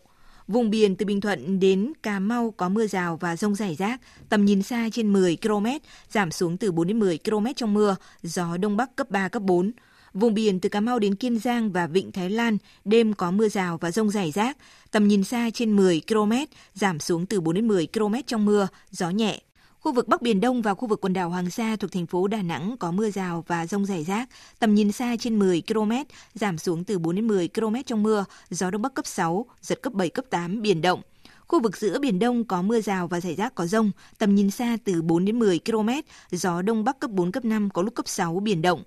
Vùng 0.49 0.71
biển 0.71 0.97
từ 0.97 1.07
Bình 1.07 1.21
Thuận 1.21 1.61
đến 1.61 1.93
Cà 2.03 2.19
Mau 2.19 2.55
có 2.57 2.69
mưa 2.69 2.87
rào 2.87 3.17
và 3.21 3.37
rông 3.37 3.55
rải 3.55 3.75
rác, 3.75 4.01
tầm 4.29 4.45
nhìn 4.45 4.63
xa 4.63 4.89
trên 4.93 5.13
10 5.13 5.37
km, 5.43 5.67
giảm 6.11 6.31
xuống 6.31 6.57
từ 6.57 6.73
4 6.73 6.87
đến 6.87 6.99
10 6.99 7.19
km 7.19 7.47
trong 7.57 7.75
mưa, 7.75 7.97
gió 8.23 8.57
Đông 8.57 8.77
Bắc 8.77 8.97
cấp 8.97 9.11
3, 9.11 9.29
cấp 9.29 9.43
4. 9.43 9.73
Vùng 10.15 10.35
biển 10.35 10.61
từ 10.61 10.69
Cà 10.69 10.81
Mau 10.81 10.99
đến 10.99 11.15
Kiên 11.15 11.39
Giang 11.39 11.73
và 11.73 11.87
Vịnh 11.87 12.13
Thái 12.13 12.31
Lan, 12.31 12.59
đêm 12.85 13.15
có 13.15 13.31
mưa 13.31 13.49
rào 13.49 13.79
và 13.81 13.91
rông 13.91 14.11
rải 14.11 14.31
rác, 14.31 14.57
tầm 14.91 15.09
nhìn 15.09 15.25
xa 15.25 15.51
trên 15.55 15.77
10 15.77 16.03
km, 16.09 16.33
giảm 16.75 17.01
xuống 17.01 17.27
từ 17.27 17.41
4 17.41 17.55
đến 17.55 17.69
10 17.69 17.89
km 17.95 18.15
trong 18.27 18.45
mưa, 18.45 18.69
gió 18.91 19.11
nhẹ. 19.11 19.41
Khu 19.87 19.93
vực 19.93 20.09
Bắc 20.09 20.23
Biển 20.23 20.41
Đông 20.41 20.63
và 20.63 20.75
khu 20.75 20.89
vực 20.89 21.01
quần 21.05 21.13
đảo 21.13 21.31
Hoàng 21.31 21.51
Sa 21.51 21.77
thuộc 21.77 21.93
thành 21.93 22.07
phố 22.07 22.27
Đà 22.27 22.43
Nẵng 22.43 22.77
có 22.79 22.91
mưa 22.91 23.11
rào 23.11 23.45
và 23.47 23.67
rông 23.67 23.87
rải 23.87 24.05
rác, 24.05 24.29
tầm 24.59 24.75
nhìn 24.75 24.93
xa 24.93 25.17
trên 25.21 25.39
10 25.39 25.63
km, 25.69 25.93
giảm 26.35 26.59
xuống 26.59 26.85
từ 26.85 26.99
4 26.99 27.17
đến 27.17 27.27
10 27.29 27.49
km 27.49 27.75
trong 27.87 28.03
mưa, 28.03 28.25
gió 28.51 28.71
Đông 28.71 28.83
Bắc 28.83 28.95
cấp 28.95 29.07
6, 29.07 29.47
giật 29.61 29.83
cấp 29.83 29.93
7, 29.93 30.09
cấp 30.11 30.25
8, 30.31 30.63
biển 30.63 30.83
động. 30.83 31.03
Khu 31.47 31.61
vực 31.61 31.77
giữa 31.77 31.99
Biển 31.99 32.19
Đông 32.19 32.45
có 32.45 32.63
mưa 32.63 32.81
rào 32.81 33.09
và 33.09 33.21
rải 33.21 33.35
rác 33.35 33.55
có 33.55 33.67
rông, 33.67 33.91
tầm 34.19 34.35
nhìn 34.35 34.51
xa 34.51 34.77
từ 34.85 35.03
4 35.03 35.25
đến 35.25 35.39
10 35.39 35.61
km, 35.67 35.89
gió 36.31 36.63
Đông 36.63 36.85
Bắc 36.85 37.01
cấp 37.01 37.11
4, 37.11 37.33
cấp 37.33 37.45
5, 37.45 37.71
có 37.71 37.83
lúc 37.83 37.95
cấp 37.95 38.09
6, 38.09 38.41
biển 38.41 38.63
động. 38.63 38.83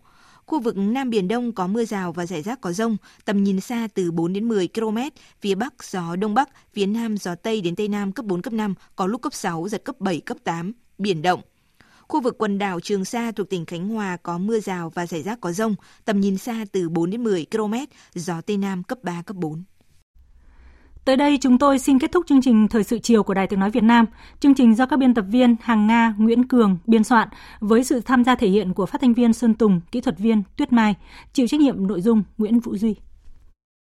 Khu 0.45 0.59
vực 0.59 0.77
Nam 0.77 1.09
Biển 1.09 1.27
Đông 1.27 1.51
có 1.51 1.67
mưa 1.67 1.85
rào 1.85 2.11
và 2.11 2.25
rải 2.25 2.41
rác 2.41 2.61
có 2.61 2.71
rông, 2.71 2.97
tầm 3.25 3.43
nhìn 3.43 3.59
xa 3.59 3.87
từ 3.93 4.11
4 4.11 4.33
đến 4.33 4.47
10 4.47 4.67
km, 4.67 4.97
phía 5.41 5.55
Bắc 5.55 5.83
gió 5.83 6.15
Đông 6.15 6.33
Bắc, 6.33 6.49
phía 6.73 6.85
Nam 6.85 7.17
gió 7.17 7.35
Tây 7.35 7.61
đến 7.61 7.75
Tây 7.75 7.87
Nam 7.87 8.11
cấp 8.11 8.25
4, 8.25 8.41
cấp 8.41 8.53
5, 8.53 8.73
có 8.95 9.07
lúc 9.07 9.21
cấp 9.21 9.33
6, 9.33 9.67
giật 9.69 9.83
cấp 9.83 9.99
7, 9.99 10.19
cấp 10.19 10.37
8, 10.43 10.71
biển 10.99 11.21
động. 11.21 11.41
Khu 12.07 12.21
vực 12.21 12.37
quần 12.37 12.57
đảo 12.57 12.79
Trường 12.79 13.05
Sa 13.05 13.31
thuộc 13.31 13.49
tỉnh 13.49 13.65
Khánh 13.65 13.89
Hòa 13.89 14.17
có 14.23 14.37
mưa 14.37 14.59
rào 14.59 14.89
và 14.89 15.05
rải 15.05 15.23
rác 15.23 15.41
có 15.41 15.51
rông, 15.51 15.75
tầm 16.05 16.19
nhìn 16.19 16.37
xa 16.37 16.65
từ 16.71 16.89
4 16.89 17.09
đến 17.09 17.23
10 17.23 17.45
km, 17.51 17.73
gió 18.13 18.41
Tây 18.41 18.57
Nam 18.57 18.83
cấp 18.83 18.97
3, 19.03 19.21
cấp 19.21 19.37
4. 19.37 19.63
Tới 21.05 21.17
đây 21.17 21.37
chúng 21.41 21.57
tôi 21.57 21.79
xin 21.79 21.99
kết 21.99 22.11
thúc 22.11 22.25
chương 22.27 22.41
trình 22.41 22.67
Thời 22.67 22.83
sự 22.83 22.99
chiều 22.99 23.23
của 23.23 23.33
Đài 23.33 23.47
Tiếng 23.47 23.59
Nói 23.59 23.71
Việt 23.71 23.83
Nam. 23.83 24.05
Chương 24.39 24.55
trình 24.55 24.75
do 24.75 24.85
các 24.85 24.99
biên 24.99 25.13
tập 25.13 25.25
viên 25.29 25.55
Hàng 25.61 25.87
Nga, 25.87 26.13
Nguyễn 26.17 26.47
Cường 26.47 26.77
biên 26.85 27.03
soạn 27.03 27.27
với 27.59 27.83
sự 27.83 28.01
tham 28.01 28.23
gia 28.23 28.35
thể 28.35 28.47
hiện 28.49 28.73
của 28.73 28.85
phát 28.85 29.01
thanh 29.01 29.13
viên 29.13 29.33
Sơn 29.33 29.53
Tùng, 29.53 29.81
kỹ 29.91 30.01
thuật 30.01 30.19
viên 30.19 30.43
Tuyết 30.57 30.73
Mai, 30.73 30.95
chịu 31.33 31.47
trách 31.47 31.59
nhiệm 31.59 31.87
nội 31.87 32.01
dung 32.01 32.23
Nguyễn 32.37 32.59
Vũ 32.59 32.77
Duy. 32.77 32.95